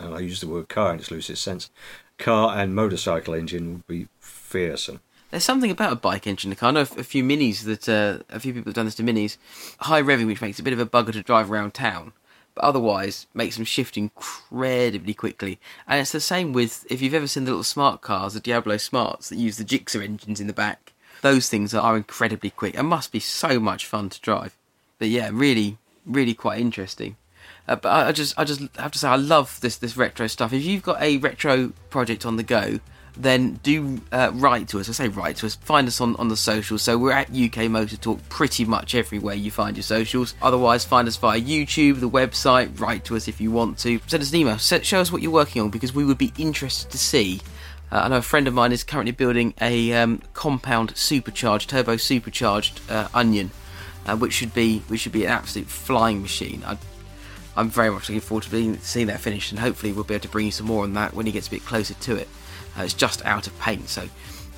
I 0.00 0.18
use 0.18 0.40
the 0.40 0.48
word 0.48 0.68
car 0.68 0.92
in 0.92 0.98
its 0.98 1.10
loosest 1.10 1.42
sense, 1.42 1.70
car 2.18 2.56
and 2.58 2.74
motorcycle 2.74 3.34
engine 3.34 3.72
would 3.74 3.86
be 3.86 4.08
fearsome. 4.18 5.00
There's 5.30 5.44
something 5.44 5.70
about 5.70 5.92
a 5.92 5.96
bike 5.96 6.26
engine. 6.26 6.56
I 6.60 6.70
know 6.72 6.80
a 6.80 6.86
few 6.86 7.22
minis 7.22 7.62
that 7.64 7.88
uh, 7.88 8.22
a 8.34 8.40
few 8.40 8.52
people 8.52 8.70
have 8.70 8.74
done 8.74 8.86
this 8.86 8.96
to 8.96 9.04
minis. 9.04 9.36
High 9.78 10.02
revving, 10.02 10.26
which 10.26 10.42
makes 10.42 10.58
it 10.58 10.62
a 10.62 10.64
bit 10.64 10.72
of 10.72 10.80
a 10.80 10.86
bugger 10.86 11.12
to 11.12 11.22
drive 11.22 11.50
around 11.50 11.72
town, 11.72 12.12
but 12.54 12.64
otherwise 12.64 13.26
makes 13.32 13.56
them 13.56 13.64
shift 13.64 13.96
incredibly 13.96 15.14
quickly. 15.14 15.60
And 15.86 16.00
it's 16.00 16.10
the 16.10 16.20
same 16.20 16.52
with 16.52 16.84
if 16.90 17.00
you've 17.00 17.14
ever 17.14 17.28
seen 17.28 17.44
the 17.44 17.52
little 17.52 17.62
smart 17.62 18.00
cars, 18.00 18.34
the 18.34 18.40
Diablo 18.40 18.76
Smarts 18.76 19.28
that 19.28 19.38
use 19.38 19.56
the 19.56 19.64
Gixxer 19.64 20.02
engines 20.02 20.40
in 20.40 20.48
the 20.48 20.52
back. 20.52 20.92
Those 21.22 21.48
things 21.48 21.74
are 21.74 21.96
incredibly 21.96 22.50
quick 22.50 22.76
and 22.76 22.88
must 22.88 23.12
be 23.12 23.20
so 23.20 23.60
much 23.60 23.86
fun 23.86 24.08
to 24.08 24.20
drive. 24.20 24.56
But 24.98 25.08
yeah, 25.08 25.30
really, 25.32 25.78
really 26.04 26.34
quite 26.34 26.60
interesting. 26.60 27.16
Uh, 27.68 27.76
but 27.76 27.88
I, 27.88 28.08
I 28.08 28.12
just, 28.12 28.36
I 28.36 28.42
just 28.42 28.62
have 28.76 28.90
to 28.92 28.98
say, 28.98 29.08
I 29.08 29.16
love 29.16 29.60
this 29.60 29.76
this 29.76 29.96
retro 29.96 30.26
stuff. 30.26 30.52
If 30.52 30.64
you've 30.64 30.82
got 30.82 31.00
a 31.00 31.18
retro 31.18 31.72
project 31.88 32.26
on 32.26 32.34
the 32.36 32.42
go, 32.42 32.80
then 33.22 33.54
do 33.62 34.00
uh, 34.12 34.30
write 34.34 34.68
to 34.68 34.80
us. 34.80 34.88
I 34.88 34.92
say 34.92 35.08
write 35.08 35.36
to 35.36 35.46
us. 35.46 35.56
Find 35.56 35.86
us 35.88 36.00
on, 36.00 36.16
on 36.16 36.28
the 36.28 36.36
socials. 36.36 36.82
So 36.82 36.98
we're 36.98 37.12
at 37.12 37.34
UK 37.34 37.70
Motor 37.70 37.96
Talk 37.96 38.20
pretty 38.28 38.64
much 38.64 38.94
everywhere 38.94 39.34
you 39.34 39.50
find 39.50 39.76
your 39.76 39.82
socials. 39.82 40.34
Otherwise, 40.42 40.84
find 40.84 41.06
us 41.08 41.16
via 41.16 41.40
YouTube, 41.40 42.00
the 42.00 42.08
website. 42.08 42.78
Write 42.80 43.04
to 43.06 43.16
us 43.16 43.28
if 43.28 43.40
you 43.40 43.50
want 43.50 43.78
to. 43.78 44.00
Send 44.06 44.22
us 44.22 44.30
an 44.30 44.36
email. 44.36 44.56
Show 44.58 45.00
us 45.00 45.12
what 45.12 45.22
you're 45.22 45.30
working 45.30 45.62
on 45.62 45.70
because 45.70 45.94
we 45.94 46.04
would 46.04 46.18
be 46.18 46.32
interested 46.38 46.90
to 46.90 46.98
see. 46.98 47.40
Uh, 47.92 48.02
I 48.04 48.08
know 48.08 48.18
a 48.18 48.22
friend 48.22 48.46
of 48.46 48.54
mine 48.54 48.72
is 48.72 48.84
currently 48.84 49.12
building 49.12 49.52
a 49.60 49.92
um, 49.94 50.22
compound 50.32 50.96
supercharged, 50.96 51.70
turbo 51.70 51.96
supercharged 51.96 52.80
uh, 52.88 53.08
onion, 53.12 53.50
uh, 54.06 54.16
which 54.16 54.32
should 54.32 54.54
be 54.54 54.80
which 54.88 55.00
should 55.00 55.12
be 55.12 55.24
an 55.24 55.30
absolute 55.30 55.66
flying 55.66 56.22
machine. 56.22 56.62
I, 56.64 56.78
I'm 57.56 57.68
very 57.68 57.90
much 57.90 58.08
looking 58.08 58.20
forward 58.20 58.44
to 58.44 58.50
being, 58.50 58.78
seeing 58.78 59.08
that 59.08 59.20
finished, 59.20 59.50
and 59.50 59.58
hopefully 59.58 59.92
we'll 59.92 60.04
be 60.04 60.14
able 60.14 60.22
to 60.22 60.28
bring 60.28 60.46
you 60.46 60.52
some 60.52 60.66
more 60.66 60.84
on 60.84 60.94
that 60.94 61.14
when 61.14 61.26
he 61.26 61.32
gets 61.32 61.48
a 61.48 61.50
bit 61.50 61.64
closer 61.64 61.94
to 61.94 62.16
it. 62.16 62.28
Uh, 62.80 62.84
it's 62.84 62.94
just 62.94 63.24
out 63.26 63.46
of 63.46 63.58
paint, 63.58 63.88
so 63.88 64.08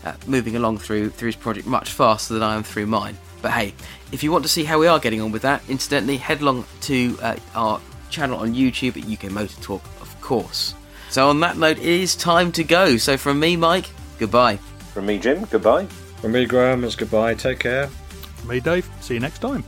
uh, 0.05 0.15
moving 0.27 0.55
along 0.55 0.79
through 0.79 1.11
through 1.11 1.27
his 1.27 1.37
project 1.37 1.67
much 1.67 1.91
faster 1.91 2.35
than 2.35 2.43
I 2.43 2.55
am 2.55 2.63
through 2.63 2.87
mine. 2.87 3.19
But 3.41 3.51
hey, 3.51 3.75
if 4.13 4.23
you 4.23 4.31
want 4.31 4.45
to 4.45 4.49
see 4.49 4.63
how 4.63 4.79
we 4.79 4.87
are 4.87 5.01
getting 5.01 5.21
on 5.21 5.33
with 5.33 5.43
that, 5.43 5.63
incidentally, 5.69 6.19
head 6.19 6.41
along 6.41 6.65
to 6.83 7.19
uh, 7.21 7.37
our 7.57 7.81
channel 8.11 8.39
on 8.39 8.55
YouTube 8.55 8.97
at 8.97 9.11
UK 9.11 9.33
Motor 9.33 9.61
Talk, 9.61 9.85
of 10.01 10.21
course. 10.21 10.75
So 11.11 11.29
on 11.29 11.41
that 11.41 11.57
note, 11.57 11.79
it 11.79 11.85
is 11.85 12.15
time 12.15 12.53
to 12.53 12.63
go. 12.63 12.97
So 12.97 13.17
from 13.17 13.41
me, 13.41 13.57
Mike, 13.57 13.91
goodbye. 14.19 14.57
From 14.95 15.07
me, 15.07 15.19
Jim, 15.19 15.45
goodbye. 15.47 15.87
From 16.21 16.33
me, 16.33 16.47
Graham, 16.47 16.85
it's 16.85 16.95
goodbye. 16.95 17.35
Take 17.35 17.59
care. 17.59 17.89
From 17.89 18.51
me, 18.51 18.61
Dave. 18.61 18.89
See 19.01 19.15
you 19.15 19.21
next 19.21 19.41
time. 19.41 19.65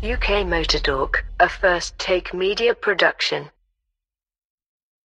UK 0.00 0.46
Motor 0.46 0.78
Talk, 0.78 1.24
a 1.40 1.48
first 1.48 1.98
take 1.98 2.32
media 2.32 2.72
production. 2.72 3.50